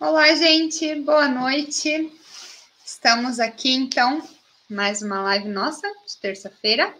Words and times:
Olá, 0.00 0.32
gente, 0.36 0.94
boa 0.94 1.26
noite. 1.26 2.12
Estamos 2.86 3.40
aqui, 3.40 3.72
então, 3.72 4.22
mais 4.70 5.02
uma 5.02 5.20
live 5.22 5.48
nossa, 5.48 5.88
de 6.06 6.16
terça-feira. 6.22 6.94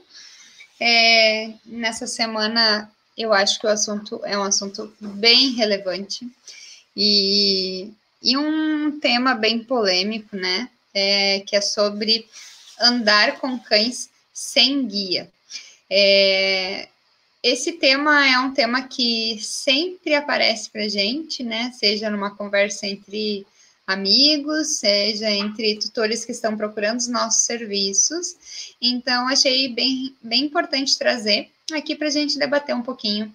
É, 0.81 1.53
nessa 1.65 2.09
semana, 2.09 2.91
eu 3.17 3.33
acho 3.33 3.61
que 3.61 3.69
o 3.69 3.71
assunto 3.71 4.21
é 4.25 4.37
um 4.37 4.43
assunto 4.43 4.93
bem 5.01 5.53
relevante 5.53 6.29
e, 6.97 7.93
e 8.21 8.37
um 8.37 8.99
tema 8.99 9.33
bem 9.33 9.63
polêmico, 9.63 10.35
né? 10.35 10.69
É, 10.93 11.39
que 11.47 11.55
é 11.55 11.61
sobre 11.61 12.29
andar 12.81 13.39
com 13.39 13.61
cães 13.61 14.11
sem 14.35 14.85
guia. 14.89 15.31
É, 15.89 16.89
esse 17.43 17.73
tema 17.73 18.27
é 18.27 18.39
um 18.39 18.53
tema 18.53 18.83
que 18.83 19.39
sempre 19.41 20.15
aparece 20.15 20.71
para 20.71 20.89
gente, 20.89 21.43
né? 21.43 21.73
Seja 21.73 22.11
numa 22.11 22.35
conversa 22.35 22.87
entre 22.87 23.47
amigos, 23.87 24.79
seja 24.79 25.31
entre 25.31 25.79
tutores 25.79 26.25
que 26.25 26.33
estão 26.33 26.57
procurando 26.57 26.99
os 26.99 27.09
nossos 27.09 27.45
serviços. 27.45 28.75
Então, 28.81 29.29
achei 29.29 29.69
bem, 29.73 30.15
bem 30.23 30.45
importante 30.45 30.99
trazer 30.99 31.51
aqui 31.73 31.97
para 31.97 32.09
a 32.09 32.11
gente 32.11 32.39
debater 32.39 32.75
um 32.75 32.83
pouquinho. 32.83 33.35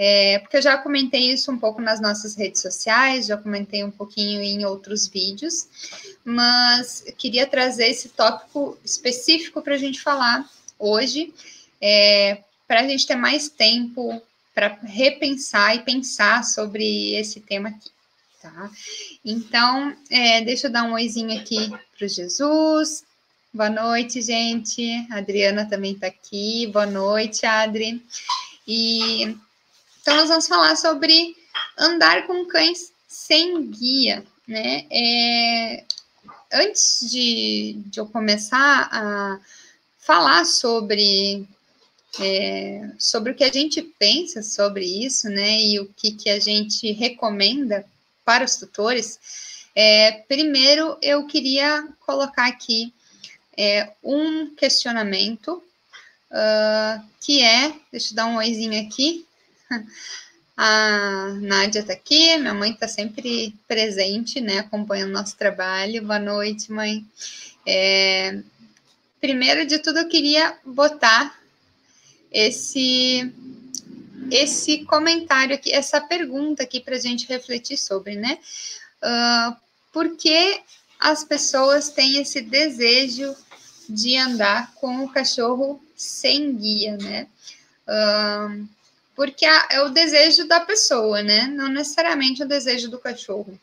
É, 0.00 0.38
porque 0.38 0.58
eu 0.58 0.62
já 0.62 0.78
comentei 0.78 1.32
isso 1.32 1.50
um 1.50 1.58
pouco 1.58 1.82
nas 1.82 2.00
nossas 2.00 2.36
redes 2.36 2.62
sociais, 2.62 3.26
já 3.26 3.36
comentei 3.36 3.82
um 3.82 3.90
pouquinho 3.90 4.40
em 4.40 4.64
outros 4.64 5.08
vídeos, 5.08 5.66
mas 6.24 7.04
queria 7.18 7.44
trazer 7.48 7.88
esse 7.88 8.10
tópico 8.10 8.78
específico 8.84 9.60
para 9.60 9.74
a 9.74 9.78
gente 9.78 10.00
falar 10.00 10.48
hoje, 10.78 11.34
é, 11.80 12.44
para 12.68 12.82
a 12.82 12.86
gente 12.86 13.06
ter 13.06 13.16
mais 13.16 13.48
tempo 13.48 14.22
para 14.54 14.78
repensar 14.84 15.74
e 15.74 15.82
pensar 15.82 16.44
sobre 16.44 17.14
esse 17.14 17.40
tema 17.40 17.70
aqui, 17.70 17.90
tá? 18.42 18.70
Então, 19.24 19.96
é, 20.10 20.42
deixa 20.42 20.66
eu 20.66 20.70
dar 20.70 20.84
um 20.84 20.92
oizinho 20.92 21.40
aqui 21.40 21.70
para 21.96 22.04
o 22.04 22.08
Jesus. 22.08 23.04
Boa 23.54 23.70
noite, 23.70 24.20
gente. 24.20 25.06
A 25.10 25.18
Adriana 25.18 25.64
também 25.64 25.92
está 25.92 26.08
aqui. 26.08 26.66
Boa 26.66 26.86
noite, 26.86 27.46
Adri. 27.46 28.04
E 28.66 29.22
então 30.02 30.16
nós 30.16 30.28
vamos 30.28 30.46
falar 30.46 30.76
sobre 30.76 31.34
andar 31.78 32.26
com 32.26 32.44
cães 32.46 32.92
sem 33.06 33.70
guia, 33.70 34.24
né? 34.46 34.86
É, 34.90 35.84
antes 36.52 37.10
de, 37.10 37.80
de 37.86 38.00
eu 38.00 38.06
começar 38.06 38.88
a 38.92 39.40
falar 39.98 40.44
sobre 40.44 41.46
é, 42.20 42.90
sobre 42.98 43.32
o 43.32 43.34
que 43.34 43.44
a 43.44 43.52
gente 43.52 43.82
pensa 43.82 44.42
sobre 44.42 44.84
isso, 44.84 45.28
né, 45.28 45.60
e 45.60 45.80
o 45.80 45.86
que, 45.86 46.12
que 46.12 46.30
a 46.30 46.38
gente 46.38 46.90
recomenda 46.92 47.84
para 48.24 48.44
os 48.44 48.56
tutores, 48.56 49.18
é, 49.74 50.12
primeiro 50.28 50.98
eu 51.00 51.26
queria 51.26 51.88
colocar 52.00 52.46
aqui 52.46 52.92
é, 53.56 53.92
um 54.02 54.54
questionamento 54.54 55.62
uh, 56.30 57.04
que 57.20 57.42
é, 57.42 57.74
deixa 57.90 58.12
eu 58.12 58.16
dar 58.16 58.26
um 58.26 58.36
oizinho 58.36 58.80
aqui, 58.86 59.26
a 60.56 61.36
Nádia 61.40 61.80
está 61.80 61.92
aqui, 61.92 62.36
minha 62.36 62.54
mãe 62.54 62.72
está 62.72 62.88
sempre 62.88 63.54
presente, 63.68 64.40
né, 64.40 64.58
acompanhando 64.58 65.12
nosso 65.12 65.36
trabalho. 65.36 66.02
Boa 66.02 66.18
noite, 66.18 66.72
mãe. 66.72 67.06
É, 67.64 68.40
primeiro 69.20 69.64
de 69.64 69.78
tudo, 69.78 70.00
eu 70.00 70.08
queria 70.08 70.56
botar 70.64 71.37
esse 72.30 73.32
esse 74.30 74.84
comentário 74.84 75.54
aqui, 75.54 75.72
essa 75.72 76.00
pergunta 76.00 76.62
aqui 76.62 76.80
para 76.80 76.96
a 76.96 77.00
gente 77.00 77.26
refletir 77.26 77.78
sobre, 77.78 78.16
né? 78.16 78.38
Uh, 79.02 79.56
por 79.92 80.16
que 80.16 80.60
as 80.98 81.24
pessoas 81.24 81.88
têm 81.90 82.18
esse 82.18 82.42
desejo 82.42 83.34
de 83.88 84.16
andar 84.16 84.74
com 84.74 85.04
o 85.04 85.08
cachorro 85.08 85.82
sem 85.96 86.54
guia, 86.54 86.96
né? 86.96 87.26
Uh, 87.86 88.68
porque 89.14 89.46
é 89.46 89.80
o 89.82 89.88
desejo 89.88 90.46
da 90.46 90.60
pessoa, 90.60 91.22
né? 91.22 91.46
Não 91.46 91.68
necessariamente 91.68 92.42
o 92.42 92.48
desejo 92.48 92.90
do 92.90 92.98
cachorro. 92.98 93.58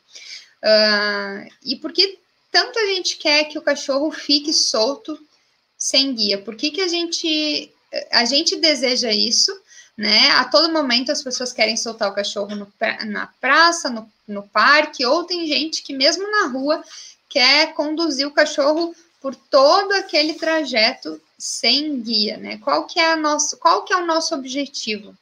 Uh, 0.64 1.50
e 1.64 1.76
porque 1.76 2.18
tanto 2.52 2.80
a 2.80 2.86
gente 2.88 3.18
quer 3.18 3.46
que 3.46 3.58
o 3.58 3.62
cachorro 3.62 4.12
fique 4.12 4.52
solto 4.52 5.20
sem 5.78 6.16
guia? 6.16 6.38
Por 6.40 6.56
que, 6.56 6.72
que 6.72 6.82
a 6.82 6.88
gente 6.88 7.72
a 8.12 8.26
gente 8.26 8.56
deseja 8.58 9.12
isso, 9.12 9.52
né? 9.98 10.30
A 10.32 10.46
todo 10.46 10.74
momento 10.74 11.12
as 11.12 11.24
pessoas 11.24 11.54
querem 11.54 11.78
soltar 11.78 12.10
o 12.10 12.16
cachorro 12.16 12.56
no, 12.56 12.72
na 13.06 13.28
praça, 13.40 13.90
no, 13.90 14.10
no 14.28 14.44
parque, 14.44 15.06
ou 15.06 15.24
tem 15.24 15.48
gente 15.48 15.82
que 15.84 15.94
mesmo 15.94 16.30
na 16.30 16.48
rua 16.48 16.84
quer 17.30 17.74
conduzir 17.74 18.28
o 18.28 18.32
cachorro 18.32 18.96
por 19.22 19.36
todo 19.36 19.94
aquele 19.94 20.34
trajeto 20.34 21.20
sem 21.38 22.02
guia, 22.02 22.38
né? 22.38 22.58
Qual 22.58 22.86
que 22.86 23.00
é, 23.00 23.16
nosso, 23.16 23.58
qual 23.58 23.84
que 23.84 23.94
é 23.94 23.98
o 23.98 24.06
nosso 24.06 24.36
objetivo? 24.36 25.16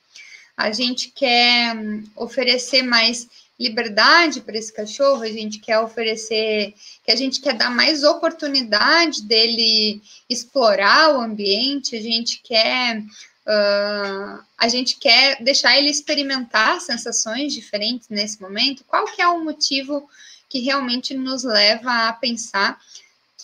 A 0.56 0.72
gente 0.72 1.10
quer 1.10 1.76
hum, 1.76 2.04
oferecer 2.16 2.84
mais 2.84 3.28
liberdade 3.60 4.42
para 4.42 4.58
esse 4.58 4.74
cachorro, 4.74 5.22
a 5.22 5.28
gente 5.28 5.60
quer 5.60 5.80
oferecer, 5.80 6.74
que 7.04 7.12
a 7.12 7.16
gente 7.16 7.40
quer 7.40 7.54
dar 7.54 7.70
mais 7.70 8.04
oportunidade 8.04 9.22
dele 9.24 10.02
explorar 10.30 11.16
o 11.16 11.22
ambiente, 11.22 11.96
a 11.96 12.02
gente 12.02 12.42
quer 12.44 13.00
uh, 13.00 14.44
a 14.58 14.68
gente 14.68 14.98
quer 14.98 15.42
deixar 15.44 15.78
ele 15.78 15.90
experimentar 15.90 16.82
sensações 16.82 17.54
diferentes 17.54 18.10
nesse 18.10 18.42
momento. 18.42 18.84
Qual 18.86 19.06
que 19.06 19.22
é 19.22 19.28
o 19.28 19.44
motivo 19.44 20.10
que 20.50 20.60
realmente 20.60 21.14
nos 21.14 21.44
leva 21.44 22.08
a 22.08 22.14
pensar 22.14 22.80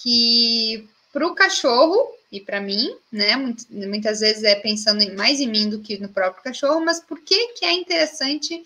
que 0.02 0.88
para 1.12 1.28
o 1.28 1.36
cachorro 1.36 2.14
e 2.32 2.40
para 2.40 2.62
mim, 2.62 2.96
né, 3.12 3.36
muitas 3.70 4.20
vezes 4.20 4.44
é 4.44 4.56
pensando 4.56 5.04
mais 5.16 5.40
em 5.40 5.48
mim 5.48 5.68
do 5.68 5.80
que 5.80 5.98
no 5.98 6.10
próprio 6.10 6.44
cachorro, 6.44 6.80
mas 6.86 7.00
por 7.00 7.20
que 7.22 7.54
que 7.54 7.66
é 7.66 7.74
interessante 7.74 8.64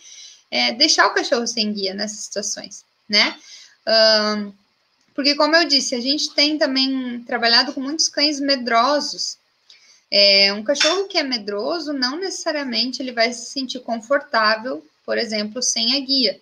é, 0.53 0.71
deixar 0.71 1.07
o 1.07 1.15
cachorro 1.15 1.47
sem 1.47 1.73
guia 1.73 1.95
nessas 1.95 2.19
situações, 2.25 2.85
né? 3.09 3.35
Um, 3.87 4.53
porque, 5.15 5.33
como 5.33 5.55
eu 5.55 5.67
disse, 5.67 5.95
a 5.95 5.99
gente 5.99 6.31
tem 6.35 6.59
também 6.59 7.23
trabalhado 7.23 7.73
com 7.73 7.81
muitos 7.81 8.07
cães 8.07 8.39
medrosos. 8.39 9.35
É, 10.11 10.53
um 10.53 10.63
cachorro 10.63 11.07
que 11.07 11.17
é 11.17 11.23
medroso, 11.23 11.91
não 11.91 12.17
necessariamente 12.17 13.01
ele 13.01 13.11
vai 13.11 13.33
se 13.33 13.47
sentir 13.47 13.79
confortável, 13.79 14.85
por 15.03 15.17
exemplo, 15.17 15.59
sem 15.59 15.95
a 15.95 15.99
guia. 15.99 16.39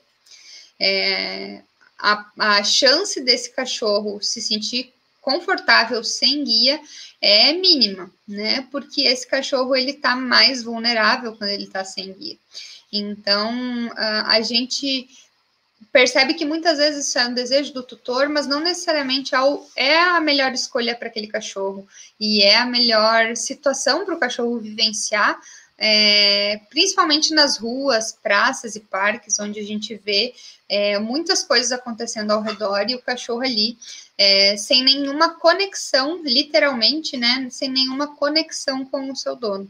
É, 0.77 1.61
a, 1.97 2.25
a 2.37 2.63
chance 2.65 3.21
desse 3.21 3.51
cachorro 3.51 4.21
se 4.21 4.41
sentir 4.41 4.93
confortável 5.21 6.03
sem 6.03 6.43
guia 6.43 6.81
é 7.21 7.53
mínima, 7.53 8.11
né? 8.27 8.67
Porque 8.71 9.03
esse 9.03 9.25
cachorro 9.25 9.73
ele 9.73 9.93
tá 9.93 10.17
mais 10.17 10.63
vulnerável 10.63 11.33
quando 11.37 11.51
ele 11.51 11.67
tá 11.67 11.85
sem 11.85 12.11
guia. 12.11 12.37
Então, 12.91 13.89
a 13.95 14.41
gente 14.41 15.07
percebe 15.91 16.33
que 16.33 16.45
muitas 16.45 16.77
vezes 16.77 17.07
isso 17.07 17.19
é 17.19 17.27
um 17.27 17.33
desejo 17.33 17.73
do 17.73 17.83
tutor, 17.83 18.29
mas 18.29 18.47
não 18.47 18.59
necessariamente 18.59 19.33
é 19.75 19.99
a 19.99 20.21
melhor 20.21 20.53
escolha 20.53 20.95
para 20.95 21.07
aquele 21.07 21.27
cachorro 21.27 21.87
e 22.19 22.41
é 22.41 22.57
a 22.57 22.65
melhor 22.65 23.35
situação 23.35 24.05
para 24.05 24.15
o 24.15 24.19
cachorro 24.19 24.59
vivenciar, 24.59 25.39
é, 25.77 26.61
principalmente 26.69 27.33
nas 27.33 27.57
ruas, 27.57 28.11
praças 28.11 28.75
e 28.75 28.79
parques, 28.79 29.39
onde 29.39 29.59
a 29.59 29.63
gente 29.63 29.95
vê 29.95 30.33
é, 30.69 30.99
muitas 30.99 31.43
coisas 31.43 31.71
acontecendo 31.71 32.31
ao 32.31 32.41
redor 32.41 32.85
e 32.87 32.95
o 32.95 33.01
cachorro 33.01 33.41
ali 33.41 33.77
é, 34.17 34.55
sem 34.55 34.83
nenhuma 34.83 35.29
conexão, 35.39 36.21
literalmente, 36.23 37.17
né, 37.17 37.47
sem 37.49 37.69
nenhuma 37.69 38.15
conexão 38.15 38.85
com 38.85 39.11
o 39.11 39.15
seu 39.15 39.35
dono. 39.35 39.69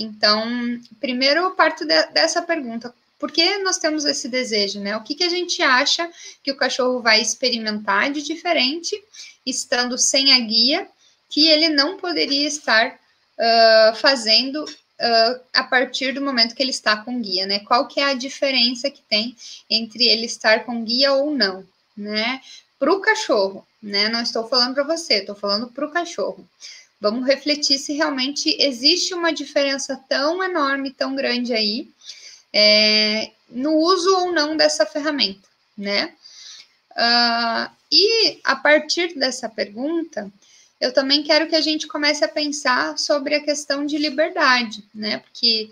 Então, 0.00 0.80
primeiro 1.00 1.40
eu 1.40 1.50
parto 1.52 1.84
de, 1.84 2.02
dessa 2.08 2.40
pergunta: 2.40 2.94
por 3.18 3.32
que 3.32 3.58
nós 3.58 3.78
temos 3.78 4.04
esse 4.04 4.28
desejo, 4.28 4.80
né? 4.80 4.96
O 4.96 5.02
que, 5.02 5.16
que 5.16 5.24
a 5.24 5.28
gente 5.28 5.60
acha 5.62 6.08
que 6.42 6.52
o 6.52 6.56
cachorro 6.56 7.00
vai 7.00 7.20
experimentar 7.20 8.12
de 8.12 8.22
diferente, 8.22 9.02
estando 9.44 9.98
sem 9.98 10.32
a 10.32 10.38
guia, 10.38 10.88
que 11.28 11.48
ele 11.48 11.68
não 11.68 11.96
poderia 11.96 12.46
estar 12.46 12.94
uh, 12.94 13.96
fazendo 13.96 14.64
uh, 14.64 15.40
a 15.52 15.64
partir 15.64 16.12
do 16.12 16.22
momento 16.22 16.54
que 16.54 16.62
ele 16.62 16.70
está 16.70 16.96
com 16.96 17.20
guia, 17.20 17.44
né? 17.46 17.58
Qual 17.60 17.88
que 17.88 17.98
é 17.98 18.04
a 18.04 18.14
diferença 18.14 18.88
que 18.90 19.02
tem 19.02 19.36
entre 19.68 20.06
ele 20.06 20.26
estar 20.26 20.64
com 20.64 20.84
guia 20.84 21.12
ou 21.12 21.32
não, 21.32 21.66
né? 21.96 22.40
Para 22.78 22.92
o 22.92 23.00
cachorro, 23.00 23.66
né? 23.82 24.08
Não 24.08 24.22
estou 24.22 24.46
falando 24.46 24.74
para 24.74 24.84
você, 24.84 25.14
estou 25.14 25.34
falando 25.34 25.66
para 25.66 25.86
o 25.86 25.90
cachorro. 25.90 26.48
Vamos 27.00 27.26
refletir 27.26 27.78
se 27.78 27.92
realmente 27.92 28.56
existe 28.58 29.14
uma 29.14 29.32
diferença 29.32 29.96
tão 30.08 30.42
enorme, 30.42 30.90
tão 30.90 31.14
grande 31.14 31.52
aí, 31.52 31.88
é, 32.52 33.30
no 33.48 33.74
uso 33.74 34.10
ou 34.16 34.32
não 34.32 34.56
dessa 34.56 34.84
ferramenta, 34.84 35.48
né? 35.76 36.12
Uh, 36.90 37.70
e 37.92 38.40
a 38.42 38.56
partir 38.56 39.16
dessa 39.16 39.48
pergunta, 39.48 40.30
eu 40.80 40.92
também 40.92 41.22
quero 41.22 41.48
que 41.48 41.54
a 41.54 41.60
gente 41.60 41.86
comece 41.86 42.24
a 42.24 42.28
pensar 42.28 42.98
sobre 42.98 43.36
a 43.36 43.44
questão 43.44 43.86
de 43.86 43.96
liberdade, 43.96 44.84
né? 44.92 45.18
Porque 45.18 45.70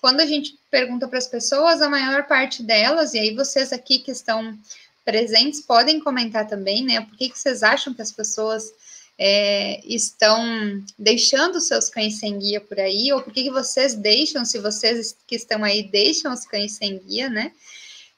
quando 0.00 0.20
a 0.20 0.26
gente 0.26 0.58
pergunta 0.70 1.06
para 1.06 1.18
as 1.18 1.26
pessoas, 1.26 1.80
a 1.80 1.88
maior 1.88 2.26
parte 2.26 2.62
delas, 2.62 3.14
e 3.14 3.18
aí 3.18 3.34
vocês 3.34 3.72
aqui 3.72 4.00
que 4.00 4.10
estão 4.10 4.58
presentes 5.04 5.60
podem 5.60 6.00
comentar 6.00 6.46
também, 6.46 6.84
né? 6.84 7.00
Por 7.00 7.16
que, 7.16 7.30
que 7.30 7.38
vocês 7.38 7.62
acham 7.62 7.94
que 7.94 8.02
as 8.02 8.12
pessoas 8.12 8.72
é, 9.18 9.80
estão 9.86 10.82
deixando 10.98 11.60
seus 11.60 11.88
cães 11.88 12.18
sem 12.18 12.38
guia 12.38 12.60
por 12.60 12.78
aí, 12.78 13.12
ou 13.12 13.22
por 13.22 13.32
que, 13.32 13.50
vocês 13.50 13.94
deixam, 13.94 14.44
se 14.44 14.58
vocês 14.58 15.16
que 15.26 15.36
estão 15.36 15.64
aí 15.64 15.82
deixam 15.82 16.32
os 16.32 16.44
cães 16.44 16.72
sem 16.72 16.98
guia, 16.98 17.28
né? 17.28 17.52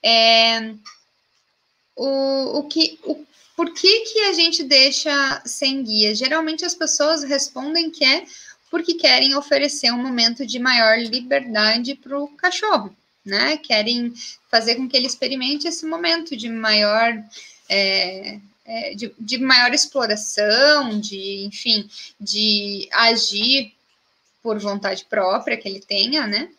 É, 0.03 0.73
o, 1.95 2.59
o 2.59 2.63
que, 2.63 2.99
o, 3.03 3.25
por 3.55 3.73
que, 3.73 4.01
que 4.01 4.19
a 4.21 4.33
gente 4.33 4.63
deixa 4.63 5.41
sem 5.45 5.83
guia? 5.83 6.15
Geralmente 6.15 6.65
as 6.65 6.73
pessoas 6.73 7.23
respondem 7.23 7.89
que 7.91 8.03
é 8.03 8.25
porque 8.69 8.93
querem 8.93 9.35
oferecer 9.35 9.91
um 9.91 10.01
momento 10.01 10.45
de 10.45 10.59
maior 10.59 10.99
liberdade 10.99 11.95
para 11.95 12.19
o 12.19 12.27
cachorro, 12.27 12.95
né? 13.25 13.57
Querem 13.57 14.13
fazer 14.49 14.75
com 14.75 14.87
que 14.87 14.95
ele 14.95 15.07
experimente 15.07 15.67
esse 15.67 15.85
momento 15.85 16.35
de 16.37 16.49
maior 16.49 17.21
é, 17.67 18.39
é, 18.69 18.93
de, 18.93 19.11
de 19.19 19.39
maior 19.39 19.73
exploração, 19.73 20.99
de, 20.99 21.43
enfim, 21.43 21.89
de 22.21 22.87
agir 22.91 23.73
por 24.43 24.59
vontade 24.59 25.05
própria 25.05 25.57
que 25.57 25.67
ele 25.67 25.79
tenha, 25.79 26.27
né? 26.27 26.49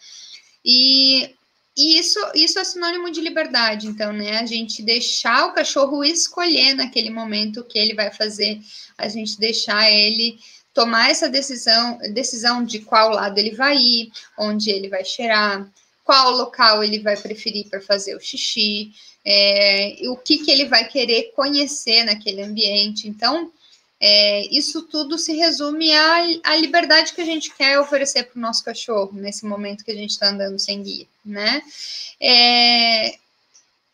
E, 0.64 1.32
e 1.76 2.00
isso, 2.00 2.18
isso 2.34 2.58
é 2.58 2.64
sinônimo 2.64 3.12
de 3.12 3.20
liberdade, 3.20 3.86
então, 3.86 4.12
né? 4.12 4.38
A 4.38 4.44
gente 4.44 4.82
deixar 4.82 5.46
o 5.46 5.52
cachorro 5.52 6.02
escolher 6.04 6.74
naquele 6.74 7.10
momento 7.10 7.60
o 7.60 7.64
que 7.64 7.78
ele 7.78 7.94
vai 7.94 8.10
fazer, 8.12 8.60
a 8.98 9.08
gente 9.08 9.38
deixar 9.38 9.88
ele 9.88 10.36
tomar 10.74 11.10
essa 11.10 11.28
decisão, 11.28 11.96
decisão 12.12 12.64
de 12.64 12.80
qual 12.80 13.10
lado 13.10 13.38
ele 13.38 13.52
vai 13.52 13.76
ir, 13.76 14.12
onde 14.36 14.68
ele 14.68 14.88
vai 14.88 15.04
cheirar, 15.04 15.64
qual 16.10 16.32
local 16.32 16.82
ele 16.82 16.98
vai 16.98 17.16
preferir 17.16 17.68
para 17.68 17.80
fazer 17.80 18.16
o 18.16 18.20
xixi, 18.20 18.90
é, 19.24 19.96
o 20.08 20.16
que, 20.16 20.38
que 20.38 20.50
ele 20.50 20.64
vai 20.64 20.88
querer 20.88 21.30
conhecer 21.36 22.02
naquele 22.02 22.42
ambiente. 22.42 23.06
Então, 23.06 23.52
é, 24.00 24.44
isso 24.50 24.82
tudo 24.82 25.16
se 25.16 25.32
resume 25.34 25.92
à, 25.92 26.16
à, 26.42 26.56
liberdade 26.56 27.12
que 27.12 27.20
a 27.20 27.24
gente 27.24 27.54
quer 27.54 27.78
oferecer 27.78 28.24
para 28.24 28.36
o 28.36 28.42
nosso 28.42 28.64
cachorro 28.64 29.12
nesse 29.12 29.46
momento 29.46 29.84
que 29.84 29.92
a 29.92 29.94
gente 29.94 30.10
está 30.10 30.30
andando 30.30 30.58
sem 30.58 30.82
guia, 30.82 31.06
né? 31.24 31.62
É, 32.20 33.10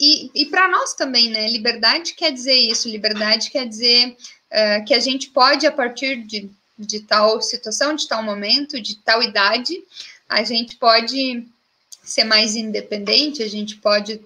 e, 0.00 0.30
e 0.34 0.46
para 0.46 0.68
nós 0.68 0.94
também, 0.94 1.28
né? 1.28 1.46
Liberdade 1.48 2.14
quer 2.14 2.32
dizer 2.32 2.54
isso, 2.54 2.88
liberdade 2.88 3.50
quer 3.50 3.68
dizer 3.68 4.16
uh, 4.52 4.84
que 4.86 4.94
a 4.94 5.00
gente 5.00 5.28
pode, 5.28 5.66
a 5.66 5.72
partir 5.72 6.22
de, 6.24 6.48
de 6.78 7.00
tal 7.00 7.42
situação, 7.42 7.94
de 7.94 8.08
tal 8.08 8.22
momento, 8.22 8.80
de 8.80 8.96
tal 9.00 9.22
idade, 9.22 9.84
a 10.26 10.42
gente 10.42 10.76
pode 10.76 11.46
ser 12.10 12.24
mais 12.24 12.56
independente, 12.56 13.42
a 13.42 13.48
gente 13.48 13.76
pode 13.76 14.20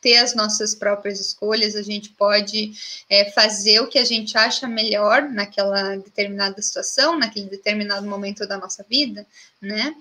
ter 0.00 0.18
as 0.18 0.34
nossas 0.34 0.74
próprias 0.74 1.20
escolhas, 1.20 1.74
a 1.74 1.82
gente 1.82 2.10
pode 2.10 2.72
é, 3.08 3.30
fazer 3.32 3.80
o 3.80 3.88
que 3.88 3.98
a 3.98 4.04
gente 4.04 4.36
acha 4.38 4.66
melhor 4.68 5.22
naquela 5.22 5.96
determinada 5.96 6.60
situação, 6.62 7.18
naquele 7.18 7.46
determinado 7.46 8.06
momento 8.06 8.46
da 8.46 8.56
nossa 8.56 8.84
vida, 8.88 9.26
né? 9.60 9.94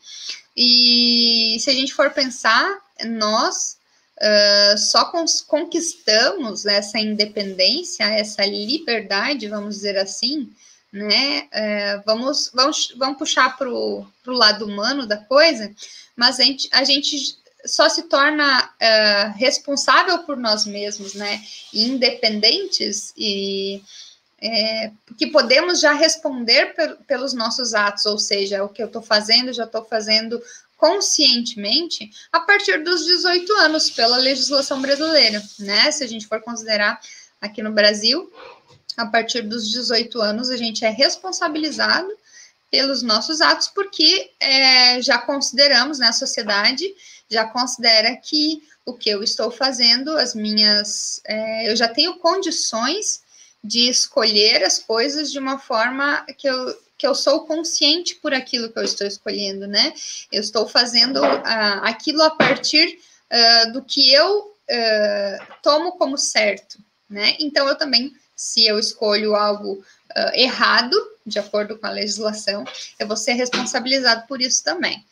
E 0.56 1.58
se 1.60 1.70
a 1.70 1.74
gente 1.74 1.94
for 1.94 2.12
pensar, 2.12 2.78
nós 3.06 3.78
uh, 4.18 4.78
só 4.78 5.12
conquistamos 5.48 6.66
essa 6.66 7.00
independência, 7.00 8.04
essa 8.04 8.46
liberdade, 8.46 9.48
vamos 9.48 9.76
dizer 9.76 9.98
assim, 9.98 10.52
né? 10.96 11.50
Uh, 11.54 12.04
vamos, 12.06 12.50
vamos, 12.54 12.94
vamos 12.96 13.18
puxar 13.18 13.58
para 13.58 13.70
o 13.70 14.08
lado 14.26 14.66
humano 14.66 15.06
da 15.06 15.18
coisa, 15.18 15.70
mas 16.16 16.40
a 16.40 16.44
gente, 16.44 16.70
a 16.72 16.84
gente 16.86 17.38
só 17.66 17.90
se 17.90 18.04
torna 18.04 18.64
uh, 18.64 19.38
responsável 19.38 20.20
por 20.20 20.38
nós 20.38 20.66
mesmos, 20.66 21.14
né? 21.14 21.44
Independentes 21.74 23.14
e 23.18 23.84
é, 24.42 24.92
que 25.18 25.28
podemos 25.28 25.82
já 25.82 25.92
responder 25.94 26.74
pelos 27.08 27.34
nossos 27.34 27.74
atos, 27.74 28.06
ou 28.06 28.18
seja, 28.18 28.64
o 28.64 28.70
que 28.70 28.82
eu 28.82 28.88
estou 28.88 29.02
fazendo, 29.02 29.52
já 29.52 29.66
estou 29.66 29.84
fazendo 29.84 30.42
conscientemente 30.78 32.10
a 32.32 32.40
partir 32.40 32.84
dos 32.84 33.06
18 33.06 33.52
anos, 33.58 33.90
pela 33.90 34.18
legislação 34.18 34.82
brasileira, 34.82 35.44
né? 35.60 35.92
Se 35.92 36.06
a 36.06 36.08
gente 36.08 36.28
for 36.28 36.42
considerar 36.42 37.00
aqui 37.42 37.62
no 37.62 37.72
Brasil, 37.72 38.32
a 38.98 39.06
partir 39.06 39.42
dos 39.42 39.70
18 39.72 40.22
anos, 40.22 40.50
a 40.50 40.58
gente 40.58 40.86
é 40.86 40.90
responsabilizado 40.90 42.10
pelos 42.72 43.02
nossos 43.02 43.42
atos, 43.42 43.68
porque 43.68 44.32
é, 44.40 45.02
já 45.02 45.18
consideramos, 45.18 46.00
né, 46.00 46.08
a 46.08 46.14
sociedade 46.14 46.86
já 47.30 47.46
considera 47.46 48.16
que 48.18 48.62
o 48.86 48.94
que 48.94 49.10
eu 49.10 49.24
estou 49.24 49.50
fazendo, 49.50 50.16
as 50.18 50.36
minhas. 50.36 51.20
É, 51.26 51.72
eu 51.72 51.76
já 51.76 51.88
tenho 51.88 52.20
condições 52.20 53.24
de 53.64 53.90
escolher 53.90 54.64
as 54.64 54.78
coisas 54.78 55.32
de 55.32 55.40
uma 55.40 55.58
forma 55.58 56.24
que 56.38 56.48
eu, 56.48 56.78
que 56.98 57.08
eu 57.08 57.16
sou 57.16 57.46
consciente 57.46 58.16
por 58.16 58.34
aquilo 58.34 58.72
que 58.72 58.78
eu 58.78 58.84
estou 58.84 59.08
escolhendo, 59.08 59.68
né? 59.68 59.94
Eu 60.32 60.42
estou 60.42 60.68
fazendo 60.68 61.18
uh, 61.22 61.82
aquilo 61.82 62.22
a 62.22 62.30
partir 62.30 63.00
uh, 63.32 63.74
do 63.74 63.82
que 63.82 64.14
eu 64.14 64.40
uh, 64.40 65.46
tomo 65.64 65.94
como 65.94 66.18
certo, 66.18 66.78
né? 67.10 67.36
Então, 67.40 67.68
eu 67.68 67.76
também, 67.76 68.14
se 68.36 68.66
eu 68.66 68.78
escolho 68.78 69.36
algo 69.36 69.84
errado, 70.34 70.96
de 71.26 71.40
acordo 71.40 71.78
com 71.78 71.88
a 71.88 71.92
legislação, 71.92 72.64
eu 73.00 73.08
vou 73.08 73.18
ser 73.18 73.34
responsabilizado 73.34 74.28
por 74.28 74.42
isso 74.42 74.64
também. 74.64 75.04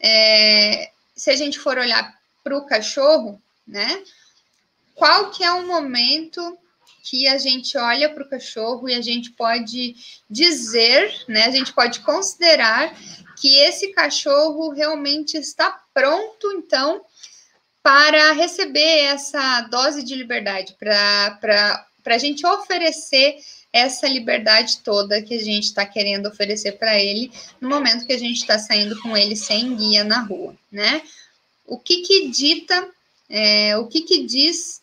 É, 0.00 0.90
se 1.14 1.30
a 1.30 1.36
gente 1.36 1.58
for 1.58 1.76
olhar 1.76 2.14
para 2.44 2.56
o 2.56 2.64
cachorro, 2.64 3.40
né? 3.66 4.02
Qual 4.94 5.30
que 5.30 5.44
é 5.44 5.52
o 5.52 5.66
momento 5.66 6.56
que 7.02 7.26
a 7.26 7.38
gente 7.38 7.76
olha 7.76 8.08
para 8.08 8.22
o 8.22 8.28
cachorro 8.28 8.88
e 8.88 8.94
a 8.94 9.00
gente 9.00 9.30
pode 9.30 9.96
dizer, 10.30 11.24
né? 11.28 11.44
A 11.44 11.50
gente 11.50 11.72
pode 11.72 12.00
considerar 12.00 12.94
que 13.36 13.58
esse 13.60 13.92
cachorro 13.92 14.70
realmente 14.70 15.36
está 15.36 15.82
pronto, 15.92 16.52
então, 16.52 17.04
para 17.82 18.32
receber 18.32 19.04
essa 19.04 19.62
dose 19.62 20.02
de 20.02 20.14
liberdade, 20.14 20.76
para 20.78 21.87
a 22.04 22.18
gente 22.18 22.46
oferecer 22.46 23.38
essa 23.72 24.08
liberdade 24.08 24.78
toda 24.78 25.22
que 25.22 25.34
a 25.34 25.42
gente 25.42 25.64
está 25.64 25.84
querendo 25.84 26.26
oferecer 26.26 26.72
para 26.72 26.98
ele 26.98 27.30
no 27.60 27.68
momento 27.68 28.06
que 28.06 28.12
a 28.12 28.18
gente 28.18 28.38
está 28.40 28.58
saindo 28.58 29.00
com 29.02 29.16
ele 29.16 29.36
sem 29.36 29.76
guia 29.76 30.04
na 30.04 30.22
rua, 30.22 30.56
né? 30.72 31.02
O 31.66 31.78
que 31.78 31.98
que 32.02 32.28
dita, 32.28 32.88
é, 33.28 33.76
o 33.76 33.86
que 33.86 34.00
que 34.02 34.24
diz 34.24 34.80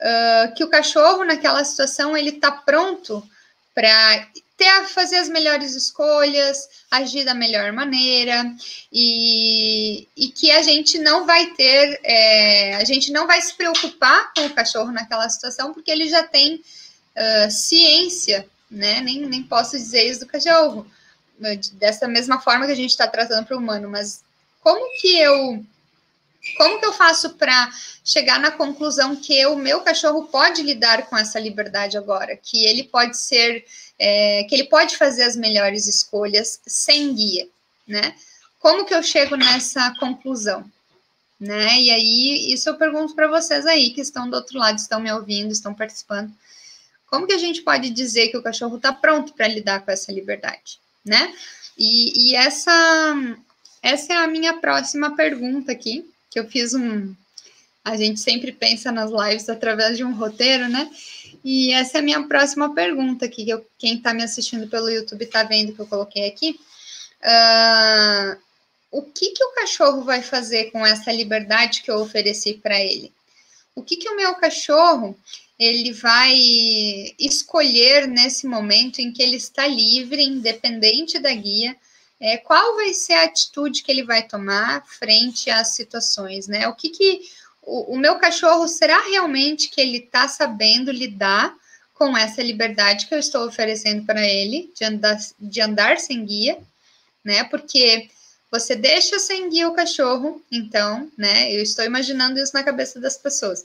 uh, 0.00 0.54
que 0.54 0.64
o 0.64 0.70
cachorro 0.70 1.24
naquela 1.24 1.62
situação 1.64 2.16
ele 2.16 2.30
está 2.30 2.50
pronto 2.50 3.22
para 3.74 4.28
ter 4.56 4.86
fazer 4.86 5.16
as 5.16 5.28
melhores 5.28 5.74
escolhas, 5.74 6.68
agir 6.90 7.24
da 7.24 7.34
melhor 7.34 7.72
maneira 7.72 8.54
e, 8.92 10.06
e 10.16 10.28
que 10.28 10.50
a 10.50 10.62
gente 10.62 10.98
não 10.98 11.26
vai 11.26 11.52
ter, 11.54 12.00
é, 12.02 12.76
a 12.76 12.84
gente 12.84 13.10
não 13.10 13.26
vai 13.26 13.40
se 13.40 13.54
preocupar 13.54 14.32
com 14.32 14.46
o 14.46 14.54
cachorro 14.54 14.92
naquela 14.92 15.28
situação 15.28 15.74
porque 15.74 15.90
ele 15.90 16.08
já 16.08 16.22
tem 16.22 16.56
uh, 16.56 17.50
ciência, 17.50 18.48
né? 18.70 19.00
Nem, 19.00 19.26
nem 19.26 19.42
posso 19.42 19.72
dizer 19.72 20.08
isso 20.08 20.20
do 20.20 20.26
cachorro, 20.26 20.86
dessa 21.72 22.06
mesma 22.06 22.40
forma 22.40 22.66
que 22.66 22.72
a 22.72 22.76
gente 22.76 22.90
está 22.90 23.08
tratando 23.08 23.46
para 23.46 23.56
o 23.56 23.58
humano, 23.60 23.90
mas 23.90 24.22
como 24.60 24.98
que 25.00 25.18
eu 25.18 25.64
como 26.56 26.78
que 26.78 26.84
eu 26.84 26.92
faço 26.92 27.30
para 27.34 27.70
chegar 28.04 28.38
na 28.38 28.50
conclusão 28.50 29.16
que 29.16 29.46
o 29.46 29.56
meu 29.56 29.80
cachorro 29.80 30.24
pode 30.24 30.62
lidar 30.62 31.06
com 31.06 31.16
essa 31.16 31.40
liberdade 31.40 31.96
agora, 31.96 32.36
que 32.36 32.66
ele 32.66 32.84
pode 32.84 33.16
ser, 33.16 33.64
é, 33.98 34.44
que 34.44 34.54
ele 34.54 34.64
pode 34.64 34.96
fazer 34.96 35.22
as 35.22 35.36
melhores 35.36 35.86
escolhas 35.86 36.60
sem 36.66 37.14
guia, 37.14 37.48
né? 37.86 38.14
Como 38.58 38.84
que 38.84 38.94
eu 38.94 39.02
chego 39.02 39.36
nessa 39.36 39.94
conclusão? 39.98 40.64
Né? 41.38 41.80
E 41.80 41.90
aí, 41.90 42.52
isso 42.52 42.68
eu 42.68 42.76
pergunto 42.76 43.14
para 43.14 43.28
vocês 43.28 43.66
aí 43.66 43.90
que 43.90 44.00
estão 44.00 44.30
do 44.30 44.36
outro 44.36 44.58
lado, 44.58 44.78
estão 44.78 45.00
me 45.00 45.12
ouvindo, 45.12 45.52
estão 45.52 45.74
participando. 45.74 46.32
Como 47.06 47.26
que 47.26 47.34
a 47.34 47.38
gente 47.38 47.62
pode 47.62 47.90
dizer 47.90 48.28
que 48.28 48.36
o 48.36 48.42
cachorro 48.42 48.76
está 48.76 48.92
pronto 48.92 49.34
para 49.34 49.46
lidar 49.46 49.84
com 49.84 49.90
essa 49.90 50.10
liberdade, 50.10 50.78
né? 51.04 51.34
E, 51.76 52.30
e, 52.30 52.34
essa, 52.36 53.36
essa 53.82 54.12
é 54.14 54.16
a 54.16 54.26
minha 54.26 54.54
próxima 54.54 55.14
pergunta 55.14 55.72
aqui, 55.72 56.08
que 56.30 56.40
eu 56.40 56.48
fiz 56.48 56.72
um. 56.72 57.14
A 57.84 57.96
gente 57.96 58.20
sempre 58.20 58.50
pensa 58.50 58.90
nas 58.90 59.10
lives 59.10 59.48
através 59.48 59.96
de 59.96 60.04
um 60.04 60.14
roteiro, 60.14 60.68
né? 60.68 60.90
E 61.44 61.72
essa 61.72 61.98
é 61.98 62.00
a 62.00 62.02
minha 62.02 62.26
próxima 62.26 62.74
pergunta 62.74 63.28
que 63.28 63.48
eu, 63.48 63.64
quem 63.78 63.96
está 63.96 64.14
me 64.14 64.22
assistindo 64.22 64.66
pelo 64.66 64.88
YouTube 64.88 65.24
está 65.24 65.42
vendo 65.42 65.74
que 65.74 65.80
eu 65.80 65.86
coloquei 65.86 66.26
aqui. 66.26 66.58
Uh, 67.20 68.38
o 68.90 69.02
que, 69.02 69.30
que 69.32 69.44
o 69.44 69.52
cachorro 69.52 70.04
vai 70.04 70.22
fazer 70.22 70.70
com 70.70 70.86
essa 70.86 71.12
liberdade 71.12 71.82
que 71.82 71.90
eu 71.90 71.96
ofereci 71.96 72.54
para 72.54 72.80
ele? 72.80 73.12
O 73.74 73.82
que, 73.82 73.96
que 73.96 74.08
o 74.08 74.16
meu 74.16 74.34
cachorro 74.36 75.14
ele 75.58 75.92
vai 75.92 76.34
escolher 77.18 78.08
nesse 78.08 78.46
momento 78.46 79.00
em 79.00 79.12
que 79.12 79.22
ele 79.22 79.36
está 79.36 79.66
livre, 79.66 80.22
independente 80.22 81.18
da 81.18 81.32
guia, 81.32 81.76
é, 82.20 82.36
qual 82.36 82.76
vai 82.76 82.94
ser 82.94 83.14
a 83.14 83.24
atitude 83.24 83.82
que 83.82 83.92
ele 83.92 84.02
vai 84.02 84.26
tomar 84.26 84.84
frente 84.86 85.50
às 85.50 85.74
situações, 85.74 86.48
né? 86.48 86.66
O 86.68 86.74
que, 86.74 86.88
que 86.88 87.22
o, 87.66 87.96
meu 87.96 88.16
cachorro, 88.18 88.66
será 88.68 89.00
realmente 89.08 89.68
que 89.68 89.80
ele 89.80 89.98
está 89.98 90.28
sabendo 90.28 90.92
lidar 90.92 91.54
com 91.94 92.16
essa 92.16 92.42
liberdade 92.42 93.06
que 93.06 93.14
eu 93.14 93.18
estou 93.18 93.46
oferecendo 93.46 94.04
para 94.04 94.26
ele 94.26 94.72
de 94.76 94.84
andar, 94.84 95.18
de 95.38 95.60
andar 95.60 95.98
sem 95.98 96.24
guia, 96.24 96.58
né? 97.24 97.44
Porque 97.44 98.08
você 98.50 98.74
deixa 98.76 99.18
sem 99.18 99.48
guia 99.48 99.68
o 99.68 99.74
cachorro, 99.74 100.42
então, 100.50 101.10
né? 101.16 101.52
Eu 101.52 101.62
estou 101.62 101.84
imaginando 101.84 102.38
isso 102.38 102.52
na 102.54 102.62
cabeça 102.62 103.00
das 103.00 103.16
pessoas. 103.16 103.64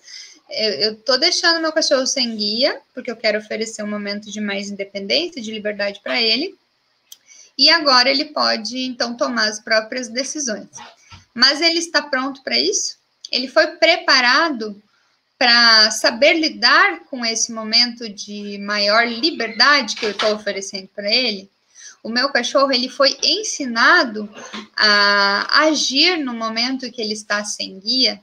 Eu 0.50 0.94
estou 0.94 1.20
deixando 1.20 1.62
meu 1.62 1.72
cachorro 1.72 2.08
sem 2.08 2.36
guia, 2.36 2.80
porque 2.94 3.12
eu 3.12 3.16
quero 3.16 3.40
oferecer 3.40 3.84
um 3.84 3.88
momento 3.88 4.32
de 4.32 4.42
mais 4.42 4.70
independência, 4.70 5.42
de 5.42 5.52
liberdade 5.52 6.00
para 6.02 6.20
ele. 6.22 6.58
E 7.58 7.70
agora 7.70 8.10
ele 8.10 8.26
pode, 8.26 8.80
então, 8.80 9.18
tomar 9.18 9.50
as 9.50 9.60
próprias 9.60 10.08
decisões. 10.08 10.70
Mas 11.34 11.62
ele 11.62 11.80
está 11.80 12.02
pronto 12.02 12.42
para 12.42 12.58
isso? 12.58 12.99
Ele 13.32 13.48
foi 13.48 13.68
preparado 13.78 14.82
para 15.38 15.90
saber 15.92 16.34
lidar 16.34 17.06
com 17.06 17.26
esse 17.26 17.52
momento 17.52 18.10
de 18.10 18.58
maior 18.58 19.08
liberdade 19.08 19.96
que 19.96 20.06
eu 20.06 20.12
estou 20.12 20.34
oferecendo 20.34 20.90
para 20.90 21.10
ele? 21.10 21.50
O 22.04 22.10
meu 22.10 22.30
cachorro 22.30 22.72
ele 22.72 22.90
foi 22.90 23.18
ensinado 23.24 24.30
a 24.76 25.64
agir 25.66 26.18
no 26.18 26.34
momento 26.34 26.92
que 26.92 27.02
ele 27.02 27.14
está 27.14 27.44
sem 27.44 27.80
guia. 27.80 28.22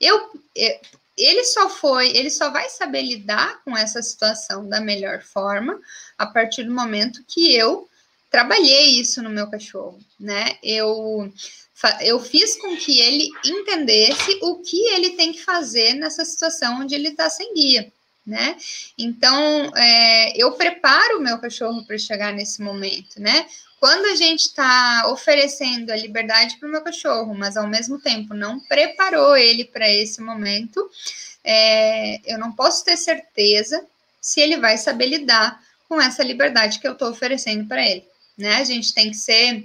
Eu, 0.00 0.30
ele 1.16 1.44
só 1.44 1.68
foi, 1.70 2.16
ele 2.16 2.30
só 2.30 2.50
vai 2.50 2.68
saber 2.68 3.02
lidar 3.02 3.62
com 3.64 3.76
essa 3.76 4.02
situação 4.02 4.68
da 4.68 4.80
melhor 4.80 5.22
forma 5.22 5.80
a 6.18 6.26
partir 6.26 6.64
do 6.64 6.74
momento 6.74 7.24
que 7.26 7.54
eu 7.54 7.88
trabalhei 8.30 9.00
isso 9.00 9.22
no 9.22 9.30
meu 9.30 9.48
cachorro, 9.48 9.98
né? 10.18 10.58
Eu 10.62 11.32
eu 12.00 12.20
fiz 12.20 12.56
com 12.56 12.76
que 12.76 13.00
ele 13.00 13.30
entendesse 13.44 14.38
o 14.42 14.56
que 14.56 14.80
ele 14.88 15.10
tem 15.10 15.32
que 15.32 15.42
fazer 15.42 15.94
nessa 15.94 16.24
situação 16.24 16.80
onde 16.80 16.94
ele 16.94 17.08
está 17.08 17.28
sem 17.28 17.52
guia, 17.52 17.92
né? 18.26 18.56
Então, 18.96 19.70
é, 19.76 20.36
eu 20.36 20.52
preparo 20.52 21.18
o 21.18 21.22
meu 21.22 21.38
cachorro 21.38 21.84
para 21.84 21.98
chegar 21.98 22.32
nesse 22.32 22.62
momento, 22.62 23.20
né? 23.20 23.46
Quando 23.80 24.06
a 24.06 24.14
gente 24.14 24.46
está 24.46 25.08
oferecendo 25.08 25.90
a 25.90 25.96
liberdade 25.96 26.56
para 26.56 26.68
o 26.68 26.72
meu 26.72 26.80
cachorro, 26.80 27.34
mas 27.34 27.56
ao 27.56 27.66
mesmo 27.66 27.98
tempo 27.98 28.32
não 28.32 28.58
preparou 28.60 29.36
ele 29.36 29.64
para 29.64 29.90
esse 29.90 30.22
momento, 30.22 30.88
é, 31.44 32.20
eu 32.24 32.38
não 32.38 32.52
posso 32.52 32.82
ter 32.84 32.96
certeza 32.96 33.84
se 34.20 34.40
ele 34.40 34.56
vai 34.56 34.78
saber 34.78 35.06
lidar 35.06 35.62
com 35.86 36.00
essa 36.00 36.22
liberdade 36.22 36.78
que 36.78 36.88
eu 36.88 36.92
estou 36.92 37.10
oferecendo 37.10 37.68
para 37.68 37.86
ele, 37.86 38.04
né? 38.38 38.56
A 38.56 38.64
gente 38.64 38.94
tem 38.94 39.10
que 39.10 39.16
ser 39.18 39.64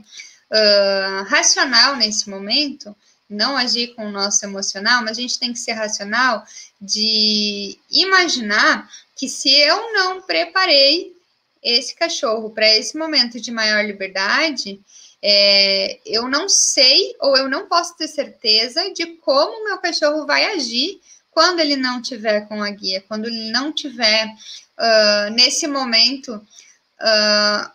uh, 0.52 1.24
racional 1.26 1.96
nesse 1.96 2.30
momento, 2.30 2.96
não 3.30 3.56
agir 3.56 3.94
com 3.96 4.08
o 4.08 4.12
nosso 4.12 4.44
emocional, 4.44 5.04
mas 5.04 5.18
a 5.18 5.22
gente 5.22 5.40
tem 5.40 5.54
que 5.54 5.60
ser 5.60 5.74
racional 5.74 6.44
de 6.82 7.78
imaginar 7.92 8.90
que 9.16 9.30
se 9.30 9.50
eu 9.50 9.94
não 9.94 10.22
preparei 10.22 11.16
esse 11.62 11.94
cachorro 11.96 12.50
para 12.50 12.68
esse 12.76 12.98
momento 12.98 13.40
de 13.40 13.52
maior 13.52 13.84
liberdade, 13.86 14.80
é, 15.22 16.00
eu 16.06 16.28
não 16.28 16.48
sei 16.48 17.14
ou 17.20 17.36
eu 17.36 17.50
não 17.50 17.68
posso 17.68 17.96
ter 17.98 18.08
certeza 18.08 18.92
de 18.94 19.06
como 19.18 19.66
meu 19.66 19.78
cachorro 19.78 20.26
vai 20.26 20.46
agir 20.54 21.00
quando 21.30 21.60
ele 21.60 21.76
não 21.76 22.02
tiver 22.02 22.48
com 22.48 22.64
a 22.64 22.70
guia, 22.70 23.04
quando 23.08 23.26
ele 23.26 23.52
não 23.52 23.72
tiver 23.72 24.26
uh, 24.26 25.34
nesse 25.34 25.68
momento 25.68 26.36
uh, 26.36 27.72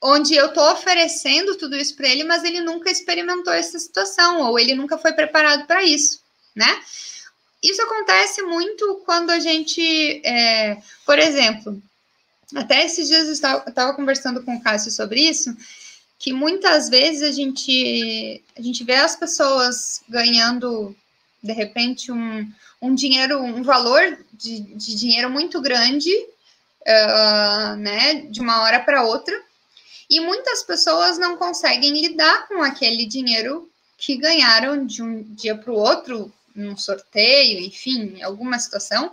onde 0.00 0.34
eu 0.34 0.46
estou 0.46 0.72
oferecendo 0.72 1.56
tudo 1.56 1.76
isso 1.76 1.96
para 1.96 2.08
ele, 2.08 2.24
mas 2.24 2.44
ele 2.44 2.60
nunca 2.60 2.90
experimentou 2.90 3.52
essa 3.52 3.78
situação, 3.78 4.42
ou 4.42 4.58
ele 4.58 4.74
nunca 4.74 4.96
foi 4.96 5.12
preparado 5.12 5.66
para 5.66 5.82
isso, 5.82 6.20
né? 6.54 6.80
Isso 7.62 7.82
acontece 7.82 8.40
muito 8.42 9.02
quando 9.04 9.30
a 9.30 9.40
gente, 9.40 10.22
é, 10.24 10.80
por 11.04 11.18
exemplo, 11.18 11.82
até 12.54 12.84
esses 12.84 13.08
dias 13.08 13.26
eu 13.26 13.32
estava, 13.68 13.94
conversando 13.94 14.42
com 14.42 14.54
o 14.54 14.62
Cássio 14.62 14.92
sobre 14.92 15.20
isso, 15.20 15.54
que 16.18 16.32
muitas 16.32 16.88
vezes 16.88 17.22
a 17.22 17.32
gente, 17.32 18.42
a 18.56 18.62
gente 18.62 18.84
vê 18.84 18.94
as 18.94 19.16
pessoas 19.16 20.02
ganhando, 20.08 20.94
de 21.42 21.52
repente, 21.52 22.12
um, 22.12 22.50
um 22.80 22.94
dinheiro, 22.94 23.40
um 23.40 23.62
valor 23.62 24.18
de, 24.32 24.60
de 24.60 24.96
dinheiro 24.96 25.28
muito 25.28 25.60
grande, 25.60 26.12
uh, 26.12 27.76
né, 27.76 28.26
de 28.30 28.40
uma 28.40 28.62
hora 28.62 28.80
para 28.80 29.04
outra, 29.04 29.47
e 30.08 30.20
muitas 30.20 30.62
pessoas 30.62 31.18
não 31.18 31.36
conseguem 31.36 32.00
lidar 32.00 32.48
com 32.48 32.62
aquele 32.62 33.04
dinheiro 33.06 33.70
que 33.96 34.16
ganharam 34.16 34.86
de 34.86 35.02
um 35.02 35.22
dia 35.22 35.56
para 35.56 35.72
o 35.72 35.76
outro, 35.76 36.32
num 36.54 36.76
sorteio, 36.76 37.60
enfim, 37.60 38.22
alguma 38.22 38.58
situação, 38.58 39.12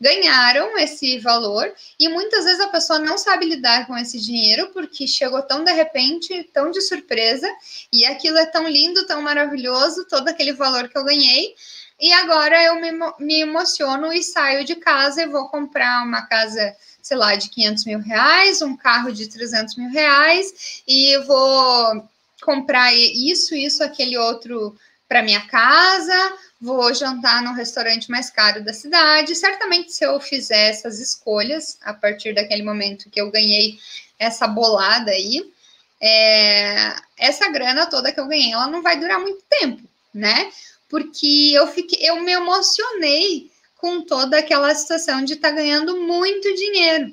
ganharam 0.00 0.76
esse 0.78 1.18
valor 1.20 1.72
e 1.98 2.08
muitas 2.08 2.44
vezes 2.44 2.60
a 2.60 2.68
pessoa 2.68 2.98
não 2.98 3.16
sabe 3.16 3.46
lidar 3.46 3.86
com 3.86 3.96
esse 3.96 4.18
dinheiro 4.20 4.70
porque 4.72 5.06
chegou 5.06 5.40
tão 5.42 5.64
de 5.64 5.72
repente, 5.72 6.42
tão 6.52 6.70
de 6.70 6.80
surpresa, 6.80 7.48
e 7.92 8.04
aquilo 8.04 8.36
é 8.36 8.46
tão 8.46 8.68
lindo, 8.68 9.06
tão 9.06 9.22
maravilhoso, 9.22 10.06
todo 10.06 10.28
aquele 10.28 10.52
valor 10.52 10.88
que 10.88 10.98
eu 10.98 11.04
ganhei. 11.04 11.54
E 12.00 12.12
agora 12.12 12.60
eu 12.64 12.80
me, 12.80 12.90
me 13.20 13.40
emociono 13.40 14.12
e 14.12 14.22
saio 14.22 14.64
de 14.64 14.74
casa 14.74 15.22
e 15.22 15.28
vou 15.28 15.48
comprar 15.48 16.04
uma 16.04 16.22
casa 16.22 16.76
sei 17.02 17.16
lá, 17.16 17.34
de 17.34 17.50
500 17.50 17.84
mil 17.84 17.98
reais, 17.98 18.62
um 18.62 18.76
carro 18.76 19.12
de 19.12 19.26
300 19.28 19.76
mil 19.76 19.90
reais, 19.90 20.82
e 20.86 21.18
vou 21.26 22.08
comprar 22.42 22.94
isso, 22.94 23.54
isso, 23.54 23.84
aquele 23.84 24.16
outro 24.16 24.74
para 25.08 25.22
minha 25.22 25.42
casa, 25.42 26.32
vou 26.58 26.94
jantar 26.94 27.42
no 27.42 27.52
restaurante 27.52 28.10
mais 28.10 28.30
caro 28.30 28.64
da 28.64 28.72
cidade. 28.72 29.34
Certamente, 29.34 29.92
se 29.92 30.06
eu 30.06 30.18
fizer 30.18 30.70
essas 30.70 31.00
escolhas 31.00 31.76
a 31.82 31.92
partir 31.92 32.34
daquele 32.34 32.62
momento 32.62 33.10
que 33.10 33.20
eu 33.20 33.30
ganhei 33.30 33.78
essa 34.18 34.48
bolada 34.48 35.10
aí, 35.10 35.52
é, 36.00 36.96
essa 37.18 37.48
grana 37.50 37.86
toda 37.86 38.10
que 38.10 38.18
eu 38.18 38.26
ganhei, 38.26 38.52
ela 38.52 38.68
não 38.68 38.82
vai 38.82 38.98
durar 38.98 39.20
muito 39.20 39.44
tempo, 39.50 39.82
né? 40.14 40.50
Porque 40.88 41.52
eu 41.52 41.66
fiquei, 41.66 42.08
eu 42.08 42.20
me 42.22 42.32
emocionei 42.32 43.51
com 43.82 44.00
toda 44.00 44.38
aquela 44.38 44.72
situação 44.76 45.24
de 45.24 45.32
estar 45.32 45.50
tá 45.50 45.56
ganhando 45.56 46.00
muito 46.02 46.54
dinheiro. 46.54 47.12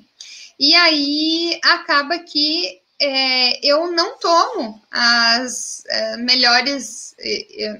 E 0.59 0.75
aí 0.75 1.59
acaba 1.63 2.19
que 2.19 2.79
é, 3.01 3.65
eu 3.67 3.91
não 3.91 4.19
tomo 4.19 4.79
as 4.91 5.83
é, 5.88 6.17
melhores, 6.17 7.15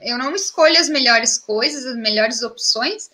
eu, 0.02 0.18
não 0.18 0.34
escolho 0.34 0.80
as 0.80 0.90
melhores 0.90 1.38
coisas, 1.38 1.86
as 1.86 1.96
melhores 1.98 2.42
opções, 2.42 3.12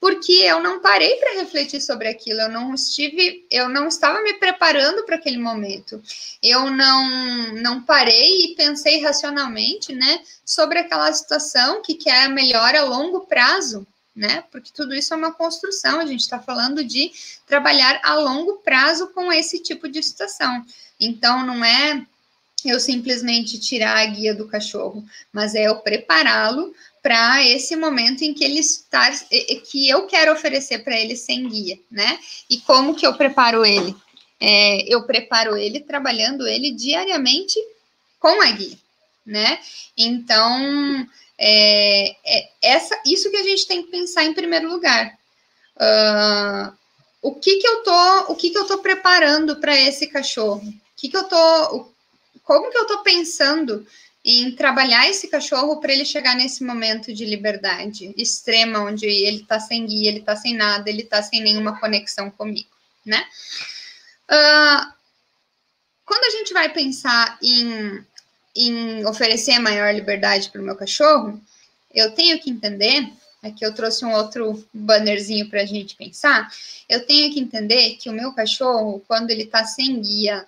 porque 0.00 0.34
eu 0.34 0.60
não 0.62 0.80
parei 0.80 1.16
para 1.16 1.40
refletir 1.40 1.80
sobre 1.80 2.06
aquilo, 2.06 2.42
eu 2.42 2.48
não 2.48 2.72
estive, 2.72 3.44
eu 3.50 3.68
não 3.68 3.88
estava 3.88 4.22
me 4.22 4.34
preparando 4.34 5.04
para 5.04 5.16
aquele 5.16 5.38
momento. 5.38 6.00
Eu 6.40 6.70
não 6.70 7.54
não 7.54 7.82
parei 7.82 8.44
e 8.44 8.54
pensei 8.54 9.00
racionalmente, 9.00 9.92
né, 9.92 10.20
sobre 10.44 10.78
aquela 10.78 11.12
situação 11.12 11.82
que 11.82 11.94
quer 11.94 12.26
é 12.26 12.28
melhor 12.28 12.76
a 12.76 12.84
longo 12.84 13.26
prazo 13.26 13.84
né? 14.18 14.42
Porque 14.50 14.72
tudo 14.74 14.92
isso 14.94 15.14
é 15.14 15.16
uma 15.16 15.32
construção, 15.32 16.00
a 16.00 16.06
gente 16.06 16.20
está 16.20 16.40
falando 16.40 16.84
de 16.84 17.12
trabalhar 17.46 18.00
a 18.02 18.14
longo 18.14 18.56
prazo 18.56 19.06
com 19.14 19.32
esse 19.32 19.62
tipo 19.62 19.88
de 19.88 20.02
situação. 20.02 20.66
Então, 20.98 21.46
não 21.46 21.64
é 21.64 22.04
eu 22.64 22.80
simplesmente 22.80 23.60
tirar 23.60 23.96
a 23.96 24.04
guia 24.04 24.34
do 24.34 24.48
cachorro, 24.48 25.04
mas 25.32 25.54
é 25.54 25.68
eu 25.68 25.76
prepará-lo 25.76 26.74
para 27.00 27.46
esse 27.46 27.76
momento 27.76 28.22
em 28.22 28.34
que 28.34 28.42
ele 28.42 28.58
está, 28.58 29.08
que 29.70 29.88
eu 29.88 30.06
quero 30.08 30.32
oferecer 30.32 30.80
para 30.80 30.98
ele 30.98 31.14
sem 31.14 31.48
guia, 31.48 31.78
né? 31.88 32.18
E 32.50 32.58
como 32.58 32.96
que 32.96 33.06
eu 33.06 33.14
preparo 33.14 33.64
ele? 33.64 33.94
É, 34.40 34.82
eu 34.92 35.04
preparo 35.04 35.56
ele 35.56 35.78
trabalhando 35.78 36.46
ele 36.46 36.72
diariamente 36.72 37.56
com 38.18 38.42
a 38.42 38.50
guia, 38.50 38.76
né? 39.24 39.60
Então, 39.96 41.06
é, 41.38 42.10
é, 42.24 42.48
essa, 42.60 43.00
isso 43.06 43.30
que 43.30 43.36
a 43.36 43.42
gente 43.42 43.66
tem 43.66 43.82
que 43.82 43.90
pensar 43.90 44.24
em 44.24 44.34
primeiro 44.34 44.68
lugar. 44.68 45.16
Uh, 45.76 46.76
o 47.22 47.34
que 47.34 47.56
que 47.56 47.66
eu 47.66 47.82
tô, 47.84 48.32
o 48.32 48.36
que 48.36 48.50
que 48.50 48.58
eu 48.58 48.66
tô 48.66 48.78
preparando 48.78 49.56
para 49.56 49.76
esse 49.76 50.08
cachorro? 50.08 50.66
O 50.66 50.74
que 50.96 51.08
que 51.08 51.16
eu 51.16 51.24
tô, 51.24 51.92
como 52.42 52.70
que 52.70 52.78
eu 52.78 52.86
tô 52.86 53.02
pensando 53.02 53.86
em 54.24 54.50
trabalhar 54.52 55.08
esse 55.08 55.28
cachorro 55.28 55.80
para 55.80 55.92
ele 55.92 56.04
chegar 56.04 56.34
nesse 56.34 56.64
momento 56.64 57.14
de 57.14 57.24
liberdade 57.24 58.12
extrema, 58.16 58.80
onde 58.80 59.06
ele 59.06 59.42
está 59.42 59.60
sem 59.60 59.86
guia, 59.86 60.10
ele 60.10 60.18
está 60.18 60.34
sem 60.34 60.54
nada, 60.54 60.90
ele 60.90 61.02
está 61.02 61.22
sem 61.22 61.40
nenhuma 61.40 61.78
conexão 61.78 62.30
comigo, 62.30 62.68
né? 63.06 63.24
Uh, 64.30 64.92
quando 66.04 66.24
a 66.24 66.30
gente 66.30 66.52
vai 66.52 66.68
pensar 66.70 67.38
em 67.40 68.04
em 68.58 69.06
oferecer 69.06 69.58
maior 69.60 69.94
liberdade 69.94 70.50
para 70.50 70.60
o 70.60 70.64
meu 70.64 70.74
cachorro, 70.74 71.40
eu 71.94 72.10
tenho 72.10 72.38
que 72.40 72.50
entender. 72.50 73.08
Aqui 73.42 73.64
eu 73.64 73.72
trouxe 73.72 74.04
um 74.04 74.12
outro 74.12 74.66
bannerzinho 74.74 75.48
para 75.48 75.62
a 75.62 75.66
gente 75.66 75.94
pensar. 75.94 76.50
Eu 76.88 77.06
tenho 77.06 77.32
que 77.32 77.38
entender 77.38 77.94
que 77.96 78.10
o 78.10 78.12
meu 78.12 78.32
cachorro, 78.32 79.02
quando 79.06 79.30
ele 79.30 79.44
está 79.44 79.64
sem 79.64 80.00
guia 80.00 80.44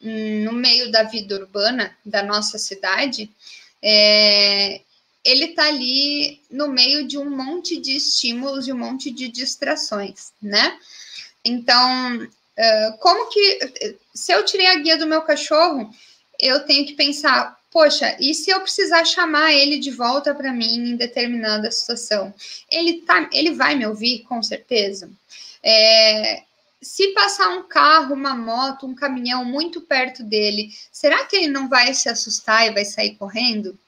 no 0.00 0.52
meio 0.52 0.90
da 0.90 1.04
vida 1.04 1.36
urbana 1.36 1.96
da 2.04 2.24
nossa 2.24 2.58
cidade, 2.58 3.30
é, 3.80 4.80
ele 5.24 5.44
está 5.44 5.68
ali 5.68 6.40
no 6.50 6.66
meio 6.66 7.06
de 7.06 7.16
um 7.16 7.30
monte 7.30 7.80
de 7.80 7.96
estímulos 7.96 8.66
e 8.66 8.72
um 8.72 8.78
monte 8.78 9.12
de 9.12 9.28
distrações, 9.28 10.32
né? 10.42 10.76
Então, 11.44 12.28
como 12.98 13.30
que 13.30 13.96
se 14.14 14.32
eu 14.32 14.44
tirei 14.44 14.66
a 14.66 14.76
guia 14.76 14.96
do 14.96 15.06
meu 15.06 15.22
cachorro, 15.22 15.92
eu 16.42 16.60
tenho 16.66 16.84
que 16.84 16.94
pensar, 16.94 17.56
poxa, 17.70 18.16
e 18.18 18.34
se 18.34 18.50
eu 18.50 18.60
precisar 18.60 19.04
chamar 19.04 19.52
ele 19.52 19.78
de 19.78 19.92
volta 19.92 20.34
para 20.34 20.52
mim 20.52 20.90
em 20.90 20.96
determinada 20.96 21.70
situação? 21.70 22.34
Ele 22.68 23.02
tá, 23.02 23.30
ele 23.32 23.52
vai 23.52 23.76
me 23.76 23.86
ouvir 23.86 24.24
com 24.24 24.42
certeza. 24.42 25.08
É, 25.62 26.42
se 26.82 27.12
passar 27.14 27.48
um 27.50 27.62
carro, 27.62 28.14
uma 28.14 28.34
moto, 28.34 28.86
um 28.86 28.94
caminhão 28.94 29.44
muito 29.44 29.80
perto 29.80 30.24
dele, 30.24 30.70
será 30.90 31.24
que 31.24 31.36
ele 31.36 31.46
não 31.46 31.68
vai 31.68 31.94
se 31.94 32.08
assustar 32.08 32.66
e 32.66 32.72
vai 32.72 32.84
sair 32.84 33.14
correndo? 33.14 33.78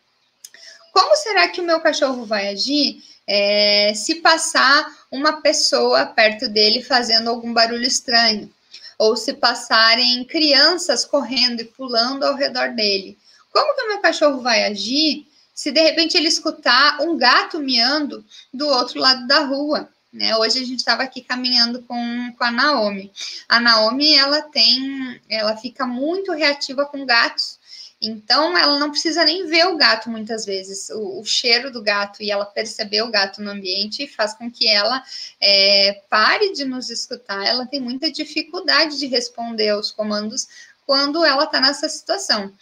Como 0.92 1.16
será 1.16 1.48
que 1.48 1.60
o 1.60 1.64
meu 1.64 1.80
cachorro 1.80 2.24
vai 2.24 2.50
agir 2.50 3.02
é, 3.26 3.92
se 3.96 4.16
passar 4.16 4.86
uma 5.10 5.40
pessoa 5.40 6.06
perto 6.06 6.48
dele 6.48 6.84
fazendo 6.84 7.28
algum 7.28 7.52
barulho 7.52 7.82
estranho? 7.82 8.48
Ou 8.98 9.16
se 9.16 9.34
passarem 9.34 10.24
crianças 10.24 11.04
correndo 11.04 11.60
e 11.60 11.64
pulando 11.64 12.24
ao 12.24 12.34
redor 12.34 12.74
dele? 12.74 13.18
Como 13.50 13.74
que 13.74 13.82
o 13.82 13.88
meu 13.88 14.00
cachorro 14.00 14.40
vai 14.40 14.64
agir 14.64 15.26
se 15.54 15.70
de 15.70 15.80
repente 15.80 16.16
ele 16.16 16.28
escutar 16.28 17.00
um 17.00 17.16
gato 17.16 17.60
miando 17.60 18.24
do 18.52 18.66
outro 18.66 19.00
lado 19.00 19.26
da 19.26 19.40
rua? 19.40 19.88
Né? 20.14 20.36
Hoje 20.36 20.60
a 20.60 20.64
gente 20.64 20.78
estava 20.78 21.02
aqui 21.02 21.20
caminhando 21.20 21.82
com, 21.82 22.32
com 22.38 22.44
a 22.44 22.50
Naomi. 22.50 23.10
A 23.48 23.58
Naomi, 23.58 24.14
ela 24.16 24.42
tem, 24.42 25.20
ela 25.28 25.56
fica 25.56 25.84
muito 25.84 26.30
reativa 26.32 26.86
com 26.86 27.04
gatos. 27.04 27.58
Então, 28.00 28.56
ela 28.56 28.78
não 28.78 28.90
precisa 28.90 29.24
nem 29.24 29.46
ver 29.46 29.66
o 29.66 29.76
gato 29.76 30.10
muitas 30.10 30.44
vezes. 30.44 30.90
O, 30.90 31.20
o 31.20 31.24
cheiro 31.24 31.70
do 31.70 31.82
gato 31.82 32.22
e 32.22 32.30
ela 32.30 32.44
perceber 32.44 33.02
o 33.02 33.10
gato 33.10 33.40
no 33.40 33.50
ambiente 33.50 34.06
faz 34.06 34.34
com 34.34 34.50
que 34.50 34.68
ela 34.68 35.02
é, 35.40 36.02
pare 36.08 36.52
de 36.52 36.64
nos 36.64 36.90
escutar. 36.90 37.44
Ela 37.46 37.66
tem 37.66 37.80
muita 37.80 38.10
dificuldade 38.10 38.98
de 38.98 39.06
responder 39.06 39.70
aos 39.70 39.90
comandos 39.90 40.48
quando 40.86 41.24
ela 41.24 41.44
está 41.44 41.60
nessa 41.60 41.88
situação 41.88 42.52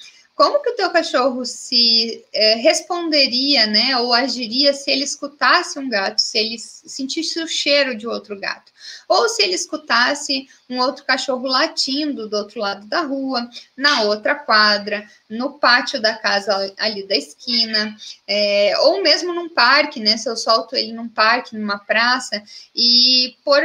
como 0.43 0.61
que 0.61 0.71
o 0.71 0.75
teu 0.75 0.91
cachorro 0.91 1.45
se 1.45 2.27
é, 2.33 2.57
responderia, 2.57 3.65
né, 3.65 3.97
ou 3.99 4.13
agiria 4.13 4.75
se 4.75 4.91
ele 4.91 5.05
escutasse 5.05 5.79
um 5.79 5.89
gato, 5.89 6.21
se 6.21 6.37
ele 6.37 6.59
sentisse 6.59 7.41
o 7.41 7.47
cheiro 7.47 7.95
de 7.95 8.09
outro 8.09 8.37
gato, 8.37 8.73
ou 9.09 9.29
se 9.29 9.41
ele 9.41 9.55
escutasse 9.55 10.49
um 10.69 10.81
outro 10.81 11.05
cachorro 11.05 11.47
latindo 11.47 12.29
do 12.29 12.37
outro 12.37 12.59
lado 12.59 12.89
da 12.89 13.03
rua, 13.03 13.49
na 13.77 14.03
outra 14.03 14.35
quadra, 14.35 15.09
no 15.31 15.61
pátio 15.61 16.03
da 16.03 16.17
casa 16.17 16.75
ali 16.77 17.07
da 17.07 17.15
esquina, 17.15 17.97
é, 18.27 18.77
ou 18.81 19.01
mesmo 19.01 19.33
num 19.33 19.49
parque, 19.49 20.01
né, 20.01 20.17
se 20.17 20.29
eu 20.29 20.37
solto 20.37 20.75
ele 20.75 20.93
num 20.93 21.09
parque, 21.09 21.57
numa 21.57 21.79
praça, 21.79 22.43
e 22.75 23.37
por 23.45 23.63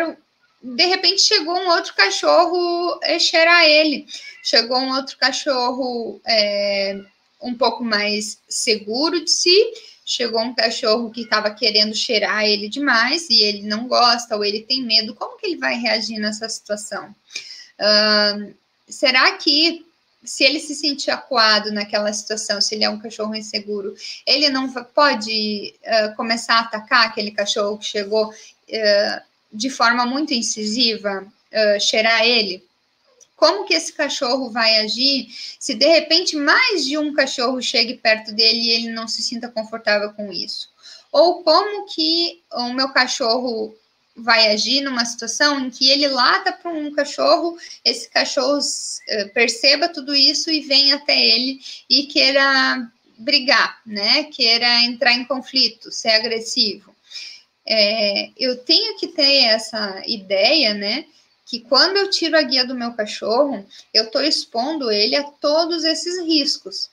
de 0.75 0.85
repente 0.85 1.21
chegou 1.21 1.55
um 1.55 1.69
outro 1.69 1.93
cachorro 1.95 2.99
cheirar 3.19 3.63
ele. 3.63 4.05
Chegou 4.43 4.77
um 4.77 4.95
outro 4.95 5.17
cachorro 5.17 6.21
é, 6.25 6.99
um 7.41 7.53
pouco 7.55 7.83
mais 7.83 8.39
seguro 8.47 9.23
de 9.23 9.31
si. 9.31 9.73
Chegou 10.05 10.41
um 10.41 10.55
cachorro 10.55 11.11
que 11.11 11.21
estava 11.21 11.51
querendo 11.51 11.93
cheirar 11.93 12.45
ele 12.45 12.69
demais 12.69 13.29
e 13.29 13.43
ele 13.43 13.63
não 13.63 13.87
gosta 13.87 14.35
ou 14.35 14.43
ele 14.43 14.61
tem 14.61 14.83
medo. 14.83 15.13
Como 15.13 15.37
que 15.37 15.45
ele 15.45 15.57
vai 15.57 15.75
reagir 15.75 16.17
nessa 16.17 16.47
situação? 16.47 17.13
Uh, 17.79 18.53
será 18.87 19.33
que 19.33 19.85
se 20.23 20.43
ele 20.43 20.59
se 20.59 20.75
sentir 20.75 21.11
acuado 21.11 21.71
naquela 21.71 22.11
situação, 22.11 22.61
se 22.61 22.75
ele 22.75 22.83
é 22.83 22.89
um 22.89 22.99
cachorro 22.99 23.35
inseguro, 23.35 23.93
ele 24.25 24.49
não 24.49 24.71
pode 24.71 25.73
uh, 25.83 26.15
começar 26.15 26.55
a 26.55 26.61
atacar 26.61 27.05
aquele 27.05 27.31
cachorro 27.31 27.77
que 27.77 27.85
chegou 27.85 28.29
uh, 28.29 29.21
de 29.57 29.69
forma 29.69 30.05
muito 30.05 30.33
incisiva, 30.33 31.21
uh, 31.25 31.81
cheirar 31.81 32.23
ele? 32.23 32.63
Como 33.35 33.65
que 33.65 33.73
esse 33.73 33.93
cachorro 33.93 34.49
vai 34.49 34.79
agir 34.79 35.27
se 35.59 35.75
de 35.75 35.87
repente 35.87 36.35
mais 36.35 36.85
de 36.85 36.97
um 36.97 37.13
cachorro 37.13 37.61
chegue 37.61 37.95
perto 37.95 38.31
dele 38.31 38.59
e 38.59 38.69
ele 38.71 38.89
não 38.89 39.07
se 39.07 39.21
sinta 39.21 39.47
confortável 39.47 40.11
com 40.13 40.31
isso? 40.31 40.69
Ou 41.11 41.43
como 41.43 41.85
que 41.87 42.41
o 42.51 42.73
meu 42.73 42.89
cachorro 42.89 43.75
vai 44.15 44.51
agir 44.51 44.81
numa 44.81 45.05
situação 45.05 45.59
em 45.59 45.69
que 45.69 45.89
ele 45.89 46.07
lata 46.07 46.51
para 46.51 46.71
um 46.71 46.91
cachorro, 46.91 47.57
esse 47.85 48.09
cachorro 48.09 48.57
uh, 48.57 49.29
perceba 49.33 49.87
tudo 49.87 50.15
isso 50.15 50.49
e 50.49 50.61
venha 50.61 50.95
até 50.95 51.19
ele 51.19 51.59
e 51.89 52.07
queira 52.07 52.91
brigar, 53.17 53.79
né? 53.85 54.23
Queira 54.25 54.83
entrar 54.83 55.13
em 55.13 55.25
conflito, 55.25 55.91
ser 55.91 56.09
agressivo 56.09 56.96
é, 57.67 58.31
eu 58.37 58.57
tenho 58.57 58.97
que 58.97 59.07
ter 59.07 59.43
essa 59.43 60.01
ideia, 60.07 60.73
né? 60.73 61.05
Que 61.45 61.59
quando 61.59 61.97
eu 61.97 62.09
tiro 62.09 62.37
a 62.37 62.41
guia 62.41 62.65
do 62.65 62.75
meu 62.75 62.93
cachorro, 62.93 63.65
eu 63.93 64.05
estou 64.05 64.21
expondo 64.21 64.89
ele 64.89 65.15
a 65.15 65.23
todos 65.23 65.83
esses 65.83 66.25
riscos. 66.25 66.89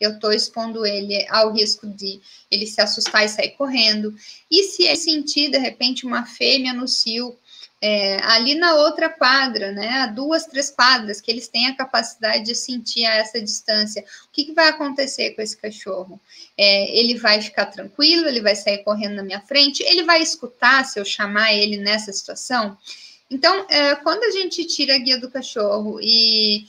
Eu 0.00 0.12
estou 0.12 0.32
expondo 0.32 0.84
ele 0.86 1.26
ao 1.28 1.52
risco 1.52 1.86
de 1.86 2.20
ele 2.50 2.66
se 2.66 2.80
assustar 2.80 3.24
e 3.24 3.28
sair 3.28 3.50
correndo. 3.50 4.14
E 4.50 4.64
se 4.64 4.84
ele 4.84 4.96
sentir, 4.96 5.50
de 5.50 5.58
repente, 5.58 6.06
uma 6.06 6.24
fêmea 6.24 6.72
no 6.72 6.88
cio 6.88 7.36
é, 7.84 8.22
ali 8.22 8.54
na 8.54 8.76
outra 8.76 9.08
quadra, 9.08 9.72
né, 9.72 10.06
duas, 10.14 10.46
três 10.46 10.70
quadras, 10.70 11.20
que 11.20 11.28
eles 11.28 11.48
têm 11.48 11.66
a 11.66 11.74
capacidade 11.74 12.44
de 12.44 12.54
sentir 12.54 13.04
a 13.04 13.16
essa 13.16 13.40
distância, 13.40 14.02
o 14.02 14.28
que, 14.30 14.44
que 14.44 14.52
vai 14.52 14.68
acontecer 14.68 15.30
com 15.30 15.42
esse 15.42 15.56
cachorro? 15.56 16.20
É, 16.56 16.96
ele 16.96 17.18
vai 17.18 17.42
ficar 17.42 17.66
tranquilo, 17.66 18.28
ele 18.28 18.40
vai 18.40 18.54
sair 18.54 18.84
correndo 18.84 19.16
na 19.16 19.24
minha 19.24 19.40
frente, 19.40 19.82
ele 19.82 20.04
vai 20.04 20.22
escutar 20.22 20.84
se 20.84 21.00
eu 21.00 21.04
chamar 21.04 21.54
ele 21.54 21.76
nessa 21.76 22.12
situação? 22.12 22.78
Então, 23.28 23.66
é, 23.68 23.96
quando 23.96 24.22
a 24.22 24.30
gente 24.30 24.64
tira 24.64 24.94
a 24.94 24.98
guia 24.98 25.18
do 25.18 25.28
cachorro 25.28 25.98
e, 26.00 26.68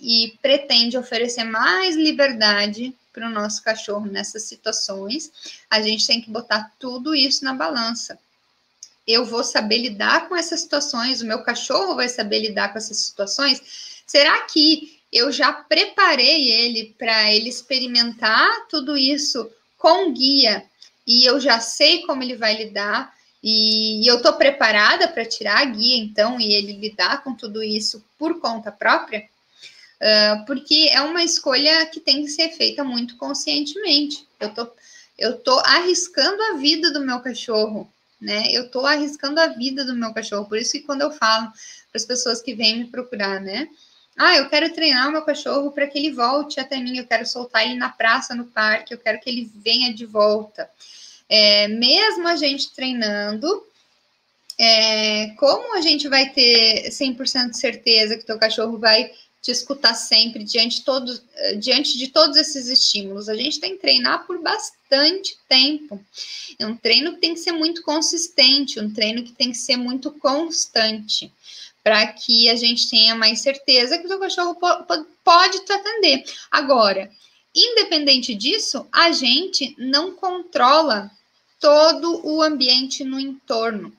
e 0.00 0.32
pretende 0.40 0.96
oferecer 0.96 1.44
mais 1.44 1.94
liberdade 1.94 2.94
para 3.12 3.26
o 3.26 3.30
nosso 3.30 3.62
cachorro 3.62 4.06
nessas 4.06 4.44
situações, 4.44 5.30
a 5.68 5.82
gente 5.82 6.06
tem 6.06 6.22
que 6.22 6.30
botar 6.30 6.72
tudo 6.78 7.14
isso 7.14 7.44
na 7.44 7.52
balança 7.52 8.18
eu 9.06 9.24
vou 9.24 9.44
saber 9.44 9.78
lidar 9.78 10.28
com 10.28 10.36
essas 10.36 10.60
situações, 10.60 11.20
o 11.20 11.26
meu 11.26 11.42
cachorro 11.42 11.94
vai 11.94 12.08
saber 12.08 12.40
lidar 12.40 12.72
com 12.72 12.78
essas 12.78 12.98
situações? 12.98 14.02
Será 14.06 14.40
que 14.42 14.98
eu 15.12 15.30
já 15.30 15.52
preparei 15.52 16.50
ele 16.50 16.94
para 16.98 17.32
ele 17.32 17.48
experimentar 17.48 18.66
tudo 18.68 18.96
isso 18.96 19.50
com 19.78 20.12
guia 20.12 20.64
e 21.06 21.24
eu 21.24 21.38
já 21.38 21.60
sei 21.60 22.02
como 22.02 22.22
ele 22.22 22.36
vai 22.36 22.56
lidar? 22.56 23.14
E 23.46 24.08
eu 24.10 24.16
estou 24.16 24.32
preparada 24.32 25.06
para 25.06 25.26
tirar 25.26 25.58
a 25.58 25.64
guia, 25.66 25.98
então, 25.98 26.40
e 26.40 26.54
ele 26.54 26.72
lidar 26.72 27.22
com 27.22 27.34
tudo 27.34 27.62
isso 27.62 28.02
por 28.18 28.40
conta 28.40 28.72
própria? 28.72 29.28
Uh, 30.00 30.46
porque 30.46 30.88
é 30.90 31.02
uma 31.02 31.22
escolha 31.22 31.84
que 31.86 32.00
tem 32.00 32.22
que 32.22 32.30
ser 32.30 32.48
feita 32.52 32.82
muito 32.82 33.18
conscientemente. 33.18 34.26
Eu 34.40 34.54
tô, 34.54 34.66
tô 35.44 35.58
arriscando 35.58 36.42
a 36.42 36.52
vida 36.54 36.90
do 36.90 37.00
meu 37.00 37.20
cachorro 37.20 37.86
né? 38.24 38.48
Eu 38.50 38.66
estou 38.66 38.86
arriscando 38.86 39.38
a 39.38 39.48
vida 39.48 39.84
do 39.84 39.94
meu 39.94 40.12
cachorro, 40.12 40.46
por 40.46 40.58
isso 40.58 40.72
que 40.72 40.80
quando 40.80 41.02
eu 41.02 41.12
falo 41.12 41.46
para 41.50 41.96
as 41.96 42.04
pessoas 42.04 42.42
que 42.42 42.54
vêm 42.54 42.78
me 42.78 42.86
procurar, 42.86 43.40
né? 43.40 43.68
Ah, 44.16 44.36
eu 44.36 44.48
quero 44.48 44.72
treinar 44.72 45.08
o 45.08 45.12
meu 45.12 45.22
cachorro 45.22 45.70
para 45.72 45.86
que 45.86 45.98
ele 45.98 46.12
volte 46.12 46.60
até 46.60 46.78
mim, 46.78 46.96
eu 46.96 47.06
quero 47.06 47.26
soltar 47.26 47.64
ele 47.64 47.74
na 47.74 47.88
praça, 47.88 48.34
no 48.34 48.44
parque, 48.44 48.94
eu 48.94 48.98
quero 48.98 49.20
que 49.20 49.28
ele 49.28 49.50
venha 49.56 49.92
de 49.92 50.06
volta. 50.06 50.70
É, 51.28 51.68
mesmo 51.68 52.26
a 52.28 52.36
gente 52.36 52.72
treinando, 52.72 53.64
é, 54.58 55.28
como 55.36 55.76
a 55.76 55.80
gente 55.80 56.08
vai 56.08 56.30
ter 56.30 56.90
100% 56.90 57.50
de 57.50 57.58
certeza 57.58 58.16
que 58.16 58.22
o 58.22 58.26
teu 58.26 58.38
cachorro 58.38 58.78
vai 58.78 59.10
te 59.44 59.50
escutar 59.50 59.94
sempre 59.94 60.42
diante, 60.42 60.82
todos, 60.82 61.20
eh, 61.34 61.56
diante 61.56 61.98
de 61.98 62.08
todos 62.08 62.34
esses 62.34 62.66
estímulos. 62.66 63.28
A 63.28 63.34
gente 63.34 63.60
tem 63.60 63.72
que 63.72 63.82
treinar 63.82 64.26
por 64.26 64.40
bastante 64.40 65.36
tempo. 65.46 66.02
É 66.58 66.66
um 66.66 66.74
treino 66.74 67.12
que 67.12 67.20
tem 67.20 67.34
que 67.34 67.40
ser 67.40 67.52
muito 67.52 67.82
consistente, 67.82 68.80
um 68.80 68.90
treino 68.90 69.22
que 69.22 69.32
tem 69.32 69.52
que 69.52 69.58
ser 69.58 69.76
muito 69.76 70.10
constante, 70.12 71.30
para 71.82 72.06
que 72.06 72.48
a 72.48 72.56
gente 72.56 72.88
tenha 72.88 73.14
mais 73.14 73.40
certeza 73.40 73.98
que 73.98 74.06
o 74.06 74.08
seu 74.08 74.18
cachorro 74.18 74.56
pode 75.22 75.62
te 75.66 75.72
atender. 75.74 76.24
Agora, 76.50 77.10
independente 77.54 78.34
disso, 78.34 78.86
a 78.90 79.12
gente 79.12 79.74
não 79.76 80.14
controla 80.14 81.10
todo 81.60 82.26
o 82.26 82.42
ambiente 82.42 83.04
no 83.04 83.20
entorno 83.20 83.94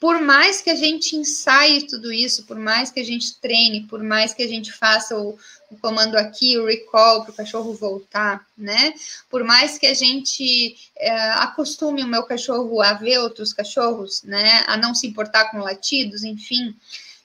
por 0.00 0.20
mais 0.20 0.60
que 0.60 0.70
a 0.70 0.74
gente 0.74 1.16
ensaie 1.16 1.86
tudo 1.86 2.12
isso, 2.12 2.44
por 2.44 2.58
mais 2.58 2.90
que 2.90 3.00
a 3.00 3.04
gente 3.04 3.40
treine, 3.40 3.86
por 3.86 4.02
mais 4.02 4.34
que 4.34 4.42
a 4.42 4.48
gente 4.48 4.72
faça 4.72 5.18
o, 5.18 5.38
o 5.70 5.76
comando 5.78 6.16
aqui, 6.16 6.58
o 6.58 6.66
recall 6.66 7.22
para 7.22 7.32
o 7.32 7.34
cachorro 7.34 7.72
voltar, 7.72 8.44
né? 8.56 8.92
Por 9.30 9.44
mais 9.44 9.78
que 9.78 9.86
a 9.86 9.94
gente 9.94 10.76
é, 10.96 11.10
acostume 11.32 12.02
o 12.02 12.08
meu 12.08 12.24
cachorro 12.24 12.82
a 12.82 12.92
ver 12.94 13.18
outros 13.18 13.52
cachorros, 13.52 14.22
né? 14.24 14.64
A 14.66 14.76
não 14.76 14.94
se 14.94 15.06
importar 15.06 15.50
com 15.50 15.58
latidos, 15.58 16.24
enfim, 16.24 16.76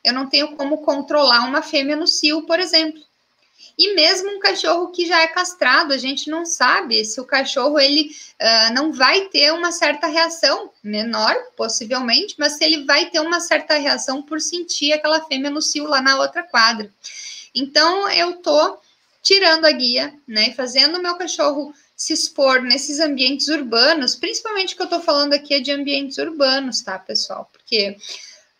eu 0.03 0.13
não 0.13 0.29
tenho 0.29 0.55
como 0.55 0.79
controlar 0.79 1.47
uma 1.47 1.62
fêmea 1.62 1.95
no 1.95 2.08
cio, 2.08 2.43
por 2.43 2.60
exemplo. 2.60 3.01
E 3.79 3.95
mesmo 3.95 4.31
um 4.31 4.39
cachorro 4.39 4.91
que 4.91 5.05
já 5.05 5.21
é 5.21 5.27
castrado, 5.27 5.93
a 5.93 5.97
gente 5.97 6.29
não 6.29 6.45
sabe 6.45 7.05
se 7.05 7.21
o 7.21 7.25
cachorro 7.25 7.79
ele 7.79 8.11
uh, 8.37 8.73
não 8.73 8.91
vai 8.91 9.29
ter 9.29 9.53
uma 9.53 9.71
certa 9.71 10.05
reação, 10.05 10.69
menor 10.83 11.33
possivelmente, 11.55 12.35
mas 12.37 12.57
se 12.57 12.65
ele 12.65 12.83
vai 12.83 13.09
ter 13.09 13.21
uma 13.21 13.39
certa 13.39 13.77
reação 13.77 14.21
por 14.21 14.41
sentir 14.41 14.91
aquela 14.91 15.25
fêmea 15.25 15.49
no 15.49 15.61
cio 15.61 15.85
lá 15.85 16.01
na 16.01 16.19
outra 16.19 16.43
quadra. 16.43 16.93
Então 17.55 18.09
eu 18.09 18.33
tô 18.41 18.77
tirando 19.23 19.63
a 19.63 19.71
guia, 19.71 20.13
né, 20.27 20.51
fazendo 20.51 20.97
o 20.97 21.01
meu 21.01 21.15
cachorro 21.15 21.73
se 21.95 22.11
expor 22.11 22.61
nesses 22.61 22.99
ambientes 22.99 23.47
urbanos, 23.47 24.13
principalmente 24.13 24.75
que 24.75 24.81
eu 24.81 24.87
tô 24.87 24.99
falando 24.99 25.31
aqui 25.31 25.53
é 25.53 25.59
de 25.61 25.71
ambientes 25.71 26.17
urbanos, 26.17 26.81
tá, 26.81 26.99
pessoal? 26.99 27.49
Porque 27.53 27.95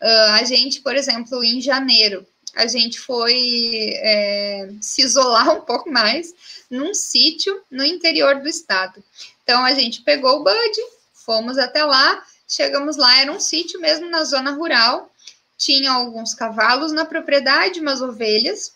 uh, 0.00 0.32
a 0.32 0.44
gente, 0.44 0.80
por 0.80 0.96
exemplo, 0.96 1.44
em 1.44 1.60
janeiro, 1.60 2.26
a 2.54 2.66
gente 2.66 2.98
foi 2.98 3.92
é, 3.96 4.70
se 4.80 5.02
isolar 5.02 5.50
um 5.56 5.60
pouco 5.62 5.90
mais 5.90 6.34
num 6.70 6.94
sítio 6.94 7.62
no 7.70 7.84
interior 7.84 8.40
do 8.40 8.48
estado. 8.48 9.02
Então 9.42 9.64
a 9.64 9.74
gente 9.74 10.02
pegou 10.02 10.40
o 10.40 10.44
Bud, 10.44 10.80
fomos 11.12 11.58
até 11.58 11.84
lá, 11.84 12.24
chegamos 12.48 12.96
lá, 12.96 13.20
era 13.20 13.32
um 13.32 13.40
sítio 13.40 13.80
mesmo 13.80 14.08
na 14.08 14.24
zona 14.24 14.52
rural, 14.52 15.10
tinha 15.56 15.92
alguns 15.92 16.34
cavalos 16.34 16.92
na 16.92 17.04
propriedade, 17.04 17.80
umas 17.80 18.00
ovelhas, 18.00 18.72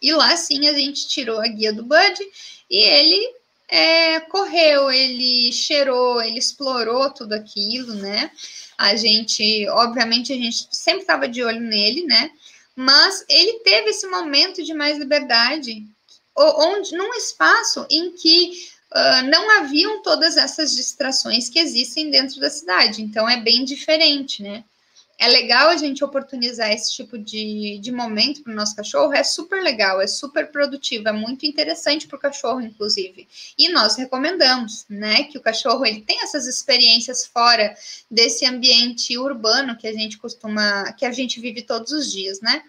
e 0.00 0.12
lá 0.12 0.36
sim 0.36 0.68
a 0.68 0.72
gente 0.72 1.08
tirou 1.08 1.40
a 1.40 1.46
guia 1.46 1.72
do 1.72 1.82
Bud 1.82 2.20
e 2.70 2.76
ele 2.76 3.34
é, 3.68 4.20
correu, 4.20 4.90
ele 4.90 5.52
cheirou, 5.52 6.22
ele 6.22 6.38
explorou 6.38 7.10
tudo 7.10 7.32
aquilo, 7.32 7.94
né? 7.94 8.30
A 8.78 8.94
gente, 8.94 9.66
obviamente, 9.70 10.32
a 10.32 10.36
gente 10.36 10.68
sempre 10.70 11.00
estava 11.00 11.28
de 11.28 11.42
olho 11.42 11.60
nele, 11.60 12.04
né? 12.04 12.30
Mas 12.76 13.24
ele 13.26 13.60
teve 13.60 13.88
esse 13.88 14.06
momento 14.06 14.62
de 14.62 14.74
mais 14.74 14.98
liberdade, 14.98 15.82
onde 16.36 16.94
num 16.94 17.14
espaço 17.14 17.86
em 17.90 18.12
que 18.12 18.68
uh, 18.92 19.30
não 19.30 19.58
haviam 19.58 20.02
todas 20.02 20.36
essas 20.36 20.76
distrações 20.76 21.48
que 21.48 21.58
existem 21.58 22.10
dentro 22.10 22.38
da 22.38 22.50
cidade. 22.50 23.02
Então 23.02 23.26
é 23.26 23.38
bem 23.40 23.64
diferente, 23.64 24.42
né? 24.42 24.62
É 25.18 25.28
legal 25.28 25.70
a 25.70 25.76
gente 25.76 26.04
oportunizar 26.04 26.70
esse 26.70 26.94
tipo 26.94 27.16
de, 27.16 27.78
de 27.78 27.90
momento 27.90 28.42
para 28.42 28.52
o 28.52 28.56
nosso 28.56 28.76
cachorro, 28.76 29.14
é 29.14 29.24
super 29.24 29.62
legal, 29.62 30.00
é 30.00 30.06
super 30.06 30.50
produtivo, 30.50 31.08
é 31.08 31.12
muito 31.12 31.46
interessante 31.46 32.06
para 32.06 32.16
o 32.16 32.20
cachorro, 32.20 32.60
inclusive. 32.60 33.26
E 33.56 33.70
nós 33.70 33.96
recomendamos, 33.96 34.84
né, 34.88 35.24
que 35.24 35.38
o 35.38 35.40
cachorro 35.40 35.86
ele 35.86 36.02
tenha 36.02 36.24
essas 36.24 36.46
experiências 36.46 37.26
fora 37.26 37.74
desse 38.10 38.44
ambiente 38.44 39.16
urbano 39.16 39.76
que 39.76 39.88
a 39.88 39.92
gente 39.92 40.18
costuma, 40.18 40.92
que 40.92 41.06
a 41.06 41.12
gente 41.12 41.40
vive 41.40 41.62
todos 41.62 41.92
os 41.92 42.12
dias, 42.12 42.40
né? 42.40 42.62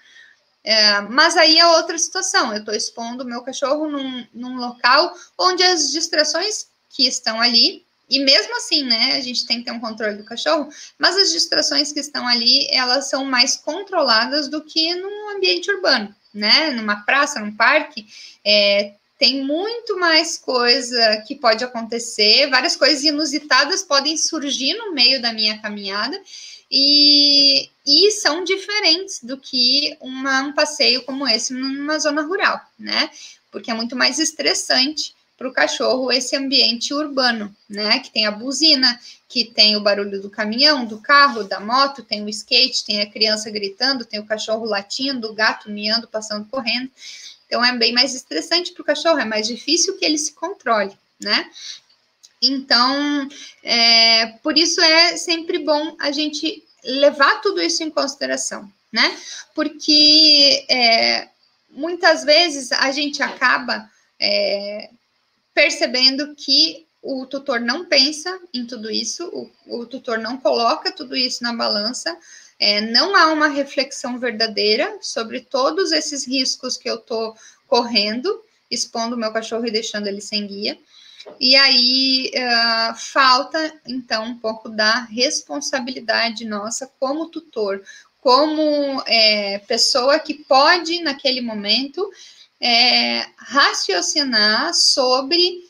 É, 0.63 1.01
mas 1.01 1.37
aí 1.37 1.59
é 1.59 1.65
outra 1.65 1.97
situação, 1.97 2.51
eu 2.51 2.59
estou 2.59 2.73
expondo 2.73 3.23
o 3.23 3.27
meu 3.27 3.41
cachorro 3.41 3.87
num, 3.87 4.27
num 4.33 4.57
local 4.57 5.13
onde 5.37 5.63
as 5.63 5.91
distrações 5.91 6.67
que 6.89 7.07
estão 7.07 7.39
ali 7.39 7.86
e 8.09 8.19
mesmo 8.19 8.55
assim, 8.55 8.83
né, 8.83 9.13
a 9.17 9.21
gente 9.21 9.45
tem 9.45 9.59
que 9.59 9.65
ter 9.65 9.71
um 9.71 9.79
controle 9.79 10.15
do 10.15 10.23
cachorro, 10.23 10.69
mas 10.97 11.17
as 11.17 11.31
distrações 11.31 11.91
que 11.91 11.99
estão 11.99 12.25
ali, 12.25 12.67
elas 12.71 13.09
são 13.09 13.25
mais 13.25 13.57
controladas 13.57 14.47
do 14.47 14.63
que 14.63 14.95
num 14.95 15.35
ambiente 15.35 15.69
urbano, 15.69 16.15
né? 16.33 16.71
Numa 16.71 17.03
praça, 17.03 17.39
num 17.39 17.53
parque, 17.53 18.07
é, 18.45 18.93
tem 19.19 19.43
muito 19.43 19.99
mais 19.99 20.37
coisa 20.37 21.23
que 21.27 21.35
pode 21.35 21.63
acontecer, 21.63 22.49
várias 22.49 22.77
coisas 22.77 23.03
inusitadas 23.03 23.83
podem 23.83 24.15
surgir 24.15 24.73
no 24.75 24.93
meio 24.93 25.21
da 25.21 25.33
minha 25.33 25.57
caminhada 25.59 26.17
e, 26.71 27.69
e 27.85 28.11
são 28.11 28.43
diferentes 28.43 29.21
do 29.21 29.37
que 29.37 29.97
uma, 29.99 30.43
um 30.43 30.53
passeio 30.53 31.03
como 31.03 31.27
esse 31.27 31.53
numa 31.53 31.99
zona 31.99 32.21
rural, 32.21 32.61
né? 32.79 33.09
Porque 33.51 33.71
é 33.71 33.73
muito 33.73 33.95
mais 33.95 34.17
estressante 34.19 35.16
para 35.37 35.47
o 35.47 35.53
cachorro 35.53 36.11
esse 36.11 36.35
ambiente 36.35 36.93
urbano, 36.93 37.55
né? 37.69 37.99
Que 37.99 38.09
tem 38.09 38.25
a 38.25 38.31
buzina, 38.31 38.99
que 39.29 39.45
tem 39.45 39.75
o 39.75 39.81
barulho 39.81 40.19
do 40.19 40.29
caminhão, 40.29 40.83
do 40.83 40.99
carro, 40.99 41.43
da 41.43 41.59
moto, 41.59 42.03
tem 42.03 42.23
o 42.23 42.29
skate, 42.29 42.83
tem 42.83 43.01
a 43.01 43.09
criança 43.09 43.51
gritando, 43.51 44.03
tem 44.03 44.19
o 44.19 44.25
cachorro 44.25 44.65
latindo, 44.65 45.29
o 45.29 45.33
gato 45.33 45.69
miando, 45.69 46.07
passando 46.07 46.47
correndo. 46.49 46.89
Então 47.45 47.63
é 47.63 47.77
bem 47.77 47.93
mais 47.93 48.15
estressante 48.15 48.71
para 48.73 48.81
o 48.81 48.85
cachorro, 48.85 49.19
é 49.19 49.25
mais 49.25 49.47
difícil 49.47 49.95
que 49.97 50.03
ele 50.03 50.17
se 50.17 50.33
controle, 50.33 50.97
né? 51.19 51.49
Então, 52.41 53.27
é, 53.63 54.27
por 54.43 54.57
isso 54.57 54.81
é 54.81 55.17
sempre 55.17 55.59
bom 55.59 55.95
a 55.99 56.11
gente 56.11 56.63
levar 56.83 57.41
tudo 57.41 57.61
isso 57.61 57.83
em 57.83 57.89
consideração, 57.89 58.71
né? 58.91 59.17
Porque 59.53 60.65
é, 60.69 61.29
muitas 61.69 62.23
vezes 62.23 62.71
a 62.71 62.91
gente 62.91 63.21
acaba 63.23 63.89
é, 64.19 64.89
percebendo 65.57 66.35
que 66.35 66.85
o 67.01 67.25
tutor 67.25 67.59
não 67.59 67.83
pensa 67.83 68.39
em 68.53 68.63
tudo 68.63 68.91
isso, 68.91 69.27
o, 69.65 69.79
o 69.79 69.87
tutor 69.87 70.19
não 70.19 70.37
coloca 70.37 70.91
tudo 70.91 71.15
isso 71.15 71.41
na 71.41 71.51
balança, 71.51 72.15
é, 72.59 72.79
não 72.79 73.15
há 73.15 73.33
uma 73.33 73.47
reflexão 73.47 74.19
verdadeira 74.19 74.99
sobre 75.01 75.39
todos 75.39 75.91
esses 75.91 76.27
riscos 76.27 76.77
que 76.77 76.87
eu 76.87 76.97
estou 76.97 77.35
correndo, 77.65 78.39
expondo 78.69 79.15
o 79.15 79.19
meu 79.19 79.33
cachorro 79.33 79.65
e 79.65 79.71
deixando 79.71 80.05
ele 80.05 80.21
sem 80.21 80.45
guia. 80.45 80.77
E 81.39 81.55
aí 81.55 82.31
uh, 82.35 82.95
falta, 82.95 83.81
então, 83.87 84.25
um 84.25 84.37
pouco 84.37 84.69
da 84.69 85.05
responsabilidade 85.05 86.45
nossa 86.45 86.87
como 86.99 87.29
tutor, 87.29 87.81
como 88.21 89.01
é, 89.07 89.57
pessoa 89.67 90.19
que 90.19 90.35
pode, 90.35 91.01
naquele 91.01 91.41
momento, 91.41 92.07
é, 92.59 93.25
raciocinar 93.37 94.73
sobre 94.73 95.63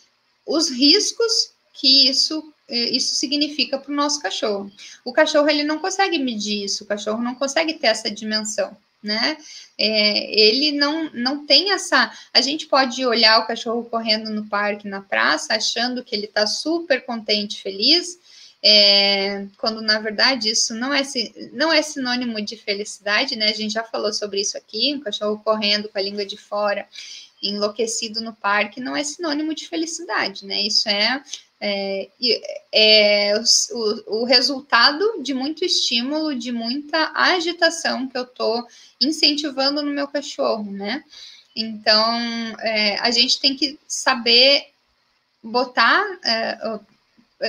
os 0.45 0.69
riscos 0.69 1.52
que 1.73 2.10
isso 2.10 2.54
é, 2.69 2.89
isso 2.89 3.15
significa 3.15 3.78
para 3.78 3.91
o 3.91 3.95
nosso 3.95 4.21
cachorro. 4.21 4.71
O 5.06 5.13
cachorro 5.13 5.50
ele 5.50 5.63
não 5.63 5.80
consegue 5.80 6.17
medir 6.17 6.65
isso, 6.65 6.84
o 6.84 6.88
cachorro 6.88 7.21
não 7.21 7.34
consegue 7.34 7.73
ter 7.76 7.88
essa 7.88 8.12
dimensão, 8.12 8.76
né? 9.02 9.38
É, 9.78 10.39
ele 10.39 10.73
não, 10.73 11.10
não 11.13 11.45
tem 11.45 11.71
essa. 11.71 12.12
A 12.34 12.41
gente 12.41 12.65
pode 12.65 13.06
olhar 13.06 13.39
o 13.39 13.47
cachorro 13.47 13.86
correndo 13.86 14.30
no 14.30 14.45
parque, 14.47 14.88
na 14.88 15.02
praça, 15.02 15.54
achando 15.54 16.04
que 16.04 16.13
ele 16.13 16.26
está 16.26 16.45
super 16.45 17.06
contente, 17.06 17.62
feliz, 17.62 18.19
é, 18.63 19.46
quando 19.58 19.82
na 19.82 20.00
verdade 20.00 20.50
isso 20.50 20.74
não 20.74 20.93
é, 20.93 21.04
não 21.54 21.72
é 21.72 21.82
sinônimo 21.82 22.41
de 22.41 22.58
felicidade, 22.58 23.36
né? 23.36 23.50
A 23.50 23.54
gente 23.54 23.74
já 23.74 23.84
falou 23.84 24.12
sobre 24.12 24.41
isso 24.41 24.58
aqui, 24.58 24.93
um 24.96 25.00
cachorro 25.00 25.41
correndo 25.43 25.89
com 25.89 25.98
a 25.98 26.02
língua 26.02 26.26
de 26.26 26.38
fora, 26.38 26.88
enlouquecido 27.41 28.20
no 28.22 28.34
parque, 28.34 28.82
não 28.82 28.96
é 28.96 29.04
sinônimo 29.04 29.54
de 29.54 29.67
felicidade, 29.67 30.46
né? 30.46 30.62
Isso 30.62 30.89
é, 30.89 31.24
é, 31.62 32.10
é 32.72 33.39
o, 33.72 34.22
o, 34.22 34.26
resultado 34.26 35.22
de 35.22 35.34
muito 35.34 35.63
estímulo, 35.63 36.36
de 36.36 36.52
muita 36.52 37.12
agitação 37.13 38.08
que 38.08 38.17
eu 38.17 38.24
estou 38.24 38.65
incentivando 39.00 39.84
no 39.84 39.91
meu 39.91 40.08
cachorro, 40.08 40.72
né? 40.72 41.04
Então, 41.56 42.20
é, 42.60 42.98
a 43.00 43.12
gente 43.12 43.39
tem 43.39 43.56
que 43.56 43.80
saber 43.88 44.67
botar 45.43 46.04
é, 46.24 46.80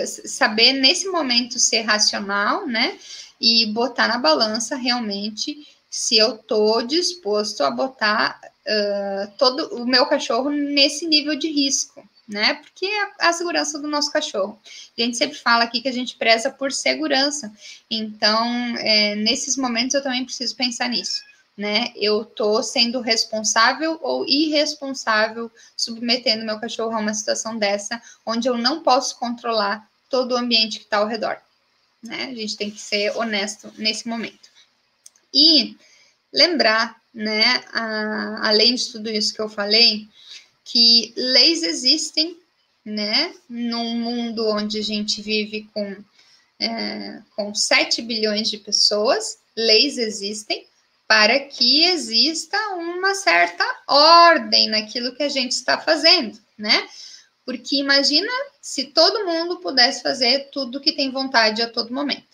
saber 0.07 0.75
nesse 0.75 1.09
momento 1.09 1.59
ser 1.59 1.83
racional, 1.83 2.67
né? 2.67 2.99
E 3.41 3.67
botar 3.67 4.09
na 4.09 4.19
balança 4.19 4.77
realmente 4.77 5.67
se 5.91 6.19
eu 6.19 6.37
tô 6.37 6.83
disposto 6.83 7.63
a 7.63 7.71
botar 7.71 8.41
uh, 8.67 9.33
todo 9.39 9.75
o 9.77 9.87
meu 9.87 10.07
cachorro 10.07 10.51
nesse 10.51 11.07
nível 11.07 11.35
de 11.39 11.51
risco, 11.51 12.07
né? 12.29 12.55
Porque 12.55 12.85
é 12.85 13.11
a 13.21 13.33
segurança 13.33 13.79
do 13.79 13.89
nosso 13.89 14.13
cachorro. 14.13 14.61
A 14.97 15.01
gente 15.01 15.17
sempre 15.17 15.39
fala 15.39 15.65
aqui 15.65 15.81
que 15.81 15.89
a 15.89 15.93
gente 15.93 16.17
preza 16.17 16.51
por 16.51 16.73
segurança. 16.73 17.51
Então, 17.91 18.77
é, 18.79 19.15
nesses 19.15 19.57
momentos 19.57 19.95
eu 19.95 20.03
também 20.03 20.25
preciso 20.25 20.55
pensar 20.57 20.89
nisso 20.89 21.23
né? 21.59 21.93
Eu 21.97 22.25
tô 22.25 22.63
sendo 22.63 23.01
responsável 23.01 23.99
ou 24.01 24.25
irresponsável 24.25 25.51
submetendo 25.77 26.45
meu 26.45 26.61
cachorro 26.61 26.95
a 26.95 27.01
uma 27.01 27.13
situação 27.13 27.59
dessa, 27.59 28.01
onde 28.25 28.49
eu 28.49 28.57
não 28.57 28.81
posso 28.81 29.19
controlar 29.19 29.91
todo 30.09 30.33
o 30.33 30.37
ambiente 30.37 30.79
que 30.79 30.85
está 30.85 30.99
ao 30.99 31.09
redor, 31.09 31.37
né? 32.01 32.27
A 32.31 32.35
gente 32.35 32.57
tem 32.57 32.71
que 32.71 32.81
ser 32.81 33.11
honesto 33.17 33.73
nesse 33.77 34.07
momento. 34.07 34.49
E 35.35 35.77
lembrar, 36.33 36.97
né, 37.13 37.65
a, 37.73 38.49
além 38.49 38.77
de 38.77 38.93
tudo 38.93 39.11
isso 39.11 39.35
que 39.35 39.41
eu 39.41 39.49
falei, 39.49 40.07
que 40.65 41.13
leis 41.17 41.65
existem, 41.65 42.39
né, 42.85 43.35
num 43.49 43.97
mundo 43.97 44.47
onde 44.47 44.79
a 44.79 44.83
gente 44.83 45.21
vive 45.21 45.69
com, 45.75 45.97
é, 46.61 47.21
com 47.35 47.53
7 47.53 48.01
bilhões 48.01 48.49
de 48.49 48.59
pessoas, 48.59 49.39
leis 49.57 49.99
existem, 49.99 50.65
para 51.09 51.41
que 51.41 51.87
exista 51.87 52.59
uma 52.75 53.15
certa 53.15 53.65
ordem 53.87 54.69
naquilo 54.69 55.15
que 55.17 55.23
a 55.23 55.29
gente 55.31 55.53
está 55.53 55.79
fazendo, 55.79 56.39
né? 56.57 56.87
Porque 57.47 57.77
imagina 57.77 58.31
se 58.61 58.85
todo 58.85 59.25
mundo 59.25 59.57
pudesse 59.57 60.03
fazer 60.03 60.51
tudo 60.53 60.81
que 60.81 60.93
tem 60.93 61.11
vontade 61.11 61.63
a 61.63 61.71
todo 61.71 61.95
momento, 61.95 62.29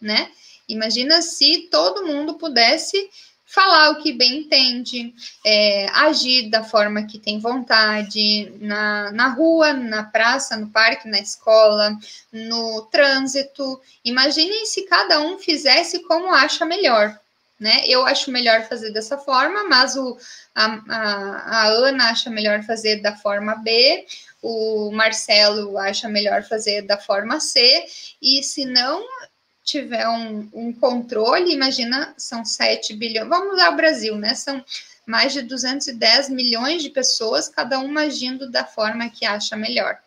né? 0.00 0.30
Imagina 0.68 1.20
se 1.20 1.68
todo 1.72 2.06
mundo 2.06 2.34
pudesse 2.34 3.10
falar 3.44 3.90
o 3.90 4.00
que 4.00 4.12
bem 4.12 4.42
entende, 4.42 5.12
é, 5.44 5.86
agir 5.90 6.48
da 6.48 6.62
forma 6.62 7.02
que 7.02 7.18
tem 7.18 7.40
vontade, 7.40 8.52
na, 8.60 9.10
na 9.10 9.26
rua, 9.30 9.72
na 9.72 10.04
praça, 10.04 10.56
no 10.56 10.70
parque, 10.70 11.08
na 11.08 11.18
escola, 11.18 11.98
no 12.32 12.82
trânsito. 12.82 13.80
Imaginem 14.04 14.66
se 14.66 14.82
cada 14.82 15.20
um 15.20 15.36
fizesse 15.36 15.98
como 16.04 16.32
acha 16.32 16.64
melhor. 16.64 17.18
Né? 17.60 17.82
Eu 17.86 18.06
acho 18.06 18.30
melhor 18.30 18.66
fazer 18.66 18.90
dessa 18.90 19.18
forma, 19.18 19.68
mas 19.68 19.94
o, 19.94 20.16
a, 20.54 20.80
a, 20.88 21.58
a 21.58 21.66
Ana 21.66 22.08
acha 22.08 22.30
melhor 22.30 22.62
fazer 22.62 23.02
da 23.02 23.14
forma 23.14 23.54
B, 23.56 24.06
o 24.40 24.90
Marcelo 24.90 25.76
acha 25.76 26.08
melhor 26.08 26.42
fazer 26.42 26.80
da 26.80 26.96
forma 26.96 27.38
C, 27.38 27.84
e 28.22 28.42
se 28.42 28.64
não 28.64 29.06
tiver 29.62 30.08
um, 30.08 30.48
um 30.54 30.72
controle, 30.72 31.52
imagina, 31.52 32.14
são 32.16 32.46
7 32.46 32.96
bilhões, 32.96 33.28
vamos 33.28 33.58
lá 33.58 33.68
o 33.68 33.76
Brasil, 33.76 34.16
né? 34.16 34.34
São 34.34 34.64
mais 35.04 35.34
de 35.34 35.42
210 35.42 36.30
milhões 36.30 36.82
de 36.82 36.88
pessoas, 36.88 37.46
cada 37.46 37.78
uma 37.78 38.02
agindo 38.02 38.50
da 38.50 38.64
forma 38.64 39.10
que 39.10 39.26
acha 39.26 39.54
melhor. 39.54 39.98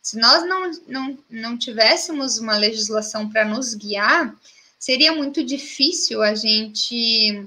Se 0.00 0.18
nós 0.18 0.46
não, 0.46 0.70
não, 0.86 1.18
não 1.28 1.58
tivéssemos 1.58 2.38
uma 2.38 2.56
legislação 2.56 3.28
para 3.28 3.44
nos 3.44 3.74
guiar, 3.74 4.34
seria 4.82 5.12
muito 5.14 5.44
difícil 5.44 6.20
a 6.22 6.34
gente 6.34 7.46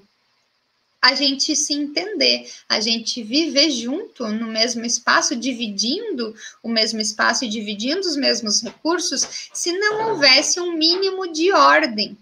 a 1.01 1.13
gente 1.13 1.55
se 1.55 1.73
entender, 1.73 2.49
a 2.67 2.79
gente 2.79 3.21
viver 3.21 3.69
junto 3.69 4.25
no 4.29 4.47
mesmo 4.47 4.83
espaço, 4.85 5.35
dividindo 5.35 6.33
o 6.63 6.69
mesmo 6.69 6.99
espaço 6.99 7.45
e 7.45 7.49
dividindo 7.49 8.07
os 8.07 8.15
mesmos 8.15 8.63
recursos, 8.63 9.49
se 9.53 9.71
não 9.73 10.09
houvesse 10.09 10.59
um 10.59 10.71
mínimo 10.71 11.31
de 11.31 11.51
ordem. 11.51 12.17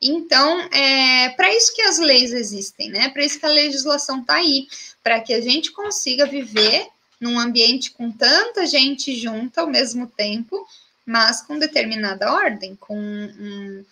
Então, 0.00 0.60
é 0.72 1.30
para 1.30 1.54
isso 1.54 1.74
que 1.74 1.82
as 1.82 1.98
leis 1.98 2.32
existem, 2.32 2.88
né? 2.88 3.10
Para 3.10 3.26
isso 3.26 3.38
que 3.38 3.44
a 3.44 3.50
legislação 3.50 4.20
está 4.20 4.36
aí, 4.36 4.68
para 5.02 5.20
que 5.20 5.34
a 5.34 5.40
gente 5.42 5.70
consiga 5.72 6.24
viver 6.24 6.86
num 7.20 7.38
ambiente 7.38 7.90
com 7.90 8.10
tanta 8.10 8.66
gente 8.66 9.14
junta 9.16 9.60
ao 9.60 9.66
mesmo 9.66 10.06
tempo, 10.06 10.66
mas 11.04 11.42
com 11.42 11.58
determinada 11.58 12.32
ordem, 12.32 12.74
com 12.76 12.96
um, 12.96 13.84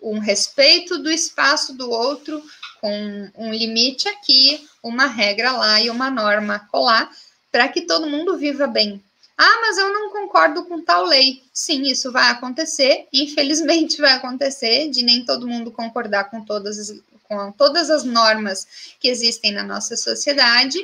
um 0.00 0.18
respeito 0.18 0.98
do 0.98 1.10
espaço 1.10 1.72
do 1.74 1.90
outro, 1.90 2.42
com 2.80 3.30
um 3.36 3.52
limite 3.52 4.08
aqui, 4.08 4.68
uma 4.82 5.06
regra 5.06 5.52
lá 5.52 5.80
e 5.80 5.90
uma 5.90 6.10
norma 6.10 6.60
colar, 6.70 7.10
para 7.50 7.68
que 7.68 7.82
todo 7.82 8.08
mundo 8.08 8.36
viva 8.36 8.66
bem. 8.66 9.02
Ah, 9.36 9.58
mas 9.60 9.78
eu 9.78 9.92
não 9.92 10.10
concordo 10.10 10.64
com 10.64 10.82
tal 10.82 11.04
lei. 11.04 11.42
Sim, 11.52 11.82
isso 11.82 12.10
vai 12.10 12.30
acontecer, 12.30 13.06
infelizmente 13.12 14.00
vai 14.00 14.12
acontecer, 14.12 14.90
de 14.90 15.02
nem 15.04 15.24
todo 15.24 15.46
mundo 15.46 15.70
concordar 15.70 16.24
com 16.24 16.44
todas 16.44 16.78
as, 16.78 17.00
com 17.24 17.52
todas 17.52 17.90
as 17.90 18.02
normas 18.02 18.66
que 18.98 19.08
existem 19.08 19.52
na 19.52 19.62
nossa 19.62 19.96
sociedade, 19.96 20.78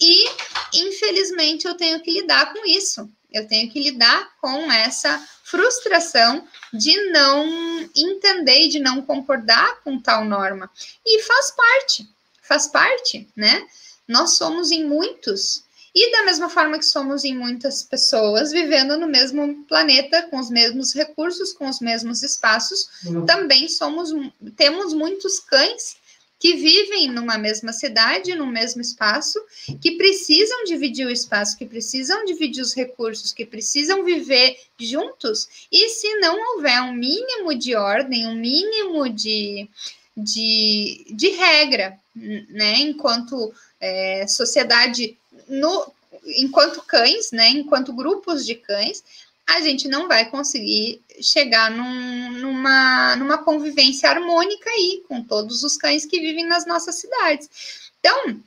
e 0.00 0.28
infelizmente 0.74 1.66
eu 1.66 1.76
tenho 1.76 2.00
que 2.00 2.10
lidar 2.10 2.52
com 2.52 2.66
isso. 2.66 3.08
Eu 3.32 3.46
tenho 3.46 3.70
que 3.70 3.80
lidar 3.80 4.32
com 4.40 4.70
essa 4.70 5.24
frustração 5.44 6.46
de 6.72 7.10
não 7.10 7.88
entender 7.94 8.62
e 8.62 8.68
de 8.68 8.78
não 8.78 9.02
concordar 9.02 9.80
com 9.82 10.00
tal 10.00 10.24
norma. 10.24 10.70
E 11.04 11.22
faz 11.22 11.50
parte, 11.50 12.08
faz 12.42 12.66
parte, 12.68 13.28
né? 13.36 13.66
Nós 14.08 14.36
somos 14.36 14.70
em 14.70 14.84
muitos. 14.84 15.62
E 15.94 16.10
da 16.10 16.24
mesma 16.24 16.48
forma 16.48 16.78
que 16.78 16.86
somos 16.86 17.22
em 17.22 17.36
muitas 17.36 17.82
pessoas 17.82 18.50
vivendo 18.50 18.96
no 18.96 19.06
mesmo 19.06 19.62
planeta, 19.64 20.22
com 20.22 20.38
os 20.38 20.48
mesmos 20.48 20.94
recursos, 20.94 21.52
com 21.52 21.68
os 21.68 21.80
mesmos 21.80 22.22
espaços, 22.22 22.88
uhum. 23.04 23.26
também 23.26 23.68
somos 23.68 24.10
temos 24.56 24.94
muitos 24.94 25.38
cães 25.38 25.96
que 26.42 26.56
vivem 26.56 27.06
numa 27.06 27.38
mesma 27.38 27.72
cidade, 27.72 28.34
no 28.34 28.48
mesmo 28.48 28.80
espaço, 28.80 29.38
que 29.80 29.92
precisam 29.92 30.64
dividir 30.64 31.06
o 31.06 31.10
espaço, 31.10 31.56
que 31.56 31.64
precisam 31.64 32.24
dividir 32.24 32.60
os 32.60 32.74
recursos, 32.74 33.32
que 33.32 33.46
precisam 33.46 34.02
viver 34.02 34.58
juntos. 34.76 35.68
E 35.70 35.88
se 35.90 36.16
não 36.16 36.36
houver 36.56 36.82
um 36.82 36.94
mínimo 36.94 37.54
de 37.54 37.76
ordem, 37.76 38.26
um 38.26 38.34
mínimo 38.34 39.08
de, 39.08 39.68
de, 40.16 41.06
de 41.10 41.28
regra, 41.28 41.96
né, 42.12 42.74
enquanto 42.80 43.54
é, 43.80 44.26
sociedade, 44.26 45.16
no, 45.48 45.92
enquanto 46.38 46.82
cães, 46.82 47.30
né, 47.30 47.50
enquanto 47.50 47.92
grupos 47.92 48.44
de 48.44 48.56
cães, 48.56 49.04
a 49.46 49.60
gente 49.60 49.88
não 49.88 50.08
vai 50.08 50.30
conseguir 50.30 51.00
chegar 51.20 51.70
num, 51.70 52.30
numa, 52.32 53.16
numa 53.16 53.38
convivência 53.38 54.08
harmônica 54.08 54.70
aí 54.70 55.02
com 55.08 55.22
todos 55.22 55.62
os 55.62 55.76
cães 55.76 56.06
que 56.06 56.20
vivem 56.20 56.46
nas 56.46 56.66
nossas 56.66 56.96
cidades. 56.96 57.50
Então, 57.98 58.40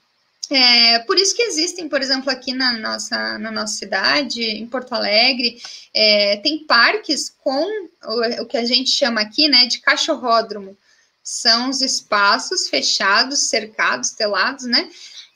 é, 0.49 0.99
por 0.99 1.17
isso 1.17 1.35
que 1.35 1.41
existem, 1.41 1.89
por 1.89 2.01
exemplo, 2.01 2.29
aqui 2.29 2.53
na 2.53 2.73
nossa, 2.73 3.37
na 3.39 3.51
nossa 3.51 3.73
cidade, 3.73 4.41
em 4.41 4.67
Porto 4.67 4.93
Alegre, 4.93 5.61
é, 5.93 6.37
tem 6.37 6.59
parques 6.65 7.33
com 7.43 7.65
o, 8.03 8.41
o, 8.43 8.45
que 8.45 8.57
a 8.57 8.65
gente 8.65 8.89
chama 8.89 9.21
aqui 9.21 9.47
né, 9.47 9.65
de 9.65 9.79
cachorródromo. 9.79 10.77
São 11.23 11.69
os 11.69 11.81
espaços 11.81 12.69
fechados, 12.69 13.49
cercados, 13.49 14.11
telados, 14.11 14.65
né? 14.65 14.87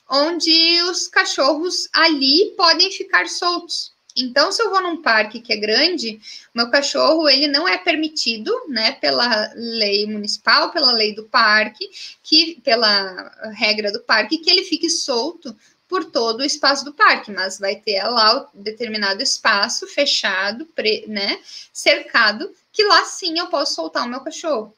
Onde 0.08 0.80
os 0.82 1.08
cachorros 1.08 1.88
ali 1.92 2.54
podem 2.56 2.90
ficar 2.92 3.28
soltos. 3.28 3.92
Então, 4.22 4.52
se 4.52 4.62
eu 4.62 4.70
vou 4.70 4.82
num 4.82 5.00
parque 5.00 5.40
que 5.40 5.52
é 5.52 5.56
grande, 5.56 6.20
meu 6.54 6.70
cachorro 6.70 7.28
ele 7.28 7.48
não 7.48 7.66
é 7.66 7.78
permitido, 7.78 8.52
né, 8.68 8.92
pela 8.92 9.52
lei 9.54 10.06
municipal, 10.06 10.70
pela 10.70 10.92
lei 10.92 11.14
do 11.14 11.24
parque, 11.24 11.90
que 12.22 12.60
pela 12.62 13.50
regra 13.52 13.92
do 13.92 14.00
parque, 14.00 14.38
que 14.38 14.50
ele 14.50 14.64
fique 14.64 14.88
solto 14.88 15.56
por 15.88 16.04
todo 16.04 16.40
o 16.40 16.44
espaço 16.44 16.84
do 16.84 16.92
parque, 16.92 17.32
mas 17.32 17.58
vai 17.58 17.74
ter 17.74 18.02
lá 18.04 18.42
o 18.42 18.48
determinado 18.54 19.22
espaço 19.22 19.88
fechado, 19.88 20.64
pre, 20.66 21.04
né, 21.08 21.40
cercado, 21.72 22.54
que 22.72 22.84
lá 22.84 23.04
sim 23.04 23.38
eu 23.38 23.48
posso 23.48 23.74
soltar 23.74 24.06
o 24.06 24.08
meu 24.08 24.20
cachorro. 24.20 24.72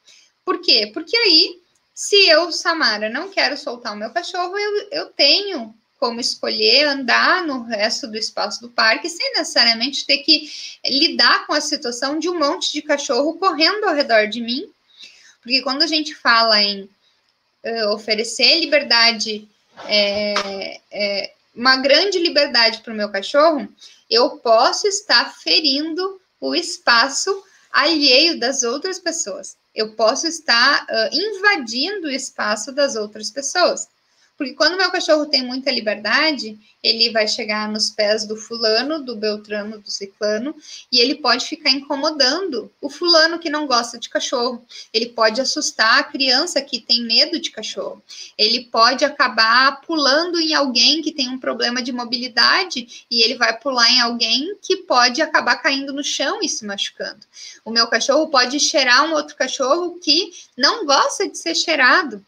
Por 0.45 0.61
quê? 0.61 0.91
Porque 0.93 1.17
aí, 1.17 1.61
se 1.95 2.17
eu, 2.29 2.51
Samara, 2.51 3.11
não 3.11 3.29
quero 3.29 3.57
soltar 3.59 3.93
o 3.93 3.97
meu 3.97 4.11
cachorro, 4.11 4.59
eu, 4.59 4.89
eu 4.91 5.07
tenho 5.11 5.75
como 6.03 6.21
escolher 6.21 6.89
andar 6.89 7.47
no 7.47 7.63
resto 7.63 8.09
do 8.09 8.19
espaço 8.19 8.61
do 8.61 8.69
parque 8.69 9.09
sem 9.09 9.35
necessariamente 9.35 10.05
ter 10.05 10.19
que 10.19 10.51
lidar 10.85 11.47
com 11.47 11.53
a 11.53 11.61
situação 11.61 12.19
de 12.19 12.29
um 12.29 12.37
monte 12.37 12.73
de 12.73 12.83
cachorro 12.83 13.39
correndo 13.39 13.85
ao 13.85 13.95
redor 13.95 14.27
de 14.27 14.41
mim. 14.41 14.69
Porque 15.41 15.63
quando 15.63 15.83
a 15.83 15.87
gente 15.87 16.13
fala 16.13 16.61
em 16.61 16.91
uh, 17.65 17.91
oferecer 17.95 18.59
liberdade, 18.59 19.49
é, 19.87 20.81
é, 20.91 21.33
uma 21.55 21.77
grande 21.77 22.19
liberdade 22.19 22.81
para 22.81 22.93
o 22.93 22.97
meu 22.97 23.09
cachorro, 23.09 23.69
eu 24.11 24.39
posso 24.39 24.89
estar 24.89 25.33
ferindo 25.33 26.21
o 26.41 26.53
espaço 26.53 27.45
alheio 27.71 28.41
das 28.41 28.65
outras 28.65 28.99
pessoas. 28.99 29.57
Eu 29.73 29.93
posso 29.93 30.27
estar 30.27 30.83
uh, 30.83 31.17
invadindo 31.17 32.09
o 32.09 32.11
espaço 32.11 32.73
das 32.73 32.97
outras 32.97 33.31
pessoas. 33.31 33.87
Porque 34.43 34.55
quando 34.55 34.77
meu 34.77 34.91
cachorro 34.91 35.27
tem 35.27 35.47
muita 35.47 35.71
liberdade, 35.71 36.59
ele 36.83 37.11
vai 37.11 37.29
chegar 37.29 37.69
nos 37.69 37.91
pés 37.91 38.27
do 38.27 38.37
fulano, 38.37 39.01
do 39.01 39.15
beltrano, 39.15 39.79
do 39.79 39.89
ciclano, 39.89 40.53
e 40.91 40.99
ele 40.99 41.15
pode 41.15 41.47
ficar 41.47 41.71
incomodando 41.71 42.69
o 42.81 42.91
fulano 42.91 43.39
que 43.39 43.49
não 43.49 43.69
gosta 43.69 44.01
de 44.01 44.09
cachorro. 44.09 44.67
Ele 44.93 45.11
pode 45.11 45.41
assustar 45.41 46.01
a 46.01 46.03
criança 46.03 46.61
que 46.61 46.81
tem 46.81 47.05
medo 47.05 47.39
de 47.39 47.53
cachorro. 47.53 48.03
Ele 48.37 48.65
pode 48.65 49.05
acabar 49.05 49.81
pulando 49.83 50.41
em 50.41 50.55
alguém 50.55 51.03
que 51.03 51.13
tem 51.13 51.29
um 51.29 51.39
problema 51.39 51.81
de 51.81 51.93
mobilidade 51.93 53.07
e 53.09 53.23
ele 53.23 53.37
vai 53.37 53.57
pular 53.57 53.89
em 53.93 54.01
alguém 54.01 54.57
que 54.61 54.79
pode 54.79 55.23
acabar 55.23 55.55
caindo 55.59 55.93
no 55.93 56.03
chão 56.03 56.41
e 56.43 56.49
se 56.49 56.67
machucando. 56.67 57.25
O 57.65 57.71
meu 57.71 57.87
cachorro 57.87 58.27
pode 58.27 58.59
cheirar 58.59 59.05
um 59.05 59.13
outro 59.13 59.37
cachorro 59.37 60.01
que 60.03 60.33
não 60.59 60.85
gosta 60.85 61.29
de 61.29 61.39
ser 61.39 61.55
cheirado. 61.55 62.27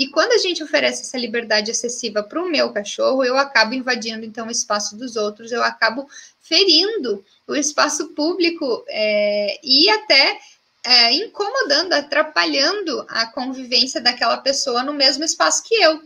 E 0.00 0.08
quando 0.08 0.32
a 0.32 0.38
gente 0.38 0.62
oferece 0.62 1.02
essa 1.02 1.18
liberdade 1.18 1.70
excessiva 1.70 2.22
para 2.22 2.42
o 2.42 2.48
meu 2.48 2.72
cachorro, 2.72 3.22
eu 3.22 3.36
acabo 3.36 3.74
invadindo 3.74 4.24
então 4.24 4.48
o 4.48 4.50
espaço 4.50 4.96
dos 4.96 5.14
outros, 5.14 5.52
eu 5.52 5.62
acabo 5.62 6.08
ferindo 6.40 7.22
o 7.46 7.54
espaço 7.54 8.08
público 8.14 8.82
é, 8.88 9.60
e 9.62 9.90
até 9.90 10.40
é, 10.82 11.12
incomodando, 11.12 11.92
atrapalhando 11.92 13.04
a 13.10 13.26
convivência 13.26 14.00
daquela 14.00 14.38
pessoa 14.38 14.82
no 14.82 14.94
mesmo 14.94 15.22
espaço 15.22 15.62
que 15.64 15.74
eu. 15.74 16.00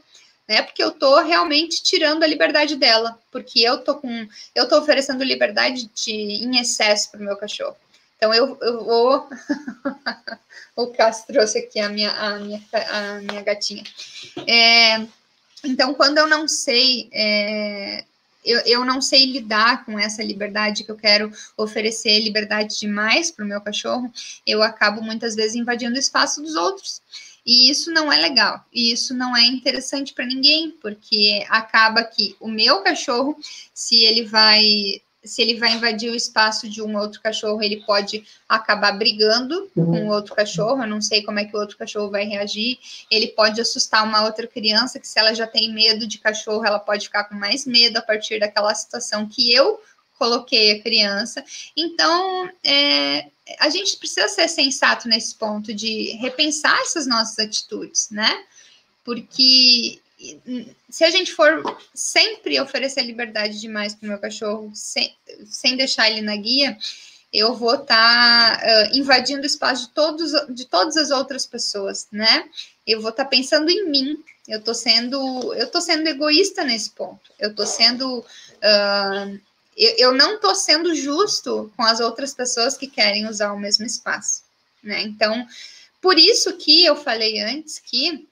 Né, 0.48 0.60
porque 0.60 0.82
eu 0.82 0.88
estou 0.88 1.22
realmente 1.22 1.80
tirando 1.80 2.24
a 2.24 2.26
liberdade 2.26 2.74
dela, 2.74 3.16
porque 3.30 3.60
eu 3.60 3.78
tô 3.78 3.94
com, 3.94 4.28
eu 4.56 4.68
tô 4.68 4.76
oferecendo 4.76 5.22
liberdade 5.22 5.88
de, 5.94 6.12
em 6.12 6.58
excesso 6.58 7.12
para 7.12 7.20
o 7.20 7.24
meu 7.24 7.36
cachorro. 7.36 7.76
Então 8.24 8.32
eu, 8.32 8.58
eu 8.62 8.82
vou 8.82 9.28
o 10.74 10.86
Cássio 10.86 11.26
trouxe 11.26 11.58
aqui 11.58 11.78
a 11.78 11.90
minha, 11.90 12.10
a 12.10 12.38
minha, 12.38 12.62
a 12.72 13.20
minha 13.20 13.42
gatinha. 13.42 13.84
É, 14.46 15.06
então, 15.62 15.92
quando 15.92 16.16
eu 16.16 16.26
não 16.26 16.48
sei, 16.48 17.10
é, 17.12 18.02
eu, 18.42 18.60
eu 18.60 18.82
não 18.82 19.02
sei 19.02 19.26
lidar 19.26 19.84
com 19.84 19.98
essa 19.98 20.22
liberdade 20.22 20.84
que 20.84 20.90
eu 20.90 20.96
quero 20.96 21.30
oferecer, 21.54 22.18
liberdade 22.20 22.78
demais 22.78 23.30
para 23.30 23.44
o 23.44 23.48
meu 23.48 23.60
cachorro, 23.60 24.10
eu 24.46 24.62
acabo 24.62 25.02
muitas 25.02 25.34
vezes 25.34 25.54
invadindo 25.54 25.96
o 25.96 26.00
espaço 26.00 26.40
dos 26.40 26.54
outros. 26.54 27.02
E 27.44 27.70
isso 27.70 27.90
não 27.90 28.10
é 28.10 28.16
legal, 28.16 28.64
e 28.72 28.90
isso 28.90 29.12
não 29.12 29.36
é 29.36 29.44
interessante 29.44 30.14
para 30.14 30.24
ninguém, 30.24 30.70
porque 30.80 31.44
acaba 31.50 32.02
que 32.02 32.34
o 32.40 32.48
meu 32.48 32.80
cachorro, 32.80 33.36
se 33.74 34.02
ele 34.02 34.24
vai 34.24 35.02
se 35.24 35.40
ele 35.40 35.58
vai 35.58 35.72
invadir 35.72 36.10
o 36.10 36.14
espaço 36.14 36.68
de 36.68 36.82
um 36.82 36.96
outro 36.96 37.20
cachorro, 37.20 37.62
ele 37.62 37.82
pode 37.84 38.24
acabar 38.48 38.92
brigando 38.92 39.70
uhum. 39.74 39.86
com 39.86 40.06
o 40.06 40.12
outro 40.12 40.34
cachorro. 40.34 40.82
Eu 40.82 40.88
não 40.88 41.00
sei 41.00 41.22
como 41.22 41.38
é 41.38 41.44
que 41.44 41.56
o 41.56 41.60
outro 41.60 41.76
cachorro 41.78 42.10
vai 42.10 42.24
reagir. 42.24 42.78
Ele 43.10 43.28
pode 43.28 43.60
assustar 43.60 44.04
uma 44.04 44.24
outra 44.24 44.46
criança, 44.46 45.00
que 45.00 45.08
se 45.08 45.18
ela 45.18 45.34
já 45.34 45.46
tem 45.46 45.72
medo 45.72 46.06
de 46.06 46.18
cachorro, 46.18 46.64
ela 46.64 46.78
pode 46.78 47.06
ficar 47.06 47.24
com 47.24 47.34
mais 47.34 47.64
medo 47.66 47.96
a 47.96 48.02
partir 48.02 48.38
daquela 48.38 48.74
situação 48.74 49.26
que 49.26 49.52
eu 49.52 49.80
coloquei 50.18 50.72
a 50.72 50.82
criança. 50.82 51.44
Então, 51.76 52.50
é, 52.62 53.26
a 53.58 53.68
gente 53.68 53.96
precisa 53.96 54.28
ser 54.28 54.48
sensato 54.48 55.08
nesse 55.08 55.34
ponto 55.34 55.74
de 55.74 56.16
repensar 56.20 56.78
essas 56.80 57.06
nossas 57.06 57.38
atitudes, 57.38 58.08
né? 58.10 58.44
Porque 59.04 60.00
se 60.88 61.04
a 61.04 61.10
gente 61.10 61.32
for 61.32 61.62
sempre 61.94 62.60
oferecer 62.60 63.02
liberdade 63.02 63.60
demais 63.60 63.94
para 63.94 64.06
o 64.06 64.08
meu 64.08 64.18
cachorro, 64.18 64.70
sem, 64.74 65.14
sem 65.46 65.76
deixar 65.76 66.10
ele 66.10 66.20
na 66.20 66.36
guia, 66.36 66.76
eu 67.34 67.52
vou 67.54 67.74
estar 67.74 68.60
tá, 68.60 68.62
uh, 68.64 68.96
invadindo 68.96 69.42
o 69.42 69.46
espaço 69.46 69.88
de, 69.88 69.92
todos, 69.92 70.32
de 70.50 70.66
todas 70.66 70.96
as 70.96 71.10
outras 71.10 71.44
pessoas, 71.44 72.06
né? 72.12 72.48
Eu 72.86 73.00
vou 73.00 73.10
estar 73.10 73.24
tá 73.24 73.30
pensando 73.30 73.68
em 73.70 73.88
mim. 73.88 74.22
Eu 74.46 74.60
estou 74.60 74.74
sendo, 74.74 75.52
eu 75.54 75.68
tô 75.68 75.80
sendo 75.80 76.06
egoísta 76.06 76.62
nesse 76.62 76.90
ponto. 76.90 77.32
Eu 77.38 77.50
estou 77.50 77.66
sendo, 77.66 78.20
uh, 78.20 79.40
eu, 79.76 80.14
não 80.14 80.36
estou 80.36 80.54
sendo 80.54 80.94
justo 80.94 81.72
com 81.76 81.82
as 81.82 81.98
outras 81.98 82.32
pessoas 82.32 82.76
que 82.76 82.86
querem 82.86 83.26
usar 83.26 83.52
o 83.52 83.58
mesmo 83.58 83.84
espaço, 83.84 84.42
né? 84.80 85.02
Então, 85.02 85.44
por 86.00 86.18
isso 86.18 86.56
que 86.56 86.84
eu 86.84 86.94
falei 86.94 87.40
antes 87.40 87.80
que 87.80 88.28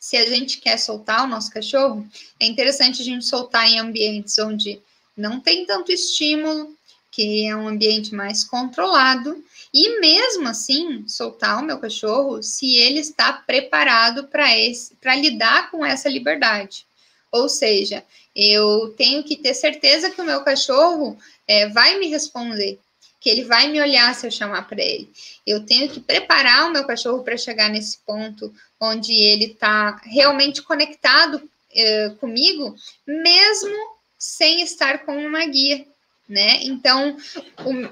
se 0.00 0.16
a 0.16 0.24
gente 0.24 0.58
quer 0.58 0.78
soltar 0.78 1.24
o 1.24 1.28
nosso 1.28 1.52
cachorro, 1.52 2.08
é 2.40 2.46
interessante 2.46 3.02
a 3.02 3.04
gente 3.04 3.26
soltar 3.26 3.70
em 3.70 3.78
ambientes 3.78 4.38
onde 4.38 4.80
não 5.14 5.38
tem 5.38 5.66
tanto 5.66 5.92
estímulo, 5.92 6.74
que 7.10 7.46
é 7.46 7.54
um 7.54 7.68
ambiente 7.68 8.14
mais 8.14 8.42
controlado, 8.42 9.44
e 9.74 10.00
mesmo 10.00 10.48
assim 10.48 11.06
soltar 11.06 11.60
o 11.60 11.64
meu 11.64 11.78
cachorro 11.78 12.42
se 12.42 12.76
ele 12.78 13.00
está 13.00 13.32
preparado 13.32 14.26
para 14.26 15.16
lidar 15.16 15.70
com 15.70 15.84
essa 15.84 16.08
liberdade. 16.08 16.86
Ou 17.30 17.48
seja, 17.48 18.02
eu 18.34 18.94
tenho 18.96 19.22
que 19.22 19.36
ter 19.36 19.54
certeza 19.54 20.10
que 20.10 20.20
o 20.20 20.24
meu 20.24 20.42
cachorro 20.42 21.18
é, 21.46 21.68
vai 21.68 21.98
me 21.98 22.08
responder, 22.08 22.78
que 23.20 23.28
ele 23.28 23.44
vai 23.44 23.68
me 23.68 23.80
olhar 23.80 24.14
se 24.14 24.26
eu 24.26 24.30
chamar 24.30 24.66
para 24.66 24.82
ele. 24.82 25.12
Eu 25.46 25.64
tenho 25.64 25.90
que 25.90 26.00
preparar 26.00 26.66
o 26.66 26.72
meu 26.72 26.86
cachorro 26.86 27.22
para 27.22 27.36
chegar 27.36 27.68
nesse 27.68 27.98
ponto 27.98 28.52
onde 28.80 29.12
ele 29.12 29.52
está 29.52 30.00
realmente 30.04 30.62
conectado 30.62 31.42
eh, 31.74 32.10
comigo, 32.18 32.74
mesmo 33.06 33.76
sem 34.18 34.62
estar 34.62 35.04
com 35.04 35.16
uma 35.24 35.44
guia, 35.44 35.86
né? 36.26 36.60
Então, 36.62 37.16
o, 37.64 37.88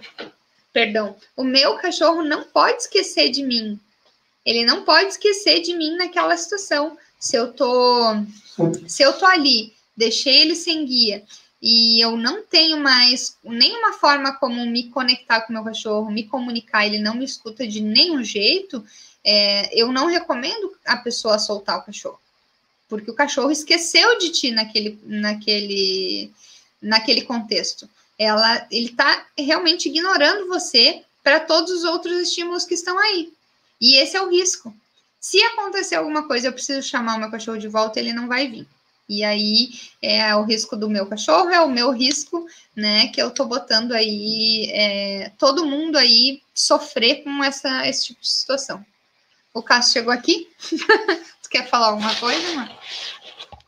perdão, 0.72 1.14
o 1.36 1.44
meu 1.44 1.76
cachorro 1.76 2.22
não 2.24 2.44
pode 2.44 2.82
esquecer 2.82 3.30
de 3.30 3.42
mim. 3.42 3.78
Ele 4.46 4.64
não 4.64 4.82
pode 4.82 5.10
esquecer 5.10 5.60
de 5.60 5.76
mim 5.76 5.94
naquela 5.96 6.36
situação. 6.38 6.96
Se 7.20 7.36
eu 7.36 7.52
tô, 7.52 8.14
se 8.86 9.02
eu 9.02 9.12
tô 9.12 9.26
ali, 9.26 9.74
deixei 9.94 10.40
ele 10.40 10.54
sem 10.54 10.86
guia 10.86 11.22
e 11.60 12.00
eu 12.02 12.16
não 12.16 12.42
tenho 12.42 12.78
mais 12.78 13.36
nenhuma 13.42 13.92
forma 13.92 14.32
como 14.36 14.64
me 14.66 14.90
conectar 14.90 15.40
com 15.40 15.52
meu 15.52 15.64
cachorro, 15.64 16.10
me 16.10 16.24
comunicar, 16.24 16.86
ele 16.86 16.98
não 16.98 17.14
me 17.14 17.24
escuta 17.24 17.66
de 17.66 17.80
nenhum 17.80 18.22
jeito, 18.22 18.84
é, 19.24 19.68
eu 19.78 19.90
não 19.92 20.06
recomendo 20.06 20.76
a 20.86 20.96
pessoa 20.96 21.38
soltar 21.38 21.78
o 21.78 21.82
cachorro, 21.82 22.20
porque 22.88 23.10
o 23.10 23.14
cachorro 23.14 23.50
esqueceu 23.50 24.18
de 24.18 24.30
ti 24.30 24.50
naquele, 24.52 24.98
naquele, 25.04 26.30
naquele 26.80 27.22
contexto. 27.22 27.88
Ela, 28.16 28.66
ele 28.70 28.90
está 28.90 29.26
realmente 29.36 29.88
ignorando 29.88 30.48
você 30.48 31.02
para 31.22 31.40
todos 31.40 31.70
os 31.72 31.84
outros 31.84 32.18
estímulos 32.18 32.64
que 32.64 32.74
estão 32.74 32.98
aí. 32.98 33.32
E 33.80 33.96
esse 33.96 34.16
é 34.16 34.22
o 34.22 34.30
risco. 34.30 34.74
Se 35.20 35.42
acontecer 35.42 35.96
alguma 35.96 36.26
coisa, 36.26 36.48
eu 36.48 36.52
preciso 36.52 36.82
chamar 36.82 37.16
o 37.16 37.20
meu 37.20 37.30
cachorro 37.30 37.58
de 37.58 37.68
volta, 37.68 37.98
ele 37.98 38.12
não 38.12 38.26
vai 38.28 38.48
vir. 38.48 38.66
E 39.08 39.24
aí 39.24 39.70
é 40.02 40.36
o 40.36 40.44
risco 40.44 40.76
do 40.76 40.90
meu 40.90 41.06
cachorro, 41.06 41.48
é 41.48 41.60
o 41.62 41.70
meu 41.70 41.90
risco, 41.90 42.46
né? 42.76 43.08
Que 43.08 43.22
eu 43.22 43.30
tô 43.30 43.46
botando 43.46 43.92
aí 43.92 44.70
é, 44.70 45.32
todo 45.38 45.64
mundo 45.64 45.96
aí 45.96 46.42
sofrer 46.54 47.24
com 47.24 47.42
essa, 47.42 47.88
esse 47.88 48.08
tipo 48.08 48.20
de 48.20 48.28
situação. 48.28 48.84
O 49.54 49.62
Cássio 49.62 49.94
chegou 49.94 50.12
aqui. 50.12 50.48
tu 51.42 51.48
quer 51.48 51.66
falar 51.68 51.86
alguma 51.86 52.14
coisa, 52.16 52.54
mano? 52.54 52.70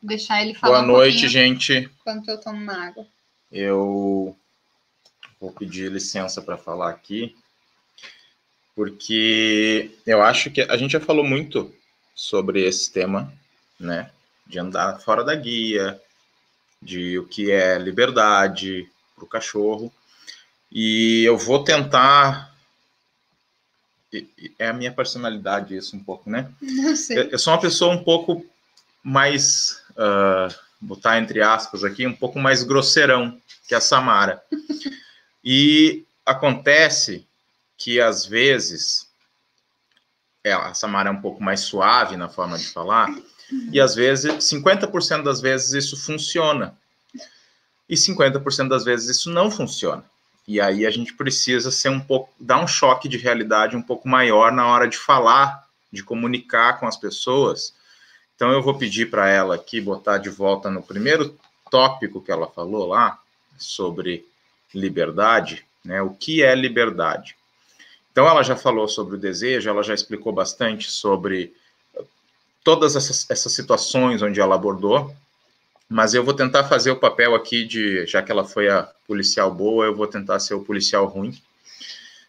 Deixar 0.03 0.43
ele 0.43 0.55
falar. 0.55 0.83
Boa 0.83 0.85
um 0.85 0.97
noite, 0.99 1.27
gente. 1.27 1.91
Enquanto 2.01 2.29
eu 2.29 2.39
tomo 2.39 2.59
uma 2.59 2.87
água. 2.87 3.07
Eu 3.51 4.37
vou 5.41 5.51
pedir 5.53 5.91
licença 5.91 6.43
para 6.43 6.59
falar 6.59 6.91
aqui, 6.91 7.35
porque 8.77 9.91
eu 10.07 10.23
acho 10.23 10.51
que 10.51 10.61
a 10.61 10.77
gente 10.77 10.93
já 10.93 11.01
falou 11.01 11.25
muito 11.25 11.75
sobre 12.15 12.63
esse 12.63 12.93
tema, 12.93 13.33
né? 13.79 14.11
De 14.51 14.59
andar 14.59 15.01
fora 15.01 15.25
da 15.25 15.35
guia, 15.35 16.01
de 16.83 17.19
o 17.19 17.27
que 17.27 17.51
é 17.51 17.79
liberdade 17.79 18.91
para 19.15 19.25
o 19.25 19.29
cachorro. 19.29 19.93
E 20.71 21.25
eu 21.25 21.39
vou 21.39 21.63
tentar. 21.63 22.53
É 24.59 24.67
a 24.67 24.73
minha 24.73 24.93
personalidade 24.93 25.77
isso 25.77 25.97
um 25.97 26.03
pouco, 26.03 26.29
né? 26.29 26.51
Não 26.61 26.97
sei. 26.97 27.29
Eu 27.31 27.39
sou 27.39 27.53
uma 27.53 27.61
pessoa 27.61 27.95
um 27.95 28.03
pouco 28.03 28.45
mais, 29.05 29.83
uh, 29.91 30.53
botar 30.81 31.19
entre 31.19 31.41
aspas 31.41 31.85
aqui, 31.85 32.07
um 32.07 32.15
pouco 32.15 32.39
mais 32.39 32.65
grosseirão 32.65 33.41
que 33.69 33.75
a 33.75 33.81
Samara. 33.81 34.43
e 35.45 36.05
acontece 36.27 37.25
que 37.79 38.01
às 38.01 38.27
vezes 38.27 39.09
é, 40.43 40.53
a 40.53 40.75
Samara 40.75 41.09
é 41.09 41.13
um 41.13 41.21
pouco 41.21 41.41
mais 41.41 41.61
suave 41.61 42.17
na 42.17 42.29
forma 42.29 42.59
de 42.59 42.67
falar, 42.67 43.15
e 43.73 43.81
às 43.81 43.95
vezes, 43.95 44.33
50% 44.33 45.23
das 45.23 45.41
vezes 45.41 45.73
isso 45.73 45.97
funciona. 45.97 46.77
E 47.89 47.95
50% 47.95 48.69
das 48.69 48.85
vezes 48.85 49.17
isso 49.17 49.31
não 49.31 49.51
funciona. 49.51 50.05
E 50.47 50.61
aí 50.61 50.87
a 50.87 50.91
gente 50.91 51.15
precisa 51.15 51.71
ser 51.71 51.89
um 51.89 52.01
pouco, 52.01 52.31
dar 52.39 52.63
um 52.63 52.67
choque 52.67 53.09
de 53.09 53.17
realidade 53.17 53.77
um 53.77 53.83
pouco 53.83 54.09
maior 54.09 54.53
na 54.53 54.67
hora 54.67 54.89
de 54.89 54.97
falar, 54.97 55.67
de 55.93 56.03
comunicar 56.03 56.79
com 56.79 56.87
as 56.87 56.97
pessoas. 56.97 57.75
Então 58.35 58.51
eu 58.53 58.63
vou 58.63 58.75
pedir 58.75 59.11
para 59.11 59.29
ela 59.29 59.57
aqui 59.57 59.81
botar 59.81 60.19
de 60.19 60.31
volta 60.31 60.71
no 60.71 60.83
primeiro 60.83 61.37
tópico 61.71 62.21
que 62.21 62.33
ela 62.33 62.49
falou 62.49 62.87
lá 62.87 63.19
sobre 63.59 64.27
liberdade, 64.75 65.65
né? 65.85 66.01
O 66.01 66.11
que 66.11 66.43
é 66.43 66.55
liberdade? 66.55 67.37
Então 68.13 68.27
ela 68.27 68.43
já 68.43 68.57
falou 68.57 68.89
sobre 68.89 69.17
o 69.17 69.21
desejo, 69.21 69.69
ela 69.69 69.83
já 69.83 69.95
explicou 69.95 70.33
bastante 70.33 70.91
sobre 70.91 71.55
todas 72.63 72.97
essas, 72.97 73.29
essas 73.31 73.53
situações 73.53 74.23
onde 74.23 74.41
ela 74.41 74.55
abordou, 74.55 75.15
mas 75.89 76.15
eu 76.15 76.23
vou 76.23 76.35
tentar 76.35 76.65
fazer 76.65 76.91
o 76.91 76.97
papel 76.97 77.35
aqui 77.35 77.65
de, 77.65 78.07
já 78.07 78.23
que 78.23 78.31
ela 78.31 78.45
foi 78.45 78.69
a 78.69 78.85
policial 79.07 79.53
boa, 79.53 79.87
eu 79.87 79.95
vou 79.95 80.07
tentar 80.07 80.39
ser 80.39 80.55
o 80.55 80.65
policial 80.65 81.07
ruim, 81.07 81.37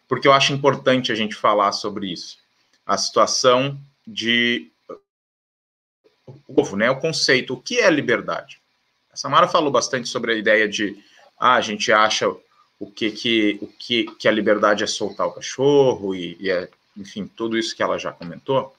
porque 0.08 0.26
eu 0.26 0.32
acho 0.32 0.52
importante 0.52 1.12
a 1.12 1.14
gente 1.14 1.34
falar 1.34 1.72
sobre 1.72 2.12
isso. 2.12 2.38
A 2.84 2.98
situação 2.98 3.78
de 4.06 4.68
o 6.26 6.32
povo, 6.54 6.76
né? 6.76 6.90
O 6.90 7.00
conceito, 7.00 7.54
o 7.54 7.60
que 7.60 7.78
é 7.78 7.88
liberdade? 7.88 8.60
A 9.12 9.16
Samara 9.16 9.46
falou 9.46 9.70
bastante 9.70 10.08
sobre 10.08 10.32
a 10.32 10.36
ideia 10.36 10.68
de 10.68 10.96
ah, 11.38 11.54
a 11.54 11.60
gente 11.60 11.92
acha 11.92 12.28
o 12.78 12.90
que 12.90 13.10
que 13.10 13.58
o 13.60 13.66
que, 13.66 14.04
que 14.16 14.26
a 14.26 14.32
liberdade 14.32 14.82
é 14.82 14.86
soltar 14.86 15.26
o 15.26 15.32
cachorro 15.32 16.14
e, 16.14 16.36
e 16.40 16.50
é, 16.50 16.68
enfim, 16.96 17.30
tudo 17.36 17.56
isso 17.56 17.76
que 17.76 17.82
ela 17.82 17.98
já 17.98 18.12
comentou. 18.12 18.74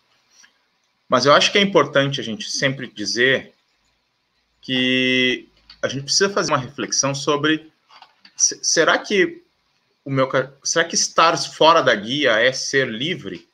Mas 1.14 1.28
eu 1.28 1.34
acho 1.36 1.52
que 1.52 1.60
é 1.60 1.62
importante 1.62 2.20
a 2.20 2.24
gente 2.24 2.50
sempre 2.50 2.88
dizer 2.88 3.54
que 4.60 5.48
a 5.80 5.88
gente 5.88 6.06
precisa 6.06 6.28
fazer 6.28 6.52
uma 6.52 6.58
reflexão 6.58 7.14
sobre 7.14 7.72
será 8.36 8.98
que 8.98 9.44
o 10.04 10.10
meu 10.10 10.28
será 10.64 10.84
que 10.84 10.96
estar 10.96 11.38
fora 11.38 11.84
da 11.84 11.94
guia 11.94 12.40
é 12.40 12.52
ser 12.52 12.90
livre? 12.90 13.48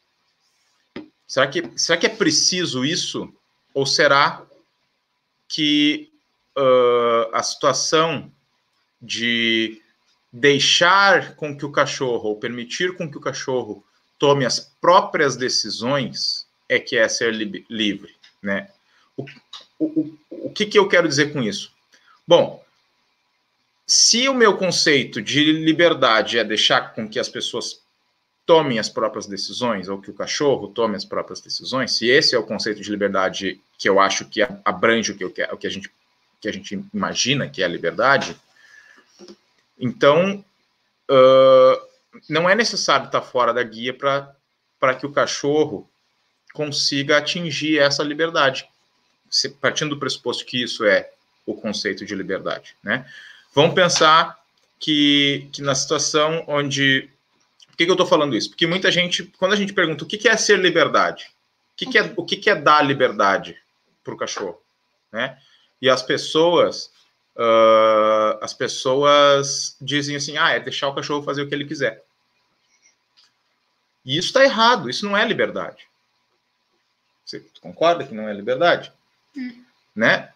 Será 1.28 1.48
que 1.48 1.70
será 1.78 2.00
que 2.00 2.06
é 2.06 2.10
preciso 2.10 2.86
isso 2.86 3.30
ou 3.74 3.86
será 3.86 4.42
que 5.46 6.10
uh, 6.58 7.36
a 7.36 7.44
situação 7.44 8.32
de 9.02 9.82
deixar 10.32 11.36
com 11.36 11.58
que 11.58 11.66
o 11.66 11.74
cachorro 11.74 12.30
ou 12.30 12.40
permitir 12.40 12.96
com 12.96 13.12
que 13.12 13.18
o 13.18 13.22
cachorro 13.22 13.84
tome 14.18 14.46
as 14.46 14.62
próprias 14.80 15.36
decisões 15.36 16.48
é 16.70 16.80
que 16.80 16.96
é 16.96 17.10
ser 17.10 17.34
li 17.34 17.66
livre, 17.68 18.16
né? 18.42 18.70
O, 19.18 19.26
o, 19.80 20.18
o, 20.30 20.50
que, 20.52 20.68
que 20.68 20.78
eu 20.78 20.88
quero 20.88 21.08
dizer 21.08 21.34
com 21.34 21.42
isso? 21.42 21.74
Bom, 22.26 22.64
se 23.86 24.30
o 24.30 24.36
meu 24.36 24.56
conceito 24.56 25.22
de 25.22 25.52
liberdade 25.52 26.38
é 26.38 26.44
deixar 26.44 26.94
com 26.94 27.10
que 27.10 27.20
as 27.20 27.28
pessoas 27.28 27.82
tomem 28.46 28.80
as 28.80 28.88
próprias 28.88 29.26
decisões, 29.26 29.90
ou 29.90 30.00
que 30.00 30.12
o 30.12 30.14
cachorro 30.14 30.68
tome 30.68 30.96
as 30.96 31.06
próprias 31.06 31.42
decisões, 31.42 31.94
se 31.94 32.08
esse 32.08 32.36
é 32.36 32.40
o 32.40 32.46
conceito 32.46 32.82
de 32.82 32.90
liberdade 32.90 33.60
que 33.78 33.90
eu 33.90 34.00
acho 34.00 34.26
que 34.26 34.42
abrange 34.64 35.12
o 35.12 35.16
que, 35.16 35.24
eu, 35.24 35.28
o 35.28 35.58
que, 35.58 35.68
a, 35.68 35.70
gente, 35.70 35.92
que 36.40 36.48
a 36.48 36.54
gente 36.54 36.84
imagina 36.94 37.50
que 37.50 37.62
é 37.62 37.66
a 37.66 37.70
liberdade, 37.70 38.36
então 39.80 40.44
uh, 41.10 41.82
não 42.28 42.50
é 42.50 42.56
necessário 42.56 43.06
estar 43.06 43.22
fora 43.22 43.54
da 43.54 43.64
guia 43.64 43.94
para 43.94 44.96
que 44.96 45.06
o 45.06 45.12
cachorro 45.12 45.90
consiga 46.54 47.18
atingir 47.18 47.80
essa 47.80 48.04
liberdade, 48.04 48.68
partindo 49.62 49.92
do 49.92 50.00
pressuposto 50.00 50.46
que 50.46 50.62
isso 50.62 50.86
é 50.86 51.10
o 51.46 51.54
conceito 51.54 52.06
de 52.06 52.16
liberdade. 52.16 52.76
Né? 52.84 53.06
Vamos 53.54 53.74
pensar 53.74 54.38
que, 54.80 55.48
que 55.52 55.62
na 55.62 55.76
situação 55.76 56.44
onde 56.48 57.10
que, 57.80 57.86
que 57.86 57.92
eu 57.92 57.94
estou 57.94 58.06
falando 58.06 58.36
isso? 58.36 58.50
Porque 58.50 58.68
muita 58.68 58.92
gente, 58.92 59.24
quando 59.38 59.54
a 59.54 59.56
gente 59.56 59.72
pergunta 59.72 60.04
o 60.04 60.08
que, 60.08 60.18
que 60.18 60.28
é 60.28 60.36
ser 60.36 60.60
liberdade, 60.60 61.32
o 61.72 61.78
que, 61.78 61.86
que, 61.86 61.98
é, 61.98 62.14
o 62.18 62.26
que, 62.26 62.36
que 62.36 62.50
é 62.50 62.56
dar 62.56 62.82
liberdade 62.82 63.58
para 64.04 64.14
o 64.14 64.18
cachorro, 64.18 64.62
né? 65.14 65.38
E 65.82 65.90
as 65.90 66.04
pessoas, 66.04 66.92
uh, 67.38 68.38
as 68.42 68.54
pessoas 68.54 69.78
dizem 69.80 70.18
assim, 70.18 70.38
ah, 70.38 70.50
é 70.50 70.60
deixar 70.60 70.90
o 70.90 70.94
cachorro 70.94 71.24
fazer 71.24 71.42
o 71.42 71.48
que 71.48 71.56
ele 71.56 71.64
quiser. 71.64 72.04
E 74.04 74.18
isso 74.18 74.28
está 74.28 74.44
errado, 74.44 74.90
isso 74.90 75.06
não 75.06 75.16
é 75.16 75.26
liberdade. 75.26 75.88
Você 77.30 77.46
concorda 77.62 78.08
que 78.08 78.14
não 78.14 78.28
é 78.28 78.34
liberdade? 78.34 78.92
Hum. 79.38 79.64
Né? 79.96 80.30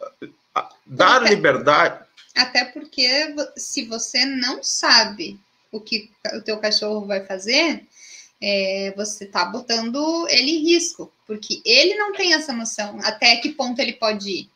Dar 0.85 1.21
até, 1.21 1.29
liberdade. 1.29 2.05
Até 2.35 2.65
porque 2.65 3.35
se 3.57 3.85
você 3.85 4.25
não 4.25 4.61
sabe 4.61 5.39
o 5.71 5.81
que 5.81 6.11
o 6.35 6.41
teu 6.41 6.59
cachorro 6.59 7.07
vai 7.07 7.25
fazer, 7.25 7.83
é, 8.39 8.93
você 8.95 9.23
está 9.23 9.43
botando 9.45 10.27
ele 10.29 10.51
em 10.51 10.63
risco, 10.63 11.11
porque 11.25 11.63
ele 11.65 11.95
não 11.95 12.13
tem 12.13 12.35
essa 12.35 12.53
noção 12.53 12.99
até 13.01 13.37
que 13.37 13.53
ponto 13.53 13.79
ele 13.79 13.93
pode 13.93 14.29
ir. 14.29 14.49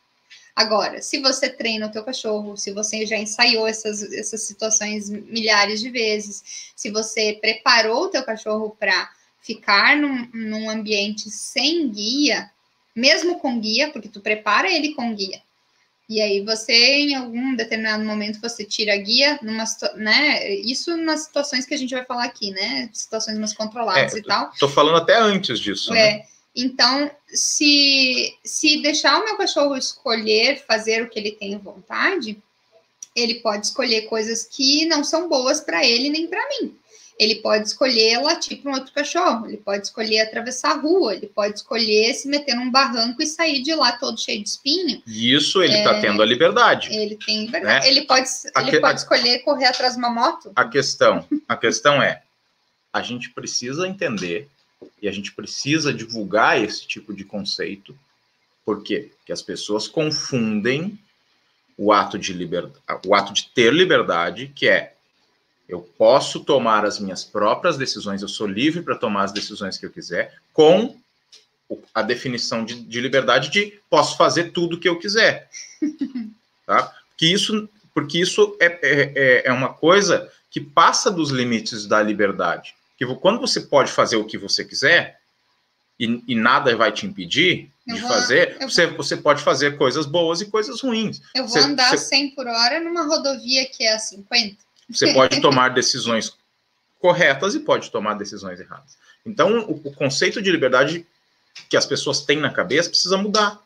Agora, 0.56 1.02
se 1.02 1.20
você 1.20 1.50
treina 1.50 1.88
o 1.88 1.92
teu 1.92 2.04
cachorro, 2.04 2.56
se 2.56 2.72
você 2.72 3.04
já 3.06 3.18
ensaiou 3.18 3.68
essas, 3.68 4.04
essas 4.14 4.44
situações 4.44 5.10
milhares 5.10 5.80
de 5.80 5.90
vezes, 5.90 6.72
se 6.76 6.92
você 6.92 7.38
preparou 7.42 8.04
o 8.04 8.10
teu 8.10 8.24
cachorro 8.24 8.76
para 8.80 9.10
ficar 9.48 9.96
num, 9.96 10.30
num 10.34 10.70
ambiente 10.70 11.30
sem 11.30 11.90
guia, 11.90 12.52
mesmo 12.94 13.40
com 13.40 13.60
guia, 13.60 13.90
porque 13.92 14.10
tu 14.10 14.20
prepara 14.20 14.70
ele 14.70 14.94
com 14.94 15.16
guia, 15.16 15.42
e 16.10 16.22
aí 16.22 16.42
você, 16.42 16.74
em 16.74 17.16
algum 17.16 17.54
determinado 17.54 18.04
momento, 18.04 18.40
você 18.40 18.64
tira 18.64 18.94
a 18.94 18.98
guia, 18.98 19.38
numa, 19.42 19.66
né? 19.96 20.54
Isso 20.56 20.96
nas 20.96 21.24
situações 21.24 21.66
que 21.66 21.74
a 21.74 21.78
gente 21.78 21.94
vai 21.94 22.06
falar 22.06 22.24
aqui, 22.24 22.52
né? 22.52 22.90
Situações 22.94 23.38
mais 23.38 23.54
controladas 23.54 24.16
é, 24.16 24.20
e 24.20 24.24
tal. 24.24 24.50
Tô 24.58 24.70
falando 24.70 24.98
até 24.98 25.18
antes 25.18 25.60
disso. 25.60 25.94
É. 25.94 26.18
Né? 26.18 26.24
Então, 26.56 27.12
se, 27.28 28.34
se 28.44 28.82
deixar 28.82 29.20
o 29.20 29.26
meu 29.26 29.36
cachorro 29.36 29.76
escolher 29.76 30.64
fazer 30.66 31.04
o 31.04 31.10
que 31.10 31.20
ele 31.20 31.32
tem 31.34 31.58
vontade, 31.58 32.42
ele 33.14 33.36
pode 33.42 33.66
escolher 33.66 34.04
coisas 34.04 34.44
que 34.44 34.86
não 34.86 35.04
são 35.04 35.28
boas 35.28 35.60
para 35.60 35.86
ele 35.86 36.10
nem 36.10 36.26
para 36.26 36.48
mim. 36.50 36.74
Ele 37.18 37.36
pode 37.36 37.68
escolher 37.68 38.22
latir 38.22 38.62
para 38.62 38.72
um 38.72 38.76
outro 38.76 38.94
cachorro, 38.94 39.48
ele 39.48 39.58
pode 39.58 39.88
escolher 39.88 40.20
atravessar 40.20 40.72
a 40.72 40.80
rua, 40.80 41.16
ele 41.16 41.28
pode 41.28 41.58
escolher 41.58 42.14
se 42.14 42.28
meter 42.28 42.56
num 42.56 42.70
barranco 42.70 43.22
e 43.22 43.26
sair 43.26 43.64
de 43.64 43.74
lá 43.74 43.94
todo 43.94 44.20
cheio 44.20 44.44
de 44.44 44.50
espinho. 44.50 45.02
Isso 45.08 45.64
ele 45.64 45.78
está 45.78 45.96
é, 45.96 46.02
tendo 46.02 46.22
a 46.22 46.26
liberdade. 46.26 46.94
Ele 46.94 47.16
tem 47.16 47.46
liberdade. 47.46 47.86
Né? 47.86 47.92
Ele 47.92 48.06
pode, 48.06 48.30
ele 48.56 48.72
que, 48.72 48.80
pode 48.80 49.00
escolher 49.00 49.40
correr 49.40 49.66
atrás 49.66 49.94
de 49.94 50.00
uma 50.00 50.12
moto. 50.12 50.52
A 50.56 50.66
questão, 50.66 51.26
a 51.48 51.58
questão 51.58 52.02
é, 52.02 52.22
a 52.94 53.02
gente 53.02 53.32
precisa 53.32 53.88
entender 53.88 54.48
e 55.02 55.08
a 55.08 55.12
gente 55.12 55.32
precisa 55.32 55.94
divulgar 55.94 56.62
esse 56.62 56.88
tipo 56.88 57.14
de 57.14 57.24
conceito. 57.24 57.98
Por 58.64 58.84
quê? 58.84 59.12
Porque 59.18 59.32
as 59.32 59.42
pessoas 59.42 59.88
confundem 59.88 61.00
o 61.78 61.94
ato 61.94 62.18
de 62.18 62.34
liberdade, 62.34 62.80
o 63.06 63.14
ato 63.14 63.34
de 63.34 63.50
ter 63.50 63.72
liberdade, 63.72 64.52
que 64.56 64.68
é 64.68 64.94
eu 65.68 65.82
posso 65.82 66.40
tomar 66.40 66.86
as 66.86 67.00
minhas 67.00 67.24
próprias 67.24 67.78
decisões, 67.78 68.22
eu 68.22 68.28
sou 68.28 68.48
livre 68.48 68.82
para 68.82 68.96
tomar 68.96 69.24
as 69.24 69.32
decisões 69.32 69.78
que 69.78 69.86
eu 69.86 69.92
quiser, 69.92 70.34
com 70.54 70.96
a 71.94 72.02
definição 72.02 72.64
de, 72.64 72.76
de 72.76 73.02
liberdade 73.02 73.50
de 73.50 73.80
posso 73.90 74.16
fazer 74.16 74.52
tudo 74.52 74.76
o 74.76 74.80
que 74.80 74.90
eu 74.90 75.00
quiser. 75.00 75.50
Tá? 76.66 76.94
Porque 77.12 77.26
isso, 77.26 77.70
porque 77.94 78.20
isso 78.20 78.58
é, 78.60 78.66
é, 78.66 79.14
é, 79.16 79.48
é 79.48 79.54
uma 79.54 79.74
coisa 79.74 80.30
que 80.52 80.60
passa 80.60 81.10
dos 81.10 81.30
limites 81.30 81.86
da 81.86 82.04
liberdade. 82.04 82.76
Que 82.98 83.06
quando 83.16 83.40
você 83.40 83.62
pode 83.62 83.90
fazer 83.90 84.18
o 84.18 84.26
que 84.26 84.38
você 84.38 84.66
quiser 84.66 85.18
e, 85.98 86.22
e 86.28 86.36
nada 86.36 86.76
vai 86.76 86.92
te 86.92 87.06
impedir 87.06 87.72
eu 87.88 87.96
de 87.96 88.02
vou, 88.02 88.10
fazer, 88.10 88.58
você, 88.60 88.88
vou, 88.88 88.98
você 88.98 89.16
pode 89.16 89.42
fazer 89.42 89.78
coisas 89.78 90.06
boas 90.06 90.42
e 90.42 90.48
coisas 90.48 90.82
ruins. 90.82 91.22
Eu 91.34 91.46
vou 91.48 91.54
você, 91.54 91.60
andar 91.60 91.92
você, 91.92 91.98
100 92.00 92.36
por 92.36 92.46
hora 92.46 92.82
numa 92.82 93.06
rodovia 93.06 93.66
que 93.66 93.86
é 93.86 93.94
a 93.94 94.00
50. 94.00 94.67
Você 94.90 95.14
pode 95.14 95.42
tomar 95.42 95.70
decisões 95.70 96.36
corretas 97.00 97.56
e 97.56 97.60
pode 97.60 97.92
tomar 97.92 98.16
decisões 98.16 98.60
erradas. 98.60 98.98
Então, 99.26 99.60
o, 99.62 99.82
o, 99.90 99.94
conceito 99.94 100.42
de 100.42 100.52
liberdade 100.52 101.06
que 101.70 101.78
as 101.78 101.86
pessoas 101.86 102.22
têm 102.22 102.40
na 102.40 102.52
cabeça 102.52 102.90
precisa 102.90 103.18
mudar. 103.18 103.60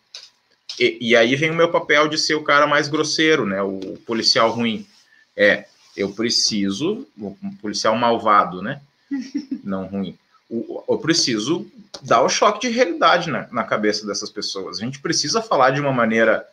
E, 0.79 0.97
e, 1.01 1.15
aí 1.15 1.35
vem 1.35 1.51
o 1.51 1.55
meu 1.55 1.69
papel 1.69 2.07
de 2.07 2.17
ser 2.17 2.35
o 2.35 2.43
cara 2.43 2.65
mais 2.65 2.87
grosseiro, 2.87 3.45
né? 3.45 3.61
O 3.61 3.97
policial 4.05 4.49
ruim. 4.49 4.87
É, 5.35 5.65
eu 5.95 6.11
preciso, 6.13 7.07
o 7.17 7.37
policial 7.61 7.95
malvado, 7.95 8.61
né? 8.61 8.81
Não 9.63 9.85
ruim. 9.85 10.17
O, 10.49 10.83
eu 10.87 10.97
preciso 10.97 11.69
dar 12.01 12.21
o 12.21 12.29
choque 12.29 12.67
de 12.67 12.73
realidade 12.73 13.29
na, 13.29 13.47
na, 13.51 13.63
cabeça 13.63 14.05
dessas 14.07 14.29
pessoas. 14.29 14.79
A 14.79 14.85
gente 14.85 14.99
precisa 14.99 15.41
falar 15.41 15.71
de 15.71 15.81
uma 15.81 15.91
maneira 15.91 16.45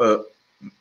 uh, 0.00 0.20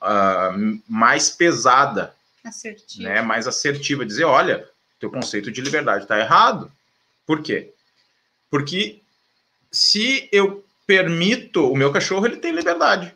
uh, 0.02 0.82
mais 0.88 1.30
pesada 1.30 2.15
assertiva. 2.50 3.10
Né, 3.10 3.22
mais 3.22 3.48
assertiva, 3.48 4.06
dizer, 4.06 4.26
olha, 4.26 4.68
teu 5.00 5.10
conceito 5.10 5.52
de 5.52 5.62
liberdade 5.62 6.04
está 6.04 6.20
errado. 6.20 6.72
Por 7.26 7.42
quê? 7.42 7.74
Porque 8.50 9.02
se 9.72 10.30
eu 10.32 10.64
permito, 10.88 11.70
o 11.70 11.76
meu 11.76 11.92
cachorro 11.92 12.26
ele 12.26 12.38
tem 12.38 12.52
liberdade. 12.52 13.14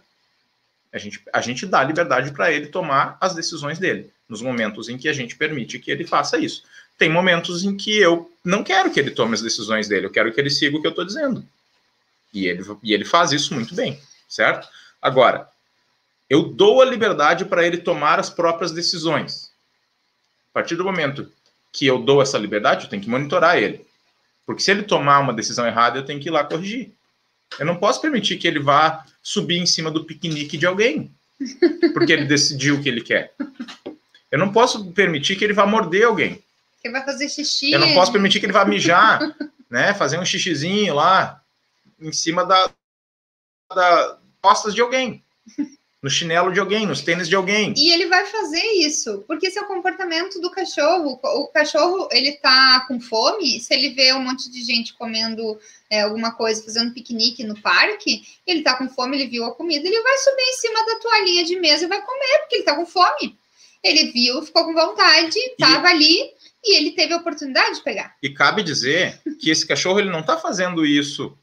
A 0.92 0.98
gente, 0.98 1.22
a 1.32 1.42
gente 1.42 1.66
dá 1.66 1.84
liberdade 1.84 2.32
para 2.32 2.52
ele 2.52 2.68
tomar 2.68 3.18
as 3.22 3.36
decisões 3.36 3.78
dele, 3.78 4.12
nos 4.28 4.42
momentos 4.42 4.90
em 4.90 4.98
que 4.98 5.08
a 5.08 5.14
gente 5.14 5.36
permite 5.36 5.78
que 5.78 5.92
ele 5.92 6.06
faça 6.06 6.38
isso. 6.38 6.64
Tem 6.98 7.10
momentos 7.10 7.64
em 7.64 7.78
que 7.78 7.98
eu 7.98 8.32
não 8.44 8.64
quero 8.64 8.92
que 8.92 9.00
ele 9.00 9.12
tome 9.12 9.36
as 9.36 9.42
decisões 9.42 9.88
dele, 9.88 10.08
eu 10.08 10.12
quero 10.12 10.34
que 10.34 10.42
ele 10.42 10.50
siga 10.50 10.78
o 10.78 10.82
que 10.82 10.88
eu 10.88 10.92
estou 10.92 11.06
dizendo. 11.06 11.48
E 12.34 12.48
ele, 12.48 12.64
e 12.84 12.94
ele 12.94 13.06
faz 13.06 13.32
isso 13.32 13.54
muito 13.54 13.74
bem, 13.76 14.00
certo? 14.28 14.68
Agora, 15.02 15.48
eu 16.30 16.44
dou 16.44 16.82
a 16.82 16.86
liberdade 16.86 17.44
para 17.46 17.66
ele 17.66 17.78
tomar 17.78 18.20
as 18.20 18.30
próprias 18.30 18.72
decisões. 18.72 19.52
A 20.52 20.54
partir 20.54 20.76
do 20.76 20.84
momento 20.84 21.32
que 21.72 21.88
eu 21.88 22.00
dou 22.00 22.22
essa 22.22 22.38
liberdade, 22.38 22.86
eu 22.86 22.90
tenho 22.90 23.02
que 23.02 23.10
monitorar 23.10 23.58
ele. 23.58 23.86
Porque 24.46 24.62
se 24.62 24.70
ele 24.70 24.84
tomar 24.84 25.20
uma 25.20 25.34
decisão 25.34 25.66
errada, 25.66 25.98
eu 25.98 26.06
tenho 26.06 26.20
que 26.20 26.30
ir 26.30 26.32
lá 26.32 26.44
corrigir. 26.44 26.92
Eu 27.58 27.66
não 27.66 27.76
posso 27.76 28.00
permitir 28.00 28.38
que 28.38 28.48
ele 28.48 28.60
vá 28.60 29.04
subir 29.24 29.58
em 29.58 29.66
cima 29.66 29.90
do 29.90 30.06
piquenique 30.06 30.58
de 30.58 30.68
alguém, 30.68 31.12
porque 31.94 32.14
ele 32.14 32.26
decidiu 32.26 32.76
o 32.76 32.82
que 32.82 32.90
ele 32.90 33.02
quer. 33.02 33.34
Eu 34.32 34.38
não 34.38 34.52
posso 34.52 34.92
permitir 34.92 35.36
que 35.36 35.44
ele 35.44 35.54
vá 35.54 35.66
morder 35.66 36.06
alguém. 36.06 36.44
Que 36.82 36.90
vai 36.90 37.04
fazer 37.04 37.28
xixi. 37.28 37.72
Eu 37.72 37.80
não 37.80 37.94
posso 37.94 38.12
permitir 38.12 38.40
que 38.40 38.46
ele 38.46 38.54
vá 38.54 38.64
mijar, 38.66 39.20
né? 39.70 39.94
Fazer 39.96 40.20
um 40.20 40.26
xixizinho 40.26 40.94
lá 40.94 41.42
em 42.00 42.12
cima 42.12 42.46
da, 42.46 42.70
da 43.74 44.18
costas 44.42 44.74
de 44.76 44.82
alguém 44.82 45.24
no 46.02 46.10
chinelo 46.10 46.54
de 46.54 46.60
alguém, 46.60 46.86
nos 46.86 47.02
tênis 47.02 47.28
de 47.28 47.36
alguém. 47.36 47.74
E 47.76 47.92
ele 47.92 48.08
vai 48.08 48.26
fazer 48.26 48.64
isso, 48.78 49.24
porque 49.28 49.48
esse 49.48 49.60
é 49.60 49.62
o 49.62 49.68
comportamento 49.68 50.40
do 50.40 50.50
cachorro. 50.50 51.20
O 51.22 51.48
cachorro, 51.48 52.08
ele 52.12 52.34
tá 52.34 52.86
com 52.88 53.02
fome, 53.02 53.60
se 53.60 53.74
ele 53.74 53.90
vê 53.90 54.14
um 54.14 54.22
monte 54.22 54.50
de 54.50 54.62
gente 54.64 54.94
comendo 54.94 55.60
é, 55.90 56.02
alguma 56.02 56.32
coisa, 56.32 56.64
fazendo 56.64 56.94
piquenique 56.94 57.44
no 57.44 57.60
parque, 57.60 58.22
ele 58.48 58.62
tá 58.62 58.78
com 58.78 58.88
fome, 58.88 59.18
ele 59.18 59.30
viu 59.30 59.44
a 59.44 59.54
comida, 59.54 59.86
ele 59.86 60.02
vai 60.02 60.18
subir 60.20 60.44
em 60.44 60.54
cima 60.54 60.86
da 60.86 61.00
toalhinha 61.00 61.44
de 61.44 61.60
mesa 61.60 61.84
e 61.84 61.90
vai 61.90 62.02
comer, 62.02 62.40
porque 62.40 62.56
ele 62.56 62.64
tá 62.64 62.76
com 62.76 62.86
fome. 62.86 63.38
Ele 63.84 64.12
viu, 64.12 64.42
ficou 64.42 64.66
com 64.66 64.74
vontade, 64.74 65.40
tava 65.58 65.88
e... 65.90 65.92
ali 65.92 66.34
e 66.64 66.78
ele 66.78 66.92
teve 66.92 67.14
a 67.14 67.18
oportunidade 67.18 67.76
de 67.76 67.84
pegar. 67.84 68.16
E 68.22 68.30
cabe 68.30 68.64
dizer 68.64 69.22
que 69.40 69.50
esse 69.50 69.66
cachorro 69.66 70.00
ele 70.00 70.10
não 70.10 70.24
tá 70.24 70.38
fazendo 70.38 70.86
isso 70.86 71.38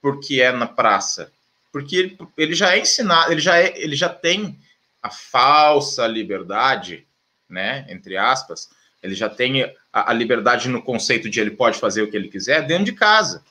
porque 0.00 0.40
é 0.40 0.52
na 0.52 0.66
praça 0.66 1.32
porque 1.76 1.94
ele, 1.94 2.18
ele 2.38 2.54
já 2.54 2.74
é 2.74 2.78
ensinado, 2.78 3.30
ele 3.30 3.40
já, 3.42 3.58
é, 3.58 3.74
ele 3.76 3.94
já 3.94 4.08
tem 4.08 4.58
a 5.02 5.10
falsa 5.10 6.06
liberdade, 6.06 7.06
né, 7.46 7.84
entre 7.90 8.16
aspas, 8.16 8.70
ele 9.02 9.14
já 9.14 9.28
tem 9.28 9.62
a, 9.92 10.10
a, 10.10 10.14
liberdade 10.14 10.70
no 10.70 10.80
conceito 10.82 11.28
de 11.28 11.38
ele 11.38 11.50
pode 11.50 11.78
fazer 11.78 12.00
o 12.00 12.10
que 12.10 12.16
ele 12.16 12.28
quiser 12.28 12.66
dentro 12.66 12.86
de 12.86 12.92
casa. 12.92 13.44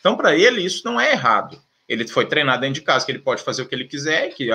Então, 0.00 0.16
para 0.16 0.34
ele, 0.34 0.60
isso 0.60 0.84
não 0.84 1.00
é 1.00 1.12
errado. 1.12 1.62
Ele 1.88 2.04
foi 2.08 2.26
treinado 2.26 2.62
dentro 2.62 2.80
de 2.80 2.82
casa, 2.82 3.06
que 3.06 3.12
ele 3.12 3.20
pode 3.20 3.44
fazer 3.44 3.62
o 3.62 3.68
que 3.68 3.76
ele 3.76 3.84
quiser, 3.84 4.34
que, 4.34 4.50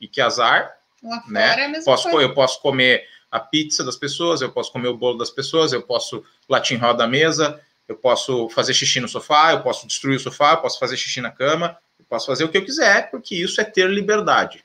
e, 0.00 0.08
que 0.08 0.20
azar. 0.20 0.76
Lá 1.04 1.22
né? 1.28 1.72
É 1.72 1.82
posso, 1.84 2.08
eu 2.20 2.34
posso 2.34 2.60
comer 2.60 3.06
a 3.30 3.38
pizza 3.38 3.84
das 3.84 3.96
pessoas, 3.96 4.40
eu 4.40 4.50
posso 4.50 4.72
comer 4.72 4.88
o 4.88 4.96
bolo 4.96 5.18
das 5.18 5.30
pessoas, 5.30 5.72
eu 5.72 5.82
posso 5.82 6.24
latir 6.48 6.76
em 6.76 6.80
roda 6.80 6.98
da 6.98 7.06
mesa, 7.06 7.60
eu 7.86 7.94
posso 7.94 8.48
fazer 8.48 8.74
xixi 8.74 8.98
no 8.98 9.06
sofá, 9.06 9.52
eu 9.52 9.62
posso 9.62 9.86
destruir 9.86 10.16
o 10.16 10.20
sofá, 10.20 10.54
eu 10.54 10.56
posso 10.56 10.80
fazer 10.80 10.96
xixi 10.96 11.20
na 11.20 11.30
cama, 11.30 11.78
posso 12.08 12.26
fazer 12.26 12.44
o 12.44 12.48
que 12.48 12.58
eu 12.58 12.64
quiser, 12.64 13.10
porque 13.10 13.34
isso 13.34 13.60
é 13.60 13.64
ter 13.64 13.88
liberdade, 13.90 14.64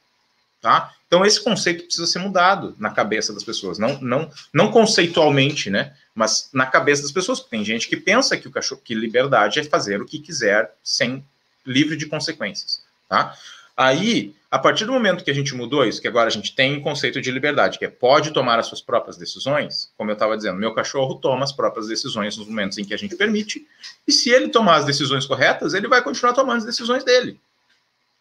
tá? 0.61 0.93
Então 1.07 1.25
esse 1.25 1.43
conceito 1.43 1.83
precisa 1.83 2.07
ser 2.07 2.19
mudado 2.19 2.75
na 2.79 2.89
cabeça 2.91 3.33
das 3.33 3.43
pessoas, 3.43 3.77
não 3.77 3.99
não 4.01 4.31
não 4.53 4.71
conceitualmente, 4.71 5.69
né? 5.69 5.93
Mas 6.15 6.49
na 6.53 6.65
cabeça 6.65 7.01
das 7.01 7.11
pessoas, 7.11 7.39
tem 7.41 7.63
gente 7.63 7.87
que 7.87 7.97
pensa 7.97 8.37
que 8.37 8.47
o 8.47 8.51
cachorro 8.51 8.81
que 8.83 8.93
liberdade 8.93 9.59
é 9.59 9.63
fazer 9.63 10.01
o 10.01 10.05
que 10.05 10.19
quiser 10.19 10.73
sem 10.83 11.25
livre 11.65 11.95
de 11.95 12.05
consequências, 12.05 12.81
tá? 13.07 13.35
Aí, 13.75 14.35
a 14.49 14.59
partir 14.59 14.85
do 14.85 14.91
momento 14.91 15.23
que 15.23 15.31
a 15.31 15.33
gente 15.33 15.55
mudou 15.55 15.85
isso, 15.85 16.01
que 16.01 16.07
agora 16.07 16.27
a 16.27 16.31
gente 16.31 16.53
tem 16.53 16.77
um 16.77 16.81
conceito 16.81 17.21
de 17.21 17.31
liberdade, 17.31 17.79
que 17.79 17.85
é 17.85 17.89
pode 17.89 18.31
tomar 18.31 18.59
as 18.59 18.67
suas 18.67 18.81
próprias 18.81 19.17
decisões, 19.17 19.91
como 19.97 20.11
eu 20.11 20.13
estava 20.13 20.35
dizendo, 20.35 20.59
meu 20.59 20.73
cachorro 20.73 21.15
toma 21.15 21.43
as 21.43 21.51
próprias 21.51 21.87
decisões 21.87 22.37
nos 22.37 22.47
momentos 22.47 22.77
em 22.77 22.83
que 22.83 22.93
a 22.93 22.97
gente 22.97 23.15
permite, 23.15 23.65
e 24.07 24.11
se 24.11 24.29
ele 24.29 24.49
tomar 24.49 24.75
as 24.75 24.85
decisões 24.85 25.25
corretas, 25.25 25.73
ele 25.73 25.87
vai 25.87 26.01
continuar 26.01 26.33
tomando 26.33 26.57
as 26.57 26.65
decisões 26.65 27.03
dele, 27.03 27.39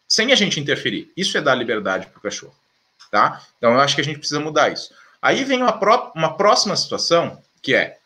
sem 0.07 0.31
a 0.31 0.35
gente 0.35 0.59
interferir. 0.59 1.11
Isso 1.17 1.37
é 1.37 1.41
dar 1.41 1.55
liberdade 1.55 2.07
para 2.07 2.17
o 2.17 2.21
cachorro, 2.21 2.55
tá? 3.11 3.41
Então, 3.57 3.73
eu 3.73 3.79
acho 3.79 3.95
que 3.95 4.01
a 4.01 4.05
gente 4.05 4.19
precisa 4.19 4.39
mudar 4.39 4.71
isso. 4.71 4.93
Aí 5.21 5.43
vem 5.43 5.61
uma, 5.61 5.73
pró 5.73 6.11
uma 6.15 6.35
próxima 6.35 6.75
situação, 6.75 7.41
que 7.61 7.75
é, 7.75 7.97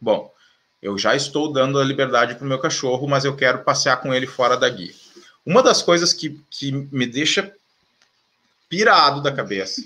bom, 0.00 0.32
eu 0.80 0.96
já 0.96 1.14
estou 1.14 1.52
dando 1.52 1.78
a 1.78 1.84
liberdade 1.84 2.34
para 2.34 2.44
o 2.44 2.48
meu 2.48 2.58
cachorro, 2.58 3.06
mas 3.06 3.24
eu 3.24 3.36
quero 3.36 3.64
passear 3.64 3.98
com 3.98 4.14
ele 4.14 4.26
fora 4.26 4.56
da 4.56 4.68
guia. 4.68 4.92
Uma 5.44 5.62
das 5.62 5.82
coisas 5.82 6.12
que, 6.12 6.40
que 6.50 6.70
me 6.70 7.06
deixa 7.06 7.54
pirado 8.68 9.22
da 9.22 9.32
cabeça, 9.32 9.82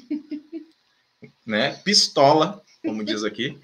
né, 1.44 1.72
pistola, 1.84 2.62
como 2.82 3.04
diz 3.04 3.24
aqui, 3.24 3.58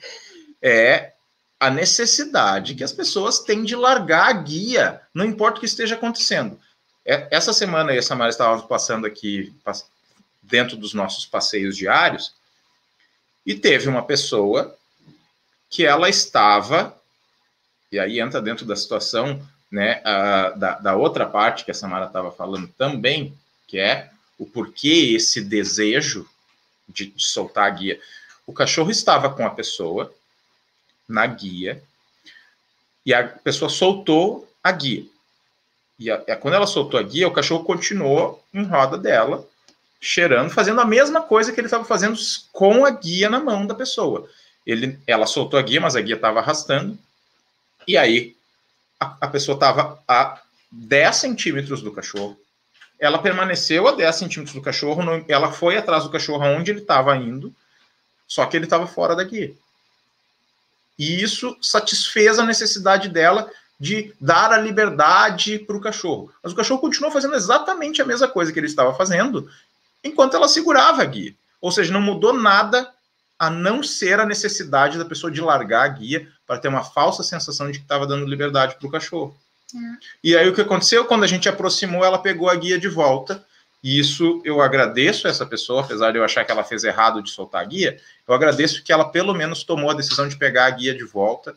é 0.60 1.12
a 1.60 1.70
necessidade 1.70 2.74
que 2.74 2.82
as 2.82 2.92
pessoas 2.92 3.38
têm 3.38 3.62
de 3.62 3.76
largar 3.76 4.28
a 4.28 4.32
guia, 4.32 5.00
não 5.14 5.24
importa 5.24 5.58
o 5.58 5.60
que 5.60 5.66
esteja 5.66 5.94
acontecendo. 5.94 6.58
É, 7.04 7.28
essa 7.30 7.52
semana, 7.52 7.92
a 7.92 8.02
Samara 8.02 8.30
estava 8.30 8.60
passando 8.62 9.06
aqui, 9.06 9.54
dentro 10.42 10.76
dos 10.76 10.92
nossos 10.92 11.24
passeios 11.24 11.76
diários, 11.76 12.34
e 13.46 13.54
teve 13.54 13.88
uma 13.88 14.04
pessoa 14.04 14.76
que 15.68 15.84
ela 15.86 16.08
estava, 16.08 16.96
e 17.90 17.98
aí 17.98 18.20
entra 18.20 18.40
dentro 18.42 18.66
da 18.66 18.74
situação 18.74 19.40
né, 19.72 20.02
a, 20.04 20.50
da, 20.50 20.78
da, 20.78 20.96
outra 20.96 21.24
parte 21.24 21.64
que 21.64 21.70
a 21.70 21.74
Samara 21.74 22.04
estava 22.04 22.30
falando 22.30 22.68
também, 22.76 23.34
que 23.66 23.78
é 23.78 24.10
o 24.38 24.44
porquê 24.44 25.14
esse 25.16 25.40
desejo 25.40 26.28
de, 26.86 27.06
de, 27.06 27.26
soltar 27.26 27.64
a 27.64 27.70
guia. 27.70 27.98
O 28.46 28.52
cachorro 28.52 28.90
estava 28.90 29.30
com 29.30 29.46
a 29.46 29.50
pessoa 29.50 30.12
na 31.08 31.26
guia 31.26 31.82
e 33.06 33.14
a 33.14 33.26
pessoa 33.26 33.70
soltou 33.70 34.46
a 34.62 34.70
guia. 34.70 35.06
E 35.98 36.10
a, 36.10 36.36
quando 36.36 36.54
ela 36.54 36.66
soltou 36.66 37.00
a 37.00 37.02
guia, 37.02 37.26
o 37.26 37.32
cachorro 37.32 37.64
continuou 37.64 38.44
em 38.52 38.64
roda 38.64 38.98
dela, 38.98 39.48
cheirando, 39.98 40.50
fazendo 40.50 40.82
a 40.82 40.84
mesma 40.84 41.22
coisa 41.22 41.50
que 41.50 41.58
ele 41.58 41.66
estava 41.66 41.84
fazendo 41.84 42.18
com 42.52 42.84
a 42.84 42.90
guia 42.90 43.30
na 43.30 43.40
mão 43.40 43.66
da 43.66 43.74
pessoa. 43.74 44.28
Ele, 44.66 44.98
ela 45.06 45.26
soltou 45.26 45.58
a 45.58 45.62
guia, 45.62 45.80
mas 45.80 45.96
a 45.96 46.00
guia 46.02 46.16
estava 46.16 46.40
arrastando. 46.40 46.98
E 47.88 47.96
aí 47.96 48.36
a, 49.02 49.16
a 49.20 49.28
pessoa 49.28 49.54
estava 49.56 49.98
a 50.06 50.40
10 50.70 51.16
centímetros 51.16 51.82
do 51.82 51.92
cachorro, 51.92 52.38
ela 52.98 53.18
permaneceu 53.18 53.88
a 53.88 53.92
10 53.92 54.14
centímetros 54.14 54.54
do 54.54 54.62
cachorro, 54.62 55.02
não, 55.02 55.24
ela 55.26 55.50
foi 55.50 55.76
atrás 55.76 56.04
do 56.04 56.10
cachorro 56.10 56.44
aonde 56.44 56.70
ele 56.70 56.80
estava 56.80 57.16
indo, 57.16 57.52
só 58.28 58.46
que 58.46 58.56
ele 58.56 58.64
estava 58.64 58.86
fora 58.86 59.16
da. 59.16 59.24
E 59.24 59.52
isso 60.98 61.56
satisfez 61.60 62.38
a 62.38 62.46
necessidade 62.46 63.08
dela 63.08 63.50
de 63.78 64.14
dar 64.20 64.52
a 64.52 64.58
liberdade 64.58 65.58
para 65.58 65.76
o 65.76 65.80
cachorro. 65.80 66.32
Mas 66.42 66.52
o 66.52 66.56
cachorro 66.56 66.80
continuou 66.80 67.12
fazendo 67.12 67.34
exatamente 67.34 68.00
a 68.00 68.04
mesma 68.04 68.28
coisa 68.28 68.52
que 68.52 68.58
ele 68.60 68.68
estava 68.68 68.94
fazendo 68.94 69.50
enquanto 70.04 70.36
ela 70.36 70.46
segurava 70.46 71.02
a 71.02 71.04
guia. 71.04 71.34
Ou 71.60 71.72
seja, 71.72 71.92
não 71.92 72.00
mudou 72.00 72.32
nada 72.32 72.88
a 73.42 73.50
não 73.50 73.82
ser 73.82 74.20
a 74.20 74.24
necessidade 74.24 74.96
da 74.96 75.04
pessoa 75.04 75.28
de 75.28 75.40
largar 75.40 75.84
a 75.84 75.88
guia 75.88 76.28
para 76.46 76.60
ter 76.60 76.68
uma 76.68 76.84
falsa 76.84 77.24
sensação 77.24 77.68
de 77.72 77.80
que 77.80 77.84
estava 77.84 78.06
dando 78.06 78.24
liberdade 78.24 78.76
para 78.76 78.86
o 78.86 78.90
cachorro. 78.90 79.36
É. 79.74 79.78
E 80.22 80.36
aí 80.36 80.48
o 80.48 80.54
que 80.54 80.60
aconteceu? 80.60 81.04
Quando 81.06 81.24
a 81.24 81.26
gente 81.26 81.48
aproximou, 81.48 82.04
ela 82.04 82.20
pegou 82.20 82.48
a 82.48 82.54
guia 82.54 82.78
de 82.78 82.86
volta. 82.86 83.44
E 83.82 83.98
isso 83.98 84.40
eu 84.44 84.62
agradeço 84.62 85.26
essa 85.26 85.44
pessoa, 85.44 85.80
apesar 85.80 86.12
de 86.12 86.18
eu 86.18 86.24
achar 86.24 86.44
que 86.44 86.52
ela 86.52 86.62
fez 86.62 86.84
errado 86.84 87.20
de 87.20 87.32
soltar 87.32 87.62
a 87.62 87.64
guia, 87.64 87.98
eu 88.28 88.32
agradeço 88.32 88.80
que 88.84 88.92
ela 88.92 89.06
pelo 89.06 89.34
menos 89.34 89.64
tomou 89.64 89.90
a 89.90 89.94
decisão 89.94 90.28
de 90.28 90.36
pegar 90.36 90.66
a 90.66 90.70
guia 90.70 90.94
de 90.94 91.02
volta 91.02 91.56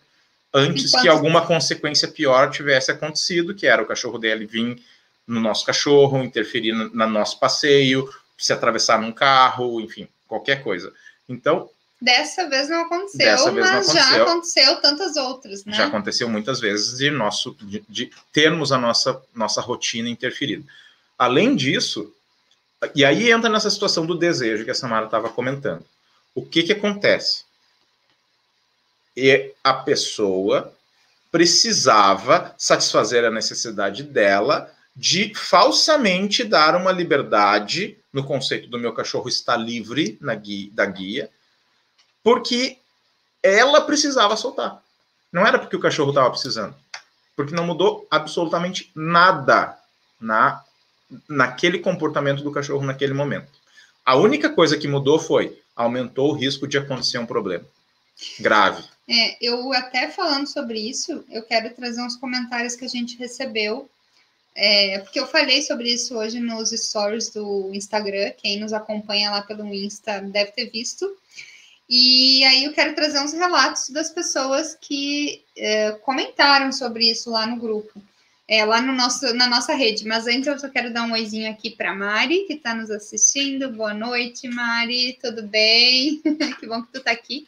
antes 0.52 0.86
Enquanto... 0.86 1.04
que 1.04 1.08
alguma 1.08 1.46
consequência 1.46 2.08
pior 2.08 2.50
tivesse 2.50 2.90
acontecido, 2.90 3.54
que 3.54 3.68
era 3.68 3.84
o 3.84 3.86
cachorro 3.86 4.18
dele 4.18 4.48
vir 4.48 4.82
no 5.28 5.40
nosso 5.40 5.64
cachorro, 5.64 6.24
interferir 6.24 6.72
no, 6.72 6.90
no 6.90 7.08
nosso 7.10 7.40
passeio, 7.40 8.10
se 8.36 8.52
atravessar 8.52 9.00
num 9.00 9.12
carro, 9.12 9.80
enfim, 9.80 10.08
qualquer 10.28 10.64
coisa. 10.64 10.92
Então, 11.30 11.70
Dessa 12.02 12.50
vez 12.50 12.70
não 12.70 12.82
aconteceu, 12.82 13.20
vez 13.20 13.42
mas 13.42 13.54
não 13.56 13.80
aconteceu. 13.80 13.96
já 13.96 14.24
aconteceu 14.24 14.82
tantas 14.82 15.16
outras, 15.16 15.66
né? 15.66 15.74
Já 15.74 15.88
aconteceu 15.88 16.30
muitas 16.30 16.60
vezes 16.60 16.98
de, 16.98 17.10
nosso, 17.10 17.56
de, 17.62 17.84
de 17.88 18.12
termos 18.34 18.72
a 18.72 18.78
nossa, 18.78 19.22
nossa 19.34 19.62
rotina 19.62 20.10
interferida. 20.10 20.64
Além 21.18 21.56
disso, 21.56 22.14
e 22.94 23.06
aí 23.06 23.32
entra 23.32 23.50
nessa 23.50 23.70
situação 23.70 24.06
do 24.06 24.18
desejo 24.18 24.66
que 24.66 24.72
a 24.72 24.76
Samara 24.76 25.06
estava 25.06 25.30
comentando. 25.30 25.86
O 26.34 26.46
que, 26.46 26.64
que 26.64 26.74
acontece? 26.74 27.46
E 29.16 29.54
a 29.64 29.74
pessoa 29.74 30.74
precisava 31.32 32.54
satisfazer 32.58 33.24
a 33.24 33.32
necessidade 33.32 34.04
dela 34.04 34.72
de 34.96 35.34
falsamente 35.36 36.44
dar 36.44 36.76
uma 36.76 36.92
liberdade 36.92 37.98
no 38.14 38.24
conceito 38.24 38.70
do 38.70 38.80
meu 38.80 38.94
cachorro 38.94 39.28
está 39.28 39.58
livre 39.58 40.18
na 40.22 40.36
guia, 40.36 40.70
da 40.74 40.86
guia, 40.86 41.30
porque 42.26 42.80
ela 43.44 43.82
precisava 43.82 44.36
soltar. 44.36 44.82
Não 45.32 45.46
era 45.46 45.60
porque 45.60 45.76
o 45.76 45.80
cachorro 45.80 46.10
estava 46.10 46.32
precisando. 46.32 46.76
Porque 47.36 47.54
não 47.54 47.68
mudou 47.68 48.08
absolutamente 48.10 48.92
nada 48.96 49.78
na, 50.20 50.64
naquele 51.30 51.78
comportamento 51.78 52.42
do 52.42 52.52
cachorro 52.52 52.84
naquele 52.84 53.14
momento. 53.14 53.52
A 54.04 54.16
única 54.16 54.50
coisa 54.50 54.76
que 54.76 54.88
mudou 54.88 55.20
foi 55.20 55.62
aumentou 55.76 56.32
o 56.32 56.34
risco 56.34 56.68
de 56.68 56.80
acontecer 56.80 57.20
um 57.20 57.28
problema 57.28 57.66
grave. 58.40 58.84
É, 59.08 59.38
eu 59.40 59.72
até 59.74 60.10
falando 60.10 60.48
sobre 60.48 60.80
isso, 60.80 61.24
eu 61.30 61.44
quero 61.44 61.76
trazer 61.76 62.02
uns 62.02 62.16
comentários 62.16 62.76
que 62.76 62.86
a 62.86 62.90
gente 62.90 63.18
recebeu, 63.18 63.88
é, 64.56 64.98
porque 65.00 65.20
eu 65.20 65.28
falei 65.28 65.62
sobre 65.62 65.94
isso 65.94 66.18
hoje 66.18 66.40
nos 66.40 66.72
stories 66.72 67.30
do 67.30 67.70
Instagram. 67.72 68.32
Quem 68.38 68.60
nos 68.60 68.74
acompanha 68.74 69.30
lá 69.30 69.44
pelo 69.44 69.72
Insta 69.72 70.22
deve 70.22 70.54
ter 70.54 70.72
visto. 70.72 71.06
E 71.88 72.44
aí 72.44 72.64
eu 72.64 72.74
quero 72.74 72.96
trazer 72.96 73.20
uns 73.20 73.34
relatos 73.34 73.90
das 73.90 74.10
pessoas 74.10 74.76
que 74.80 75.44
é, 75.56 75.92
comentaram 75.92 76.72
sobre 76.72 77.10
isso 77.10 77.30
lá 77.30 77.46
no 77.46 77.58
grupo, 77.58 78.02
é, 78.48 78.66
lá 78.66 78.82
no 78.82 78.92
nosso, 78.92 79.32
na 79.36 79.48
nossa 79.48 79.76
rede. 79.76 80.06
Mas 80.06 80.26
antes 80.26 80.48
eu 80.48 80.58
só 80.58 80.68
quero 80.68 80.92
dar 80.92 81.04
um 81.04 81.14
oizinho 81.14 81.50
aqui 81.50 81.70
para 81.70 81.94
Mari, 81.94 82.46
que 82.48 82.54
está 82.54 82.74
nos 82.74 82.90
assistindo. 82.90 83.70
Boa 83.70 83.94
noite, 83.94 84.48
Mari, 84.48 85.20
tudo 85.22 85.44
bem? 85.44 86.22
que 86.60 86.66
bom 86.66 86.82
que 86.82 86.92
tu 86.92 86.98
está 86.98 87.12
aqui. 87.12 87.48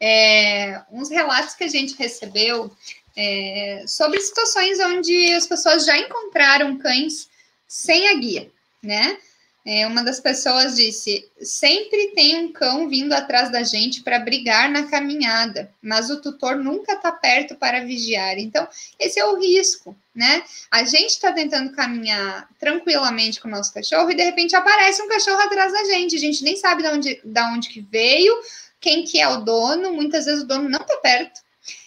É, 0.00 0.82
uns 0.90 1.08
relatos 1.08 1.54
que 1.54 1.64
a 1.64 1.68
gente 1.68 1.96
recebeu 1.96 2.72
é, 3.16 3.84
sobre 3.86 4.20
situações 4.20 4.78
onde 4.80 5.32
as 5.34 5.46
pessoas 5.46 5.84
já 5.84 5.96
encontraram 5.98 6.78
cães 6.78 7.28
sem 7.66 8.08
a 8.08 8.14
guia, 8.14 8.50
né? 8.82 9.18
É, 9.66 9.86
uma 9.86 10.02
das 10.02 10.18
pessoas 10.20 10.76
disse: 10.76 11.30
sempre 11.42 12.12
tem 12.14 12.36
um 12.36 12.52
cão 12.52 12.88
vindo 12.88 13.12
atrás 13.12 13.50
da 13.50 13.62
gente 13.62 14.02
para 14.02 14.18
brigar 14.18 14.70
na 14.70 14.84
caminhada, 14.84 15.70
mas 15.82 16.10
o 16.10 16.20
tutor 16.20 16.56
nunca 16.56 16.94
está 16.94 17.12
perto 17.12 17.54
para 17.54 17.84
vigiar. 17.84 18.38
Então, 18.38 18.66
esse 18.98 19.20
é 19.20 19.24
o 19.26 19.38
risco, 19.38 19.96
né? 20.14 20.42
A 20.70 20.84
gente 20.84 21.10
está 21.10 21.32
tentando 21.32 21.72
caminhar 21.72 22.48
tranquilamente 22.58 23.40
com 23.40 23.48
o 23.48 23.50
nosso 23.50 23.74
cachorro 23.74 24.10
e 24.10 24.14
de 24.14 24.22
repente 24.22 24.56
aparece 24.56 25.02
um 25.02 25.08
cachorro 25.08 25.40
atrás 25.40 25.72
da 25.72 25.84
gente. 25.84 26.16
A 26.16 26.20
gente 26.20 26.42
nem 26.44 26.56
sabe 26.56 26.82
de 26.82 26.88
onde, 26.88 27.20
de 27.22 27.40
onde 27.42 27.68
que 27.68 27.80
veio, 27.80 28.34
quem 28.80 29.04
que 29.04 29.20
é 29.20 29.28
o 29.28 29.42
dono. 29.42 29.92
Muitas 29.92 30.24
vezes 30.24 30.44
o 30.44 30.46
dono 30.46 30.68
não 30.68 30.80
está 30.80 30.96
perto. 30.96 31.40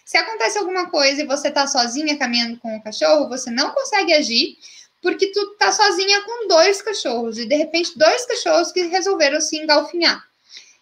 Se 0.05 0.17
acontece 0.17 0.57
alguma 0.57 0.89
coisa 0.89 1.22
e 1.22 1.26
você 1.26 1.47
está 1.47 1.65
sozinha 1.65 2.17
caminhando 2.17 2.59
com 2.59 2.76
o 2.76 2.84
cachorro, 2.84 3.30
você 3.30 3.49
não 3.49 3.72
consegue 3.72 4.13
agir 4.13 4.57
porque 5.01 5.31
tu 5.31 5.55
tá 5.55 5.71
sozinha 5.71 6.21
com 6.21 6.47
dois 6.47 6.81
cachorros 6.81 7.37
e 7.37 7.45
de 7.45 7.55
repente 7.55 7.97
dois 7.97 8.25
cachorros 8.25 8.71
que 8.71 8.83
resolveram 8.83 9.41
se 9.41 9.57
engalfinhar. 9.57 10.23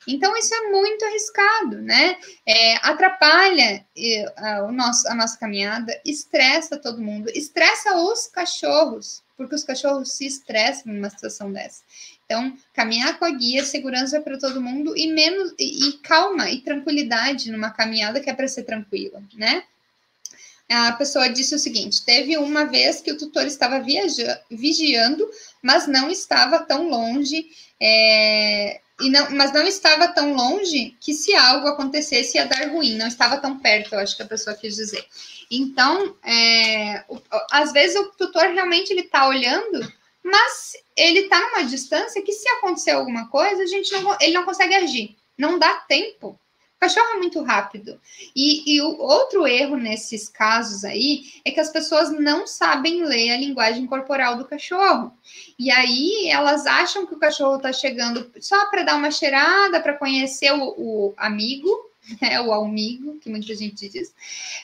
Então 0.07 0.35
isso 0.35 0.53
é 0.55 0.69
muito 0.69 1.05
arriscado, 1.05 1.81
né? 1.81 2.17
É, 2.45 2.75
atrapalha 2.77 3.85
a, 4.37 4.63
o 4.63 4.71
nosso, 4.71 5.07
a 5.07 5.13
nossa 5.13 5.37
caminhada, 5.37 5.99
estressa 6.05 6.77
todo 6.77 7.01
mundo, 7.01 7.29
estressa 7.35 7.95
os 7.95 8.27
cachorros, 8.27 9.21
porque 9.37 9.55
os 9.55 9.63
cachorros 9.63 10.13
se 10.13 10.25
estressam 10.25 10.91
numa 10.91 11.09
situação 11.09 11.51
dessa. 11.51 11.83
Então, 12.25 12.55
caminhar 12.73 13.17
com 13.17 13.25
a 13.25 13.31
guia, 13.31 13.63
segurança 13.63 14.21
para 14.21 14.37
todo 14.37 14.61
mundo 14.61 14.95
e 14.95 15.11
menos 15.11 15.53
e, 15.59 15.89
e 15.89 15.93
calma 15.99 16.49
e 16.49 16.61
tranquilidade 16.61 17.51
numa 17.51 17.71
caminhada 17.71 18.19
que 18.19 18.29
é 18.29 18.33
para 18.33 18.47
ser 18.47 18.63
tranquila, 18.63 19.21
né? 19.33 19.63
A 20.69 20.91
pessoa 20.91 21.29
disse 21.29 21.55
o 21.55 21.59
seguinte: 21.59 22.05
teve 22.05 22.37
uma 22.37 22.65
vez 22.65 23.01
que 23.01 23.11
o 23.11 23.17
tutor 23.17 23.47
estava 23.47 23.83
vigiando, 24.51 25.29
mas 25.63 25.87
não 25.87 26.11
estava 26.11 26.59
tão 26.59 26.87
longe, 26.87 27.49
é, 27.81 28.79
e 29.01 29.09
não, 29.09 29.31
mas 29.31 29.51
não 29.51 29.65
estava 29.65 30.09
tão 30.09 30.33
longe 30.33 30.95
que 30.99 31.13
se 31.13 31.33
algo 31.33 31.67
acontecesse 31.67 32.37
ia 32.37 32.45
dar 32.45 32.69
ruim, 32.69 32.95
não 32.97 33.07
estava 33.07 33.37
tão 33.37 33.57
perto, 33.57 33.93
eu 33.93 33.99
acho 33.99 34.15
que 34.15 34.21
a 34.21 34.27
pessoa 34.27 34.55
quis 34.55 34.75
dizer. 34.75 35.03
Então, 35.49 36.15
é, 36.23 37.03
o, 37.09 37.19
às 37.51 37.71
vezes 37.71 37.95
o 37.95 38.11
tutor 38.11 38.43
realmente 38.43 38.91
ele 38.91 39.01
está 39.01 39.27
olhando, 39.27 39.91
mas 40.23 40.73
ele 40.95 41.21
está 41.21 41.39
numa 41.39 41.63
distância 41.63 42.21
que 42.21 42.31
se 42.31 42.47
acontecer 42.49 42.91
alguma 42.91 43.27
coisa, 43.29 43.63
a 43.63 43.67
gente 43.67 43.91
não, 43.91 44.17
ele 44.21 44.33
não 44.33 44.45
consegue 44.45 44.75
agir, 44.75 45.17
não 45.35 45.57
dá 45.57 45.73
tempo 45.87 46.39
cachorro 46.79 47.09
é 47.15 47.17
muito 47.17 47.41
rápido. 47.43 47.99
E, 48.35 48.75
e, 48.75 48.81
o 48.81 48.97
outro 48.97 49.45
erro 49.45 49.75
nesses 49.75 50.29
casos 50.29 50.85
aí 50.85 51.25
é 51.43 51.51
que 51.51 51.59
as 51.59 51.69
pessoas 51.69 52.09
não 52.11 52.47
sabem 52.47 53.03
ler 53.03 53.31
a 53.31 53.37
linguagem 53.37 53.85
corporal 53.85 54.37
do 54.37 54.45
cachorro. 54.45 55.13
E 55.57 55.69
aí 55.69 56.29
elas 56.29 56.65
acham 56.65 57.05
que 57.05 57.13
o 57.13 57.19
cachorro 57.19 57.57
está 57.57 57.73
chegando 57.73 58.31
só 58.39 58.69
para 58.69 58.83
dar 58.83 58.95
uma 58.95 59.11
cheirada, 59.11 59.81
para 59.81 59.97
conhecer 59.97 60.53
o, 60.53 60.73
o 60.77 61.13
amigo, 61.17 61.69
né, 62.21 62.39
o 62.39 62.53
amigo, 62.53 63.19
que 63.19 63.29
muita 63.29 63.53
gente 63.53 63.89
diz. 63.89 64.13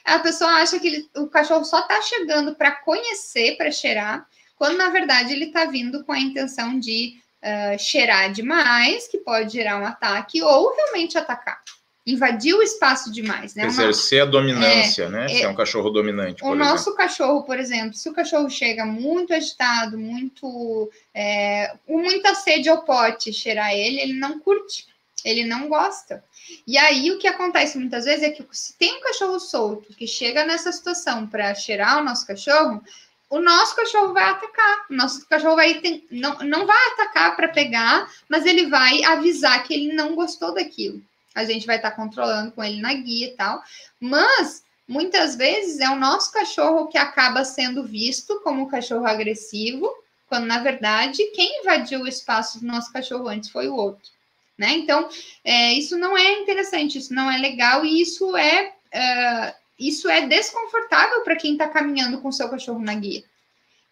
A 0.05 0.20
pessoa 0.20 0.51
acha 0.51 0.80
que 0.80 0.88
ele, 0.88 1.09
o 1.18 1.28
cachorro 1.28 1.66
só 1.66 1.80
está 1.80 2.01
chegando 2.01 2.55
para 2.55 2.72
conhecer, 2.72 3.57
para 3.57 3.72
cheirar, 3.72 4.26
quando 4.55 4.78
na 4.78 4.89
verdade 4.89 5.34
ele 5.34 5.45
está 5.45 5.66
vindo 5.66 6.05
com 6.05 6.13
a 6.13 6.20
intenção 6.20 6.80
de 6.80 7.20
uh, 7.43 7.78
cheirar 7.78 8.32
demais, 8.32 9.05
que 9.09 9.18
pode 9.18 9.51
gerar 9.51 9.82
um 9.82 9.86
ataque, 9.86 10.41
ou 10.41 10.74
realmente 10.74 11.18
atacar 11.18 11.61
invadir 12.05 12.53
o 12.53 12.61
espaço 12.61 13.11
demais, 13.11 13.55
né? 13.55 13.65
Exercer 13.65 14.21
a 14.21 14.25
dominância, 14.25 15.03
é, 15.05 15.09
né? 15.09 15.25
É, 15.25 15.27
se 15.29 15.41
é 15.41 15.49
um 15.49 15.55
cachorro 15.55 15.89
dominante. 15.89 16.43
O 16.43 16.53
nosso 16.53 16.93
cachorro, 16.95 17.43
por 17.43 17.57
exemplo, 17.57 17.95
se 17.95 18.07
o 18.07 18.13
cachorro 18.13 18.49
chega 18.49 18.85
muito 18.85 19.33
agitado, 19.33 19.97
muito 19.97 20.91
é, 21.13 21.75
com 21.87 21.97
muita 21.97 22.35
sede 22.35 22.69
ao 22.69 22.83
pote, 22.83 23.33
cheirar 23.33 23.73
ele, 23.73 23.99
ele 23.99 24.13
não 24.13 24.39
curte, 24.39 24.85
ele 25.23 25.45
não 25.45 25.67
gosta. 25.67 26.23
E 26.67 26.77
aí 26.77 27.09
o 27.09 27.17
que 27.17 27.27
acontece 27.27 27.77
muitas 27.79 28.05
vezes 28.05 28.21
é 28.21 28.29
que 28.29 28.45
se 28.51 28.77
tem 28.77 28.97
um 28.97 29.01
cachorro 29.01 29.39
solto 29.39 29.91
que 29.95 30.05
chega 30.05 30.45
nessa 30.45 30.71
situação 30.71 31.25
para 31.25 31.55
cheirar 31.55 31.99
o 31.99 32.03
nosso 32.03 32.27
cachorro, 32.27 32.83
o 33.27 33.39
nosso 33.39 33.75
cachorro 33.75 34.13
vai 34.13 34.25
atacar. 34.25 34.85
O 34.91 34.93
nosso 34.93 35.27
cachorro 35.27 35.55
vai 35.55 35.81
não, 36.11 36.37
não 36.39 36.67
vai 36.67 36.87
atacar 36.93 37.35
para 37.35 37.47
pegar, 37.47 38.07
mas 38.29 38.45
ele 38.45 38.67
vai 38.67 39.03
avisar 39.03 39.63
que 39.63 39.73
ele 39.73 39.93
não 39.93 40.13
gostou 40.13 40.53
daquilo 40.53 41.01
a 41.36 41.43
gente 41.43 41.67
vai 41.67 41.75
estar 41.75 41.91
tá 41.91 41.95
controlando 41.95 42.53
com 42.53 42.63
ele 42.63 42.81
na 42.81 42.93
guia 42.93 43.27
e 43.27 43.36
tal. 43.36 43.61
Mas 43.99 44.63
muitas 44.88 45.36
vezes 45.36 45.81
é 45.81 45.89
o 45.89 45.99
nosso 45.99 46.31
cachorro 46.31 46.88
que 46.88 46.97
acaba 46.97 47.43
sendo 47.43 47.83
visto 47.83 48.39
como 48.41 48.63
um 48.63 48.67
cachorro 48.67 49.05
agressivo, 49.05 49.93
quando 50.27 50.45
na 50.45 50.59
verdade 50.59 51.23
quem 51.36 51.59
invadiu 51.61 52.01
o 52.01 52.07
espaço 52.07 52.59
do 52.59 52.65
nosso 52.65 52.91
cachorro 52.91 53.27
antes 53.27 53.49
foi 53.49 53.67
o 53.67 53.75
outro. 53.75 54.09
Né? 54.57 54.71
Então, 54.71 55.09
é, 55.43 55.73
isso 55.73 55.97
não 55.97 56.17
é 56.17 56.39
interessante, 56.39 56.97
isso 56.97 57.13
não 57.13 57.29
é 57.29 57.38
legal 57.38 57.86
e 57.86 58.01
isso 58.01 58.36
é, 58.38 58.73
é 58.91 59.55
isso 59.77 60.09
é 60.09 60.25
desconfortável 60.25 61.21
para 61.21 61.36
quem 61.36 61.51
está 61.51 61.67
caminhando 61.67 62.21
com 62.21 62.31
seu 62.31 62.47
cachorro 62.47 62.79
na 62.79 62.95
guia. 62.95 63.23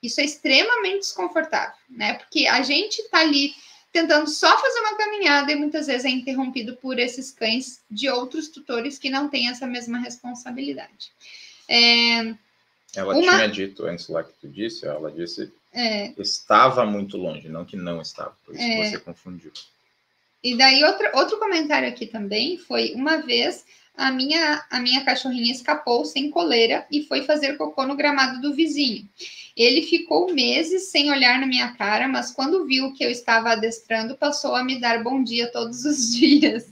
Isso 0.01 0.21
é 0.21 0.23
extremamente 0.23 0.99
desconfortável, 0.99 1.75
né? 1.89 2.13
Porque 2.13 2.47
a 2.47 2.61
gente 2.61 3.01
está 3.01 3.19
ali 3.19 3.53
tentando 3.93 4.27
só 4.27 4.59
fazer 4.59 4.79
uma 4.79 4.97
caminhada 4.97 5.51
e 5.51 5.55
muitas 5.55 5.85
vezes 5.85 6.03
é 6.03 6.09
interrompido 6.09 6.75
por 6.77 6.97
esses 6.97 7.31
cães 7.31 7.81
de 7.89 8.09
outros 8.09 8.49
tutores 8.49 8.97
que 8.97 9.09
não 9.09 9.29
têm 9.29 9.47
essa 9.47 9.67
mesma 9.67 9.99
responsabilidade. 9.99 11.11
É, 11.69 12.35
ela 12.95 13.13
uma... 13.13 13.21
tinha 13.21 13.47
dito 13.47 13.85
antes 13.85 14.07
lá 14.09 14.23
que 14.23 14.33
tu 14.41 14.49
disse, 14.49 14.87
ela 14.87 15.11
disse 15.11 15.53
é, 15.71 16.11
estava 16.19 16.85
muito 16.85 17.17
longe, 17.17 17.47
não 17.47 17.63
que 17.63 17.77
não 17.77 18.01
estava, 18.01 18.35
por 18.43 18.55
isso 18.55 18.63
é, 18.63 18.89
você 18.89 18.99
confundiu. 18.99 19.51
E 20.43 20.57
daí 20.57 20.83
outro, 20.83 21.09
outro 21.13 21.37
comentário 21.37 21.87
aqui 21.87 22.07
também 22.07 22.57
foi 22.57 22.93
uma 22.95 23.17
vez 23.17 23.63
a 23.95 24.11
minha, 24.11 24.65
a 24.69 24.79
minha 24.79 25.03
cachorrinha 25.03 25.51
escapou 25.51 26.03
sem 26.05 26.29
coleira 26.29 26.85
e 26.91 27.03
foi 27.03 27.23
fazer 27.23 27.57
cocô 27.57 27.85
no 27.85 27.95
gramado 27.95 28.41
do 28.41 28.53
vizinho. 28.53 29.07
Ele 29.55 29.83
ficou 29.83 30.33
meses 30.33 30.89
sem 30.89 31.11
olhar 31.11 31.39
na 31.39 31.45
minha 31.45 31.73
cara, 31.73 32.07
mas 32.07 32.31
quando 32.31 32.65
viu 32.65 32.91
que 32.93 33.03
eu 33.03 33.11
estava 33.11 33.51
adestrando, 33.51 34.17
passou 34.17 34.55
a 34.55 34.63
me 34.63 34.79
dar 34.79 35.03
bom 35.03 35.23
dia 35.23 35.51
todos 35.51 35.85
os 35.85 36.13
dias 36.17 36.71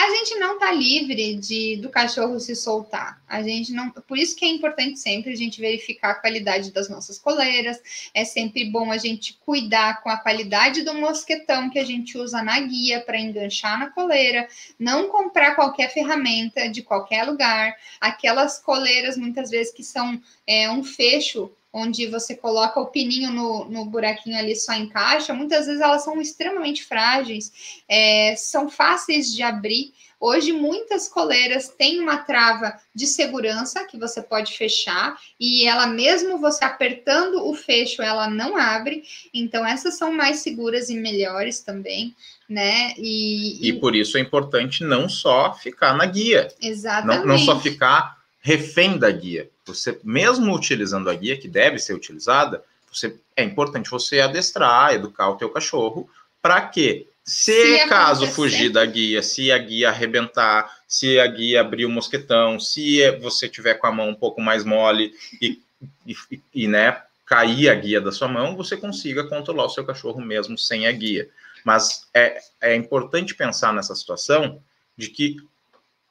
a 0.00 0.10
gente 0.10 0.36
não 0.36 0.54
está 0.54 0.70
livre 0.70 1.34
de 1.34 1.76
do 1.78 1.90
cachorro 1.90 2.38
se 2.38 2.54
soltar. 2.54 3.20
A 3.26 3.42
gente 3.42 3.72
não, 3.72 3.90
por 3.90 4.16
isso 4.16 4.36
que 4.36 4.44
é 4.44 4.48
importante 4.48 4.98
sempre 5.00 5.32
a 5.32 5.36
gente 5.36 5.60
verificar 5.60 6.10
a 6.10 6.14
qualidade 6.14 6.70
das 6.70 6.88
nossas 6.88 7.18
coleiras. 7.18 7.80
É 8.14 8.24
sempre 8.24 8.70
bom 8.70 8.92
a 8.92 8.96
gente 8.96 9.36
cuidar 9.44 10.00
com 10.02 10.08
a 10.08 10.16
qualidade 10.16 10.82
do 10.82 10.94
mosquetão 10.94 11.68
que 11.68 11.80
a 11.80 11.84
gente 11.84 12.16
usa 12.16 12.42
na 12.42 12.60
guia 12.60 13.00
para 13.00 13.18
enganchar 13.18 13.76
na 13.76 13.90
coleira. 13.90 14.48
Não 14.78 15.08
comprar 15.08 15.56
qualquer 15.56 15.92
ferramenta 15.92 16.68
de 16.68 16.80
qualquer 16.80 17.24
lugar. 17.24 17.74
Aquelas 18.00 18.60
coleiras 18.60 19.16
muitas 19.16 19.50
vezes 19.50 19.72
que 19.72 19.82
são 19.82 20.20
é, 20.46 20.70
um 20.70 20.84
fecho 20.84 21.50
onde 21.72 22.06
você 22.06 22.34
coloca 22.34 22.80
o 22.80 22.86
pininho 22.86 23.30
no, 23.30 23.64
no 23.66 23.84
buraquinho 23.84 24.38
ali 24.38 24.56
só 24.56 24.72
encaixa, 24.72 25.34
muitas 25.34 25.66
vezes 25.66 25.80
elas 25.80 26.02
são 26.02 26.20
extremamente 26.20 26.84
frágeis, 26.84 27.82
é, 27.88 28.34
são 28.36 28.68
fáceis 28.68 29.32
de 29.32 29.42
abrir. 29.42 29.92
Hoje, 30.20 30.52
muitas 30.52 31.06
coleiras 31.06 31.68
têm 31.68 32.00
uma 32.00 32.16
trava 32.16 32.74
de 32.92 33.06
segurança 33.06 33.84
que 33.84 33.96
você 33.96 34.20
pode 34.20 34.56
fechar 34.56 35.16
e 35.38 35.64
ela, 35.64 35.86
mesmo 35.86 36.38
você 36.38 36.64
apertando 36.64 37.46
o 37.46 37.54
fecho, 37.54 38.02
ela 38.02 38.28
não 38.28 38.56
abre. 38.56 39.04
Então, 39.32 39.64
essas 39.64 39.96
são 39.96 40.12
mais 40.12 40.40
seguras 40.40 40.90
e 40.90 40.96
melhores 40.96 41.60
também, 41.60 42.16
né? 42.48 42.94
E, 42.98 43.64
e... 43.64 43.68
e 43.68 43.72
por 43.78 43.94
isso 43.94 44.18
é 44.18 44.20
importante 44.20 44.82
não 44.82 45.08
só 45.08 45.54
ficar 45.54 45.96
na 45.96 46.06
guia. 46.06 46.48
Exatamente. 46.60 47.20
Não, 47.20 47.26
não 47.26 47.38
só 47.38 47.60
ficar 47.60 48.17
refém 48.48 48.96
da 48.96 49.10
guia. 49.10 49.50
Você, 49.66 50.00
mesmo 50.02 50.54
utilizando 50.56 51.10
a 51.10 51.14
guia, 51.14 51.36
que 51.36 51.46
deve 51.46 51.78
ser 51.78 51.92
utilizada, 51.92 52.64
você, 52.90 53.14
é 53.36 53.44
importante 53.44 53.90
você 53.90 54.20
adestrar, 54.20 54.94
educar 54.94 55.28
o 55.28 55.36
teu 55.36 55.50
cachorro, 55.50 56.08
para 56.40 56.62
que, 56.62 57.06
se, 57.22 57.52
se 57.52 57.86
caso 57.86 58.26
fugir 58.26 58.70
da 58.70 58.86
guia, 58.86 59.22
se 59.22 59.52
a 59.52 59.58
guia 59.58 59.90
arrebentar, 59.90 60.78
se 60.88 61.20
a 61.20 61.26
guia 61.26 61.60
abrir 61.60 61.84
o 61.84 61.90
mosquetão, 61.90 62.58
se 62.58 63.10
você 63.18 63.50
tiver 63.50 63.74
com 63.74 63.86
a 63.86 63.92
mão 63.92 64.08
um 64.08 64.14
pouco 64.14 64.40
mais 64.40 64.64
mole 64.64 65.12
e, 65.42 65.60
e, 66.06 66.16
e 66.54 66.66
né, 66.66 67.02
cair 67.26 67.68
a 67.68 67.74
guia 67.74 68.00
da 68.00 68.10
sua 68.10 68.28
mão, 68.28 68.56
você 68.56 68.78
consiga 68.78 69.24
controlar 69.24 69.66
o 69.66 69.70
seu 69.70 69.84
cachorro 69.84 70.22
mesmo 70.22 70.56
sem 70.56 70.86
a 70.86 70.92
guia. 70.92 71.28
Mas 71.62 72.06
é, 72.14 72.40
é 72.62 72.74
importante 72.74 73.34
pensar 73.34 73.74
nessa 73.74 73.94
situação 73.94 74.58
de 74.96 75.08
que 75.08 75.36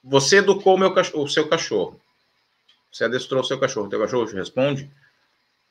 você 0.04 0.38
educou 0.38 0.76
o, 0.76 0.78
meu, 0.78 0.94
o 1.16 1.28
seu 1.28 1.48
cachorro. 1.48 2.00
Você 2.92 3.04
adestrou 3.04 3.42
o 3.42 3.46
seu 3.46 3.60
cachorro, 3.60 3.90
teu 3.90 4.00
cachorro 4.00 4.26
te 4.26 4.36
responde, 4.36 4.90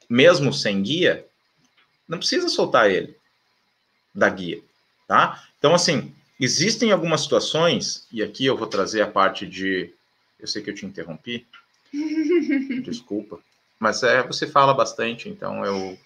mesmo 0.08 0.52
sem 0.52 0.82
guia, 0.82 1.26
não 2.08 2.18
precisa 2.18 2.48
soltar 2.48 2.90
ele 2.90 3.16
da 4.14 4.28
guia, 4.28 4.62
tá? 5.06 5.42
Então, 5.58 5.74
assim, 5.74 6.14
existem 6.40 6.92
algumas 6.92 7.22
situações, 7.22 8.06
e 8.12 8.22
aqui 8.22 8.46
eu 8.46 8.56
vou 8.56 8.66
trazer 8.66 9.02
a 9.02 9.10
parte 9.10 9.46
de. 9.46 9.92
Eu 10.38 10.46
sei 10.46 10.62
que 10.62 10.70
eu 10.70 10.74
te 10.74 10.86
interrompi, 10.86 11.46
desculpa, 12.84 13.40
mas 13.78 14.02
é, 14.02 14.22
você 14.22 14.46
fala 14.46 14.72
bastante, 14.72 15.28
então 15.28 15.64
eu. 15.64 15.98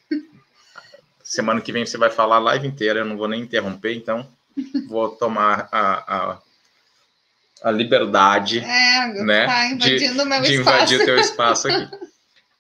Semana 1.23 1.61
que 1.61 1.71
vem 1.71 1.87
você 1.87 1.97
vai 1.97 2.11
falar 2.11 2.37
a 2.37 2.41
live 2.41 2.67
inteira, 2.67 3.01
eu 3.01 3.05
não 3.05 3.17
vou 3.17 3.29
nem 3.29 3.43
interromper, 3.43 3.95
então 3.95 4.29
vou 4.89 5.11
tomar 5.11 5.69
a, 5.71 6.33
a 6.33 6.39
a 7.63 7.71
liberdade 7.71 8.61
é, 8.61 9.07
né, 9.25 9.47
tá 9.47 9.75
de, 9.75 9.99
de 9.99 10.55
invadir 10.55 11.01
o 11.01 11.05
teu 11.05 11.19
espaço 11.19 11.69
aqui. 11.69 12.11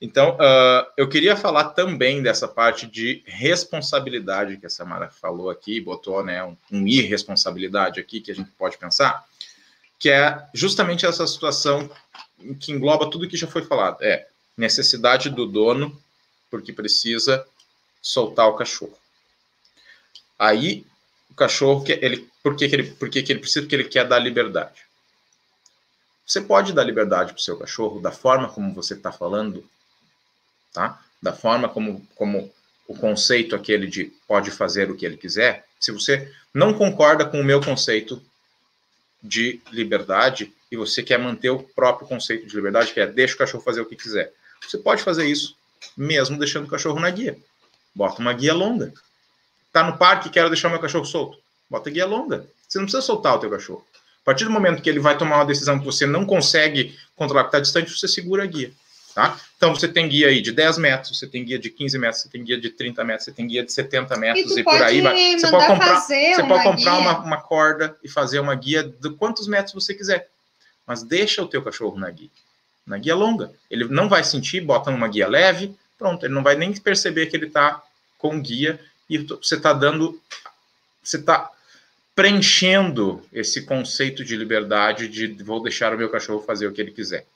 Então, 0.01 0.36
uh, 0.36 0.86
eu 0.96 1.09
queria 1.09 1.36
falar 1.36 1.70
também 1.70 2.22
dessa 2.22 2.48
parte 2.48 2.86
de 2.86 3.22
responsabilidade 3.26 4.57
que 4.57 4.64
a 4.64 4.70
Samara 4.70 5.11
falou 5.11 5.51
aqui, 5.51 5.78
botou 5.78 6.24
né, 6.24 6.42
um, 6.42 6.57
um 6.72 6.86
irresponsabilidade 6.86 8.01
aqui 8.01 8.20
que 8.20 8.30
a 8.30 8.34
gente 8.34 8.51
pode 8.53 8.78
pensar, 8.78 9.24
que 9.98 10.09
é 10.09 10.42
justamente 10.55 11.05
essa 11.05 11.26
situação 11.26 11.90
que 12.59 12.72
engloba 12.72 13.11
tudo 13.11 13.28
que 13.28 13.36
já 13.36 13.46
foi 13.46 13.62
falado. 13.62 13.98
É 14.01 14.26
necessidade 14.57 15.28
do 15.28 15.44
dono, 15.46 15.94
porque 16.51 16.72
precisa 16.72 17.46
soltar 18.01 18.48
o 18.48 18.55
cachorro. 18.55 18.96
Aí, 20.38 20.86
o 21.30 21.34
cachorro, 21.34 21.84
ele, 21.86 22.26
por 22.42 22.57
que, 22.57 22.66
que, 22.66 22.74
ele, 22.74 22.84
por 22.92 23.11
que, 23.11 23.22
que 23.22 23.32
ele 23.32 23.40
precisa? 23.40 23.61
Porque 23.61 23.76
ele 23.76 23.84
quer 23.84 24.09
dar 24.09 24.18
liberdade. 24.18 24.89
Você 26.31 26.41
pode 26.41 26.72
dar 26.72 26.85
liberdade 26.85 27.33
para 27.33 27.41
o 27.41 27.43
seu 27.43 27.59
cachorro 27.59 27.99
da 27.99 28.12
forma 28.12 28.49
como 28.49 28.72
você 28.72 28.95
está 28.95 29.11
falando, 29.11 29.68
tá? 30.72 31.03
Da 31.20 31.33
forma 31.33 31.68
como, 31.68 32.07
como 32.14 32.49
o 32.87 32.95
conceito 32.95 33.57
aquele 33.57 33.89
de 33.89 34.12
pode 34.28 34.53
fazer 34.53 34.89
o 34.89 34.97
que 34.97 35.05
ele 35.05 35.16
quiser, 35.16 35.66
se 35.81 35.91
você 35.91 36.33
não 36.55 36.72
concorda 36.72 37.24
com 37.24 37.41
o 37.41 37.45
meu 37.45 37.61
conceito 37.61 38.22
de 39.20 39.61
liberdade 39.72 40.55
e 40.70 40.76
você 40.76 41.03
quer 41.03 41.18
manter 41.18 41.51
o 41.51 41.64
próprio 41.64 42.07
conceito 42.07 42.47
de 42.47 42.55
liberdade, 42.55 42.95
que 42.95 43.01
é 43.01 43.09
deixa 43.09 43.35
o 43.35 43.39
cachorro 43.39 43.64
fazer 43.64 43.81
o 43.81 43.87
que 43.87 43.97
quiser, 43.97 44.33
você 44.62 44.78
pode 44.78 45.03
fazer 45.03 45.26
isso 45.26 45.57
mesmo 45.97 46.39
deixando 46.39 46.66
o 46.66 46.70
cachorro 46.70 47.01
na 47.01 47.11
guia. 47.11 47.37
Bota 47.93 48.20
uma 48.20 48.33
guia 48.33 48.55
longa. 48.55 48.93
Tá 49.72 49.83
no 49.83 49.99
parque 49.99 50.31
quero 50.31 50.49
deixar 50.49 50.68
meu 50.68 50.78
cachorro 50.78 51.05
solto. 51.05 51.39
Bota 51.68 51.91
guia 51.91 52.07
longa. 52.07 52.47
Você 52.68 52.78
não 52.78 52.85
precisa 52.85 53.03
soltar 53.03 53.35
o 53.35 53.41
teu 53.41 53.51
cachorro. 53.51 53.85
A 54.23 54.25
partir 54.25 54.45
do 54.45 54.51
momento 54.51 54.83
que 54.83 54.89
ele 54.89 55.01
vai 55.01 55.16
tomar 55.16 55.37
uma 55.37 55.47
decisão 55.47 55.79
que 55.79 55.85
você 55.85 56.07
não 56.07 56.27
consegue 56.27 56.97
controlar, 57.16 57.45
que 57.45 57.49
está 57.49 57.61
distante, 57.61 57.91
você 57.91 58.07
segura 58.07 58.45
a 58.45 58.47
guia. 58.47 58.73
Tá? 59.14 59.37
Então 59.57 59.75
você 59.75 59.89
tem 59.89 60.09
guia 60.09 60.29
aí 60.29 60.41
de 60.41 60.53
10 60.53 60.79
metros, 60.79 61.18
você 61.18 61.27
tem 61.27 61.45
guia 61.45 61.59
de 61.59 61.68
15 61.68 61.99
metros, 61.99 62.23
você 62.23 62.29
tem 62.29 62.45
guia 62.45 62.61
de 62.61 62.71
30 62.71 63.05
metros, 63.05 63.25
você 63.25 63.33
tem 63.33 63.47
guia 63.47 63.64
de 63.64 63.73
70 63.73 64.16
metros 64.16 64.57
e, 64.57 64.61
e 64.61 64.64
por 64.64 64.83
aí 64.83 65.01
vai. 65.01 65.37
Você 65.37 65.51
pode 65.51 65.66
comprar, 65.66 66.01
você 66.01 66.45
pode 66.47 66.62
comprar 66.62 66.99
uma, 66.99 67.18
uma, 67.18 67.41
corda 67.41 67.97
e 68.05 68.09
fazer 68.09 68.39
uma 68.39 68.55
guia 68.55 68.85
de 68.85 69.11
quantos 69.11 69.49
metros 69.49 69.75
você 69.75 69.95
quiser. 69.95 70.29
Mas 70.87 71.03
deixa 71.03 71.43
o 71.43 71.49
teu 71.49 71.61
cachorro 71.61 71.99
na 71.99 72.09
guia. 72.09 72.31
Na 72.87 72.99
guia 72.99 73.16
longa. 73.16 73.53
Ele 73.68 73.85
não 73.89 74.09
vai 74.09 74.23
sentir, 74.23 74.61
bota 74.61 74.91
numa 74.93 75.09
guia 75.09 75.27
leve, 75.27 75.75
pronto, 75.99 76.25
ele 76.25 76.35
não 76.35 76.43
vai 76.43 76.55
nem 76.55 76.73
perceber 76.73 77.27
que 77.27 77.37
ele 77.37 77.47
está 77.47 77.83
com 78.16 78.41
guia 78.41 78.79
e 79.09 79.18
você 79.18 79.57
está 79.57 79.73
dando. 79.73 80.21
Você 81.03 81.16
está 81.16 81.51
preenchendo 82.15 83.23
esse 83.33 83.63
conceito 83.63 84.25
de 84.25 84.37
liberdade 84.37 85.09
de 85.09 85.29
vou 85.43 85.63
deixar 85.63 85.95
o 85.95 85.99
meu 85.99 86.09
cachorro 86.09 86.43
fazer 86.43 86.67
o 86.67 86.73
que 86.73 86.81
ele 86.81 86.91
quiser 86.91 87.27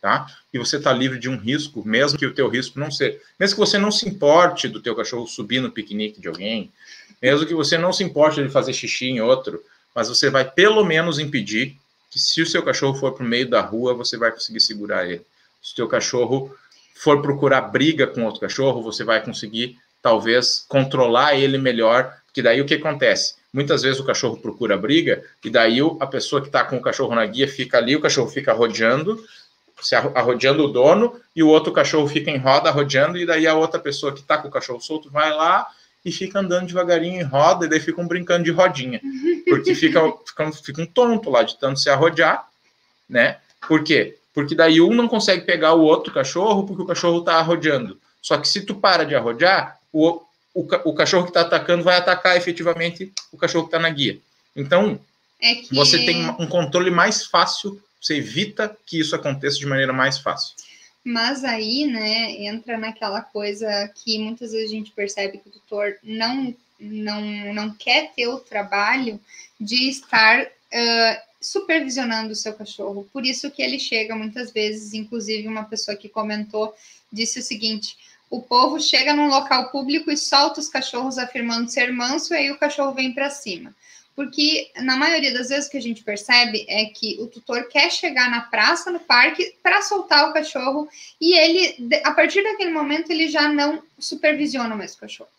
tá? 0.00 0.26
E 0.52 0.58
você 0.58 0.76
está 0.76 0.92
livre 0.92 1.18
de 1.18 1.28
um 1.28 1.36
risco, 1.36 1.86
mesmo 1.86 2.18
que 2.18 2.26
o 2.26 2.34
teu 2.34 2.48
risco 2.48 2.78
não 2.78 2.90
seja, 2.90 3.18
mesmo 3.38 3.56
que 3.56 3.60
você 3.60 3.78
não 3.78 3.90
se 3.90 4.08
importe 4.08 4.68
do 4.68 4.80
teu 4.80 4.94
cachorro 4.94 5.26
subir 5.26 5.60
no 5.60 5.70
piquenique 5.70 6.20
de 6.20 6.28
alguém, 6.28 6.72
mesmo 7.20 7.46
que 7.46 7.54
você 7.54 7.76
não 7.76 7.92
se 7.92 8.04
importe 8.04 8.42
de 8.42 8.48
fazer 8.48 8.72
xixi 8.72 9.06
em 9.06 9.20
outro, 9.20 9.62
mas 9.94 10.08
você 10.08 10.30
vai 10.30 10.48
pelo 10.48 10.84
menos 10.84 11.18
impedir 11.18 11.76
que 12.10 12.18
se 12.18 12.40
o 12.40 12.46
seu 12.46 12.62
cachorro 12.62 12.94
for 12.94 13.12
para 13.12 13.24
o 13.24 13.28
meio 13.28 13.48
da 13.48 13.60
rua, 13.60 13.92
você 13.92 14.16
vai 14.16 14.30
conseguir 14.30 14.60
segurar 14.60 15.06
ele. 15.06 15.22
Se 15.60 15.72
o 15.72 15.76
teu 15.76 15.88
cachorro 15.88 16.54
for 16.94 17.20
procurar 17.20 17.62
briga 17.62 18.06
com 18.06 18.24
outro 18.24 18.40
cachorro, 18.40 18.82
você 18.82 19.04
vai 19.04 19.22
conseguir 19.22 19.76
talvez 20.00 20.64
controlar 20.68 21.34
ele 21.34 21.58
melhor, 21.58 22.16
que 22.32 22.40
daí 22.40 22.60
o 22.60 22.64
que 22.64 22.74
acontece? 22.74 23.34
Muitas 23.52 23.82
vezes 23.82 23.98
o 23.98 24.04
cachorro 24.04 24.36
procura 24.36 24.76
briga 24.76 25.24
e 25.42 25.48
daí 25.48 25.78
a 26.00 26.06
pessoa 26.06 26.40
que 26.40 26.48
está 26.48 26.64
com 26.64 26.76
o 26.76 26.82
cachorro 26.82 27.14
na 27.14 27.24
guia 27.24 27.48
fica 27.48 27.78
ali, 27.78 27.96
o 27.96 28.00
cachorro 28.00 28.28
fica 28.28 28.52
rodeando, 28.52 29.22
se 29.80 29.94
arrodeando 29.94 30.64
o 30.64 30.68
dono 30.68 31.18
e 31.34 31.42
o 31.42 31.48
outro 31.48 31.72
cachorro 31.72 32.06
fica 32.06 32.30
em 32.30 32.36
roda 32.36 32.70
rodeando 32.70 33.16
e 33.16 33.24
daí 33.24 33.46
a 33.46 33.54
outra 33.54 33.80
pessoa 33.80 34.12
que 34.12 34.20
está 34.20 34.36
com 34.38 34.48
o 34.48 34.50
cachorro 34.50 34.80
solto 34.80 35.10
vai 35.10 35.30
lá 35.30 35.66
e 36.04 36.12
fica 36.12 36.40
andando 36.40 36.66
devagarinho 36.66 37.20
em 37.20 37.24
roda 37.24 37.66
e 37.66 37.68
daí 37.68 37.80
ficam 37.80 38.06
brincando 38.06 38.44
de 38.44 38.50
rodinha, 38.50 39.00
porque 39.48 39.74
fica, 39.74 40.00
ficam, 40.26 40.52
ficam 40.52 40.86
tonto 40.86 41.30
lá 41.30 41.42
de 41.42 41.58
tanto 41.58 41.80
se 41.80 41.88
arrodear, 41.88 42.46
né? 43.08 43.38
Por 43.66 43.82
quê? 43.82 44.16
Porque 44.34 44.54
daí 44.54 44.80
um 44.80 44.94
não 44.94 45.08
consegue 45.08 45.44
pegar 45.44 45.74
o 45.74 45.82
outro 45.82 46.12
cachorro 46.12 46.64
porque 46.64 46.82
o 46.82 46.86
cachorro 46.86 47.18
está 47.18 47.36
arrodeando. 47.36 47.98
Só 48.20 48.36
que 48.36 48.46
se 48.46 48.60
tu 48.60 48.74
para 48.74 49.04
de 49.04 49.14
arrodear, 49.14 49.78
o, 49.92 50.22
o, 50.54 50.66
o 50.84 50.94
cachorro 50.94 51.24
que 51.24 51.30
está 51.30 51.42
atacando 51.42 51.84
vai 51.84 51.96
atacar 51.96 52.36
efetivamente 52.36 53.12
o 53.32 53.36
cachorro 53.36 53.64
que 53.64 53.68
está 53.68 53.78
na 53.78 53.90
guia. 53.90 54.18
Então, 54.54 55.00
é 55.40 55.54
que... 55.54 55.74
você 55.74 56.04
tem 56.04 56.28
um 56.30 56.46
controle 56.46 56.90
mais 56.90 57.24
fácil 57.24 57.80
você 58.00 58.16
evita 58.16 58.76
que 58.86 59.00
isso 59.00 59.14
aconteça 59.14 59.58
de 59.58 59.66
maneira 59.66 59.92
mais 59.92 60.18
fácil. 60.18 60.54
Mas 61.04 61.44
aí, 61.44 61.86
né, 61.86 62.44
entra 62.44 62.76
naquela 62.76 63.20
coisa 63.20 63.90
que 63.94 64.18
muitas 64.18 64.52
vezes 64.52 64.70
a 64.70 64.74
gente 64.74 64.90
percebe 64.92 65.38
que 65.38 65.48
o 65.48 65.52
tutor 65.52 65.96
não, 66.02 66.54
não, 66.78 67.54
não 67.54 67.74
quer 67.74 68.12
ter 68.14 68.28
o 68.28 68.38
trabalho 68.38 69.18
de 69.60 69.88
estar 69.88 70.44
uh, 70.44 71.20
supervisionando 71.40 72.32
o 72.32 72.36
seu 72.36 72.52
cachorro. 72.52 73.08
Por 73.12 73.24
isso 73.24 73.50
que 73.50 73.62
ele 73.62 73.78
chega 73.78 74.14
muitas 74.14 74.52
vezes, 74.52 74.92
inclusive 74.92 75.48
uma 75.48 75.64
pessoa 75.64 75.96
que 75.96 76.08
comentou, 76.08 76.74
disse 77.12 77.38
o 77.40 77.42
seguinte: 77.42 77.96
o 78.30 78.42
povo 78.42 78.80
chega 78.80 79.14
num 79.14 79.28
local 79.28 79.70
público 79.70 80.10
e 80.10 80.16
solta 80.16 80.60
os 80.60 80.68
cachorros 80.68 81.18
afirmando 81.18 81.70
ser 81.70 81.92
manso, 81.92 82.34
e 82.34 82.36
aí 82.36 82.50
o 82.50 82.58
cachorro 82.58 82.92
vem 82.92 83.12
para 83.12 83.30
cima 83.30 83.74
porque 84.18 84.72
na 84.80 84.96
maioria 84.96 85.32
das 85.32 85.48
vezes 85.48 85.68
o 85.68 85.70
que 85.70 85.76
a 85.76 85.80
gente 85.80 86.02
percebe 86.02 86.66
é 86.68 86.86
que 86.86 87.16
o 87.20 87.28
tutor 87.28 87.68
quer 87.68 87.88
chegar 87.88 88.28
na 88.28 88.40
praça, 88.40 88.90
no 88.90 88.98
parque, 88.98 89.54
para 89.62 89.80
soltar 89.80 90.28
o 90.28 90.32
cachorro 90.32 90.88
e 91.20 91.38
ele, 91.38 92.00
a 92.02 92.10
partir 92.10 92.42
daquele 92.42 92.72
momento, 92.72 93.12
ele 93.12 93.28
já 93.28 93.48
não 93.48 93.80
supervisiona 93.96 94.74
mais 94.74 94.94
o 94.94 94.98
cachorro. 94.98 95.30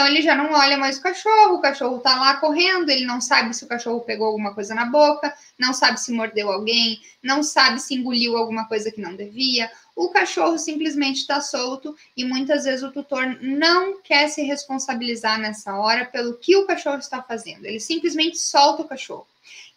Então 0.00 0.08
ele 0.08 0.22
já 0.22 0.34
não 0.34 0.54
olha 0.54 0.78
mais 0.78 0.96
o 0.96 1.02
cachorro, 1.02 1.56
o 1.56 1.60
cachorro 1.60 1.98
tá 1.98 2.18
lá 2.18 2.36
correndo, 2.36 2.88
ele 2.88 3.04
não 3.04 3.20
sabe 3.20 3.54
se 3.54 3.64
o 3.64 3.68
cachorro 3.68 4.00
pegou 4.00 4.28
alguma 4.28 4.54
coisa 4.54 4.74
na 4.74 4.86
boca, 4.86 5.30
não 5.58 5.74
sabe 5.74 6.00
se 6.00 6.10
mordeu 6.10 6.50
alguém, 6.50 6.98
não 7.22 7.42
sabe 7.42 7.78
se 7.78 7.94
engoliu 7.94 8.34
alguma 8.34 8.66
coisa 8.66 8.90
que 8.90 8.98
não 8.98 9.14
devia, 9.14 9.70
o 9.94 10.08
cachorro 10.08 10.56
simplesmente 10.56 11.18
está 11.18 11.42
solto 11.42 11.94
e 12.16 12.24
muitas 12.24 12.64
vezes 12.64 12.82
o 12.82 12.90
tutor 12.90 13.26
não 13.42 14.00
quer 14.00 14.28
se 14.28 14.40
responsabilizar 14.40 15.38
nessa 15.38 15.76
hora 15.76 16.06
pelo 16.06 16.32
que 16.38 16.56
o 16.56 16.66
cachorro 16.66 16.96
está 16.96 17.22
fazendo. 17.22 17.66
Ele 17.66 17.78
simplesmente 17.78 18.38
solta 18.38 18.80
o 18.80 18.88
cachorro 18.88 19.26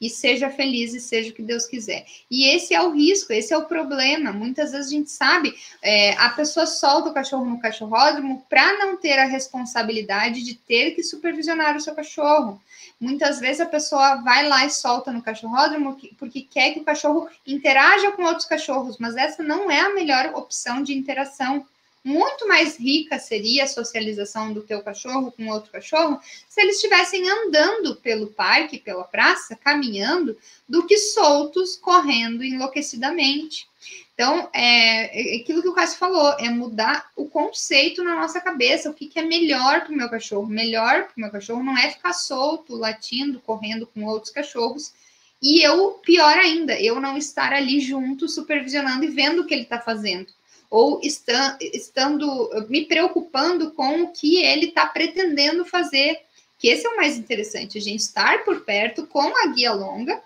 e 0.03 0.09
seja 0.09 0.49
feliz 0.49 0.93
e 0.93 0.99
seja 0.99 1.31
o 1.31 1.33
que 1.33 1.41
Deus 1.41 1.65
quiser. 1.65 2.05
E 2.29 2.49
esse 2.53 2.73
é 2.73 2.81
o 2.81 2.91
risco, 2.91 3.31
esse 3.31 3.53
é 3.53 3.57
o 3.57 3.65
problema. 3.65 4.33
Muitas 4.33 4.73
vezes 4.73 4.87
a 4.87 4.89
gente 4.89 5.09
sabe, 5.09 5.55
é, 5.81 6.11
a 6.15 6.29
pessoa 6.29 6.65
solta 6.65 7.09
o 7.09 7.13
cachorro 7.13 7.45
no 7.45 7.59
cachorródromo 7.59 8.45
para 8.49 8.79
não 8.79 8.97
ter 8.97 9.17
a 9.17 9.25
responsabilidade 9.25 10.43
de 10.43 10.55
ter 10.55 10.91
que 10.91 11.03
supervisionar 11.03 11.77
o 11.77 11.79
seu 11.79 11.95
cachorro. 11.95 12.61
Muitas 12.99 13.39
vezes 13.39 13.61
a 13.61 13.65
pessoa 13.65 14.15
vai 14.15 14.47
lá 14.47 14.65
e 14.65 14.69
solta 14.69 15.11
no 15.11 15.21
cachorródromo 15.21 15.97
porque 16.17 16.41
quer 16.41 16.73
que 16.73 16.79
o 16.81 16.83
cachorro 16.83 17.29
interaja 17.47 18.11
com 18.11 18.23
outros 18.23 18.45
cachorros, 18.45 18.97
mas 18.97 19.15
essa 19.15 19.41
não 19.41 19.71
é 19.71 19.79
a 19.79 19.93
melhor 19.93 20.33
opção 20.35 20.83
de 20.83 20.93
interação. 20.93 21.65
Muito 22.03 22.45
mais 22.47 22.77
rica 22.77 23.17
seria 23.17 23.63
a 23.63 23.67
socialização 23.67 24.51
do 24.51 24.61
teu 24.61 24.81
cachorro 24.81 25.31
com 25.31 25.47
outro 25.47 25.71
cachorro 25.71 26.19
se 26.49 26.61
eles 26.61 26.75
estivessem 26.75 27.29
andando 27.29 27.95
pelo 27.95 28.27
parque, 28.27 28.77
pela 28.77 29.05
praça, 29.05 29.55
caminhando, 29.55 30.37
do 30.67 30.85
que 30.85 30.97
soltos, 30.97 31.77
correndo 31.77 32.43
enlouquecidamente. 32.43 33.67
Então, 34.13 34.49
é, 34.53 35.35
é 35.35 35.37
aquilo 35.37 35.61
que 35.61 35.67
o 35.67 35.73
Cássio 35.73 35.97
falou, 35.97 36.35
é 36.39 36.49
mudar 36.49 37.09
o 37.15 37.25
conceito 37.25 38.03
na 38.03 38.15
nossa 38.15 38.39
cabeça, 38.39 38.89
o 38.89 38.93
que, 38.93 39.07
que 39.07 39.17
é 39.17 39.23
melhor 39.23 39.81
para 39.81 39.93
o 39.93 39.95
meu 39.95 40.09
cachorro. 40.09 40.45
Melhor 40.45 41.05
para 41.05 41.17
o 41.17 41.21
meu 41.21 41.31
cachorro 41.31 41.63
não 41.63 41.77
é 41.77 41.89
ficar 41.89 42.13
solto, 42.13 42.75
latindo, 42.75 43.39
correndo 43.39 43.87
com 43.87 44.03
outros 44.03 44.31
cachorros. 44.31 44.93
E 45.41 45.61
eu, 45.61 45.99
pior 46.03 46.37
ainda, 46.37 46.79
eu 46.79 47.01
não 47.01 47.17
estar 47.17 47.53
ali 47.53 47.79
junto, 47.79 48.29
supervisionando 48.29 49.03
e 49.03 49.09
vendo 49.09 49.41
o 49.41 49.45
que 49.45 49.53
ele 49.53 49.63
está 49.63 49.79
fazendo. 49.79 50.27
Ou 50.76 50.99
estando, 51.03 52.49
me 52.67 52.86
preocupando 52.86 53.69
com 53.71 54.01
o 54.01 54.11
que 54.11 54.38
ele 54.38 54.69
está 54.69 54.88
pretendendo 54.88 55.63
fazer. 55.63 56.19
Que 56.57 56.69
esse 56.69 56.88
é 56.88 56.89
o 56.89 56.95
mais 56.95 57.15
interessante, 57.15 57.78
a 57.78 57.82
gente 57.82 57.99
estar 57.99 58.43
por 58.43 58.61
perto 58.61 59.05
com 59.05 59.21
a 59.43 59.47
guia 59.47 59.71
longa, 59.74 60.19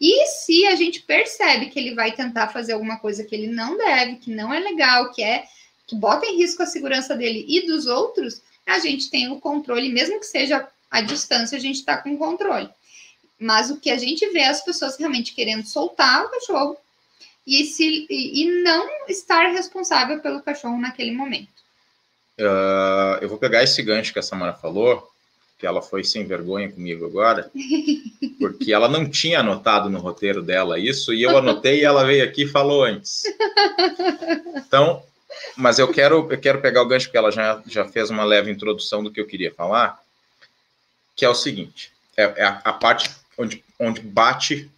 e 0.00 0.26
se 0.26 0.66
a 0.66 0.74
gente 0.74 1.02
percebe 1.02 1.66
que 1.66 1.78
ele 1.78 1.94
vai 1.94 2.12
tentar 2.12 2.48
fazer 2.48 2.72
alguma 2.72 2.98
coisa 2.98 3.24
que 3.24 3.34
ele 3.34 3.48
não 3.48 3.76
deve, 3.76 4.16
que 4.16 4.30
não 4.30 4.54
é 4.54 4.58
legal, 4.58 5.12
que 5.12 5.22
é 5.22 5.44
que 5.86 5.94
bota 5.94 6.24
em 6.24 6.38
risco 6.38 6.62
a 6.62 6.66
segurança 6.66 7.14
dele 7.14 7.44
e 7.46 7.66
dos 7.66 7.86
outros, 7.86 8.40
a 8.66 8.78
gente 8.78 9.10
tem 9.10 9.30
o 9.30 9.40
controle, 9.40 9.90
mesmo 9.90 10.18
que 10.18 10.26
seja 10.26 10.66
à 10.90 11.02
distância, 11.02 11.58
a 11.58 11.60
gente 11.60 11.80
está 11.80 11.98
com 11.98 12.16
controle. 12.16 12.70
Mas 13.38 13.70
o 13.70 13.78
que 13.78 13.90
a 13.90 13.98
gente 13.98 14.26
vê 14.30 14.38
é 14.38 14.48
as 14.48 14.64
pessoas 14.64 14.96
realmente 14.96 15.34
querendo 15.34 15.66
soltar 15.66 16.24
o 16.24 16.30
cachorro 16.30 16.76
e, 17.46 17.64
se, 17.64 18.06
e, 18.08 18.42
e 18.42 18.62
não 18.62 18.88
estar 19.08 19.50
responsável 19.52 20.20
pelo 20.20 20.42
cachorro 20.42 20.78
naquele 20.78 21.12
momento. 21.12 21.48
Uh, 22.38 23.20
eu 23.20 23.28
vou 23.28 23.38
pegar 23.38 23.62
esse 23.62 23.82
gancho 23.82 24.12
que 24.12 24.18
a 24.18 24.22
Samara 24.22 24.54
falou 24.54 25.10
que 25.60 25.66
ela 25.66 25.82
foi 25.82 26.02
sem 26.02 26.24
vergonha 26.24 26.72
comigo 26.72 27.04
agora, 27.04 27.50
porque 28.40 28.72
ela 28.72 28.88
não 28.88 29.08
tinha 29.08 29.40
anotado 29.40 29.90
no 29.90 29.98
roteiro 29.98 30.42
dela 30.42 30.78
isso, 30.78 31.12
e 31.12 31.22
eu 31.22 31.36
anotei 31.38 31.80
e 31.80 31.84
ela 31.84 32.02
veio 32.02 32.24
aqui 32.24 32.44
e 32.44 32.48
falou 32.48 32.82
antes. 32.82 33.24
Então, 34.56 35.02
mas 35.54 35.78
eu 35.78 35.92
quero, 35.92 36.26
eu 36.30 36.40
quero 36.40 36.62
pegar 36.62 36.82
o 36.82 36.88
gancho, 36.88 37.06
porque 37.06 37.18
ela 37.18 37.30
já, 37.30 37.62
já 37.66 37.86
fez 37.86 38.08
uma 38.08 38.24
leve 38.24 38.50
introdução 38.50 39.04
do 39.04 39.12
que 39.12 39.20
eu 39.20 39.26
queria 39.26 39.52
falar, 39.52 40.00
que 41.14 41.26
é 41.26 41.28
o 41.28 41.34
seguinte, 41.34 41.92
é, 42.16 42.22
é 42.22 42.44
a, 42.44 42.60
a, 42.64 42.72
parte 42.72 43.10
onde, 43.36 43.62
onde 43.78 44.00
bate 44.00 44.70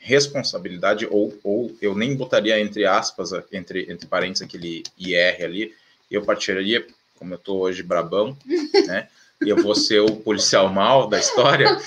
responsabilidade, 0.00 1.06
ou, 1.10 1.38
ou 1.44 1.76
eu 1.80 1.94
nem 1.94 2.16
botaria 2.16 2.58
entre 2.58 2.86
aspas, 2.86 3.32
entre, 3.52 3.92
entre 3.92 4.06
parênteses 4.06 4.42
aquele 4.42 4.82
IR 4.98 5.44
ali, 5.44 5.74
eu 6.10 6.24
partiria, 6.24 6.84
como 7.16 7.34
eu 7.34 7.38
estou 7.38 7.60
hoje 7.60 7.82
brabão, 7.82 8.36
né, 8.86 9.08
e 9.42 9.48
eu 9.48 9.62
vou 9.62 9.74
ser 9.74 10.00
o 10.00 10.16
policial 10.16 10.70
mal 10.70 11.06
da 11.06 11.18
história. 11.18 11.78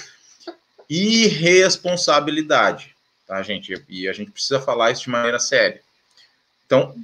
Irresponsabilidade, 0.90 2.96
tá, 3.28 3.42
gente? 3.42 3.84
E 3.90 4.08
a 4.08 4.14
gente 4.14 4.32
precisa 4.32 4.62
falar 4.62 4.92
isso 4.92 5.04
de 5.04 5.10
maneira 5.10 5.40
séria. 5.40 5.82
Então, 6.66 6.96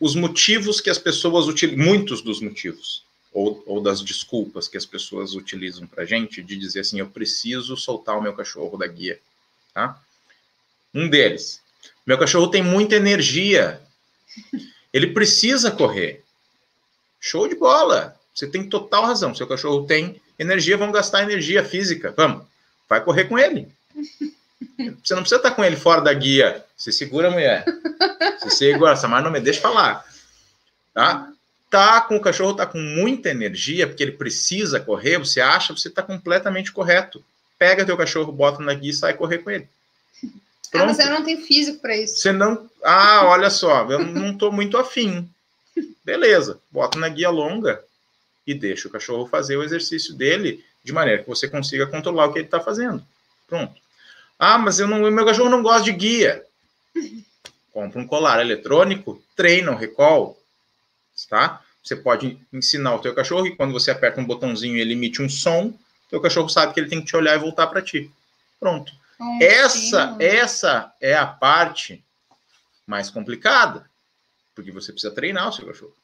os 0.00 0.14
motivos 0.14 0.80
que 0.80 0.90
as 0.90 0.98
pessoas 0.98 1.46
utilizam, 1.46 1.84
muitos 1.84 2.22
dos 2.22 2.40
motivos, 2.40 3.02
ou, 3.32 3.62
ou 3.66 3.80
das 3.80 4.00
desculpas 4.00 4.68
que 4.68 4.76
as 4.76 4.86
pessoas 4.86 5.34
utilizam 5.34 5.86
para 5.86 6.04
gente 6.04 6.42
de 6.42 6.56
dizer 6.56 6.80
assim, 6.80 7.00
eu 7.00 7.08
preciso 7.08 7.76
soltar 7.76 8.16
o 8.16 8.22
meu 8.22 8.32
cachorro 8.32 8.76
da 8.76 8.86
guia, 8.86 9.18
tá? 9.72 10.00
Um 10.94 11.08
deles, 11.08 11.60
meu 12.06 12.18
cachorro 12.18 12.48
tem 12.48 12.62
muita 12.62 12.94
energia, 12.94 13.80
ele 14.92 15.08
precisa 15.08 15.70
correr. 15.70 16.22
Show 17.20 17.48
de 17.48 17.54
bola, 17.54 18.14
você 18.34 18.46
tem 18.46 18.68
total 18.68 19.06
razão. 19.06 19.34
Seu 19.34 19.46
cachorro 19.46 19.86
tem 19.86 20.20
energia, 20.38 20.76
vamos 20.76 20.94
gastar 20.94 21.22
energia 21.22 21.64
física, 21.64 22.12
vamos, 22.16 22.44
vai 22.88 23.02
correr 23.02 23.24
com 23.24 23.38
ele. 23.38 23.68
Você 25.02 25.14
não 25.14 25.22
precisa 25.22 25.36
estar 25.36 25.52
com 25.52 25.64
ele 25.64 25.76
fora 25.76 26.00
da 26.00 26.12
guia. 26.12 26.64
Se 26.76 26.92
segura, 26.92 27.30
mulher. 27.30 27.64
Se 28.40 28.50
segura, 28.50 28.96
Samar 28.96 29.22
não 29.22 29.30
me 29.30 29.40
deixa 29.40 29.60
falar. 29.60 30.04
Tá? 30.92 31.32
Tá 31.70 32.00
com 32.02 32.16
o 32.16 32.20
cachorro, 32.20 32.54
tá 32.54 32.66
com 32.66 32.78
muita 32.78 33.30
energia, 33.30 33.86
porque 33.86 34.02
ele 34.02 34.12
precisa 34.12 34.78
correr, 34.78 35.18
você 35.18 35.40
acha, 35.40 35.74
você 35.74 35.88
está 35.88 36.02
completamente 36.02 36.72
correto. 36.72 37.24
Pega 37.58 37.84
teu 37.84 37.96
cachorro, 37.96 38.32
bota 38.32 38.62
na 38.62 38.74
guia 38.74 38.90
e 38.90 38.94
sai 38.94 39.14
correr 39.14 39.38
com 39.38 39.50
ele. 39.50 39.68
Pronto. 40.74 40.82
Ah, 40.82 40.86
mas 40.86 40.98
eu 40.98 41.10
não 41.10 41.24
tenho 41.24 41.40
físico 41.40 41.78
para 41.78 41.96
isso. 41.96 42.16
Você 42.16 42.32
não. 42.32 42.68
Ah, 42.82 43.26
olha 43.26 43.48
só, 43.48 43.88
eu 43.88 44.00
não 44.04 44.32
estou 44.32 44.50
muito 44.50 44.76
afim. 44.76 45.28
Beleza, 46.04 46.58
bota 46.70 46.98
na 46.98 47.08
guia 47.08 47.30
longa 47.30 47.80
e 48.44 48.52
deixa 48.54 48.88
o 48.88 48.90
cachorro 48.90 49.26
fazer 49.26 49.56
o 49.56 49.62
exercício 49.62 50.14
dele 50.14 50.64
de 50.82 50.92
maneira 50.92 51.22
que 51.22 51.28
você 51.28 51.48
consiga 51.48 51.86
controlar 51.86 52.26
o 52.26 52.32
que 52.32 52.40
ele 52.40 52.46
está 52.46 52.60
fazendo. 52.60 53.04
Pronto. 53.46 53.80
Ah, 54.36 54.58
mas 54.58 54.80
eu 54.80 54.88
não, 54.88 55.08
meu 55.10 55.24
cachorro 55.24 55.48
não 55.48 55.62
gosta 55.62 55.84
de 55.84 55.92
guia. 55.92 56.44
Compra 57.72 58.00
um 58.00 58.06
colar 58.06 58.40
eletrônico, 58.40 59.22
treina 59.36 59.70
o 59.70 59.76
recall, 59.76 60.36
tá? 61.30 61.62
Você 61.82 61.94
pode 61.94 62.36
ensinar 62.52 62.96
o 62.96 62.98
teu 62.98 63.14
cachorro 63.14 63.46
e 63.46 63.54
quando 63.54 63.72
você 63.72 63.92
aperta 63.92 64.20
um 64.20 64.26
botãozinho 64.26 64.76
ele 64.76 64.94
emite 64.94 65.22
um 65.22 65.28
som, 65.28 65.72
teu 66.10 66.20
cachorro 66.20 66.48
sabe 66.48 66.74
que 66.74 66.80
ele 66.80 66.88
tem 66.88 67.00
que 67.00 67.06
te 67.06 67.16
olhar 67.16 67.36
e 67.36 67.40
voltar 67.40 67.68
para 67.68 67.80
ti. 67.80 68.10
Pronto. 68.58 68.92
Essa, 69.40 70.16
essa 70.18 70.94
é 71.00 71.14
a 71.14 71.26
parte 71.26 72.04
mais 72.86 73.10
complicada, 73.10 73.88
porque 74.54 74.70
você 74.70 74.92
precisa 74.92 75.14
treinar 75.14 75.48
o 75.48 75.52
seu 75.52 75.66
cachorro. 75.66 75.96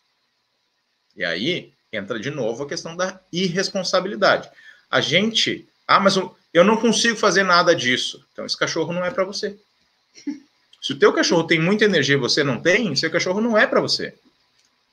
E 1.17 1.25
aí 1.25 1.73
entra 1.93 2.19
de 2.19 2.31
novo 2.31 2.63
a 2.63 2.69
questão 2.69 2.97
da 2.97 3.21
irresponsabilidade. 3.33 4.49
A 4.91 5.01
gente, 5.01 5.69
ah, 5.87 6.01
mas 6.01 6.17
eu 6.53 6.65
não 6.65 6.77
consigo 6.77 7.17
fazer 7.17 7.43
nada 7.43 7.75
disso. 7.75 8.25
Então 8.33 8.47
esse 8.47 8.57
cachorro 8.57 8.93
não 8.93 9.05
é 9.05 9.11
para 9.11 9.25
você. 9.25 9.59
Se 10.81 10.95
o 10.95 10.99
teu 10.99 11.13
cachorro 11.13 11.45
tem 11.45 11.61
muita 11.61 11.85
energia 11.85 12.15
e 12.15 12.19
você 12.19 12.43
não 12.43 12.59
tem, 12.59 12.97
seu 12.97 13.11
cachorro 13.11 13.39
não 13.39 13.57
é 13.57 13.67
para 13.67 13.83
você. 13.83 14.15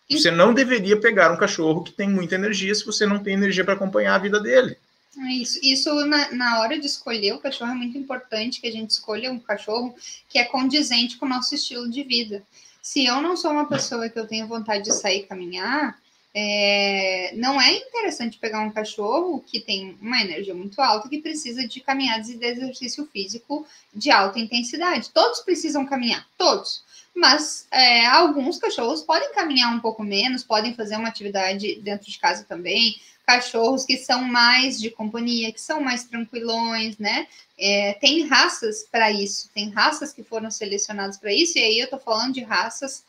Você 0.10 0.30
não 0.30 0.54
deveria 0.54 1.00
pegar 1.00 1.32
um 1.32 1.38
cachorro 1.38 1.82
que 1.82 1.94
tem 1.94 2.10
muita 2.10 2.36
energia 2.36 2.76
se 2.76 2.86
você 2.86 3.06
não 3.06 3.20
tem 3.20 3.36
energia 3.36 3.64
para 3.64 3.74
acompanhar 3.74 4.16
a 4.16 4.20
vida 4.20 4.38
dele. 4.38 4.78
É 5.20 5.34
isso, 5.34 5.60
isso 5.64 5.94
na, 6.06 6.32
na, 6.32 6.60
hora 6.60 6.78
de 6.78 6.86
escolher 6.86 7.34
o 7.34 7.40
cachorro 7.40 7.72
é 7.72 7.76
muito 7.76 7.98
importante 7.98 8.62
que 8.62 8.68
a 8.68 8.72
gente 8.72 8.92
escolha 8.92 9.32
um 9.32 9.40
cachorro 9.40 9.96
que 10.30 10.38
é 10.38 10.44
condizente 10.44 11.18
com 11.18 11.26
o 11.26 11.30
nosso 11.30 11.56
estilo 11.56 11.90
de 11.90 12.04
vida. 12.04 12.44
Se 12.82 13.06
eu 13.06 13.20
não 13.22 13.36
sou 13.36 13.52
uma 13.52 13.68
pessoa 13.68 14.10
que 14.10 14.20
eu 14.20 14.28
tenho 14.28 14.48
vontade 14.48 14.84
de 14.84 14.94
sair 14.94 15.24
caminhar, 15.24 16.00
é, 16.34 17.32
não 17.36 17.60
é 17.60 17.74
interessante 17.74 18.38
pegar 18.38 18.62
um 18.62 18.70
cachorro 18.70 19.44
que 19.46 19.60
tem 19.60 19.98
uma 20.00 20.22
energia 20.22 20.54
muito 20.54 20.80
alta 20.80 21.10
que 21.10 21.20
precisa 21.20 21.68
de 21.68 21.80
caminhadas 21.80 22.30
e 22.30 22.38
de 22.38 22.46
exercício 22.46 23.08
físico 23.08 23.66
de 23.92 24.12
alta 24.12 24.38
intensidade. 24.38 25.10
Todos 25.10 25.40
precisam 25.40 25.84
caminhar, 25.84 26.28
todos. 26.38 26.84
Mas 27.16 27.68
é, 27.72 28.06
alguns 28.06 28.60
cachorros 28.60 29.02
podem 29.02 29.34
caminhar 29.34 29.74
um 29.74 29.80
pouco 29.80 30.04
menos, 30.04 30.44
podem 30.44 30.76
fazer 30.76 30.96
uma 30.96 31.08
atividade 31.08 31.82
dentro 31.82 32.06
de 32.12 32.20
casa 32.20 32.44
também. 32.44 32.96
Cachorros 33.28 33.86
que 33.86 33.98
são 33.98 34.24
mais 34.24 34.80
de 34.80 34.90
companhia, 34.90 35.52
que 35.52 35.60
são 35.60 35.82
mais 35.82 36.06
tranquilões, 36.06 36.98
né? 36.98 37.28
É, 37.60 37.94
tem 38.00 38.26
raças 38.26 38.88
para 38.90 39.12
isso, 39.12 39.50
tem 39.54 39.70
raças 39.70 40.14
que 40.14 40.24
foram 40.24 40.50
selecionadas 40.50 41.18
para 41.18 41.34
isso, 41.34 41.58
e 41.58 41.62
aí 41.62 41.80
eu 41.80 41.84
estou 41.84 42.00
falando 42.00 42.34
de 42.34 42.42
raças 42.42 43.04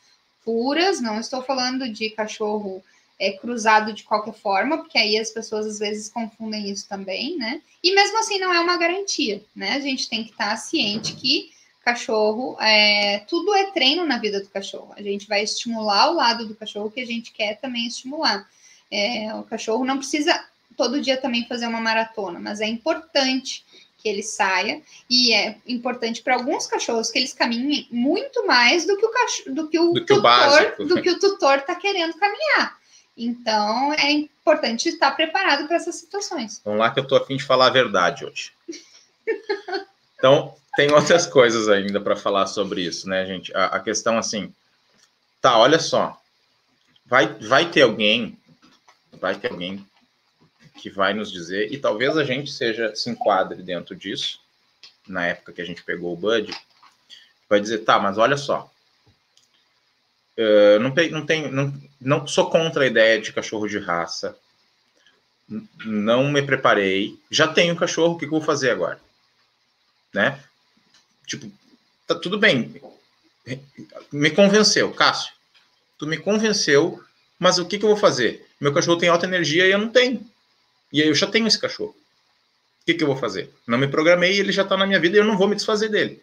puras, 0.45 1.01
não 1.01 1.21
estou 1.21 1.41
falando 1.43 1.89
de 1.89 2.11
cachorro 2.11 2.83
é, 3.17 3.33
cruzado 3.33 3.93
de 3.93 4.03
qualquer 4.03 4.35
forma, 4.35 4.79
porque 4.79 4.99
aí 4.99 5.17
as 5.17 5.31
pessoas 5.31 5.67
às 5.67 5.79
vezes 5.79 6.09
confundem 6.09 6.69
isso 6.69 6.89
também, 6.89 7.37
né? 7.37 7.63
E 7.83 7.95
mesmo 7.95 8.19
assim 8.19 8.41
não 8.41 8.53
é 8.53 8.59
uma 8.59 8.77
garantia, 8.77 9.41
né? 9.55 9.75
A 9.75 9.81
gente 9.81 10.09
tem 10.09 10.25
que 10.25 10.31
estar 10.31 10.57
ciente 10.57 11.15
que 11.15 11.53
cachorro, 11.85 12.57
é, 12.61 13.21
tudo 13.21 13.55
é 13.55 13.71
treino 13.71 14.05
na 14.05 14.19
vida 14.19 14.41
do 14.41 14.49
cachorro. 14.51 14.93
A 14.97 15.03
gente 15.03 15.27
vai 15.27 15.43
estimular 15.43 16.11
o 16.11 16.15
lado 16.15 16.47
do 16.47 16.55
cachorro 16.55 16.91
que 16.91 17.01
a 17.01 17.07
gente 17.07 17.33
quer 17.33 17.59
também 17.61 17.87
estimular. 17.87 18.47
É, 18.91 19.35
o 19.35 19.43
cachorro 19.43 19.85
não 19.85 19.99
precisa 19.99 20.45
todo 20.77 21.01
dia 21.01 21.17
também 21.17 21.47
fazer 21.47 21.67
uma 21.67 21.81
maratona, 21.81 22.39
mas 22.39 22.61
é 22.61 22.67
importante 22.67 23.65
que 23.99 24.09
ele 24.09 24.23
saia 24.23 24.81
e 25.11 25.35
é 25.35 25.57
importante 25.67 26.23
para 26.23 26.37
alguns 26.37 26.67
cachorros 26.67 27.11
que 27.11 27.19
eles 27.19 27.33
caminhem 27.33 27.87
muito 27.91 28.47
mais 28.47 28.87
do 28.87 28.97
que 28.97 29.05
o 29.05 29.11
cachorro, 29.11 29.55
do 29.55 29.69
que 29.69 29.79
o 29.79 29.93
do 29.93 30.07
tutor, 30.07 30.73
que 30.77 30.83
o 30.83 30.87
do 30.87 31.03
que 31.03 31.11
o 31.11 31.19
tutor 31.19 31.59
está 31.59 31.75
querendo 31.75 32.15
caminhar. 32.15 32.79
Então, 33.17 33.93
é 33.95 34.13
importante 34.13 34.89
estar 34.89 35.11
preparado 35.11 35.67
para 35.67 35.77
essas 35.77 35.97
situações. 35.97 36.63
Vamos 36.65 36.79
lá 36.79 36.91
que 36.93 37.01
eu 37.01 37.03
estou 37.03 37.19
afim 37.19 37.37
de 37.37 37.43
falar 37.43 37.67
a 37.67 37.71
verdade 37.71 38.25
hoje. 38.25 38.53
então, 40.17 40.55
tem 40.77 40.93
outras 40.93 41.27
coisas 41.27 41.69
ainda 41.69 42.01
para 42.01 42.15
falar 42.15 42.47
sobre 42.47 42.83
isso, 42.83 43.09
né, 43.09 43.27
gente? 43.27 43.53
A, 43.57 43.67
a, 43.67 43.81
questão, 43.81 44.17
assim, 44.17 44.55
tá, 45.41 45.59
olha 45.59 45.81
só, 45.81 46.17
vai, 47.05 47.27
vai 47.41 47.69
ter 47.69 47.83
alguém, 47.83 48.39
vai 49.13 49.35
ter 49.35 49.51
alguém 49.51 49.87
que 50.81 50.91
vai 50.91 51.13
nos 51.13 51.33
dizer, 51.33 51.73
e 51.73 51.79
talvez 51.79 52.17
a 52.17 52.25
gente 52.25 52.53
seja, 52.53 52.95
se 52.95 53.11
enquadre 53.11 53.63
dentro 53.63 53.97
disso, 53.97 54.41
na 55.07 55.27
época 55.27 55.53
que 55.53 55.63
a 55.63 55.65
gente 55.65 55.83
pegou 55.83 56.13
o 56.13 56.17
Bud, 56.17 56.53
vai 57.49 57.61
dizer, 57.61 57.79
tá, 57.79 57.99
mas 57.99 58.17
olha 58.19 58.37
só, 58.37 58.71
não, 60.81 60.95
não, 61.11 61.27
tem, 61.27 61.51
não, 61.51 61.75
não 62.01 62.27
sou 62.27 62.49
contra 62.49 62.85
a 62.85 62.87
ideia 62.87 63.21
de 63.21 63.33
cachorro 63.33 63.67
de 63.67 63.79
raça. 63.79 64.37
Não 65.85 66.31
me 66.31 66.43
preparei. 66.43 67.19
Já 67.31 67.49
tenho 67.49 67.75
cachorro, 67.77 68.15
o 68.15 68.19
que, 68.19 68.27
que 68.27 68.33
eu 68.33 68.39
vou 68.39 68.47
fazer 68.47 68.71
agora? 68.71 69.01
Né? 70.13 70.41
Tipo, 71.27 71.51
tá 72.07 72.15
tudo 72.15 72.39
bem. 72.39 72.81
Me 74.13 74.31
convenceu, 74.31 74.93
Cássio. 74.93 75.33
Tu 75.99 76.07
me 76.07 76.19
convenceu, 76.19 77.03
mas 77.39 77.59
o 77.59 77.67
que, 77.67 77.79
que 77.79 77.85
eu 77.85 77.91
vou 77.91 77.97
fazer? 77.97 78.47
Meu 78.61 78.73
cachorro 78.73 78.99
tem 78.99 79.09
alta 79.09 79.27
energia 79.27 79.67
e 79.67 79.71
eu 79.71 79.79
não 79.79 79.89
tenho. 79.89 80.27
E 80.93 81.03
aí 81.03 81.09
eu 81.09 81.15
já 81.15 81.27
tenho 81.27 81.47
esse 81.47 81.59
cachorro. 81.59 81.95
O 82.83 82.87
que, 82.87 82.95
que 82.95 83.03
eu 83.03 83.09
vou 83.09 83.17
fazer? 83.17 83.53
Não 83.67 83.79
me 83.79 83.87
programei, 83.87 84.39
ele 84.39 84.51
já 84.51 84.63
está 84.63 84.77
na 84.77 84.87
minha 84.87 84.99
vida 84.99 85.17
e 85.17 85.21
eu 85.21 85.25
não 85.25 85.37
vou 85.37 85.47
me 85.47 85.55
desfazer 85.55 85.89
dele. 85.89 86.23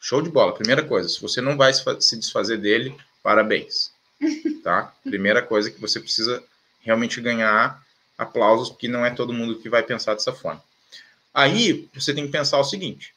Show 0.00 0.22
de 0.22 0.30
bola. 0.30 0.54
Primeira 0.54 0.82
coisa, 0.82 1.08
se 1.08 1.20
você 1.20 1.40
não 1.40 1.56
vai 1.56 1.72
se 1.74 2.16
desfazer 2.16 2.58
dele, 2.58 2.96
parabéns. 3.22 3.92
Tá? 4.62 4.92
Primeira 5.02 5.40
coisa 5.40 5.70
que 5.70 5.80
você 5.80 5.98
precisa 5.98 6.44
realmente 6.82 7.18
ganhar 7.18 7.82
aplausos, 8.18 8.68
porque 8.68 8.86
não 8.86 9.06
é 9.06 9.10
todo 9.10 9.32
mundo 9.32 9.58
que 9.58 9.70
vai 9.70 9.82
pensar 9.82 10.12
dessa 10.12 10.34
forma. 10.34 10.62
Aí 11.32 11.88
você 11.94 12.12
tem 12.12 12.26
que 12.26 12.32
pensar 12.32 12.58
o 12.58 12.64
seguinte: 12.64 13.14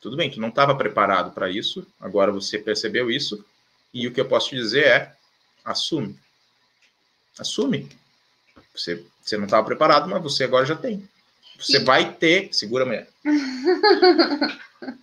tudo 0.00 0.16
bem, 0.16 0.30
tu 0.30 0.40
não 0.40 0.48
estava 0.48 0.74
preparado 0.74 1.32
para 1.32 1.50
isso, 1.50 1.86
agora 2.00 2.32
você 2.32 2.58
percebeu 2.58 3.10
isso, 3.10 3.44
e 3.92 4.06
o 4.06 4.12
que 4.12 4.20
eu 4.20 4.26
posso 4.26 4.48
te 4.48 4.56
dizer 4.56 4.86
é: 4.86 5.16
assume. 5.64 6.18
Assume. 7.38 7.88
Você, 8.74 9.04
você 9.22 9.36
não 9.36 9.44
estava 9.44 9.66
preparado, 9.66 10.08
mas 10.08 10.22
você 10.22 10.44
agora 10.44 10.66
já 10.66 10.76
tem. 10.76 11.08
Você 11.58 11.80
vai 11.80 12.12
ter. 12.12 12.52
Segura, 12.52 12.84
mulher. 12.84 13.08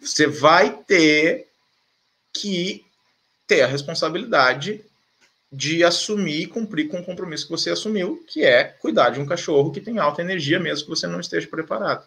Você 0.02 0.26
vai 0.26 0.72
ter 0.84 1.48
que 2.32 2.86
ter 3.46 3.62
a 3.62 3.68
responsabilidade 3.68 4.84
de 5.52 5.84
assumir 5.84 6.44
e 6.44 6.48
cumprir 6.48 6.90
com 6.90 7.00
o 7.00 7.04
compromisso 7.04 7.46
que 7.46 7.52
você 7.52 7.70
assumiu, 7.70 8.24
que 8.28 8.44
é 8.44 8.64
cuidar 8.64 9.10
de 9.10 9.20
um 9.20 9.26
cachorro 9.26 9.72
que 9.72 9.80
tem 9.80 10.00
alta 10.00 10.22
energia, 10.22 10.60
mesmo 10.60 10.86
que 10.86 10.90
você 10.90 11.08
não 11.08 11.20
esteja 11.20 11.48
preparado. 11.48 12.06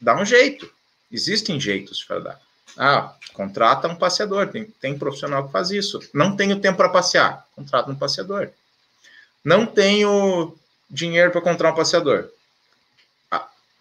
Dá 0.00 0.20
um 0.20 0.24
jeito. 0.24 0.72
Existem 1.10 1.60
jeitos 1.60 1.98
de 1.98 2.06
fazer. 2.06 2.36
Ah, 2.76 3.14
contrata 3.32 3.88
um 3.88 3.96
passeador. 3.96 4.48
Tem, 4.48 4.64
tem 4.64 4.98
profissional 4.98 5.46
que 5.46 5.52
faz 5.52 5.70
isso. 5.70 6.00
Não 6.12 6.36
tenho 6.36 6.60
tempo 6.60 6.76
para 6.76 6.88
passear. 6.88 7.46
Contrata 7.54 7.90
um 7.90 7.96
passeador. 7.96 8.50
Não 9.44 9.66
tenho 9.66 10.56
dinheiro 10.90 11.30
para 11.30 11.40
comprar 11.40 11.72
um 11.72 11.76
passeador 11.76 12.30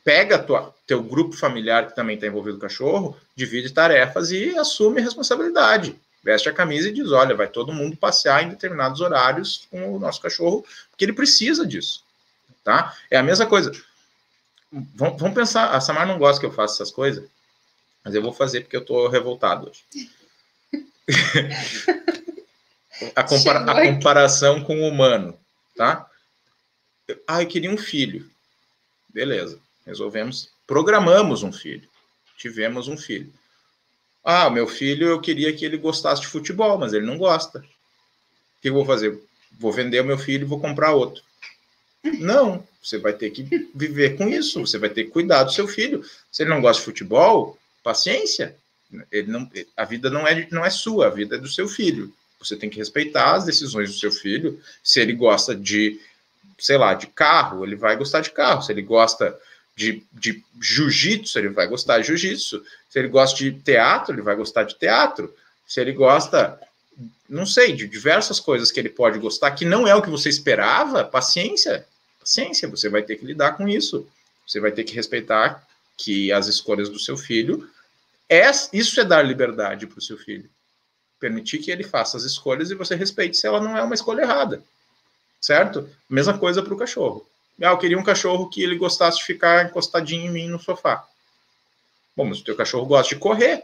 pega 0.09 0.39
tua, 0.39 0.73
teu 0.87 1.03
grupo 1.03 1.35
familiar 1.35 1.87
que 1.87 1.95
também 1.95 2.15
está 2.15 2.25
envolvido 2.25 2.57
com 2.57 2.65
o 2.65 2.67
cachorro, 2.67 3.17
divide 3.35 3.71
tarefas 3.71 4.31
e 4.31 4.57
assume 4.57 5.01
responsabilidade. 5.01 5.95
Veste 6.23 6.49
a 6.49 6.53
camisa 6.53 6.89
e 6.89 6.91
diz: 6.91 7.11
olha, 7.11 7.35
vai 7.35 7.47
todo 7.47 7.71
mundo 7.71 7.95
passear 7.95 8.43
em 8.43 8.49
determinados 8.49 9.01
horários 9.01 9.67
com 9.69 9.93
o 9.93 9.99
nosso 9.99 10.19
cachorro, 10.19 10.65
porque 10.89 11.05
ele 11.05 11.13
precisa 11.13 11.63
disso. 11.63 12.03
Tá? 12.63 12.95
É 13.11 13.17
a 13.17 13.23
mesma 13.23 13.45
coisa. 13.45 13.71
Vamos 14.71 15.33
pensar, 15.33 15.75
a 15.75 15.79
Samar 15.79 16.07
não 16.07 16.17
gosta 16.17 16.39
que 16.39 16.45
eu 16.47 16.51
faça 16.51 16.75
essas 16.75 16.91
coisas, 16.91 17.23
mas 18.03 18.15
eu 18.15 18.21
vou 18.21 18.33
fazer 18.33 18.61
porque 18.61 18.75
eu 18.75 18.81
estou 18.81 19.07
revoltado 19.07 19.69
hoje. 19.69 19.83
a, 23.15 23.23
compara 23.23 23.59
a 23.59 23.87
comparação 23.87 24.63
com 24.63 24.81
o 24.81 24.87
humano, 24.87 25.37
tá? 25.75 26.09
Ah, 27.27 27.41
eu 27.41 27.47
queria 27.47 27.71
um 27.71 27.77
filho. 27.77 28.29
Beleza, 29.07 29.59
resolvemos, 29.85 30.49
programamos 30.67 31.43
um 31.43 31.51
filho. 31.51 31.87
Tivemos 32.37 32.87
um 32.87 32.95
filho. 32.95 33.31
Ah, 34.23 34.49
meu 34.49 34.67
filho, 34.67 35.07
eu 35.07 35.19
queria 35.19 35.53
que 35.53 35.65
ele 35.65 35.77
gostasse 35.77 36.21
de 36.21 36.27
futebol, 36.27 36.77
mas 36.77 36.93
ele 36.93 37.05
não 37.05 37.17
gosta. 37.17 37.59
O 37.59 38.61
que 38.61 38.69
eu 38.69 38.73
vou 38.73 38.85
fazer? 38.85 39.19
Vou 39.57 39.71
vender 39.71 40.01
o 40.01 40.05
meu 40.05 40.17
filho 40.17 40.43
e 40.43 40.47
vou 40.47 40.59
comprar 40.59 40.93
outro. 40.93 41.23
Não, 42.03 42.65
você 42.81 42.97
vai 42.97 43.13
ter 43.13 43.29
que 43.31 43.43
viver 43.73 44.17
com 44.17 44.29
isso, 44.29 44.61
você 44.61 44.77
vai 44.77 44.89
ter 44.89 45.05
que 45.05 45.11
cuidar 45.11 45.43
do 45.43 45.51
seu 45.51 45.67
filho. 45.67 46.03
Se 46.31 46.43
ele 46.43 46.49
não 46.49 46.61
gosta 46.61 46.79
de 46.79 46.85
futebol, 46.85 47.57
paciência. 47.89 48.55
Ele 49.11 49.31
não, 49.31 49.49
a 49.75 49.83
vida 49.83 50.11
não 50.11 50.27
é, 50.27 50.47
não 50.51 50.63
é 50.63 50.69
sua, 50.69 51.07
a 51.07 51.09
vida 51.09 51.37
é 51.37 51.39
do 51.39 51.47
seu 51.47 51.67
filho. 51.67 52.13
Você 52.39 52.55
tem 52.55 52.69
que 52.69 52.77
respeitar 52.77 53.33
as 53.33 53.45
decisões 53.45 53.89
do 53.91 53.97
seu 53.97 54.11
filho. 54.11 54.61
Se 54.83 54.99
ele 54.99 55.13
gosta 55.13 55.55
de, 55.55 55.99
sei 56.59 56.77
lá, 56.77 56.93
de 56.93 57.07
carro, 57.07 57.65
ele 57.65 57.75
vai 57.75 57.97
gostar 57.97 58.21
de 58.21 58.29
carro. 58.29 58.61
Se 58.61 58.71
ele 58.71 58.83
gosta 58.83 59.37
de, 59.75 60.03
de 60.13 60.43
jiu-jitsu, 60.61 61.39
ele 61.39 61.49
vai 61.49 61.67
gostar 61.67 61.99
de 61.99 62.07
jiu-jitsu. 62.07 62.63
Se 62.89 62.99
ele 62.99 63.07
gosta 63.07 63.35
de 63.37 63.51
teatro, 63.53 64.13
ele 64.13 64.21
vai 64.21 64.35
gostar 64.35 64.63
de 64.63 64.75
teatro. 64.75 65.33
Se 65.67 65.81
ele 65.81 65.91
gosta, 65.91 66.59
não 67.27 67.47
sei, 67.47 67.73
de 67.73 67.87
diversas 67.87 68.39
coisas 68.39 68.71
que 68.71 68.79
ele 68.79 68.89
pode 68.89 69.17
gostar, 69.17 69.51
que 69.51 69.65
não 69.65 69.87
é 69.87 69.95
o 69.95 70.01
que 70.01 70.09
você 70.09 70.29
esperava, 70.29 71.03
paciência. 71.03 71.85
Paciência, 72.19 72.67
você 72.67 72.87
vai 72.87 73.01
ter 73.01 73.15
que 73.17 73.25
lidar 73.25 73.53
com 73.53 73.67
isso. 73.67 74.07
Você 74.47 74.59
vai 74.59 74.71
ter 74.71 74.83
que 74.83 74.95
respeitar 74.95 75.67
que 75.97 76.31
as 76.31 76.47
escolhas 76.47 76.87
do 76.87 76.97
seu 76.97 77.17
filho 77.17 77.69
isso 78.71 78.99
é 78.99 79.05
dar 79.05 79.23
liberdade 79.23 79.87
para 79.87 79.97
o 79.97 80.01
seu 80.01 80.17
filho. 80.17 80.49
Permitir 81.19 81.57
que 81.57 81.71
ele 81.71 81.83
faça 81.83 82.15
as 82.15 82.23
escolhas 82.23 82.69
e 82.69 82.75
você 82.75 82.95
respeite 82.95 83.37
se 83.37 83.47
ela 83.47 83.59
não 83.59 83.75
é 83.75 83.81
uma 83.81 83.95
escolha 83.95 84.21
errada. 84.21 84.63
Certo? 85.41 85.89
Mesma 86.09 86.37
coisa 86.37 86.61
para 86.61 86.73
o 86.73 86.77
cachorro. 86.77 87.27
Ah, 87.61 87.71
eu 87.71 87.77
queria 87.77 87.97
um 87.97 88.03
cachorro 88.03 88.49
que 88.49 88.61
ele 88.61 88.77
gostasse 88.77 89.17
de 89.17 89.25
ficar 89.25 89.65
encostadinho 89.65 90.27
em 90.27 90.31
mim 90.31 90.47
no 90.47 90.59
sofá. 90.59 91.05
Bom, 92.15 92.25
mas 92.25 92.39
o 92.39 92.43
teu 92.43 92.55
cachorro 92.55 92.85
gosta 92.85 93.15
de 93.15 93.19
correr. 93.19 93.63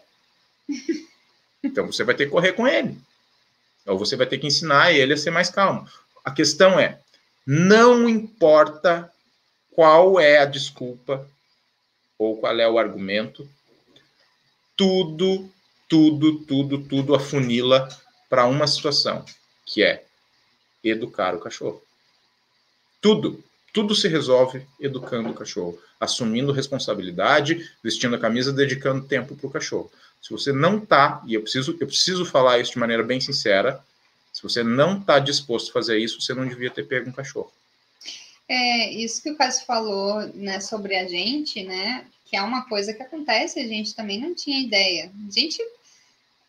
Então 1.63 1.87
você 1.87 2.03
vai 2.03 2.13
ter 2.13 2.25
que 2.25 2.31
correr 2.31 2.53
com 2.53 2.67
ele. 2.67 2.95
Ou 3.87 3.97
você 3.97 4.15
vai 4.15 4.27
ter 4.27 4.37
que 4.37 4.45
ensinar 4.45 4.91
ele 4.91 5.13
a 5.13 5.17
ser 5.17 5.31
mais 5.31 5.49
calmo. 5.49 5.89
A 6.23 6.29
questão 6.29 6.79
é: 6.79 6.99
não 7.45 8.07
importa 8.07 9.11
qual 9.71 10.19
é 10.19 10.37
a 10.37 10.45
desculpa 10.45 11.27
ou 12.19 12.37
qual 12.37 12.59
é 12.59 12.69
o 12.69 12.77
argumento, 12.77 13.49
tudo, 14.75 15.49
tudo, 15.87 16.39
tudo, 16.39 16.83
tudo 16.83 17.15
afunila 17.15 17.87
para 18.29 18.45
uma 18.45 18.67
situação, 18.67 19.23
que 19.65 19.83
é 19.83 20.03
educar 20.83 21.35
o 21.35 21.39
cachorro. 21.39 21.81
Tudo. 23.01 23.43
Tudo 23.73 23.93
se 23.93 24.07
resolve 24.07 24.65
educando 24.79 25.29
o 25.29 25.33
cachorro, 25.33 25.77
assumindo 25.99 26.53
responsabilidade, 26.53 27.69
vestindo 27.83 28.15
a 28.15 28.19
camisa, 28.19 28.53
dedicando 28.53 29.05
tempo 29.05 29.35
para 29.35 29.47
o 29.47 29.51
cachorro. 29.51 29.91
Se 30.21 30.31
você 30.31 30.53
não 30.53 30.77
está, 30.77 31.21
e 31.27 31.33
eu 31.33 31.41
preciso, 31.41 31.75
eu 31.79 31.85
preciso 31.85 32.25
falar 32.25 32.59
isso 32.59 32.71
de 32.71 32.79
maneira 32.79 33.03
bem 33.03 33.19
sincera, 33.19 33.83
se 34.31 34.41
você 34.41 34.63
não 34.63 34.97
está 34.99 35.19
disposto 35.19 35.69
a 35.69 35.73
fazer 35.73 35.97
isso, 35.97 36.21
você 36.21 36.33
não 36.33 36.47
devia 36.47 36.71
ter 36.71 36.87
pego 36.87 37.09
um 37.09 37.13
cachorro. 37.13 37.51
É, 38.47 38.91
isso 38.91 39.21
que 39.21 39.31
o 39.31 39.37
Cássio 39.37 39.65
falou, 39.65 40.21
né, 40.33 40.59
sobre 40.59 40.95
a 40.95 41.07
gente, 41.07 41.63
né, 41.63 42.05
que 42.35 42.39
é 42.39 42.41
uma 42.41 42.63
coisa 42.63 42.93
que 42.93 43.01
acontece, 43.01 43.61
a 43.61 43.67
gente 43.67 43.95
também 43.95 44.19
não 44.19 44.35
tinha 44.35 44.59
ideia. 44.59 45.09
A 45.25 45.31
gente 45.31 45.57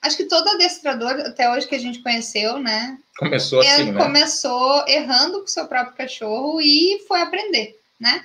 acho 0.03 0.17
que 0.17 0.25
todo 0.25 0.49
adestrador, 0.49 1.13
até 1.13 1.49
hoje 1.49 1.69
que 1.69 1.77
a 1.77 1.81
gente 1.81 2.03
conheceu, 2.03 2.59
né? 2.59 2.99
Começou 3.17 3.61
assim, 3.61 3.93
né? 3.93 4.03
Começou 4.03 4.85
errando 4.89 5.39
com 5.39 5.45
o 5.45 5.49
seu 5.49 5.67
próprio 5.69 5.97
cachorro 5.97 6.61
e 6.61 7.05
foi 7.07 7.21
aprender, 7.21 7.79
né? 8.01 8.25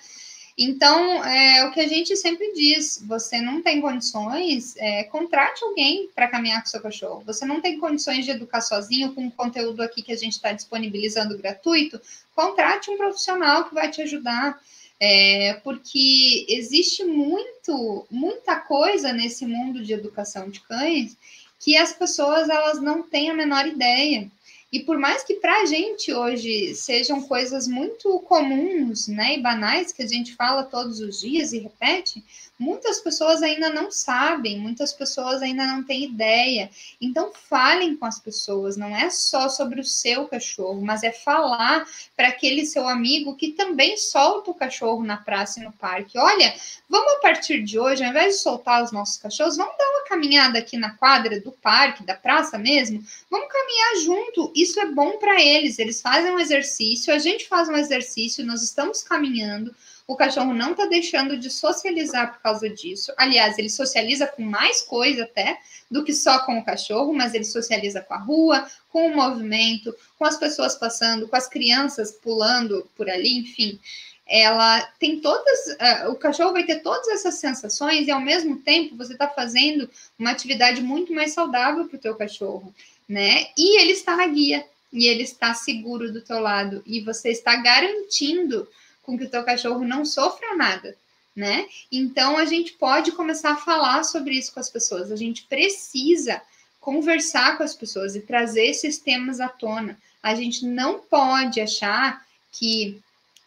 Então, 0.57 1.23
é 1.23 1.65
o 1.65 1.71
que 1.71 1.79
a 1.79 1.87
gente 1.87 2.15
sempre 2.15 2.51
diz: 2.53 3.03
você 3.07 3.39
não 3.39 3.61
tem 3.61 3.79
condições, 3.79 4.75
é, 4.77 5.03
contrate 5.03 5.63
alguém 5.63 6.09
para 6.15 6.27
caminhar 6.27 6.61
com 6.61 6.67
seu 6.67 6.81
cachorro. 6.81 7.21
Você 7.27 7.45
não 7.45 7.61
tem 7.61 7.79
condições 7.79 8.25
de 8.25 8.31
educar 8.31 8.61
sozinho 8.61 9.13
com 9.13 9.27
o 9.27 9.31
conteúdo 9.31 9.83
aqui 9.83 10.01
que 10.01 10.11
a 10.11 10.17
gente 10.17 10.33
está 10.33 10.51
disponibilizando 10.51 11.37
gratuito, 11.37 12.01
contrate 12.35 12.89
um 12.89 12.97
profissional 12.97 13.65
que 13.65 13.75
vai 13.75 13.91
te 13.91 14.01
ajudar. 14.01 14.59
É, 15.03 15.59
porque 15.63 16.45
existe 16.47 17.03
muito, 17.03 18.05
muita 18.11 18.57
coisa 18.57 19.11
nesse 19.11 19.47
mundo 19.47 19.83
de 19.83 19.93
educação 19.93 20.47
de 20.47 20.59
cães 20.59 21.17
que 21.59 21.75
as 21.75 21.91
pessoas 21.91 22.49
elas 22.49 22.79
não 22.79 23.01
têm 23.01 23.31
a 23.31 23.33
menor 23.33 23.65
ideia. 23.67 24.29
E 24.71 24.79
por 24.79 24.99
mais 24.99 25.23
que 25.23 25.33
para 25.33 25.61
a 25.61 25.65
gente 25.65 26.13
hoje 26.13 26.75
sejam 26.75 27.21
coisas 27.23 27.67
muito 27.67 28.19
comuns 28.19 29.07
né, 29.07 29.35
e 29.35 29.41
banais 29.41 29.91
que 29.91 30.03
a 30.03 30.07
gente 30.07 30.35
fala 30.35 30.63
todos 30.63 30.99
os 30.99 31.19
dias 31.19 31.51
e 31.51 31.57
repete, 31.57 32.23
muitas 32.61 32.99
pessoas 32.99 33.41
ainda 33.41 33.69
não 33.69 33.89
sabem, 33.89 34.59
muitas 34.59 34.93
pessoas 34.93 35.41
ainda 35.41 35.65
não 35.65 35.83
têm 35.83 36.03
ideia. 36.03 36.69
Então, 37.01 37.33
falem 37.33 37.95
com 37.95 38.05
as 38.05 38.19
pessoas, 38.19 38.77
não 38.77 38.95
é 38.95 39.09
só 39.09 39.49
sobre 39.49 39.81
o 39.81 39.83
seu 39.83 40.27
cachorro, 40.27 40.79
mas 40.79 41.01
é 41.01 41.11
falar 41.11 41.83
para 42.15 42.27
aquele 42.27 42.63
seu 42.65 42.87
amigo 42.87 43.35
que 43.35 43.53
também 43.53 43.97
solta 43.97 44.51
o 44.51 44.53
cachorro 44.53 45.03
na 45.03 45.17
praça 45.17 45.59
e 45.59 45.63
no 45.63 45.71
parque. 45.71 46.19
Olha, 46.19 46.53
vamos 46.87 47.13
a 47.13 47.19
partir 47.19 47.63
de 47.63 47.79
hoje, 47.79 48.03
ao 48.03 48.11
invés 48.11 48.35
de 48.35 48.41
soltar 48.41 48.83
os 48.83 48.91
nossos 48.91 49.17
cachorros, 49.17 49.57
vamos 49.57 49.75
dar 49.75 49.89
uma 49.89 50.05
caminhada 50.05 50.59
aqui 50.59 50.77
na 50.77 50.91
quadra 50.91 51.41
do 51.41 51.51
parque, 51.51 52.05
da 52.05 52.13
praça 52.13 52.59
mesmo, 52.59 53.03
vamos 53.29 53.47
caminhar 53.51 53.95
junto. 54.03 54.53
Isso 54.55 54.79
é 54.79 54.85
bom 54.85 55.17
para 55.17 55.41
eles, 55.41 55.79
eles 55.79 55.99
fazem 55.99 56.31
um 56.31 56.39
exercício, 56.39 57.11
a 57.11 57.17
gente 57.17 57.47
faz 57.47 57.67
um 57.67 57.75
exercício, 57.75 58.45
nós 58.45 58.61
estamos 58.61 59.01
caminhando 59.01 59.73
o 60.11 60.15
cachorro 60.17 60.53
não 60.53 60.71
está 60.71 60.87
deixando 60.87 61.37
de 61.37 61.49
socializar 61.49 62.33
por 62.33 62.41
causa 62.41 62.69
disso. 62.69 63.13
Aliás, 63.15 63.57
ele 63.57 63.69
socializa 63.69 64.27
com 64.27 64.41
mais 64.41 64.81
coisa 64.81 65.23
até 65.23 65.57
do 65.89 66.03
que 66.03 66.13
só 66.13 66.39
com 66.39 66.59
o 66.59 66.65
cachorro, 66.65 67.13
mas 67.13 67.33
ele 67.33 67.45
socializa 67.45 68.01
com 68.01 68.13
a 68.13 68.17
rua, 68.17 68.67
com 68.89 69.07
o 69.07 69.15
movimento, 69.15 69.95
com 70.19 70.25
as 70.25 70.37
pessoas 70.37 70.75
passando, 70.75 71.29
com 71.29 71.35
as 71.37 71.47
crianças 71.47 72.11
pulando 72.11 72.89
por 72.97 73.09
ali, 73.09 73.37
enfim. 73.37 73.79
Ela 74.27 74.81
tem 74.99 75.21
todas, 75.21 75.67
uh, 75.67 76.11
o 76.11 76.15
cachorro 76.15 76.51
vai 76.51 76.65
ter 76.65 76.81
todas 76.81 77.07
essas 77.07 77.35
sensações 77.35 78.05
e 78.05 78.11
ao 78.11 78.19
mesmo 78.19 78.57
tempo 78.57 78.97
você 78.97 79.13
está 79.13 79.29
fazendo 79.29 79.89
uma 80.19 80.31
atividade 80.31 80.81
muito 80.81 81.13
mais 81.13 81.33
saudável 81.33 81.87
para 81.87 81.95
o 81.95 82.01
teu 82.01 82.15
cachorro, 82.15 82.73
né? 83.07 83.47
E 83.57 83.79
ele 83.79 83.93
está 83.93 84.17
na 84.17 84.27
guia 84.27 84.65
e 84.91 85.07
ele 85.07 85.23
está 85.23 85.53
seguro 85.53 86.11
do 86.11 86.21
teu 86.21 86.39
lado 86.39 86.83
e 86.85 86.99
você 86.99 87.29
está 87.29 87.55
garantindo 87.55 88.67
com 89.11 89.17
que 89.17 89.25
o 89.25 89.29
teu 89.29 89.43
cachorro 89.43 89.83
não 89.83 90.05
sofra 90.05 90.55
nada, 90.55 90.95
né? 91.35 91.67
Então 91.91 92.37
a 92.37 92.45
gente 92.45 92.73
pode 92.73 93.11
começar 93.11 93.51
a 93.51 93.57
falar 93.57 94.03
sobre 94.03 94.35
isso 94.35 94.53
com 94.53 94.59
as 94.59 94.69
pessoas. 94.69 95.11
A 95.11 95.15
gente 95.17 95.43
precisa 95.43 96.41
conversar 96.79 97.57
com 97.57 97.63
as 97.63 97.75
pessoas 97.75 98.15
e 98.15 98.21
trazer 98.21 98.65
esses 98.67 98.97
temas 98.97 99.41
à 99.41 99.49
tona. 99.49 99.97
A 100.23 100.33
gente 100.33 100.65
não 100.65 100.99
pode 100.99 101.59
achar 101.59 102.25
que 102.51 102.99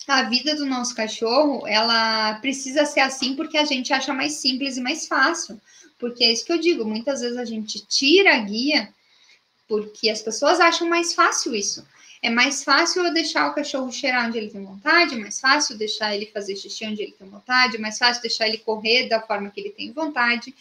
a 0.06 0.22
vida 0.24 0.54
do 0.54 0.66
nosso 0.66 0.94
cachorro 0.94 1.66
ela 1.66 2.34
precisa 2.34 2.84
ser 2.84 3.00
assim 3.00 3.34
porque 3.34 3.56
a 3.56 3.64
gente 3.64 3.92
acha 3.92 4.12
mais 4.12 4.34
simples 4.34 4.76
e 4.76 4.82
mais 4.82 5.06
fácil. 5.06 5.58
Porque 5.98 6.24
é 6.24 6.32
isso 6.32 6.44
que 6.44 6.52
eu 6.52 6.58
digo, 6.58 6.84
muitas 6.84 7.22
vezes 7.22 7.38
a 7.38 7.44
gente 7.44 7.80
tira 7.86 8.34
a 8.34 8.40
guia 8.40 8.92
porque 9.66 10.10
as 10.10 10.20
pessoas 10.20 10.60
acham 10.60 10.86
mais 10.88 11.14
fácil 11.14 11.54
isso. 11.54 11.86
É 12.24 12.30
mais 12.30 12.64
fácil 12.64 13.04
eu 13.04 13.12
deixar 13.12 13.50
o 13.50 13.54
cachorro 13.54 13.92
cheirar 13.92 14.26
onde 14.26 14.38
ele 14.38 14.48
tem 14.48 14.64
vontade, 14.64 15.14
mais 15.14 15.38
fácil 15.38 15.76
deixar 15.76 16.16
ele 16.16 16.24
fazer 16.24 16.56
xixi 16.56 16.86
onde 16.86 17.02
ele 17.02 17.12
tem 17.12 17.28
vontade, 17.28 17.76
mais 17.76 17.98
fácil 17.98 18.22
deixar 18.22 18.48
ele 18.48 18.56
correr 18.56 19.10
da 19.10 19.20
forma 19.20 19.50
que 19.50 19.60
ele 19.60 19.68
tem 19.68 19.92
vontade. 19.92 20.54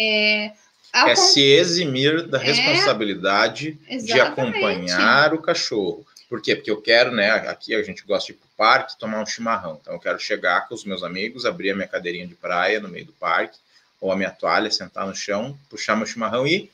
É, 0.00 0.50
é 0.94 1.14
se 1.14 1.42
eximir 1.42 2.26
da 2.26 2.38
é, 2.38 2.42
responsabilidade 2.42 3.78
é, 3.86 3.98
de 3.98 4.18
acompanhar 4.18 5.34
o 5.34 5.42
cachorro. 5.42 6.06
Por 6.26 6.40
quê? 6.40 6.56
Porque 6.56 6.70
eu 6.70 6.80
quero, 6.80 7.10
né? 7.10 7.30
Aqui 7.32 7.74
a 7.74 7.82
gente 7.82 8.02
gosta 8.06 8.32
de 8.32 8.32
ir 8.32 8.36
para 8.36 8.46
o 8.46 8.56
parque 8.56 8.98
tomar 8.98 9.20
um 9.20 9.26
chimarrão. 9.26 9.78
Então 9.78 9.92
eu 9.92 10.00
quero 10.00 10.18
chegar 10.18 10.66
com 10.68 10.74
os 10.74 10.86
meus 10.86 11.02
amigos, 11.02 11.44
abrir 11.44 11.72
a 11.72 11.74
minha 11.74 11.86
cadeirinha 11.86 12.26
de 12.26 12.34
praia 12.34 12.80
no 12.80 12.88
meio 12.88 13.04
do 13.04 13.12
parque, 13.12 13.58
ou 14.00 14.10
a 14.10 14.16
minha 14.16 14.30
toalha, 14.30 14.70
sentar 14.70 15.06
no 15.06 15.14
chão, 15.14 15.54
puxar 15.68 15.96
meu 15.96 16.06
chimarrão 16.06 16.46
e 16.46 16.70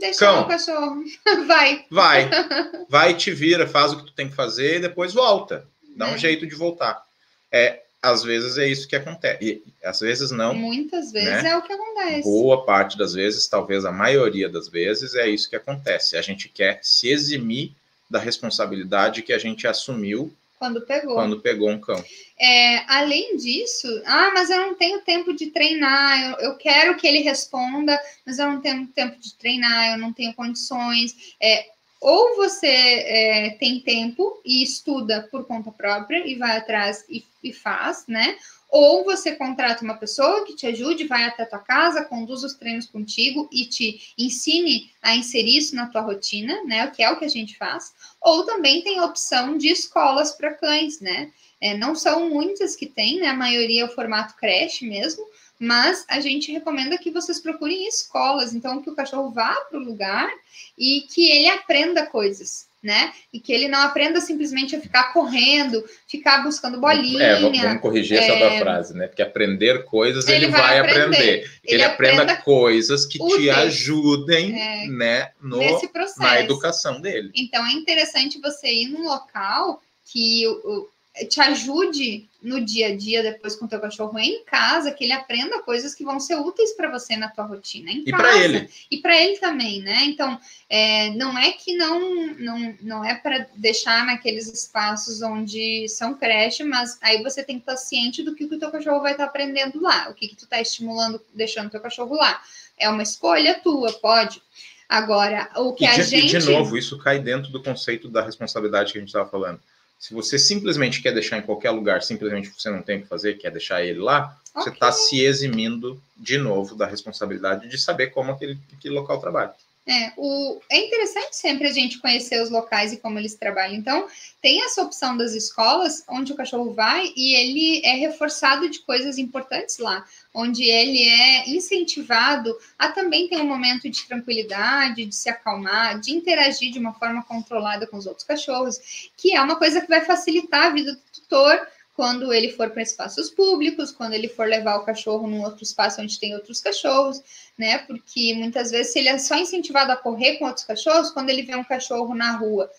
Deixa 0.00 0.20
Cão, 0.20 0.42
o 0.42 0.48
cachorro. 0.48 1.04
Vai. 1.46 1.84
Vai. 1.90 2.30
Vai, 2.88 3.14
te 3.14 3.30
vira, 3.30 3.66
faz 3.66 3.92
o 3.92 3.98
que 3.98 4.06
tu 4.06 4.12
tem 4.12 4.28
que 4.28 4.34
fazer 4.34 4.76
e 4.76 4.80
depois 4.80 5.12
volta. 5.12 5.66
Dá 5.96 6.08
é. 6.08 6.14
um 6.14 6.18
jeito 6.18 6.46
de 6.46 6.54
voltar. 6.54 7.02
É, 7.50 7.82
às 8.02 8.22
vezes 8.22 8.56
é 8.58 8.66
isso 8.66 8.86
que 8.86 8.96
acontece. 8.96 9.44
E 9.44 9.62
às 9.84 10.00
vezes 10.00 10.30
não. 10.30 10.54
Muitas 10.54 11.10
vezes 11.10 11.42
né? 11.42 11.50
é 11.50 11.56
o 11.56 11.62
que 11.62 11.72
acontece. 11.72 12.22
Boa 12.22 12.64
parte 12.64 12.96
das 12.96 13.14
vezes, 13.14 13.48
talvez 13.48 13.84
a 13.84 13.92
maioria 13.92 14.48
das 14.48 14.68
vezes, 14.68 15.14
é 15.14 15.28
isso 15.28 15.50
que 15.50 15.56
acontece. 15.56 16.16
A 16.16 16.22
gente 16.22 16.48
quer 16.48 16.78
se 16.82 17.08
eximir 17.08 17.72
da 18.08 18.18
responsabilidade 18.18 19.22
que 19.22 19.32
a 19.32 19.38
gente 19.38 19.66
assumiu 19.66 20.32
quando 20.58 20.80
pegou. 20.82 21.14
Quando 21.14 21.40
pegou 21.40 21.70
um 21.70 21.80
cão. 21.80 22.02
É, 22.38 22.78
além 22.92 23.36
disso, 23.36 23.86
ah, 24.04 24.30
mas 24.34 24.50
eu 24.50 24.58
não 24.58 24.74
tenho 24.74 25.00
tempo 25.02 25.32
de 25.32 25.46
treinar, 25.46 26.30
eu, 26.30 26.50
eu, 26.50 26.56
quero 26.56 26.96
que 26.96 27.06
ele 27.06 27.20
responda, 27.20 27.98
mas 28.26 28.38
eu 28.38 28.46
não 28.46 28.60
tenho 28.60 28.86
tempo 28.88 29.18
de 29.18 29.34
treinar, 29.34 29.92
eu 29.92 29.98
não 29.98 30.12
tenho 30.12 30.34
condições. 30.34 31.34
É, 31.40 31.66
ou 32.00 32.36
você 32.36 32.66
é, 32.66 33.50
tem 33.58 33.80
tempo 33.80 34.40
e 34.44 34.62
estuda 34.62 35.26
por 35.30 35.44
conta 35.46 35.72
própria 35.72 36.26
e 36.26 36.36
vai 36.36 36.56
atrás 36.56 37.04
e, 37.08 37.24
e 37.42 37.52
faz, 37.52 38.04
né? 38.06 38.36
Ou 38.68 39.02
você 39.02 39.34
contrata 39.34 39.82
uma 39.82 39.96
pessoa 39.96 40.44
que 40.44 40.54
te 40.54 40.66
ajude, 40.66 41.06
vai 41.06 41.24
até 41.24 41.42
a 41.42 41.46
tua 41.46 41.58
casa, 41.58 42.04
conduz 42.04 42.44
os 42.44 42.54
treinos 42.54 42.86
contigo 42.86 43.48
e 43.50 43.64
te 43.64 44.12
ensine 44.18 44.90
a 45.00 45.16
inserir 45.16 45.56
isso 45.56 45.74
na 45.74 45.86
tua 45.86 46.02
rotina, 46.02 46.62
né? 46.64 46.84
O 46.84 46.92
que 46.92 47.02
é 47.02 47.10
o 47.10 47.18
que 47.18 47.24
a 47.24 47.30
gente 47.30 47.56
faz. 47.56 47.94
Ou 48.20 48.44
também 48.44 48.82
tem 48.82 48.98
a 48.98 49.06
opção 49.06 49.56
de 49.56 49.68
escolas 49.68 50.32
para 50.32 50.54
cães, 50.54 51.00
né? 51.00 51.32
É, 51.60 51.76
não 51.76 51.94
são 51.94 52.28
muitas 52.28 52.76
que 52.76 52.86
tem, 52.86 53.18
né? 53.20 53.28
A 53.28 53.34
maioria 53.34 53.82
é 53.82 53.84
o 53.84 53.94
formato 53.94 54.36
creche 54.36 54.86
mesmo, 54.86 55.26
mas 55.58 56.04
a 56.08 56.20
gente 56.20 56.52
recomenda 56.52 56.98
que 56.98 57.10
vocês 57.10 57.40
procurem 57.40 57.88
escolas, 57.88 58.54
então 58.54 58.80
que 58.80 58.90
o 58.90 58.94
cachorro 58.94 59.30
vá 59.30 59.54
para 59.62 59.78
o 59.78 59.82
lugar 59.82 60.30
e 60.76 61.00
que 61.08 61.30
ele 61.30 61.48
aprenda 61.48 62.06
coisas, 62.06 62.67
né? 62.82 63.12
E 63.32 63.40
que 63.40 63.52
ele 63.52 63.68
não 63.68 63.80
aprenda 63.80 64.20
simplesmente 64.20 64.76
a 64.76 64.80
ficar 64.80 65.12
correndo, 65.12 65.84
ficar 66.06 66.42
buscando 66.44 66.80
bolinha. 66.80 67.22
É, 67.22 67.40
vamos, 67.40 67.80
corrigir 67.80 68.18
essa 68.18 68.32
é... 68.32 68.58
frase, 68.60 68.94
né? 68.94 69.08
Porque 69.08 69.22
aprender 69.22 69.84
coisas 69.84 70.26
ele, 70.28 70.46
ele 70.46 70.52
vai, 70.52 70.78
aprender. 70.78 71.00
aprender. 71.02 71.28
Ele, 71.38 71.50
ele 71.64 71.84
aprenda 71.84 72.36
coisas 72.36 73.04
que 73.04 73.20
úteis. 73.20 73.42
te 73.42 73.50
ajudem, 73.50 74.60
é, 74.60 74.86
né? 74.86 75.30
No, 75.40 75.58
nesse 75.58 75.88
processo. 75.88 76.20
Na 76.20 76.40
educação 76.40 77.00
dele. 77.00 77.30
Então 77.34 77.66
é 77.66 77.72
interessante 77.72 78.40
você 78.40 78.68
ir 78.68 78.88
num 78.88 79.04
local 79.04 79.82
que 80.04 80.46
o, 80.46 80.88
te 81.26 81.40
ajude 81.40 82.28
no 82.40 82.64
dia 82.64 82.88
a 82.88 82.96
dia 82.96 83.22
depois 83.22 83.56
com 83.56 83.64
o 83.64 83.68
teu 83.68 83.80
cachorro 83.80 84.16
em 84.18 84.44
casa, 84.44 84.92
que 84.92 85.02
ele 85.02 85.12
aprenda 85.12 85.60
coisas 85.62 85.94
que 85.94 86.04
vão 86.04 86.20
ser 86.20 86.36
úteis 86.36 86.72
para 86.72 86.90
você 86.90 87.16
na 87.16 87.28
tua 87.28 87.44
rotina 87.44 87.90
em 87.90 88.04
e 88.06 88.12
para 88.12 88.38
ele 88.38 88.68
e 88.90 88.98
para 88.98 89.20
ele 89.20 89.38
também, 89.38 89.82
né? 89.82 90.04
Então 90.04 90.38
é, 90.70 91.10
não 91.10 91.36
é 91.36 91.50
que 91.52 91.76
não 91.76 92.28
não, 92.34 92.74
não 92.80 93.04
é 93.04 93.14
para 93.16 93.48
deixar 93.56 94.06
naqueles 94.06 94.46
espaços 94.46 95.20
onde 95.20 95.88
são 95.88 96.14
creche, 96.14 96.62
mas 96.62 96.98
aí 97.02 97.22
você 97.22 97.42
tem 97.42 97.56
que 97.56 97.62
estar 97.62 97.76
ciente 97.76 98.22
do 98.22 98.34
que, 98.34 98.46
que 98.46 98.54
o 98.54 98.58
teu 98.58 98.70
cachorro 98.70 99.02
vai 99.02 99.12
estar 99.12 99.24
aprendendo 99.24 99.80
lá, 99.80 100.08
o 100.08 100.14
que 100.14 100.28
que 100.28 100.36
tu 100.36 100.44
está 100.44 100.60
estimulando, 100.60 101.20
deixando 101.34 101.66
o 101.66 101.70
teu 101.70 101.80
cachorro 101.80 102.14
lá. 102.14 102.40
É 102.78 102.88
uma 102.88 103.02
escolha 103.02 103.58
tua, 103.58 103.92
pode. 103.94 104.40
Agora, 104.88 105.50
o 105.56 105.74
que 105.74 105.84
e 105.84 105.86
a 105.86 105.94
de, 105.96 106.04
gente. 106.04 106.36
E 106.36 106.38
de 106.38 106.50
novo, 106.50 106.78
isso 106.78 106.96
cai 106.98 107.18
dentro 107.18 107.50
do 107.50 107.62
conceito 107.62 108.08
da 108.08 108.22
responsabilidade 108.22 108.92
que 108.92 108.98
a 108.98 109.00
gente 109.00 109.08
estava 109.08 109.28
falando 109.28 109.60
se 109.98 110.14
você 110.14 110.38
simplesmente 110.38 111.02
quer 111.02 111.12
deixar 111.12 111.38
em 111.38 111.42
qualquer 111.42 111.70
lugar, 111.70 112.02
simplesmente 112.02 112.52
você 112.56 112.70
não 112.70 112.82
tem 112.82 112.98
o 112.98 113.02
que 113.02 113.08
fazer, 113.08 113.34
quer 113.34 113.50
deixar 113.50 113.82
ele 113.82 113.98
lá, 113.98 114.38
okay. 114.50 114.62
você 114.62 114.70
está 114.70 114.92
se 114.92 115.20
eximindo 115.20 116.00
de 116.16 116.38
novo 116.38 116.76
da 116.76 116.86
responsabilidade 116.86 117.68
de 117.68 117.76
saber 117.76 118.08
como 118.08 118.30
aquele, 118.30 118.56
aquele 118.76 118.94
local 118.94 119.20
trabalha. 119.20 119.52
É, 119.90 120.12
o, 120.18 120.60
é 120.70 120.84
interessante 120.84 121.34
sempre 121.34 121.66
a 121.66 121.72
gente 121.72 121.98
conhecer 121.98 122.42
os 122.42 122.50
locais 122.50 122.92
e 122.92 122.98
como 122.98 123.18
eles 123.18 123.34
trabalham. 123.36 123.74
Então, 123.74 124.06
tem 124.42 124.62
essa 124.62 124.82
opção 124.82 125.16
das 125.16 125.32
escolas 125.32 126.04
onde 126.06 126.30
o 126.30 126.36
cachorro 126.36 126.74
vai 126.74 127.10
e 127.16 127.34
ele 127.34 127.80
é 127.82 127.94
reforçado 127.94 128.68
de 128.68 128.80
coisas 128.80 129.16
importantes 129.16 129.78
lá, 129.78 130.04
onde 130.34 130.64
ele 130.64 131.08
é 131.08 131.48
incentivado 131.48 132.54
a 132.78 132.88
também 132.88 133.28
ter 133.28 133.38
um 133.38 133.48
momento 133.48 133.88
de 133.88 134.06
tranquilidade, 134.06 135.06
de 135.06 135.14
se 135.14 135.30
acalmar, 135.30 135.98
de 135.98 136.12
interagir 136.12 136.70
de 136.70 136.78
uma 136.78 136.92
forma 136.92 137.24
controlada 137.24 137.86
com 137.86 137.96
os 137.96 138.04
outros 138.04 138.26
cachorros, 138.26 139.10
que 139.16 139.34
é 139.34 139.40
uma 139.40 139.56
coisa 139.56 139.80
que 139.80 139.88
vai 139.88 140.02
facilitar 140.02 140.66
a 140.66 140.70
vida 140.70 140.92
do 140.92 141.00
tutor 141.14 141.66
quando 141.98 142.32
ele 142.32 142.52
for 142.52 142.70
para 142.70 142.80
espaços 142.80 143.28
públicos, 143.28 143.90
quando 143.90 144.12
ele 144.12 144.28
for 144.28 144.46
levar 144.46 144.76
o 144.76 144.84
cachorro 144.84 145.26
num 145.26 145.42
outro 145.42 145.64
espaço 145.64 146.00
onde 146.00 146.16
tem 146.20 146.32
outros 146.32 146.60
cachorros, 146.60 147.20
né? 147.58 147.78
Porque 147.78 148.34
muitas 148.34 148.70
vezes, 148.70 148.92
se 148.92 149.00
ele 149.00 149.08
é 149.08 149.18
só 149.18 149.34
incentivado 149.34 149.90
a 149.90 149.96
correr 149.96 150.36
com 150.36 150.44
outros 150.44 150.64
cachorros, 150.64 151.10
quando 151.10 151.28
ele 151.30 151.42
vê 151.42 151.56
um 151.56 151.64
cachorro 151.64 152.14
na 152.14 152.36
rua 152.36 152.70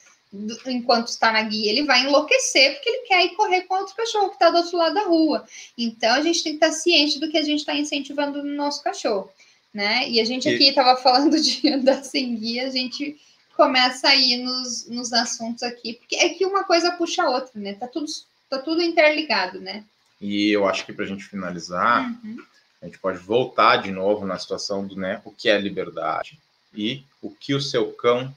enquanto 0.67 1.09
está 1.09 1.33
na 1.33 1.41
guia, 1.41 1.69
ele 1.69 1.83
vai 1.83 2.05
enlouquecer 2.05 2.75
porque 2.75 2.89
ele 2.89 3.07
quer 3.07 3.25
ir 3.25 3.35
correr 3.35 3.63
com 3.63 3.75
outro 3.75 3.93
cachorro 3.93 4.29
que 4.29 4.35
está 4.35 4.49
do 4.51 4.57
outro 4.57 4.77
lado 4.77 4.93
da 4.93 5.03
rua. 5.03 5.45
Então 5.77 6.13
a 6.13 6.21
gente 6.21 6.41
tem 6.41 6.57
que 6.57 6.63
estar 6.63 6.71
ciente 6.71 7.19
do 7.19 7.29
que 7.29 7.37
a 7.37 7.43
gente 7.43 7.59
está 7.59 7.75
incentivando 7.75 8.41
no 8.41 8.55
nosso 8.55 8.81
cachorro, 8.81 9.29
né? 9.73 10.07
E 10.07 10.21
a 10.21 10.23
gente 10.23 10.47
aqui 10.47 10.69
estava 10.69 10.95
falando 10.95 11.37
de 11.37 11.67
andar 11.67 12.05
sem 12.05 12.37
guia, 12.37 12.67
a 12.67 12.69
gente 12.69 13.19
começa 13.57 14.07
aí 14.07 14.37
nos, 14.37 14.87
nos 14.87 15.11
assuntos 15.11 15.61
aqui, 15.61 15.95
porque 15.95 16.15
é 16.15 16.29
que 16.29 16.45
uma 16.45 16.63
coisa 16.63 16.91
puxa 16.91 17.23
a 17.23 17.29
outra, 17.29 17.59
né? 17.59 17.73
Tá 17.73 17.85
tudo 17.85 18.07
tá 18.49 18.57
tudo 18.59 18.81
interligado, 18.81 19.59
né? 19.59 19.85
E 20.19 20.51
eu 20.51 20.67
acho 20.67 20.85
que 20.85 20.91
para 20.91 21.05
a 21.05 21.07
gente 21.07 21.23
finalizar, 21.23 22.09
uhum. 22.23 22.37
a 22.81 22.85
gente 22.85 22.99
pode 22.99 23.19
voltar 23.19 23.77
de 23.77 23.91
novo 23.91 24.25
na 24.25 24.37
situação 24.37 24.85
do 24.85 24.95
né, 24.95 25.21
o 25.23 25.31
que 25.31 25.49
é 25.49 25.57
liberdade 25.57 26.37
e 26.73 27.03
o 27.21 27.29
que 27.29 27.53
o 27.53 27.61
seu 27.61 27.91
cão 27.93 28.33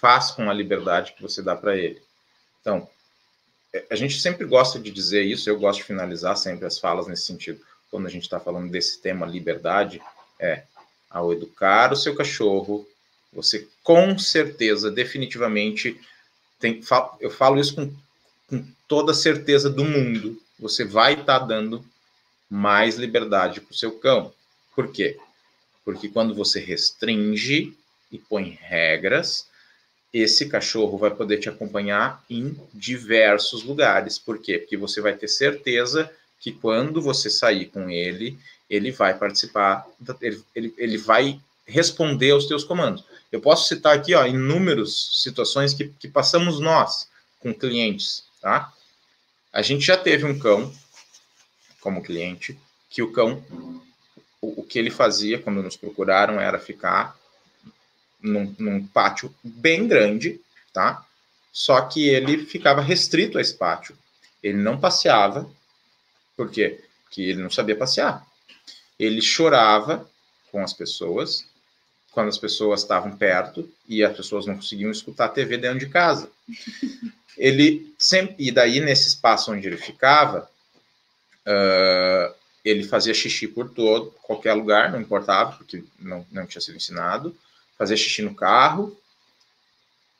faz 0.00 0.30
com 0.30 0.50
a 0.50 0.54
liberdade 0.54 1.12
que 1.12 1.22
você 1.22 1.42
dá 1.42 1.54
para 1.54 1.76
ele. 1.76 2.02
Então, 2.60 2.88
é, 3.72 3.84
a 3.90 3.94
gente 3.94 4.20
sempre 4.20 4.44
gosta 4.44 4.78
de 4.78 4.90
dizer 4.90 5.22
isso, 5.22 5.48
eu 5.48 5.58
gosto 5.58 5.78
de 5.78 5.86
finalizar 5.86 6.36
sempre 6.36 6.66
as 6.66 6.78
falas 6.78 7.06
nesse 7.06 7.24
sentido, 7.24 7.60
quando 7.90 8.06
a 8.06 8.10
gente 8.10 8.24
está 8.24 8.40
falando 8.40 8.70
desse 8.70 9.00
tema 9.00 9.24
liberdade, 9.24 10.02
é 10.40 10.64
ao 11.08 11.32
educar 11.32 11.92
o 11.92 11.96
seu 11.96 12.14
cachorro, 12.16 12.86
você 13.32 13.68
com 13.82 14.18
certeza, 14.18 14.90
definitivamente, 14.90 16.00
tem, 16.58 16.80
eu 17.20 17.30
falo 17.30 17.60
isso 17.60 17.76
com 17.76 17.94
com 18.54 18.64
toda 18.86 19.12
a 19.12 19.14
certeza 19.14 19.68
do 19.68 19.84
mundo, 19.84 20.40
você 20.58 20.84
vai 20.84 21.14
estar 21.14 21.40
tá 21.40 21.46
dando 21.46 21.84
mais 22.48 22.96
liberdade 22.96 23.60
para 23.60 23.72
o 23.72 23.76
seu 23.76 23.98
cão. 23.98 24.32
Por 24.76 24.92
quê? 24.92 25.16
Porque 25.84 26.08
quando 26.08 26.34
você 26.34 26.60
restringe 26.60 27.76
e 28.12 28.18
põe 28.18 28.58
regras, 28.60 29.48
esse 30.12 30.48
cachorro 30.48 30.96
vai 30.96 31.10
poder 31.10 31.38
te 31.38 31.48
acompanhar 31.48 32.24
em 32.30 32.56
diversos 32.72 33.64
lugares. 33.64 34.18
Por 34.18 34.38
quê? 34.38 34.58
Porque 34.58 34.76
você 34.76 35.00
vai 35.00 35.14
ter 35.14 35.28
certeza 35.28 36.10
que 36.38 36.52
quando 36.52 37.02
você 37.02 37.28
sair 37.28 37.66
com 37.66 37.90
ele, 37.90 38.38
ele 38.70 38.92
vai 38.92 39.18
participar, 39.18 39.86
ele, 40.20 40.42
ele, 40.54 40.74
ele 40.78 40.98
vai 40.98 41.40
responder 41.66 42.30
aos 42.30 42.46
teus 42.46 42.62
comandos. 42.62 43.04
Eu 43.32 43.40
posso 43.40 43.66
citar 43.66 43.96
aqui 43.96 44.14
ó, 44.14 44.24
inúmeras 44.26 45.10
situações 45.14 45.74
que, 45.74 45.88
que 45.98 46.06
passamos 46.06 46.60
nós 46.60 47.08
com 47.40 47.52
clientes 47.52 48.23
tá? 48.44 48.70
A 49.50 49.62
gente 49.62 49.86
já 49.86 49.96
teve 49.96 50.26
um 50.26 50.38
cão 50.38 50.70
como 51.80 52.02
cliente 52.02 52.58
que 52.90 53.02
o 53.02 53.10
cão, 53.10 53.42
o, 54.38 54.60
o 54.60 54.62
que 54.62 54.78
ele 54.78 54.90
fazia 54.90 55.38
quando 55.38 55.62
nos 55.62 55.78
procuraram 55.78 56.38
era 56.38 56.58
ficar 56.58 57.18
num, 58.20 58.54
num 58.58 58.86
pátio 58.86 59.34
bem 59.42 59.88
grande, 59.88 60.38
tá? 60.74 61.06
Só 61.50 61.80
que 61.80 62.06
ele 62.06 62.44
ficava 62.44 62.82
restrito 62.82 63.38
a 63.38 63.40
esse 63.40 63.54
pátio. 63.54 63.96
Ele 64.42 64.58
não 64.58 64.78
passeava, 64.78 65.50
por 66.36 66.50
quê? 66.50 66.84
Porque 67.04 67.22
ele 67.22 67.42
não 67.42 67.50
sabia 67.50 67.74
passear. 67.76 68.26
Ele 68.98 69.22
chorava 69.22 70.06
com 70.52 70.62
as 70.62 70.74
pessoas, 70.74 71.46
quando 72.12 72.28
as 72.28 72.36
pessoas 72.36 72.82
estavam 72.82 73.16
perto 73.16 73.72
e 73.88 74.04
as 74.04 74.14
pessoas 74.14 74.44
não 74.44 74.56
conseguiam 74.56 74.90
escutar 74.90 75.26
a 75.26 75.30
TV 75.30 75.56
dentro 75.56 75.78
de 75.78 75.88
casa. 75.88 76.30
Ele 77.36 77.94
sempre, 77.98 78.36
e 78.38 78.50
daí 78.50 78.80
nesse 78.80 79.08
espaço 79.08 79.52
onde 79.52 79.66
ele 79.66 79.76
ficava, 79.76 80.48
uh, 81.46 82.34
ele 82.64 82.84
fazia 82.84 83.12
xixi 83.12 83.46
por 83.46 83.70
todo, 83.70 84.10
qualquer 84.22 84.54
lugar, 84.54 84.90
não 84.90 85.00
importava, 85.00 85.52
porque 85.56 85.84
não, 85.98 86.26
não 86.30 86.46
tinha 86.46 86.60
sido 86.60 86.76
ensinado, 86.76 87.36
fazia 87.76 87.96
xixi 87.96 88.22
no 88.22 88.34
carro, 88.34 88.96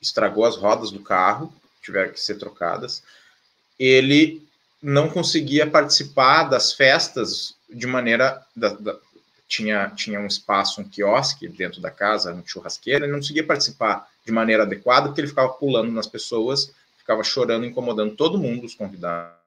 estragou 0.01 0.45
as 0.45 0.55
rodas 0.55 0.91
do 0.91 0.99
carro, 0.99 1.53
tiveram 1.81 2.11
que 2.11 2.19
ser 2.19 2.35
trocadas, 2.35 3.01
ele 3.79 4.45
não 4.81 5.09
conseguia 5.09 5.65
participar 5.65 6.43
das 6.43 6.73
festas 6.73 7.55
de 7.69 7.87
maneira, 7.87 8.45
da, 8.55 8.69
da, 8.69 8.95
tinha, 9.47 9.89
tinha 9.95 10.19
um 10.19 10.27
espaço, 10.27 10.81
um 10.81 10.87
quiosque 10.87 11.47
dentro 11.47 11.81
da 11.81 11.89
casa, 11.89 12.33
um 12.33 12.45
churrasqueiro, 12.45 13.05
ele 13.05 13.11
não 13.11 13.19
conseguia 13.19 13.43
participar 13.43 14.07
de 14.23 14.31
maneira 14.31 14.63
adequada, 14.63 15.07
porque 15.07 15.21
ele 15.21 15.27
ficava 15.27 15.49
pulando 15.49 15.91
nas 15.91 16.07
pessoas 16.07 16.71
ficava 17.05 17.23
chorando, 17.23 17.67
incomodando 17.67 18.15
todo 18.15 18.39
mundo, 18.39 18.65
os 18.65 18.73
convidados. 18.73 19.37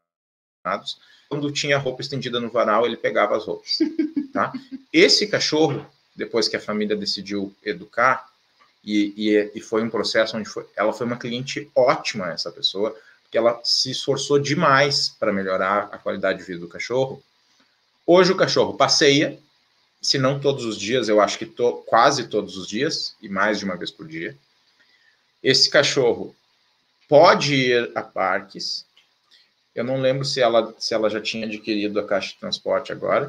Quando 1.29 1.51
tinha 1.51 1.77
roupa 1.77 2.01
estendida 2.01 2.39
no 2.39 2.49
varal, 2.49 2.87
ele 2.87 2.97
pegava 2.97 3.37
as 3.37 3.45
roupas. 3.45 3.79
Tá? 4.31 4.53
Esse 4.93 5.27
cachorro, 5.27 5.85
depois 6.15 6.49
que 6.49 6.57
a 6.57 6.61
família 6.61 6.95
decidiu 6.95 7.53
educar, 7.65 8.31
e, 8.85 9.15
e, 9.17 9.53
e 9.55 9.61
foi 9.61 9.83
um 9.83 9.89
processo 9.89 10.37
onde 10.37 10.49
foi, 10.49 10.67
ela 10.77 10.93
foi 10.93 11.07
uma 11.07 11.17
cliente 11.17 11.69
ótima, 11.75 12.31
essa 12.31 12.53
pessoa, 12.53 12.95
porque 13.23 13.39
ela 13.39 13.59
se 13.65 13.91
esforçou 13.91 14.39
demais 14.39 15.09
para 15.19 15.33
melhorar 15.33 15.89
a 15.91 15.99
qualidade 15.99 16.39
de 16.39 16.45
vida 16.45 16.61
do 16.61 16.69
cachorro. 16.69 17.23
Hoje 18.07 18.31
o 18.31 18.37
cachorro 18.37 18.75
passeia, 18.75 19.39
se 20.01 20.19
não 20.19 20.39
todos 20.39 20.67
os 20.67 20.79
dias, 20.79 21.09
eu 21.09 21.21
acho 21.21 21.39
que 21.39 21.47
to, 21.47 21.83
quase 21.87 22.29
todos 22.29 22.57
os 22.59 22.69
dias, 22.69 23.17
e 23.21 23.29
mais 23.29 23.59
de 23.59 23.65
uma 23.65 23.77
vez 23.77 23.91
por 23.91 24.07
dia. 24.07 24.37
Esse 25.43 25.69
cachorro 25.71 26.37
pode 27.09 27.55
ir 27.55 27.91
a 27.95 28.03
parques. 28.03 28.87
Eu 29.75 29.85
não 29.85 30.01
lembro 30.01 30.25
se 30.25 30.41
ela, 30.41 30.75
se 30.79 30.95
ela 30.95 31.09
já 31.09 31.21
tinha 31.21 31.47
adquirido 31.47 31.99
a 31.99 32.07
caixa 32.07 32.29
de 32.29 32.39
transporte 32.39 32.93
agora, 32.93 33.29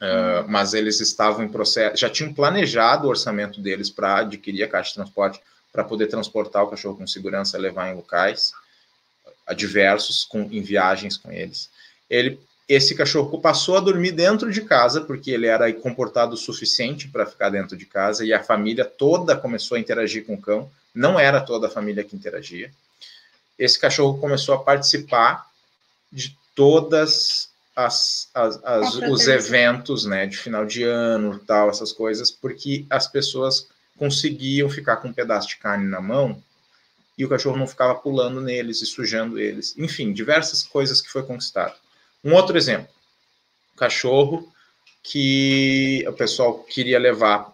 uh, 0.00 0.48
mas 0.48 0.72
eles 0.72 1.00
estavam 1.00 1.44
em 1.44 1.48
processo, 1.48 1.96
já 1.96 2.08
tinham 2.08 2.32
planejado 2.32 3.06
o 3.06 3.10
orçamento 3.10 3.60
deles 3.60 3.90
para 3.90 4.18
adquirir 4.18 4.62
a 4.62 4.68
caixa 4.68 4.90
de 4.90 4.96
transporte 4.96 5.40
para 5.72 5.82
poder 5.82 6.06
transportar 6.06 6.64
o 6.64 6.68
cachorro 6.68 6.96
com 6.96 7.06
segurança, 7.06 7.58
levar 7.58 7.90
em 7.90 7.96
locais 7.96 8.52
adversos, 9.46 10.24
com, 10.24 10.42
em 10.42 10.62
viagens 10.62 11.16
com 11.16 11.30
eles. 11.30 11.70
Ele, 12.08 12.38
esse 12.68 12.94
cachorro 12.94 13.40
passou 13.40 13.76
a 13.76 13.80
dormir 13.80 14.12
dentro 14.12 14.50
de 14.50 14.62
casa, 14.62 15.00
porque 15.00 15.30
ele 15.30 15.46
era 15.46 15.72
comportado 15.72 16.34
o 16.34 16.38
suficiente 16.38 17.08
para 17.08 17.26
ficar 17.26 17.50
dentro 17.50 17.76
de 17.76 17.86
casa, 17.86 18.24
e 18.24 18.32
a 18.32 18.42
família 18.42 18.84
toda 18.84 19.36
começou 19.36 19.76
a 19.76 19.80
interagir 19.80 20.24
com 20.24 20.34
o 20.34 20.40
cão, 20.40 20.70
não 20.94 21.18
era 21.18 21.40
toda 21.40 21.66
a 21.66 21.70
família 21.70 22.04
que 22.04 22.16
interagia. 22.16 22.70
Esse 23.62 23.78
cachorro 23.78 24.18
começou 24.18 24.56
a 24.56 24.62
participar 24.62 25.46
de 26.10 26.36
todas 26.54 27.48
as, 27.76 28.28
as, 28.34 28.60
as 28.64 28.94
os 28.96 29.28
eventos, 29.28 30.04
né, 30.04 30.26
de 30.26 30.36
final 30.36 30.66
de 30.66 30.82
ano, 30.82 31.38
tal, 31.38 31.70
essas 31.70 31.92
coisas, 31.92 32.30
porque 32.30 32.84
as 32.90 33.06
pessoas 33.06 33.68
conseguiam 33.96 34.68
ficar 34.68 34.96
com 34.96 35.08
um 35.08 35.12
pedaço 35.12 35.48
de 35.48 35.56
carne 35.58 35.88
na 35.88 36.00
mão 36.00 36.42
e 37.16 37.24
o 37.24 37.28
cachorro 37.28 37.56
não 37.56 37.68
ficava 37.68 37.94
pulando 37.94 38.40
neles 38.40 38.82
e 38.82 38.86
sujando 38.86 39.38
eles. 39.38 39.78
Enfim, 39.78 40.12
diversas 40.12 40.64
coisas 40.64 41.00
que 41.00 41.08
foi 41.08 41.22
conquistado. 41.22 41.74
Um 42.24 42.34
outro 42.34 42.56
exemplo, 42.56 42.88
cachorro 43.76 44.52
que 45.04 46.04
o 46.08 46.12
pessoal 46.12 46.58
queria 46.64 46.98
levar 46.98 47.52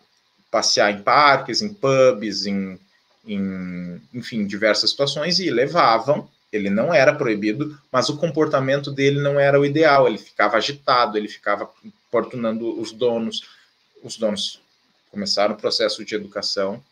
passear 0.51 0.90
em 0.90 1.02
parques, 1.02 1.60
em 1.60 1.72
pubs, 1.72 2.47
em, 2.47 2.80
em 3.28 4.00
enfim, 4.12 4.46
diversas 4.46 4.90
situações 4.90 5.38
e 5.38 5.50
levavam. 5.50 6.28
Ele 6.52 6.70
não 6.70 6.94
era 6.94 7.14
proibido, 7.14 7.78
mas 7.92 8.09
o 8.09 8.16
comportamento 8.16 8.90
dele 8.90 9.20
não 9.20 9.38
era 9.38 9.60
o 9.60 9.66
ideal. 9.66 10.06
Ele 10.06 10.18
ficava 10.18 10.56
agitado, 10.56 11.18
ele 11.18 11.28
ficava 11.28 11.70
importunando 11.84 12.80
os 12.80 12.90
donos. 12.90 13.42
Os 14.02 14.16
donos 14.16 14.60
começaram 15.10 15.55
o 15.55 15.59
processo 15.59 16.05
de 16.05 16.14
educação 16.14 16.82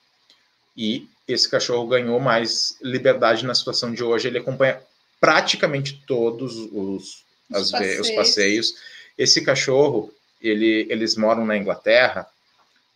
e 0.77 1.09
esse 1.27 1.49
cachorro 1.49 1.87
ganhou 1.89 2.21
mais 2.21 2.77
liberdade 2.83 3.45
na 3.45 3.55
situação 3.55 3.93
de 3.93 4.05
hoje. 4.05 4.29
Ele 4.29 4.39
acompanha 4.39 4.81
praticamente 5.21 6.03
todos 6.07 6.57
os, 6.57 7.25
os, 7.51 7.71
passeios. 7.71 8.01
os 8.01 8.15
passeios. 8.15 8.75
Esse 9.17 9.41
cachorro, 9.41 10.13
ele, 10.41 10.87
eles 10.91 11.17
moram 11.17 11.47
na 11.47 11.57
Inglaterra 11.57 12.29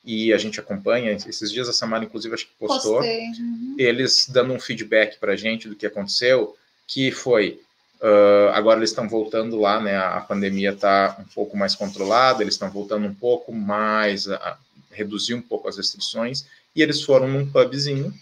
e 0.05 0.32
a 0.32 0.39
gente 0.39 0.59
acompanha. 0.59 1.12
Esses 1.12 1.51
dias 1.52 1.68
a 1.68 1.72
Samara, 1.72 2.05
inclusive, 2.05 2.35
acho 2.35 2.47
que 2.47 2.55
postou. 2.59 3.01
Uhum. 3.01 3.77
Eles 3.78 4.27
dando 4.28 4.52
um 4.52 4.60
feedback 4.60 5.18
para 5.18 5.32
a 5.32 5.36
gente 5.36 5.68
do 5.68 5.77
que 5.77 5.86
aconteceu, 5.86 6.56
que 6.86 7.10
foi. 7.10 7.60
Uh, 8.01 8.48
agora 8.55 8.78
eles 8.78 8.90
estão 8.90 9.09
voltando 9.09 9.59
lá, 9.60 9.78
né? 9.81 9.97
A, 9.97 10.20
pandemia 10.20 10.70
está 10.70 11.16
um 11.20 11.24
pouco 11.35 11.56
mais 11.56 11.74
controlada, 11.74 12.43
eles 12.43 12.55
estão 12.55 12.70
voltando 12.70 13.06
um 13.06 13.14
pouco 13.14 13.52
mais 13.52 14.27
a, 14.27 14.36
a 14.36 14.56
reduzir 14.90 15.35
um 15.35 15.43
pouco 15.43 15.68
as 15.68 15.77
restrições 15.77 16.47
e 16.74 16.82
eles 16.82 17.02
foram 17.02 17.28
num 17.28 17.47
pubzinho 17.51 18.12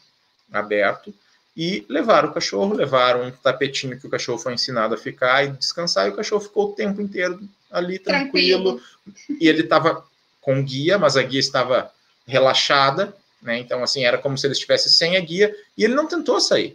aberto 0.53 1.15
e 1.57 1.85
levaram 1.89 2.31
o 2.31 2.33
cachorro, 2.33 2.75
levaram 2.75 3.27
um 3.27 3.31
tapetinho 3.31 3.99
que 3.99 4.07
o 4.07 4.11
cachorro 4.11 4.39
foi 4.39 4.55
ensinado 4.55 4.95
a 4.95 4.99
ficar 4.99 5.45
e 5.45 5.51
descansar, 5.51 6.07
e 6.07 6.11
o 6.11 6.17
cachorro 6.17 6.41
ficou 6.41 6.71
o 6.71 6.73
tempo 6.73 7.01
inteiro 7.01 7.41
ali 7.71 7.99
tranquilo. 7.99 8.81
tranquilo. 9.05 9.39
E 9.41 9.49
ele 9.49 9.63
estava 9.63 10.07
com 10.49 10.65
guia, 10.65 10.97
mas 10.97 11.15
a 11.15 11.23
guia 11.23 11.41
estava 11.41 11.93
relaxada, 12.27 13.15
né? 13.43 13.59
Então, 13.59 13.83
assim, 13.83 14.07
era 14.07 14.17
como 14.17 14.39
se 14.39 14.47
ele 14.47 14.55
estivesse 14.55 14.89
sem 14.89 15.15
a 15.15 15.21
guia, 15.21 15.55
e 15.77 15.85
ele 15.85 15.95
não 15.95 16.09
tentou 16.09 16.41
sair. 16.41 16.75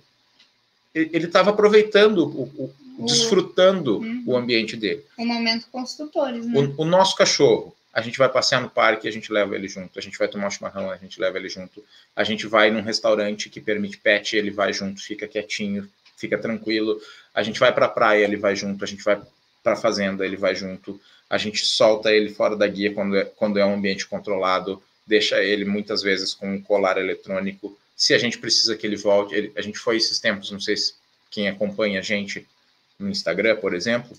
Ele 0.93 1.25
estava 1.25 1.49
aproveitando, 1.49 2.19
o, 2.19 2.43
o, 2.43 2.73
o, 2.99 3.05
desfrutando 3.07 3.97
uhum. 3.97 4.23
o 4.27 4.37
ambiente 4.37 4.77
dele. 4.77 5.03
O 5.17 5.25
momento 5.25 5.65
construtores, 5.71 6.45
né? 6.45 6.53
O, 6.55 6.83
o 6.83 6.85
nosso 6.85 7.15
cachorro, 7.15 7.75
a 7.91 7.99
gente 7.99 8.19
vai 8.19 8.29
passear 8.29 8.61
no 8.61 8.69
parque, 8.69 9.07
a 9.07 9.11
gente 9.11 9.33
leva 9.33 9.55
ele 9.55 9.67
junto. 9.67 9.97
A 9.97 10.01
gente 10.03 10.19
vai 10.19 10.27
tomar 10.27 10.45
um 10.45 10.51
chimarrão, 10.51 10.91
a 10.91 10.97
gente 10.97 11.19
leva 11.19 11.39
ele 11.39 11.49
junto. 11.49 11.83
A 12.15 12.23
gente 12.23 12.45
vai 12.45 12.69
num 12.69 12.83
restaurante 12.83 13.49
que 13.49 13.59
permite 13.59 13.97
pet, 13.97 14.37
ele 14.37 14.51
vai 14.51 14.71
junto, 14.71 15.01
fica 15.01 15.27
quietinho, 15.27 15.89
fica 16.15 16.37
tranquilo. 16.37 17.01
A 17.33 17.41
gente 17.41 17.59
vai 17.59 17.73
para 17.73 17.87
a 17.87 17.89
praia, 17.89 18.23
ele 18.23 18.37
vai 18.37 18.55
junto. 18.55 18.83
A 18.83 18.87
gente 18.87 19.03
vai 19.03 19.19
para 19.63 19.73
a 19.73 19.77
fazenda, 19.77 20.23
ele 20.23 20.37
vai 20.37 20.53
junto. 20.53 21.01
A 21.33 21.37
gente 21.37 21.65
solta 21.65 22.11
ele 22.11 22.29
fora 22.29 22.55
da 22.55 22.67
guia 22.67 22.93
quando 22.93 23.17
é, 23.17 23.25
quando 23.25 23.57
é 23.57 23.65
um 23.65 23.73
ambiente 23.73 24.05
controlado, 24.05 24.81
deixa 25.05 25.41
ele 25.41 25.65
muitas 25.65 26.03
vezes 26.03 26.33
com 26.33 26.53
um 26.53 26.61
colar 26.61 26.97
eletrônico. 26.97 27.75
Se 27.95 28.13
a 28.13 28.17
gente 28.19 28.37
precisa 28.37 28.77
que 28.77 28.85
ele 28.85 28.95
volte, 28.95 29.33
ele, 29.33 29.51
a 29.55 29.61
gente 29.61 29.79
foi 29.79 29.97
esses 29.97 30.19
tempos, 30.19 30.51
não 30.51 30.59
sei 30.59 30.77
se 30.77 30.93
quem 31.31 31.47
acompanha 31.47 31.99
a 31.99 32.03
gente 32.03 32.47
no 32.99 33.09
Instagram, 33.09 33.55
por 33.55 33.73
exemplo, 33.73 34.15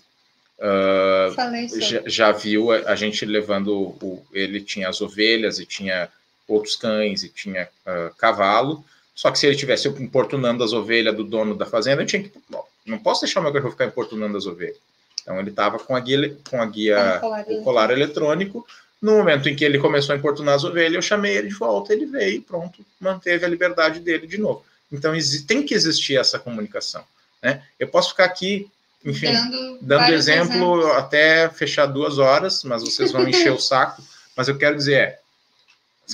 Uh, 0.57 1.35
já, 1.81 2.03
já, 2.07 2.33
viu 2.33 2.71
a, 2.71 2.93
a, 2.93 2.95
gente 2.95 3.25
levando 3.27 3.97
o, 4.01 4.25
ele 4.33 4.61
tinha 4.61 4.89
as 4.89 5.01
ovelhas 5.01 5.59
e 5.59 5.67
tinha 5.67 6.09
outros 6.47 6.77
cães 6.77 7.25
e 7.25 7.29
tinha 7.29 7.69
uh, 7.87 8.15
cavalo. 8.17 8.85
Só 9.17 9.31
que 9.33 9.39
se 9.39 9.47
ele 9.47 9.57
tivesse 9.57 9.89
importunando 9.89 10.63
as 10.63 10.73
ovelhas 10.73 11.15
do 11.15 11.25
dono 11.25 11.57
da 11.57 11.67
fazenda, 11.67 12.03
eu 12.03 12.07
tinha 12.07 12.23
que 12.23 12.31
bom, 12.49 12.65
não 12.87 12.99
posso 12.99 13.23
deixar 13.23 13.41
o 13.41 13.43
meu 13.43 13.53
cachorro 13.53 13.73
ficar 13.73 13.87
importunando 13.87 14.37
as 14.37 14.47
ovelhas. 14.47 14.79
Então 15.25 15.41
ele 15.41 15.51
estava 15.51 15.79
com 15.79 15.97
a 15.97 16.01
guia, 16.01 16.37
com 16.49 16.61
a 16.61 16.67
guia, 16.67 17.19
colar 17.19 17.45
o 17.49 17.63
colar 17.63 17.91
eletrônico. 17.91 18.65
No 19.01 19.17
momento 19.17 19.49
em 19.49 19.57
que 19.57 19.65
ele 19.65 19.79
começou 19.79 20.15
a 20.15 20.19
importunar 20.19 20.55
as 20.55 20.65
ovelhas, 20.65 20.95
eu 20.95 21.03
chamei 21.03 21.37
ele 21.37 21.49
de 21.49 21.55
volta, 21.55 21.93
ele 21.93 22.07
veio, 22.07 22.43
pronto, 22.43 22.85
manteve 23.01 23.45
a 23.45 23.49
liberdade 23.49 24.01
dele 24.01 24.27
de 24.27 24.39
novo. 24.39 24.65
Então 24.93 25.13
tem 25.47 25.65
que 25.65 25.75
existir 25.75 26.19
essa 26.19 26.39
comunicação. 26.39 27.05
Né? 27.43 27.63
Eu 27.79 27.89
posso 27.89 28.11
ficar 28.11 28.25
aqui 28.25 28.71
enfim, 29.05 29.27
dando, 29.27 29.79
dando 29.83 30.13
exemplo 30.15 30.79
exemplos. 30.79 30.97
até 30.97 31.49
fechar 31.51 31.87
duas 31.87 32.19
horas, 32.19 32.65
mas 32.65 32.83
vocês 32.83 33.13
vão 33.13 33.29
encher 33.29 33.53
o 33.53 33.59
saco. 33.59 34.03
Mas 34.37 34.49
eu 34.49 34.57
quero 34.57 34.77
dizer 34.77 34.95
é, 34.95 35.19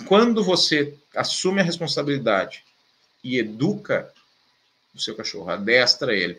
quando 0.07 0.43
você 0.43 0.95
assume 1.15 1.61
a 1.61 1.65
responsabilidade 1.65 2.65
e 3.23 3.39
educa 3.39 4.11
o 4.95 4.99
seu 4.99 5.15
cachorro, 5.15 5.51
adestra 5.51 6.15
ele, 6.15 6.39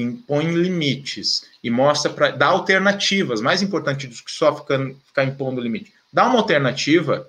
impõe 0.00 0.46
limites 0.52 1.44
e 1.62 1.70
mostra 1.70 2.10
para 2.10 2.30
dar 2.30 2.46
alternativas, 2.46 3.40
mais 3.40 3.60
importante 3.60 4.06
do 4.06 4.14
que 4.14 4.30
só 4.30 4.56
ficar, 4.56 4.78
ficar 5.06 5.24
impondo 5.24 5.60
limite. 5.60 5.92
Dá 6.12 6.26
uma 6.26 6.38
alternativa, 6.38 7.28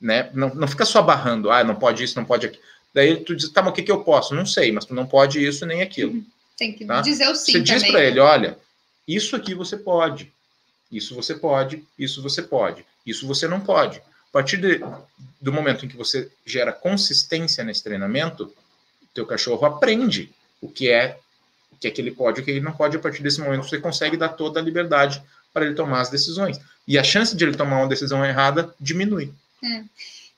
né? 0.00 0.30
Não, 0.34 0.54
não 0.54 0.66
fica 0.66 0.84
só 0.84 1.00
barrando, 1.00 1.50
ah, 1.50 1.62
não 1.62 1.76
pode 1.76 2.02
isso, 2.02 2.16
não 2.16 2.24
pode 2.24 2.46
aquilo. 2.46 2.62
Daí 2.92 3.22
tu 3.22 3.36
diz, 3.36 3.48
tá, 3.50 3.62
mas 3.62 3.70
o 3.70 3.74
que, 3.74 3.82
que 3.82 3.92
eu 3.92 4.02
posso? 4.02 4.34
Não 4.34 4.44
sei, 4.44 4.72
mas 4.72 4.84
tu 4.84 4.94
não 4.94 5.06
pode 5.06 5.44
isso 5.44 5.64
nem 5.64 5.80
aquilo. 5.82 6.12
Uhum. 6.12 6.26
Tem 6.56 6.72
que 6.72 6.84
tá? 6.84 7.00
dizer 7.00 7.28
o 7.28 7.36
sim. 7.36 7.52
Você 7.52 7.60
diz 7.60 7.86
para 7.88 8.04
ele: 8.04 8.18
olha, 8.18 8.58
isso 9.06 9.36
aqui 9.36 9.54
você 9.54 9.76
pode, 9.76 10.30
isso 10.90 11.14
você 11.14 11.34
pode, 11.34 11.84
isso 11.98 12.20
você 12.20 12.42
pode, 12.42 12.84
isso 13.06 13.26
você 13.26 13.46
não 13.46 13.60
pode. 13.60 13.98
A 13.98 14.32
partir 14.32 14.58
de, 14.58 14.80
do 15.40 15.52
momento 15.52 15.84
em 15.84 15.88
que 15.88 15.96
você 15.96 16.30
gera 16.44 16.72
consistência 16.72 17.64
nesse 17.64 17.82
treinamento, 17.82 18.52
teu 19.14 19.24
cachorro 19.24 19.66
aprende 19.66 20.30
o 20.60 20.68
que 20.68 20.90
é 20.90 21.18
que 21.80 21.88
é 21.88 21.90
que 21.90 22.00
ele 22.00 22.10
pode, 22.10 22.40
o 22.40 22.44
que 22.44 22.50
ele 22.50 22.60
não 22.60 22.72
pode. 22.72 22.96
A 22.96 23.00
partir 23.00 23.22
desse 23.22 23.40
momento, 23.40 23.68
você 23.68 23.78
consegue 23.78 24.16
dar 24.16 24.30
toda 24.30 24.60
a 24.60 24.62
liberdade 24.62 25.22
para 25.52 25.64
ele 25.64 25.74
tomar 25.74 26.02
as 26.02 26.10
decisões. 26.10 26.60
E 26.86 26.98
a 26.98 27.02
chance 27.02 27.34
de 27.34 27.44
ele 27.44 27.56
tomar 27.56 27.78
uma 27.78 27.88
decisão 27.88 28.24
errada 28.24 28.74
diminui. 28.78 29.32
É. 29.64 29.82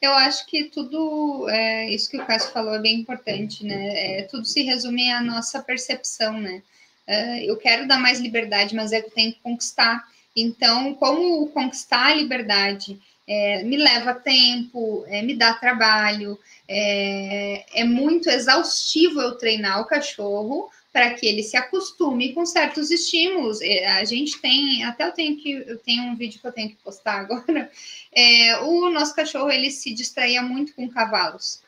Eu 0.01 0.13
acho 0.15 0.47
que 0.47 0.65
tudo, 0.65 1.49
é, 1.49 1.89
isso 1.91 2.11
que 2.11 2.17
o 2.17 2.27
Cássio 2.27 2.51
falou 2.53 2.75
é 2.75 2.81
bem 2.81 3.01
importante, 3.01 3.65
né? 3.65 4.21
É, 4.21 4.23
tudo 4.23 4.45
se 4.45 4.63
resume 4.63 5.13
à 5.13 5.21
nossa 5.21 5.63
percepção, 5.63 6.41
né? 6.41 6.63
É, 7.07 7.45
eu 7.45 7.57
quero 7.57 7.87
dar 7.87 7.99
mais 7.99 8.19
liberdade, 8.19 8.75
mas 8.75 8.91
eu 8.91 9.09
tenho 9.11 9.33
que 9.33 9.41
conquistar. 9.41 10.05
Então, 10.35 10.95
como 10.95 11.47
conquistar 11.49 12.07
a 12.07 12.15
liberdade 12.15 12.99
é, 13.29 13.63
me 13.63 13.77
leva 13.77 14.15
tempo, 14.15 15.05
é, 15.07 15.23
me 15.23 15.35
dá 15.35 15.55
trabalho, 15.55 16.39
é, 16.69 17.81
é 17.81 17.85
muito 17.85 18.29
exaustivo 18.29 19.21
eu 19.21 19.37
treinar 19.37 19.81
o 19.81 19.87
cachorro 19.87 20.69
para 20.93 21.15
que 21.15 21.27
ele 21.27 21.43
se 21.43 21.57
acostume 21.57 22.35
com 22.35 22.45
certos 22.45 22.91
estímulos. 22.91 23.61
É, 23.63 23.87
a 23.87 24.05
gente 24.05 24.39
tem, 24.41 24.85
até 24.85 25.07
eu 25.07 25.13
tenho 25.13 25.37
que, 25.37 25.53
eu 25.53 25.79
tenho 25.79 26.03
um 26.03 26.15
vídeo 26.15 26.41
que 26.41 26.47
eu 26.47 26.53
tenho 26.53 26.69
que 26.69 26.77
postar 26.77 27.21
agora. 27.21 27.71
É, 28.15 28.59
o 28.61 28.91
nosso 28.91 29.15
cachorro 29.15 29.51
ele 29.51 29.71
se 29.71 29.95
distraía 29.95 30.43
muito 30.43 30.75
com 30.75 30.89
cavalos. 30.89 31.63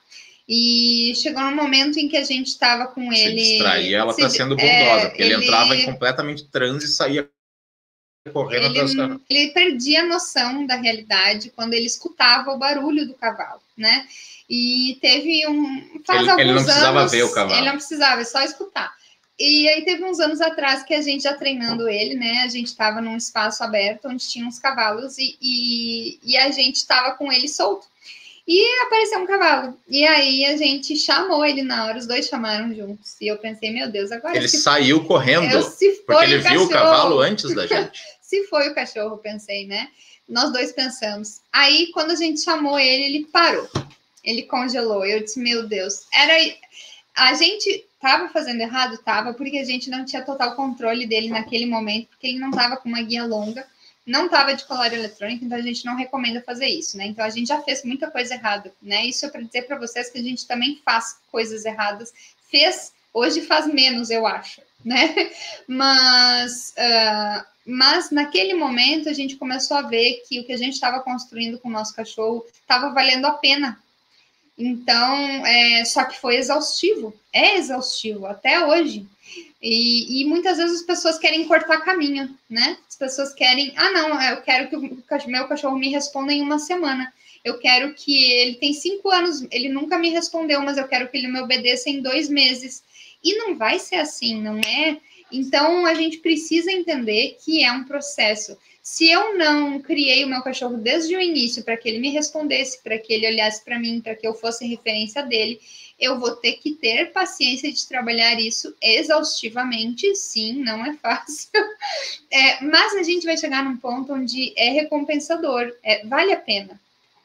E 0.47 1.15
chegou 1.17 1.43
um 1.43 1.55
momento 1.55 1.99
em 1.99 2.07
que 2.07 2.19
a 2.19 2.25
gente 2.25 2.49
estava 2.49 2.87
com 2.87 3.11
se 3.11 3.23
ele. 3.23 3.43
Distraía, 3.43 3.99
ela 3.99 4.11
está 4.11 4.29
sendo 4.29 4.55
bondosa, 4.55 4.71
é, 4.71 5.07
porque 5.07 5.23
ele, 5.23 5.35
ele 5.35 5.45
entrava 5.45 5.75
em 5.75 5.87
completamente 5.87 6.45
transe 6.49 6.85
e 6.85 6.89
saía 6.89 7.31
correndo 8.31 8.77
ele, 8.77 8.79
atrás 8.79 9.21
Ele 9.29 9.49
perdia 9.53 10.03
a 10.03 10.07
noção 10.07 10.67
da 10.67 10.77
realidade 10.77 11.51
quando 11.55 11.75
ele 11.75 11.87
escutava 11.87 12.53
o 12.53 12.59
barulho 12.59 13.07
do 13.07 13.15
cavalo, 13.15 13.61
né? 13.77 14.07
E 14.49 14.99
teve 15.01 15.47
um. 15.49 16.01
Faz 16.07 16.21
ele, 16.21 16.31
alguns 16.31 16.45
ele 16.45 16.53
não 16.53 16.65
precisava 16.65 17.01
anos, 17.01 17.13
ver 17.13 17.23
o 17.23 17.33
cavalo. 17.33 17.59
Ele 17.59 17.67
não 17.67 17.77
precisava, 17.77 18.21
é 18.21 18.25
só 18.25 18.43
escutar. 18.43 18.95
E 19.39 19.69
aí 19.69 19.85
teve 19.85 20.05
uns 20.05 20.21
anos 20.21 20.41
atrás 20.41 20.85
que 20.85 20.95
a 20.95 21.03
gente 21.03 21.25
já 21.25 21.35
treinando 21.35 21.89
ele, 21.89 22.15
né? 22.15 22.43
A 22.45 22.49
gente 22.49 22.67
estava 22.67 23.01
num 23.01 23.17
espaço 23.17 23.65
aberto 23.65 24.07
onde 24.07 24.29
tinha 24.29 24.47
uns 24.47 24.61
cavalos 24.61 25.19
e, 25.19 25.37
e, 25.43 26.19
e 26.23 26.37
a 26.37 26.51
gente 26.51 26.77
estava 26.77 27.17
com 27.17 27.33
ele 27.33 27.49
solto. 27.49 27.87
E 28.47 28.83
apareceu 28.83 29.21
um 29.21 29.27
cavalo. 29.27 29.79
E 29.89 30.07
aí 30.07 30.45
a 30.45 30.57
gente 30.57 30.95
chamou 30.97 31.45
ele 31.45 31.63
na 31.63 31.87
hora, 31.87 31.99
os 31.99 32.07
dois 32.07 32.27
chamaram 32.27 32.75
juntos. 32.75 33.17
E 33.21 33.27
eu 33.27 33.39
pensei, 33.39 33.73
meu 33.73 33.91
Deus, 33.91 34.13
agora. 34.13 34.37
Ele 34.37 34.49
saiu 34.49 34.99
foi... 34.99 35.09
correndo. 35.09 35.51
Eu, 35.51 35.63
porque 36.07 36.25
ele 36.25 36.37
o 36.37 36.43
viu 36.43 36.63
o 36.65 36.69
cavalo 36.69 37.21
antes 37.21 37.55
da 37.55 37.67
gente. 37.67 38.01
se 38.21 38.45
foi 38.45 38.69
o 38.69 38.75
cachorro, 38.75 39.17
pensei, 39.17 39.67
né? 39.67 39.89
Nós 40.29 40.53
dois 40.53 40.73
pensamos. 40.73 41.41
Aí, 41.53 41.91
quando 41.93 42.11
a 42.11 42.17
gente 42.17 42.43
chamou 42.43 42.79
ele, 42.79 43.05
ele 43.05 43.27
parou. 43.27 43.69
Ele 44.23 44.43
congelou. 44.43 45.05
Eu 45.07 45.21
disse, 45.21 45.41
meu 45.41 45.67
Deus. 45.67 46.07
Era. 46.13 46.35
A 47.17 47.33
gente 47.35 47.87
tava 48.05 48.29
fazendo 48.29 48.61
errado? 48.61 48.99
Tava, 48.99 49.33
porque 49.33 49.57
a 49.57 49.65
gente 49.65 49.89
não 49.89 50.05
tinha 50.05 50.21
total 50.21 50.55
controle 50.55 51.07
dele 51.07 51.31
naquele 51.31 51.65
momento, 51.65 52.09
porque 52.09 52.27
ele 52.27 52.39
não 52.39 52.51
tava 52.51 52.77
com 52.77 52.87
uma 52.87 53.01
guia 53.01 53.25
longa, 53.25 53.67
não 54.07 54.29
tava 54.29 54.53
de 54.55 54.67
colar 54.67 54.93
eletrônico, 54.93 55.47
então 55.47 55.57
a 55.57 55.63
gente 55.63 55.87
não 55.87 55.97
recomenda 55.97 56.43
fazer 56.43 56.67
isso, 56.67 56.99
né? 56.99 57.07
Então 57.07 57.25
a 57.25 57.31
gente 57.31 57.49
já 57.49 57.63
fez 57.63 57.83
muita 57.83 58.11
coisa 58.11 58.35
errada, 58.35 58.71
né? 58.83 59.07
Isso 59.07 59.25
é 59.25 59.31
para 59.31 59.41
dizer 59.41 59.63
para 59.63 59.79
vocês 59.79 60.11
que 60.11 60.19
a 60.19 60.23
gente 60.23 60.47
também 60.47 60.83
faz 60.85 61.17
coisas 61.33 61.65
erradas. 61.65 62.13
Fez, 62.51 62.93
hoje 63.11 63.41
faz 63.41 63.67
menos, 63.67 64.11
eu 64.11 64.27
acho, 64.27 64.61
né? 64.85 65.15
Mas. 65.67 66.75
Uh, 66.77 67.55
mas 67.67 68.11
naquele 68.11 68.53
momento 68.53 69.09
a 69.09 69.15
gente 69.15 69.37
começou 69.37 69.79
a 69.79 69.81
ver 69.81 70.23
que 70.29 70.39
o 70.39 70.45
que 70.45 70.53
a 70.53 70.57
gente 70.59 70.75
estava 70.75 71.01
construindo 71.01 71.59
com 71.59 71.69
o 71.69 71.73
nosso 71.73 71.97
cachorro 71.97 72.45
estava 72.61 72.93
valendo 72.93 73.25
a 73.25 73.33
pena. 73.33 73.83
Então, 74.57 75.47
é, 75.47 75.85
só 75.85 76.05
que 76.05 76.21
foi 76.21 76.37
exaustivo, 76.37 77.15
é 77.33 77.57
exaustivo 77.57 78.27
até 78.27 78.65
hoje. 78.65 79.07
E, 79.61 80.21
e, 80.21 80.25
muitas 80.27 80.59
vezes 80.59 80.81
as 80.81 80.87
pessoas 80.87 81.19
querem 81.19 81.49
cortar 81.49 81.81
caminho, 81.81 82.37
né? 82.49 82.77
As 82.87 82.97
pessoas 82.97 83.33
querem, 83.33 83.73
ah, 83.77 83.91
não, 83.91 84.23
eu 84.23 84.43
quero 84.43 84.69
que 84.69 84.77
o 84.77 85.31
meu 85.31 85.49
cachorro 85.49 85.79
me 85.79 85.89
responda 85.89 86.33
em 86.33 86.43
uma 86.43 86.59
semana. 86.59 87.13
Eu 87.43 87.59
quero 87.59 87.95
que 87.95 88.33
ele 88.33 88.55
tem 88.57 88.73
cinco 88.73 89.11
anos, 89.11 89.47
ele 89.51 89.69
nunca 89.69 89.99
me 89.99 90.11
respondeu, 90.11 90.61
mas 90.61 90.77
eu 90.77 90.87
quero 90.87 91.09
que 91.09 91.17
ele 91.17 91.29
me 91.29 91.41
obedeça 91.41 91.91
em 91.91 92.01
dois 92.01 92.29
meses. 92.29 92.83
E 93.23 93.37
não 93.37 93.57
vai 93.57 93.79
ser 93.79 93.97
assim, 93.97 94.41
não 94.41 94.59
é? 94.59 94.99
Então, 95.33 95.87
a 95.87 95.95
gente 95.95 96.19
precisa 96.19 96.71
entender 96.71 97.37
que 97.45 97.65
é 97.65 97.73
um 97.73 97.85
processo. 97.85 98.57
Se 98.83 99.11
eu 99.11 99.37
não 99.37 99.81
criei 99.81 100.25
o 100.25 100.29
meu 100.29 100.43
cachorro 100.43 100.77
desde 100.77 101.17
o 101.17 101.21
início 101.21 101.65
para 101.65 101.77
que 101.77 101.89
ele 101.89 101.99
me 101.99 102.11
respondesse, 102.11 102.83
para 102.83 102.99
que 102.99 103.13
ele 103.13 103.27
olhasse 103.27 103.65
para 103.65 103.79
mim, 103.79 104.01
para 104.01 104.15
que 104.15 104.27
eu 104.27 104.35
fosse 104.35 104.67
referência 104.67 105.23
dele, 105.23 105.59
eu 105.99 106.19
vou 106.19 106.37
ter 106.37 106.55
que 106.55 106.73
ter 106.73 107.13
paciência 107.13 107.73
de 107.73 107.87
trabalhar 107.87 108.39
isso 108.39 108.75
exaustivamente. 108.83 110.15
Sim, 110.15 110.63
não 110.63 110.85
é 110.85 110.95
fácil. 110.95 111.51
É, 112.31 112.65
mas 112.65 112.95
a 112.95 113.03
gente 113.05 113.25
vai 113.25 113.37
chegar 113.37 113.65
num 113.65 113.77
ponto 113.77 114.13
onde 114.13 114.53
é 114.57 114.71
recompensador, 114.71 115.73
é, 115.85 116.05
vale 116.05 116.33
a 116.33 116.37
pena. 116.37 116.81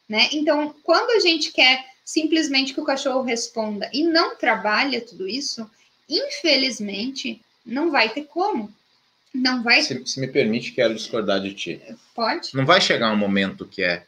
Né? 0.07 0.29
Então, 0.31 0.75
quando 0.83 1.09
a 1.17 1.19
gente 1.19 1.51
quer 1.51 1.83
simplesmente 2.05 2.75
que 2.75 2.81
o 2.81 2.85
cachorro 2.85 3.23
responda 3.23 3.89
e 3.91 4.03
não 4.03 4.35
trabalha 4.35 5.01
tudo 5.01 5.27
isso, 5.27 5.67
infelizmente, 6.07 7.41
não 7.65 7.91
vai 7.91 8.09
ter 8.09 8.23
como. 8.23 8.73
Não 9.33 9.63
vai. 9.63 9.81
Se, 9.83 10.05
se 10.05 10.19
me 10.19 10.27
permite, 10.27 10.71
quero 10.71 10.95
discordar 10.95 11.39
de 11.41 11.53
ti. 11.53 11.81
Pode. 12.15 12.55
Não 12.55 12.65
vai 12.65 12.81
chegar 12.81 13.11
um 13.11 13.17
momento 13.17 13.65
que 13.65 13.83
é, 13.83 14.05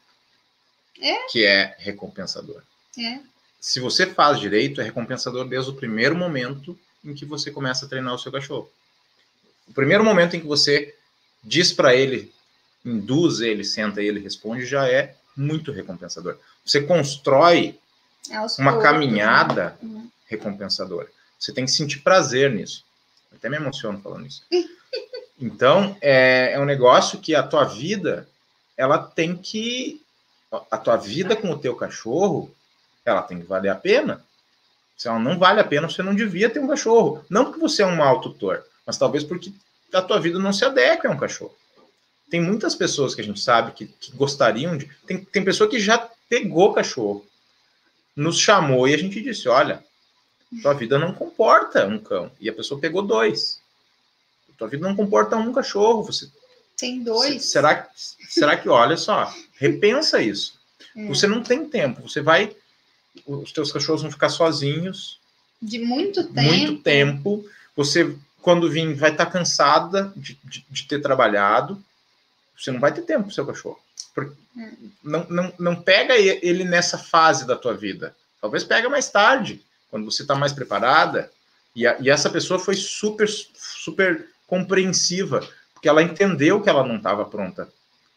é. 0.99 1.27
que 1.27 1.45
é 1.45 1.75
recompensador. 1.77 2.61
É. 2.97 3.19
Se 3.59 3.79
você 3.79 4.07
faz 4.07 4.39
direito, 4.39 4.81
é 4.81 4.83
recompensador 4.83 5.47
desde 5.47 5.69
o 5.69 5.75
primeiro 5.75 6.15
momento 6.15 6.77
em 7.05 7.13
que 7.13 7.25
você 7.25 7.51
começa 7.51 7.85
a 7.85 7.89
treinar 7.89 8.15
o 8.15 8.19
seu 8.19 8.31
cachorro. 8.31 8.69
O 9.67 9.73
primeiro 9.73 10.03
momento 10.03 10.35
em 10.35 10.39
que 10.39 10.47
você 10.47 10.95
diz 11.43 11.71
para 11.71 11.95
ele, 11.95 12.31
induz 12.83 13.39
ele, 13.39 13.63
senta 13.63 14.01
ele, 14.01 14.19
responde, 14.19 14.65
já 14.65 14.87
é 14.87 15.15
muito 15.37 15.71
recompensador. 15.71 16.37
Você 16.65 16.81
constrói 16.81 17.79
é 18.29 18.39
uma 18.39 18.73
poucos, 18.73 18.83
caminhada 18.83 19.77
né? 19.81 20.07
recompensadora. 20.27 21.07
Você 21.39 21.53
tem 21.53 21.65
que 21.65 21.71
sentir 21.71 21.99
prazer 21.99 22.51
nisso. 22.51 22.83
Até 23.33 23.49
me 23.49 23.57
emociono 23.57 23.99
falando 24.01 24.27
isso. 24.27 24.43
Então, 25.43 25.97
é, 26.01 26.51
é 26.53 26.59
um 26.59 26.65
negócio 26.65 27.17
que 27.17 27.33
a 27.33 27.41
tua 27.41 27.63
vida, 27.63 28.29
ela 28.77 28.99
tem 28.99 29.35
que. 29.35 29.99
A 30.69 30.77
tua 30.77 30.97
vida 30.97 31.35
com 31.35 31.49
o 31.49 31.57
teu 31.57 31.75
cachorro, 31.75 32.53
ela 33.03 33.23
tem 33.23 33.39
que 33.39 33.47
valer 33.47 33.69
a 33.69 33.75
pena. 33.75 34.23
Se 34.95 35.07
ela 35.07 35.17
não 35.17 35.39
vale 35.39 35.59
a 35.59 35.63
pena, 35.63 35.89
você 35.89 36.03
não 36.03 36.13
devia 36.13 36.47
ter 36.47 36.59
um 36.59 36.67
cachorro. 36.67 37.25
Não 37.27 37.45
porque 37.45 37.59
você 37.59 37.81
é 37.81 37.87
um 37.87 37.95
mau 37.95 38.21
tutor, 38.21 38.63
mas 38.85 38.99
talvez 38.99 39.23
porque 39.23 39.51
a 39.91 40.01
tua 40.01 40.19
vida 40.19 40.37
não 40.37 40.53
se 40.53 40.63
adequa 40.63 41.09
a 41.09 41.11
um 41.11 41.17
cachorro. 41.17 41.55
Tem 42.29 42.39
muitas 42.39 42.75
pessoas 42.75 43.15
que 43.15 43.21
a 43.21 43.23
gente 43.23 43.39
sabe 43.39 43.71
que, 43.71 43.87
que 43.87 44.11
gostariam 44.15 44.77
de. 44.77 44.89
Tem, 45.07 45.23
tem 45.23 45.43
pessoa 45.43 45.69
que 45.69 45.79
já 45.79 46.07
pegou 46.29 46.73
cachorro, 46.73 47.25
nos 48.15 48.37
chamou 48.37 48.87
e 48.87 48.93
a 48.93 48.97
gente 48.97 49.21
disse: 49.21 49.49
olha, 49.49 49.83
tua 50.61 50.73
vida 50.73 50.99
não 50.99 51.13
comporta 51.13 51.85
um 51.85 51.97
cão. 51.97 52.31
E 52.39 52.49
a 52.49 52.53
pessoa 52.53 52.79
pegou 52.79 53.01
dois. 53.01 53.61
Tua 54.61 54.67
vida 54.67 54.87
não 54.87 54.95
comporta 54.95 55.35
um 55.37 55.51
cachorro. 55.51 56.03
Você 56.03 56.29
tem 56.77 57.03
dois. 57.03 57.45
Será, 57.45 57.89
será 57.95 58.55
que, 58.55 58.69
olha 58.69 58.95
só, 58.95 59.33
repensa 59.55 60.21
isso. 60.21 60.59
É. 60.95 61.07
Você 61.07 61.25
não 61.25 61.41
tem 61.41 61.67
tempo. 61.67 62.07
Você 62.07 62.21
vai. 62.21 62.55
Os 63.25 63.51
teus 63.51 63.71
cachorros 63.71 64.03
vão 64.03 64.11
ficar 64.11 64.29
sozinhos. 64.29 65.19
De 65.59 65.79
muito 65.79 66.23
tempo. 66.25 66.41
Muito 66.41 66.83
tempo. 66.83 67.45
Você, 67.75 68.15
quando 68.39 68.69
vir, 68.69 68.93
vai 68.93 69.11
estar 69.11 69.25
cansada 69.25 70.13
de, 70.15 70.37
de, 70.43 70.63
de 70.69 70.83
ter 70.83 71.01
trabalhado. 71.01 71.83
Você 72.55 72.69
não 72.69 72.79
vai 72.79 72.93
ter 72.93 73.01
tempo 73.01 73.23
para 73.23 73.31
o 73.31 73.33
seu 73.33 73.47
cachorro. 73.47 73.79
Porque 74.13 74.35
é. 74.59 74.71
não, 75.03 75.25
não, 75.27 75.53
não 75.57 75.75
pega 75.75 76.15
ele 76.15 76.65
nessa 76.65 76.99
fase 76.99 77.47
da 77.47 77.55
tua 77.55 77.73
vida. 77.73 78.15
Talvez 78.39 78.63
pega 78.63 78.87
mais 78.87 79.09
tarde 79.09 79.63
quando 79.91 80.09
você 80.09 80.23
está 80.23 80.33
mais 80.33 80.53
preparada, 80.53 81.29
e, 81.75 81.85
a, 81.85 81.97
e, 81.99 82.09
essa 82.09 82.29
pessoa 82.29 82.57
foi 82.57 82.75
super, 82.75 83.27
super 83.29 84.27
compreensiva, 84.47 85.47
porque 85.73 85.87
ela 85.87 86.01
entendeu 86.01 86.61
que 86.61 86.69
ela 86.69 86.85
não 86.85 86.95
estava 86.95 87.25
pronta. 87.25 87.67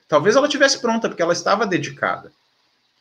Talvez 0.08 0.36
ela 0.36 0.48
tivesse 0.48 0.78
pronta, 0.80 1.08
porque 1.08 1.22
ela 1.22 1.32
estava 1.32 1.66
dedicada, 1.66 2.32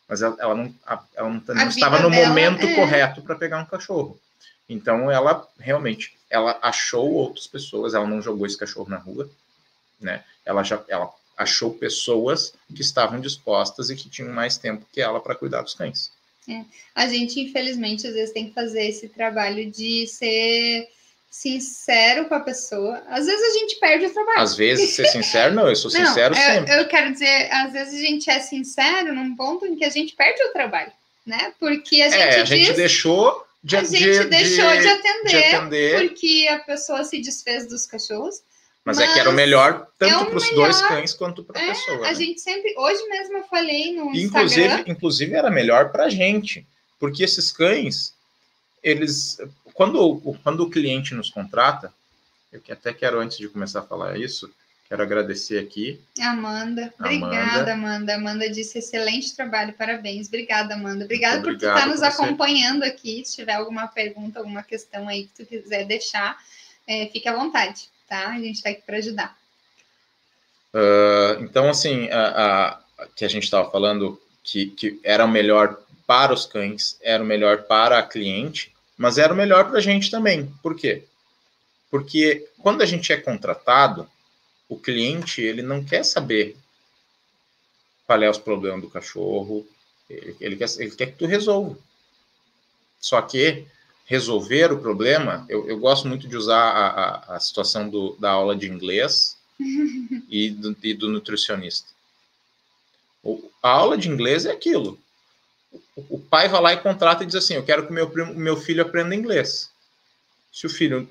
mas 0.08 0.20
ela, 0.20 0.36
ela 0.38 0.54
não, 0.54 0.74
ela 1.14 1.30
não, 1.30 1.42
não 1.46 1.68
estava 1.68 2.00
no 2.00 2.10
dela, 2.10 2.28
momento 2.28 2.66
é... 2.66 2.74
correto 2.74 3.22
para 3.22 3.36
pegar 3.36 3.58
um 3.58 3.66
cachorro. 3.66 4.18
Então 4.68 5.10
ela 5.10 5.46
realmente, 5.58 6.16
ela 6.28 6.58
achou 6.60 7.10
outras 7.12 7.46
pessoas, 7.46 7.94
ela 7.94 8.06
não 8.06 8.20
jogou 8.20 8.46
esse 8.46 8.56
cachorro 8.56 8.88
na 8.88 8.96
rua, 8.96 9.28
né? 10.00 10.24
Ela 10.44 10.62
já, 10.62 10.82
ela 10.88 11.10
achou 11.36 11.74
pessoas 11.74 12.54
que 12.74 12.80
estavam 12.80 13.20
dispostas 13.20 13.90
e 13.90 13.96
que 13.96 14.08
tinham 14.08 14.32
mais 14.32 14.56
tempo 14.56 14.86
que 14.92 15.00
ela 15.00 15.20
para 15.20 15.34
cuidar 15.34 15.62
dos 15.62 15.74
cães. 15.74 16.10
É. 16.48 16.62
A 16.94 17.06
gente, 17.08 17.40
infelizmente, 17.40 18.06
às 18.06 18.14
vezes 18.14 18.34
tem 18.34 18.48
que 18.48 18.54
fazer 18.54 18.86
esse 18.86 19.08
trabalho 19.08 19.70
de 19.70 20.06
ser 20.06 20.88
sincero 21.30 22.26
com 22.26 22.34
a 22.34 22.40
pessoa. 22.40 23.02
Às 23.08 23.26
vezes 23.26 23.42
a 23.42 23.58
gente 23.58 23.76
perde 23.80 24.06
o 24.06 24.12
trabalho. 24.12 24.38
Às 24.38 24.56
vezes 24.56 24.90
ser 24.94 25.06
sincero, 25.06 25.52
não, 25.52 25.68
eu 25.68 25.74
sou 25.74 25.90
não, 25.98 26.06
sincero 26.06 26.34
sempre. 26.34 26.72
Eu, 26.72 26.78
eu 26.78 26.86
quero 26.86 27.12
dizer, 27.12 27.50
às 27.50 27.72
vezes 27.72 27.94
a 27.94 28.06
gente 28.06 28.30
é 28.30 28.38
sincero 28.38 29.12
num 29.12 29.34
ponto 29.34 29.66
em 29.66 29.74
que 29.74 29.84
a 29.84 29.90
gente 29.90 30.14
perde 30.14 30.40
o 30.44 30.52
trabalho, 30.52 30.92
né? 31.26 31.52
Porque 31.58 32.02
a 32.02 32.08
gente, 32.08 32.22
é, 32.22 32.40
a 32.40 32.44
gente 32.44 32.72
deixou 32.74 33.44
de, 33.64 33.76
a 33.76 33.82
gente 33.82 33.98
de, 33.98 34.24
deixou 34.26 34.70
de, 34.70 34.82
de, 34.82 34.88
atender, 34.88 35.30
de 35.30 35.36
atender 35.36 36.08
porque 36.08 36.46
a 36.50 36.58
pessoa 36.60 37.02
se 37.02 37.20
desfez 37.20 37.66
dos 37.66 37.84
cachorros. 37.84 38.42
Mas, 38.84 38.98
mas, 38.98 39.08
é 39.08 39.14
que 39.14 39.18
era 39.18 39.30
o 39.30 39.32
melhor 39.32 39.88
tanto 39.98 40.14
é 40.14 40.24
para 40.26 40.36
os 40.36 40.50
dois 40.50 40.82
cães 40.82 41.14
quanto 41.14 41.42
para 41.42 41.58
a 41.58 41.62
é, 41.62 41.68
pessoa. 41.68 41.98
A 41.98 42.00
né? 42.02 42.14
gente 42.14 42.40
sempre, 42.40 42.74
hoje 42.76 43.02
mesmo 43.08 43.38
eu 43.38 43.44
falei 43.44 43.96
no 43.96 44.14
inclusive, 44.14 44.62
Instagram. 44.62 44.84
Inclusive 44.86 45.34
era 45.34 45.50
melhor 45.50 45.90
para 45.90 46.04
a 46.04 46.10
gente, 46.10 46.66
porque 47.00 47.24
esses 47.24 47.50
cães, 47.50 48.12
eles, 48.82 49.38
quando, 49.72 50.20
quando 50.42 50.60
o 50.60 50.70
cliente 50.70 51.14
nos 51.14 51.30
contrata, 51.30 51.92
eu 52.52 52.60
até 52.70 52.92
quero 52.92 53.18
antes 53.20 53.38
de 53.38 53.48
começar 53.48 53.80
a 53.80 53.84
falar 53.84 54.18
isso, 54.18 54.52
quero 54.86 55.02
agradecer 55.02 55.58
aqui. 55.58 55.98
Amanda, 56.20 56.92
obrigada, 57.00 57.72
Amanda. 57.72 58.14
Amanda 58.14 58.50
disse 58.50 58.80
excelente 58.80 59.34
trabalho, 59.34 59.72
parabéns. 59.72 60.28
Obrigada, 60.28 60.74
Amanda. 60.74 61.06
Obrigada 61.06 61.40
por 61.40 61.54
estar 61.54 61.86
nos 61.86 62.02
acompanhando 62.02 62.82
aqui. 62.82 63.24
Se 63.24 63.36
tiver 63.36 63.54
alguma 63.54 63.86
pergunta, 63.86 64.40
alguma 64.40 64.62
questão 64.62 65.08
aí 65.08 65.24
que 65.24 65.42
tu 65.42 65.46
quiser 65.46 65.86
deixar, 65.86 66.36
é, 66.86 67.06
fique 67.06 67.26
à 67.26 67.34
vontade 67.34 67.93
tá? 68.08 68.28
A 68.28 68.38
gente 68.38 68.56
está 68.56 68.70
aqui 68.70 68.82
para 68.82 68.96
ajudar. 68.98 69.36
Uh, 70.72 71.42
então, 71.42 71.68
assim, 71.68 72.08
a, 72.10 72.80
a, 72.98 73.06
que 73.14 73.24
a 73.24 73.28
gente 73.28 73.44
estava 73.44 73.70
falando 73.70 74.20
que, 74.42 74.66
que 74.66 75.00
era 75.04 75.24
o 75.24 75.28
melhor 75.28 75.80
para 76.06 76.32
os 76.32 76.46
cães, 76.46 76.98
era 77.00 77.22
o 77.22 77.26
melhor 77.26 77.62
para 77.62 77.98
a 77.98 78.02
cliente, 78.02 78.74
mas 78.96 79.18
era 79.18 79.32
o 79.32 79.36
melhor 79.36 79.68
para 79.68 79.78
a 79.78 79.82
gente 79.82 80.10
também. 80.10 80.46
Por 80.62 80.76
quê? 80.76 81.04
Porque 81.90 82.48
quando 82.58 82.82
a 82.82 82.86
gente 82.86 83.12
é 83.12 83.16
contratado, 83.16 84.08
o 84.68 84.78
cliente 84.78 85.40
ele 85.40 85.62
não 85.62 85.84
quer 85.84 86.04
saber 86.04 86.56
qual 88.06 88.22
é 88.22 88.28
os 88.28 88.38
problemas 88.38 88.80
do 88.80 88.90
cachorro, 88.90 89.66
ele, 90.08 90.36
ele, 90.40 90.56
quer, 90.56 90.68
ele 90.78 90.90
quer 90.90 91.06
que 91.06 91.18
tu 91.18 91.26
resolva. 91.26 91.78
Só 93.00 93.20
que 93.22 93.66
resolver 94.04 94.72
o 94.72 94.78
problema, 94.78 95.46
eu, 95.48 95.66
eu 95.68 95.78
gosto 95.78 96.06
muito 96.06 96.28
de 96.28 96.36
usar 96.36 96.60
a, 96.60 96.86
a, 96.86 97.36
a 97.36 97.40
situação 97.40 97.88
do, 97.88 98.16
da 98.18 98.30
aula 98.30 98.54
de 98.54 98.68
inglês 98.68 99.36
e, 100.28 100.50
do, 100.50 100.76
e 100.82 100.94
do 100.94 101.08
nutricionista. 101.08 101.88
O, 103.22 103.50
a 103.62 103.70
aula 103.70 103.96
de 103.96 104.08
inglês 104.08 104.44
é 104.44 104.52
aquilo. 104.52 104.98
O, 105.96 106.16
o, 106.16 106.20
pai 106.20 106.48
vai 106.48 106.60
lá 106.60 106.72
e 106.74 106.80
contrata 106.80 107.22
e 107.22 107.26
diz 107.26 107.34
assim: 107.34 107.54
Eu 107.54 107.64
quero 107.64 107.86
que 107.86 107.92
meu, 107.92 108.10
primo, 108.10 108.34
meu 108.34 108.56
filho 108.56 108.82
aprenda 108.82 109.14
inglês. 109.14 109.70
Se 110.52 110.66
o 110.66 110.70
filho, 110.70 111.08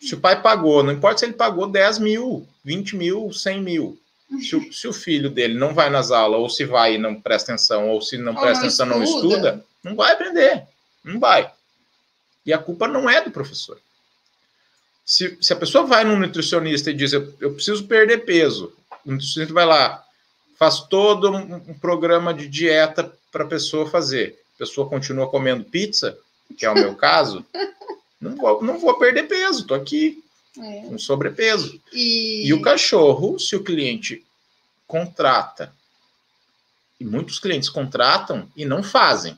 se 0.00 0.14
o 0.14 0.20
pai 0.20 0.42
pagou, 0.42 0.82
não 0.82 0.92
importa 0.92 1.18
se 1.18 1.24
ele 1.24 1.34
pagou 1.34 1.66
10 1.68 2.00
mil, 2.00 2.46
20 2.64 2.96
mil, 2.96 3.32
100 3.32 3.62
mil, 3.62 3.98
Se 4.42 4.56
o, 4.56 4.60
se 4.74 4.88
o, 4.88 4.92
filho 4.92 5.30
dele 5.30 5.54
não 5.54 5.72
vai 5.72 5.88
nas 5.88 6.10
aulas, 6.10 6.40
ou 6.40 6.50
se 6.50 6.64
vai 6.64 6.96
e 6.96 6.98
não 6.98 7.18
presta 7.18 7.52
atenção, 7.52 7.88
ou 7.88 8.02
se 8.02 8.18
não 8.18 8.34
ou 8.34 8.40
presta 8.40 8.60
não 8.60 8.66
atenção 8.66 8.86
e 8.86 8.90
não 8.90 9.02
estuda, 9.02 9.64
não 9.82 9.94
vai 9.94 10.12
aprender. 10.12 10.64
Não 11.04 11.20
vai. 11.20 11.50
E 12.44 12.52
a 12.52 12.58
culpa 12.58 12.88
não 12.88 13.08
é 13.08 13.22
do 13.22 13.30
professor. 13.30 13.78
Se, 15.04 15.36
se 15.40 15.52
a 15.52 15.56
pessoa 15.56 15.84
vai 15.84 16.04
num 16.04 16.18
nutricionista 16.18 16.90
e 16.90 16.94
diz, 16.94 17.12
eu, 17.12 17.34
eu 17.40 17.54
preciso 17.54 17.86
perder 17.86 18.24
peso, 18.24 18.72
o 19.04 19.12
nutricionista 19.12 19.54
vai 19.54 19.66
lá, 19.66 20.04
faz 20.58 20.80
todo 20.80 21.30
um, 21.30 21.54
um 21.54 21.78
programa 21.78 22.32
de 22.32 22.48
dieta 22.48 23.12
para 23.30 23.44
a 23.44 23.48
pessoa 23.48 23.88
fazer. 23.88 24.38
A 24.54 24.58
pessoa 24.58 24.88
continua 24.88 25.28
comendo 25.28 25.64
pizza, 25.64 26.16
que 26.56 26.64
é 26.64 26.70
o 26.70 26.74
meu 26.74 26.94
caso, 26.94 27.44
não 28.20 28.36
vou, 28.36 28.62
não 28.62 28.78
vou 28.78 28.98
perder 28.98 29.24
peso, 29.24 29.62
estou 29.62 29.76
aqui 29.76 30.22
é. 30.58 30.82
com 30.82 30.98
sobrepeso. 30.98 31.80
E... 31.92 32.46
e 32.46 32.52
o 32.52 32.62
cachorro, 32.62 33.38
se 33.38 33.56
o 33.56 33.64
cliente 33.64 34.24
contrata, 34.86 35.72
e 37.00 37.04
muitos 37.04 37.40
clientes 37.40 37.68
contratam 37.68 38.48
e 38.56 38.64
não 38.64 38.82
fazem. 38.82 39.36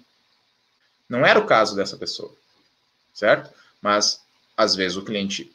Não 1.09 1.24
era 1.24 1.39
o 1.39 1.47
caso 1.47 1.74
dessa 1.74 1.97
pessoa, 1.97 2.35
certo? 3.14 3.50
Mas 3.80 4.20
às 4.56 4.74
vezes 4.74 4.96
o 4.96 5.04
cliente 5.04 5.50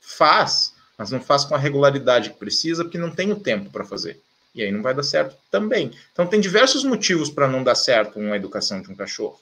faz, 0.00 0.72
mas 0.96 1.10
não 1.10 1.20
faz 1.20 1.44
com 1.44 1.54
a 1.54 1.58
regularidade 1.58 2.30
que 2.30 2.38
precisa, 2.38 2.82
porque 2.82 2.98
não 2.98 3.10
tem 3.10 3.30
o 3.30 3.40
tempo 3.40 3.70
para 3.70 3.84
fazer. 3.84 4.20
E 4.54 4.62
aí 4.62 4.72
não 4.72 4.82
vai 4.82 4.94
dar 4.94 5.02
certo 5.02 5.36
também. 5.50 5.92
Então 6.12 6.26
tem 6.26 6.40
diversos 6.40 6.82
motivos 6.82 7.28
para 7.28 7.46
não 7.46 7.62
dar 7.62 7.74
certo 7.74 8.18
uma 8.18 8.36
educação 8.36 8.80
de 8.80 8.90
um 8.90 8.96
cachorro. 8.96 9.38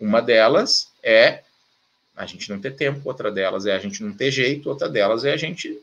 Uma 0.00 0.20
delas 0.20 0.88
é 1.02 1.44
a 2.16 2.26
gente 2.26 2.50
não 2.50 2.60
ter 2.60 2.74
tempo, 2.74 3.00
outra 3.04 3.30
delas 3.30 3.64
é 3.64 3.72
a 3.72 3.78
gente 3.78 4.02
não 4.02 4.12
ter 4.12 4.30
jeito, 4.30 4.68
outra 4.68 4.88
delas 4.88 5.24
é 5.24 5.32
a 5.32 5.36
gente 5.36 5.80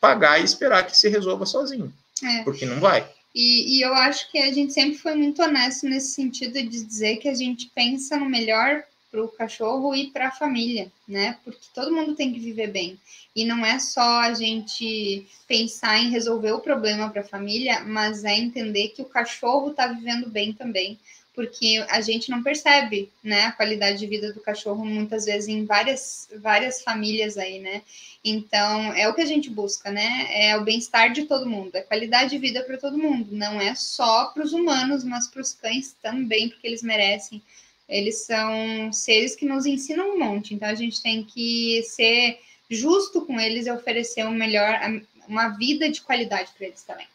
pagar 0.00 0.40
e 0.40 0.44
esperar 0.44 0.86
que 0.86 0.96
se 0.96 1.08
resolva 1.08 1.44
sozinho. 1.44 1.92
É. 2.22 2.42
Porque 2.44 2.64
não 2.64 2.80
vai. 2.80 3.08
E, 3.34 3.78
e, 3.78 3.82
eu 3.82 3.94
acho 3.94 4.30
que 4.30 4.38
a 4.38 4.52
gente 4.52 4.72
sempre 4.72 4.98
foi 4.98 5.14
muito 5.14 5.40
honesto 5.42 5.86
nesse 5.86 6.14
sentido 6.14 6.54
de 6.54 6.84
dizer 6.84 7.16
que 7.16 7.28
a 7.28 7.34
gente 7.34 7.70
pensa 7.74 8.16
no 8.16 8.26
melhor 8.28 8.82
para 9.10 9.22
o 9.24 9.28
cachorro 9.28 9.94
e 9.94 10.10
para 10.10 10.28
a 10.28 10.32
família, 10.32 10.90
né? 11.06 11.38
Porque 11.44 11.66
todo 11.74 11.92
mundo 11.92 12.14
tem 12.14 12.32
que 12.32 12.38
viver 12.38 12.68
bem. 12.68 12.98
E 13.34 13.44
não 13.44 13.64
é 13.64 13.78
só 13.78 14.20
a 14.20 14.34
gente 14.34 15.26
pensar 15.46 15.98
em 15.98 16.10
resolver 16.10 16.52
o 16.52 16.60
problema 16.60 17.10
para 17.10 17.22
a 17.22 17.24
família, 17.24 17.80
mas 17.80 18.24
é 18.24 18.34
entender 18.34 18.88
que 18.88 19.02
o 19.02 19.06
cachorro 19.06 19.70
está 19.70 19.86
vivendo 19.86 20.28
bem 20.28 20.52
também 20.52 20.98
porque 21.40 21.82
a 21.88 22.00
gente 22.00 22.30
não 22.30 22.42
percebe, 22.42 23.10
né, 23.22 23.44
a 23.44 23.52
qualidade 23.52 23.98
de 23.98 24.06
vida 24.06 24.32
do 24.32 24.40
cachorro 24.40 24.84
muitas 24.84 25.24
vezes 25.24 25.48
em 25.48 25.64
várias, 25.64 26.28
várias 26.36 26.82
famílias 26.82 27.38
aí, 27.38 27.60
né? 27.60 27.82
Então, 28.22 28.92
é 28.92 29.08
o 29.08 29.14
que 29.14 29.22
a 29.22 29.26
gente 29.26 29.48
busca, 29.48 29.90
né? 29.90 30.28
É 30.30 30.56
o 30.56 30.64
bem-estar 30.64 31.12
de 31.12 31.24
todo 31.24 31.48
mundo, 31.48 31.74
é 31.74 31.80
qualidade 31.80 32.30
de 32.30 32.38
vida 32.38 32.62
para 32.62 32.76
todo 32.76 32.98
mundo, 32.98 33.28
não 33.30 33.60
é 33.60 33.74
só 33.74 34.26
para 34.26 34.44
os 34.44 34.52
humanos, 34.52 35.04
mas 35.04 35.28
para 35.28 35.40
os 35.40 35.54
cães 35.54 35.96
também, 36.02 36.48
porque 36.48 36.66
eles 36.66 36.82
merecem. 36.82 37.40
Eles 37.90 38.24
são 38.24 38.92
seres 38.92 39.34
que 39.34 39.44
nos 39.44 39.66
ensinam 39.66 40.14
um 40.14 40.18
monte, 40.18 40.54
então 40.54 40.68
a 40.68 40.74
gente 40.74 41.02
tem 41.02 41.24
que 41.24 41.82
ser 41.82 42.38
justo 42.70 43.26
com 43.26 43.40
eles 43.40 43.66
e 43.66 43.70
oferecer 43.70 44.24
um 44.24 44.30
melhor, 44.30 44.78
uma 45.26 45.48
vida 45.48 45.90
de 45.90 46.00
qualidade 46.00 46.52
para 46.56 46.68
eles 46.68 46.82
também. 46.84 47.06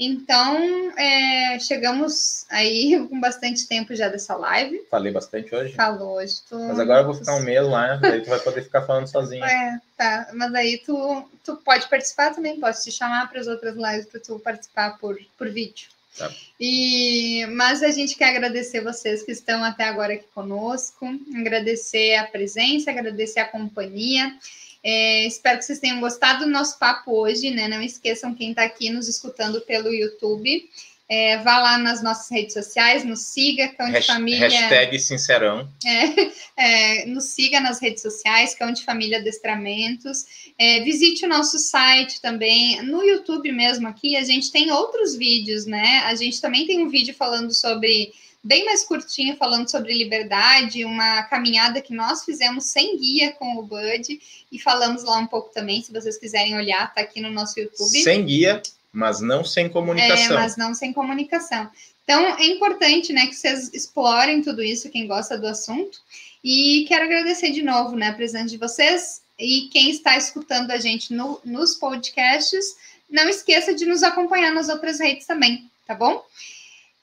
Então, 0.00 0.96
é, 0.96 1.58
chegamos 1.58 2.46
aí 2.48 3.04
com 3.10 3.20
bastante 3.20 3.66
tempo 3.66 3.94
já 3.96 4.08
dessa 4.08 4.36
live. 4.36 4.86
Falei 4.88 5.12
bastante 5.12 5.52
hoje? 5.52 5.74
Falou 5.74 6.14
hoje. 6.18 6.40
Tu... 6.48 6.56
Mas 6.56 6.78
agora 6.78 7.00
eu 7.00 7.06
vou 7.06 7.14
ficar 7.14 7.34
um 7.34 7.42
mês 7.42 7.66
lá, 7.66 7.96
né? 7.96 7.98
Daí 8.00 8.22
tu 8.22 8.30
vai 8.30 8.38
poder 8.38 8.62
ficar 8.62 8.82
falando 8.82 9.08
sozinho. 9.10 9.44
É, 9.44 9.80
tá. 9.96 10.30
Mas 10.34 10.54
aí 10.54 10.78
tu, 10.78 11.28
tu 11.44 11.56
pode 11.56 11.88
participar 11.88 12.32
também, 12.32 12.60
posso 12.60 12.84
te 12.84 12.92
chamar 12.92 13.28
para 13.28 13.40
as 13.40 13.48
outras 13.48 13.74
lives 13.74 14.06
para 14.06 14.20
tu 14.20 14.38
participar 14.38 14.96
por, 14.98 15.18
por 15.36 15.50
vídeo. 15.50 15.88
Tá. 16.16 16.32
E, 16.58 17.46
mas 17.50 17.82
a 17.82 17.90
gente 17.90 18.16
quer 18.16 18.30
agradecer 18.30 18.80
vocês 18.80 19.22
que 19.22 19.32
estão 19.32 19.62
até 19.62 19.84
agora 19.84 20.14
aqui 20.14 20.24
conosco, 20.34 21.06
agradecer 21.36 22.16
a 22.16 22.26
presença, 22.26 22.90
agradecer 22.90 23.40
a 23.40 23.48
companhia. 23.48 24.36
É, 24.82 25.26
espero 25.26 25.58
que 25.58 25.64
vocês 25.64 25.80
tenham 25.80 26.00
gostado 26.00 26.44
do 26.44 26.50
nosso 26.50 26.78
papo 26.78 27.12
hoje, 27.12 27.50
né? 27.50 27.68
Não 27.68 27.82
esqueçam 27.82 28.34
quem 28.34 28.50
está 28.50 28.64
aqui 28.64 28.90
nos 28.90 29.08
escutando 29.08 29.60
pelo 29.60 29.92
YouTube. 29.92 30.68
É, 31.10 31.38
vá 31.38 31.58
lá 31.58 31.78
nas 31.78 32.02
nossas 32.02 32.30
redes 32.30 32.52
sociais, 32.52 33.02
nos 33.02 33.20
siga, 33.20 33.68
Cão 33.68 33.90
de 33.90 34.02
Família. 34.02 34.40
Hashtag 34.40 34.98
Sincerão. 34.98 35.66
É, 35.86 36.30
é, 37.02 37.06
nos 37.06 37.24
siga 37.24 37.60
nas 37.60 37.80
redes 37.80 38.02
sociais, 38.02 38.54
Cão 38.54 38.70
de 38.72 38.84
Família 38.84 39.18
Adestramentos. 39.18 40.52
É, 40.58 40.80
visite 40.80 41.24
o 41.24 41.28
nosso 41.28 41.58
site 41.58 42.20
também. 42.20 42.82
No 42.82 43.02
YouTube 43.02 43.50
mesmo 43.52 43.88
aqui, 43.88 44.16
a 44.16 44.22
gente 44.22 44.52
tem 44.52 44.70
outros 44.70 45.16
vídeos, 45.16 45.64
né? 45.64 46.02
A 46.04 46.14
gente 46.14 46.42
também 46.42 46.66
tem 46.66 46.82
um 46.82 46.90
vídeo 46.90 47.14
falando 47.14 47.54
sobre 47.54 48.12
bem 48.42 48.64
mais 48.64 48.84
curtinha, 48.84 49.36
falando 49.36 49.70
sobre 49.70 49.92
liberdade, 49.92 50.84
uma 50.84 51.22
caminhada 51.24 51.80
que 51.80 51.94
nós 51.94 52.24
fizemos 52.24 52.64
sem 52.64 52.96
guia 52.98 53.32
com 53.32 53.56
o 53.56 53.62
Bud, 53.62 54.20
e 54.50 54.58
falamos 54.58 55.04
lá 55.04 55.18
um 55.18 55.26
pouco 55.26 55.52
também, 55.52 55.82
se 55.82 55.92
vocês 55.92 56.16
quiserem 56.16 56.56
olhar, 56.56 56.92
tá 56.94 57.00
aqui 57.00 57.20
no 57.20 57.30
nosso 57.30 57.58
YouTube. 57.58 58.02
Sem 58.02 58.24
guia, 58.24 58.62
mas 58.92 59.20
não 59.20 59.44
sem 59.44 59.68
comunicação. 59.68 60.36
É, 60.36 60.40
mas 60.40 60.56
não 60.56 60.74
sem 60.74 60.92
comunicação. 60.92 61.70
Então, 62.04 62.38
é 62.38 62.46
importante, 62.46 63.12
né, 63.12 63.26
que 63.26 63.34
vocês 63.34 63.72
explorem 63.74 64.42
tudo 64.42 64.62
isso, 64.62 64.90
quem 64.90 65.06
gosta 65.06 65.36
do 65.36 65.46
assunto, 65.46 65.98
e 66.42 66.84
quero 66.88 67.04
agradecer 67.04 67.50
de 67.50 67.62
novo, 67.62 67.96
né, 67.96 68.08
a 68.08 68.14
presença 68.14 68.46
de 68.46 68.56
vocês, 68.56 69.20
e 69.38 69.68
quem 69.70 69.90
está 69.90 70.16
escutando 70.16 70.70
a 70.70 70.78
gente 70.78 71.12
no, 71.12 71.40
nos 71.44 71.74
podcasts, 71.74 72.76
não 73.10 73.28
esqueça 73.28 73.74
de 73.74 73.86
nos 73.86 74.02
acompanhar 74.02 74.52
nas 74.52 74.68
outras 74.68 75.00
redes 75.00 75.26
também, 75.26 75.70
tá 75.86 75.94
bom? 75.94 76.24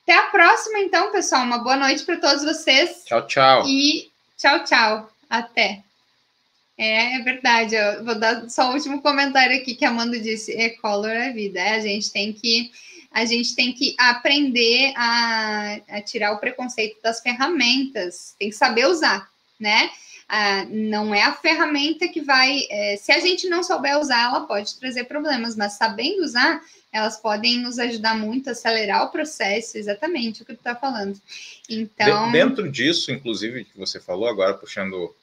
Até 0.04 0.14
a 0.14 0.24
próxima, 0.24 0.80
então, 0.80 1.12
pessoal. 1.12 1.44
Uma 1.44 1.58
boa 1.58 1.76
noite 1.76 2.04
para 2.04 2.18
todos 2.18 2.44
vocês. 2.44 3.04
Tchau, 3.06 3.26
tchau. 3.26 3.68
E 3.68 4.12
tchau, 4.38 4.64
tchau. 4.64 5.10
Até. 5.28 5.84
É, 6.78 7.16
é 7.16 7.20
verdade. 7.22 7.76
Eu 7.76 8.04
vou 8.04 8.16
dar 8.16 8.50
só 8.50 8.70
o 8.70 8.74
último 8.74 9.02
comentário 9.02 9.56
aqui 9.56 9.76
que 9.76 9.86
a 9.86 9.90
Amanda 9.90 10.20
disse: 10.20 10.52
e-color 10.52 11.12
é 11.12 11.32
vida. 11.32 11.60
É, 11.60 11.76
a 11.76 11.80
gente 11.80 12.12
tem 12.12 12.34
que 12.34 12.72
a 13.16 13.24
gente 13.24 13.56
tem 13.56 13.72
que 13.72 13.96
aprender 13.98 14.92
a, 14.98 15.80
a, 15.88 16.02
tirar 16.02 16.34
o 16.34 16.38
preconceito 16.38 17.02
das 17.02 17.22
ferramentas, 17.22 18.36
tem 18.38 18.50
que 18.50 18.56
saber 18.56 18.88
usar, 18.88 19.30
né? 19.58 19.90
Ah, 20.28 20.66
não 20.70 21.16
é 21.16 21.22
a 21.22 21.32
ferramenta 21.32 22.10
que 22.10 22.20
vai. 22.20 22.64
É, 22.70 22.98
se 22.98 23.14
a 23.14 23.20
gente 23.20 23.48
não 23.48 23.64
souber 23.64 23.98
usar, 23.98 24.24
ela 24.24 24.42
pode 24.42 24.78
trazer 24.78 25.06
problemas, 25.06 25.56
mas 25.56 25.74
sabendo 25.74 26.24
usar, 26.24 26.62
elas 26.92 27.18
podem 27.18 27.60
nos 27.60 27.80
ajudar 27.80 28.18
muito 28.18 28.50
a 28.50 28.52
acelerar 28.52 29.04
o 29.04 29.12
processo, 29.12 29.78
exatamente 29.78 30.42
o 30.42 30.46
que 30.46 30.54
tu 30.54 30.58
está 30.58 30.76
falando. 30.76 31.18
Então. 31.70 32.32
dentro 32.32 32.70
disso, 32.70 33.12
inclusive, 33.12 33.64
que 33.64 33.78
você 33.78 34.00
falou, 34.00 34.28
agora 34.28 34.54
puxando. 34.56 35.16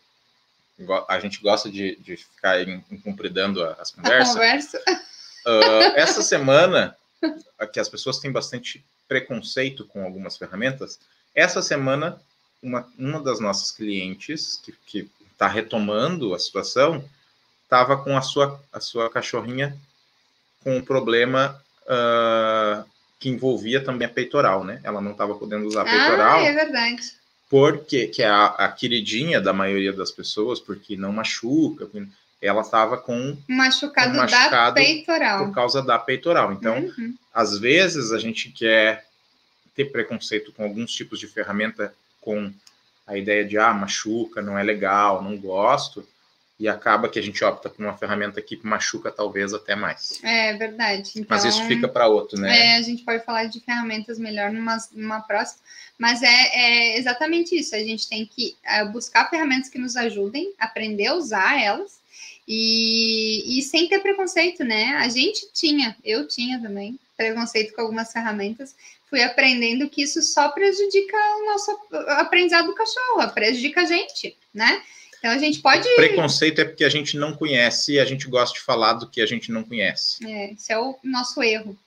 A 1.09 1.21
gente 1.21 1.41
gosta 1.41 1.71
de, 1.71 1.97
de 1.97 2.17
ficar 2.17 2.61
incumpridando 2.91 3.63
as 3.65 3.91
conversas. 3.91 4.35
Conversa. 4.35 4.79
Uh, 5.47 5.97
essa 5.97 6.23
semana, 6.23 6.97
que 7.73 7.79
as 7.79 7.89
pessoas 7.89 8.19
têm 8.19 8.33
bastante 8.33 8.85
preconceito 9.07 9.87
com 9.87 10.05
algumas 10.05 10.37
ferramentas, 10.37 10.99
essa 11.35 11.63
semana, 11.63 12.21
uma, 12.63 12.87
uma 12.99 13.21
das 13.21 13.41
nossas 13.41 13.71
clientes, 13.71 14.61
que 14.87 15.09
está 15.31 15.49
retomando 15.49 16.35
a 16.35 16.39
situação, 16.39 17.05
estava 17.65 17.97
com 17.97 18.17
a 18.17 18.23
sua, 18.23 18.61
a 18.73 18.81
sua 18.81 19.11
cachorrinha 19.11 19.77
com 20.63 20.77
um 20.77 20.85
problema 20.85 21.61
uh, 21.83 22.85
que 23.19 23.29
envolvia 23.29 23.83
também 23.83 24.07
a 24.07 24.11
peitoral, 24.11 24.63
né? 24.63 24.81
Ela 24.85 25.01
não 25.01 25.13
estava 25.13 25.35
podendo 25.35 25.67
usar 25.67 25.83
a 25.83 25.85
peitoral. 25.85 26.41
Ah, 26.41 26.45
é 26.45 26.53
verdade. 26.53 27.22
Porque, 27.53 28.07
que 28.07 28.23
é 28.23 28.27
a, 28.27 28.47
a, 28.47 28.73
queridinha 28.73 29.39
da 29.39 29.53
maioria 29.53 29.93
das 29.93 30.11
pessoas, 30.11 30.59
porque 30.59 30.97
não 30.97 31.13
machuca, 31.13 31.87
ela 32.41 32.63
estava 32.63 32.97
com 32.97 33.37
machucado, 33.47 34.15
um 34.15 34.17
machucado, 34.17 34.75
da 34.75 34.81
peitoral. 34.81 35.45
Por 35.45 35.55
causa 35.55 35.83
da 35.83 35.99
peitoral. 35.99 36.55
Então, 36.55 36.79
uhum. 36.79 37.15
às 37.31 37.59
vezes 37.59 38.11
a 38.11 38.19
gente 38.19 38.49
quer 38.49 39.05
ter 39.77 39.85
preconceito 39.85 40.51
com 40.51 40.65
alguns 40.65 40.95
tipos 40.95 41.21
de 41.21 41.27
ferramenta 41.27 41.95
com 42.23 42.51
a 43.07 43.19
ideia 43.19 43.45
de 43.45 43.59
ah, 43.59 43.75
machuca, 43.75 44.41
não 44.41 44.57
é 44.57 44.63
legal, 44.63 45.23
não 45.23 45.37
gosto 45.37 46.09
e 46.63 46.69
acaba 46.69 47.09
que 47.09 47.19
a 47.19 47.23
gente 47.23 47.43
opta 47.43 47.69
por 47.69 47.85
uma 47.85 47.99
ferramenta 47.99 48.41
que 48.41 48.57
machuca 48.63 49.11
talvez 49.11 49.53
até 49.53 49.75
mais. 49.75 50.21
É 50.23 50.53
verdade. 50.53 51.11
Então, 51.17 51.27
mas 51.29 51.45
isso 51.45 51.65
fica 51.65 51.89
para 51.89 52.07
outro, 52.07 52.41
né? 52.41 52.57
É, 52.57 52.77
a 52.77 52.83
gente 52.83 53.03
pode 53.03 53.25
falar 53.25 53.47
de 53.47 53.59
ferramentas 53.59 54.17
melhor 54.17 54.53
numa, 54.53 54.77
numa 54.93 55.21
próxima, 55.23 55.61
mas 55.99 56.23
é, 56.23 56.29
é 56.29 56.99
exatamente 56.99 57.59
isso. 57.59 57.75
A 57.75 57.81
gente 57.81 58.09
tem 58.09 58.25
que 58.25 58.55
é, 58.65 58.85
buscar 58.85 59.29
ferramentas 59.29 59.69
que 59.69 59.77
nos 59.77 59.97
ajudem, 59.97 60.53
aprender 60.57 61.09
a 61.09 61.15
usar 61.15 61.61
elas 61.61 61.99
e, 62.47 63.59
e 63.59 63.63
sem 63.63 63.89
ter 63.89 63.99
preconceito, 63.99 64.63
né? 64.63 64.95
A 64.99 65.09
gente 65.09 65.53
tinha, 65.53 65.97
eu 66.05 66.29
tinha 66.29 66.63
também 66.63 66.97
preconceito 67.17 67.75
com 67.75 67.81
algumas 67.81 68.13
ferramentas, 68.13 68.77
fui 69.11 69.21
aprendendo 69.21 69.89
que 69.89 70.03
isso 70.03 70.23
só 70.23 70.49
prejudica 70.51 71.17
o 71.17 71.47
nosso 71.47 71.77
aprendizado 72.21 72.67
do 72.67 72.75
cachorro, 72.77 73.29
prejudica 73.35 73.81
a 73.81 73.85
gente, 73.85 74.37
né? 74.55 74.81
Então 75.23 75.31
a 75.31 75.39
gente 75.39 75.61
pode. 75.61 75.89
Preconceito 75.95 76.61
é 76.61 76.65
porque 76.65 76.83
a 76.83 76.89
gente 76.89 77.17
não 77.17 77.33
conhece 77.33 77.93
e 77.93 78.01
a 78.01 78.05
gente 78.05 78.27
gosta 78.27 78.59
de 78.59 78.65
falar 78.65 78.95
do 78.95 79.09
que 79.09 79.21
a 79.21 79.27
gente 79.27 79.53
não 79.53 79.63
conhece. 79.63 80.19
É, 80.27 80.53
esse 80.53 80.73
é 80.73 80.79
o 80.81 80.99
nosso 81.05 81.41
erro. 81.41 81.79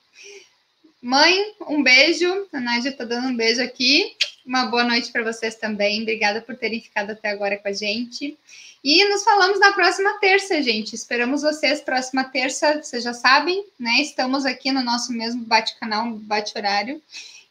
Mãe, 1.02 1.52
um 1.68 1.82
beijo. 1.82 2.48
A 2.50 2.58
Nádia 2.58 2.88
está 2.88 3.04
dando 3.04 3.28
um 3.28 3.36
beijo 3.36 3.60
aqui. 3.60 4.16
Uma 4.44 4.64
boa 4.64 4.84
noite 4.84 5.12
para 5.12 5.22
vocês 5.22 5.54
também. 5.54 6.00
Obrigada 6.00 6.40
por 6.40 6.56
terem 6.56 6.80
ficado 6.80 7.10
até 7.10 7.28
agora 7.28 7.58
com 7.58 7.68
a 7.68 7.72
gente. 7.72 8.38
E 8.82 9.04
nos 9.10 9.22
falamos 9.22 9.60
na 9.60 9.72
próxima 9.72 10.18
terça, 10.18 10.62
gente. 10.62 10.94
Esperamos 10.94 11.42
vocês 11.42 11.82
próxima 11.82 12.24
terça, 12.24 12.82
vocês 12.82 13.04
já 13.04 13.12
sabem, 13.12 13.66
né? 13.78 14.00
Estamos 14.00 14.46
aqui 14.46 14.72
no 14.72 14.82
nosso 14.82 15.12
mesmo 15.12 15.44
bate-canal, 15.44 16.10
bate-horário 16.12 17.02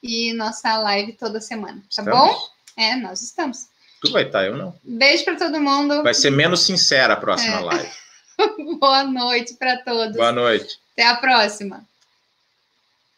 e 0.01 0.33
nossa 0.33 0.79
live 0.79 1.13
toda 1.13 1.39
semana, 1.39 1.79
tá 1.95 2.01
estamos? 2.01 2.11
bom? 2.11 2.49
É, 2.75 2.95
nós 2.95 3.21
estamos. 3.21 3.67
Tu 4.05 4.11
vai 4.11 4.23
estar, 4.23 4.45
eu 4.45 4.57
não. 4.57 4.75
Beijo 4.83 5.23
para 5.23 5.35
todo 5.35 5.59
mundo. 5.59 6.03
Vai 6.03 6.13
ser 6.13 6.31
menos 6.31 6.61
sincera 6.61 7.13
a 7.13 7.17
próxima 7.17 7.57
é. 7.57 7.61
live. 7.61 7.89
Boa 8.79 9.03
noite 9.03 9.53
para 9.55 9.77
todos. 9.77 10.15
Boa 10.15 10.31
noite. 10.31 10.77
Até 10.93 11.07
a 11.07 11.15
próxima. 11.15 11.85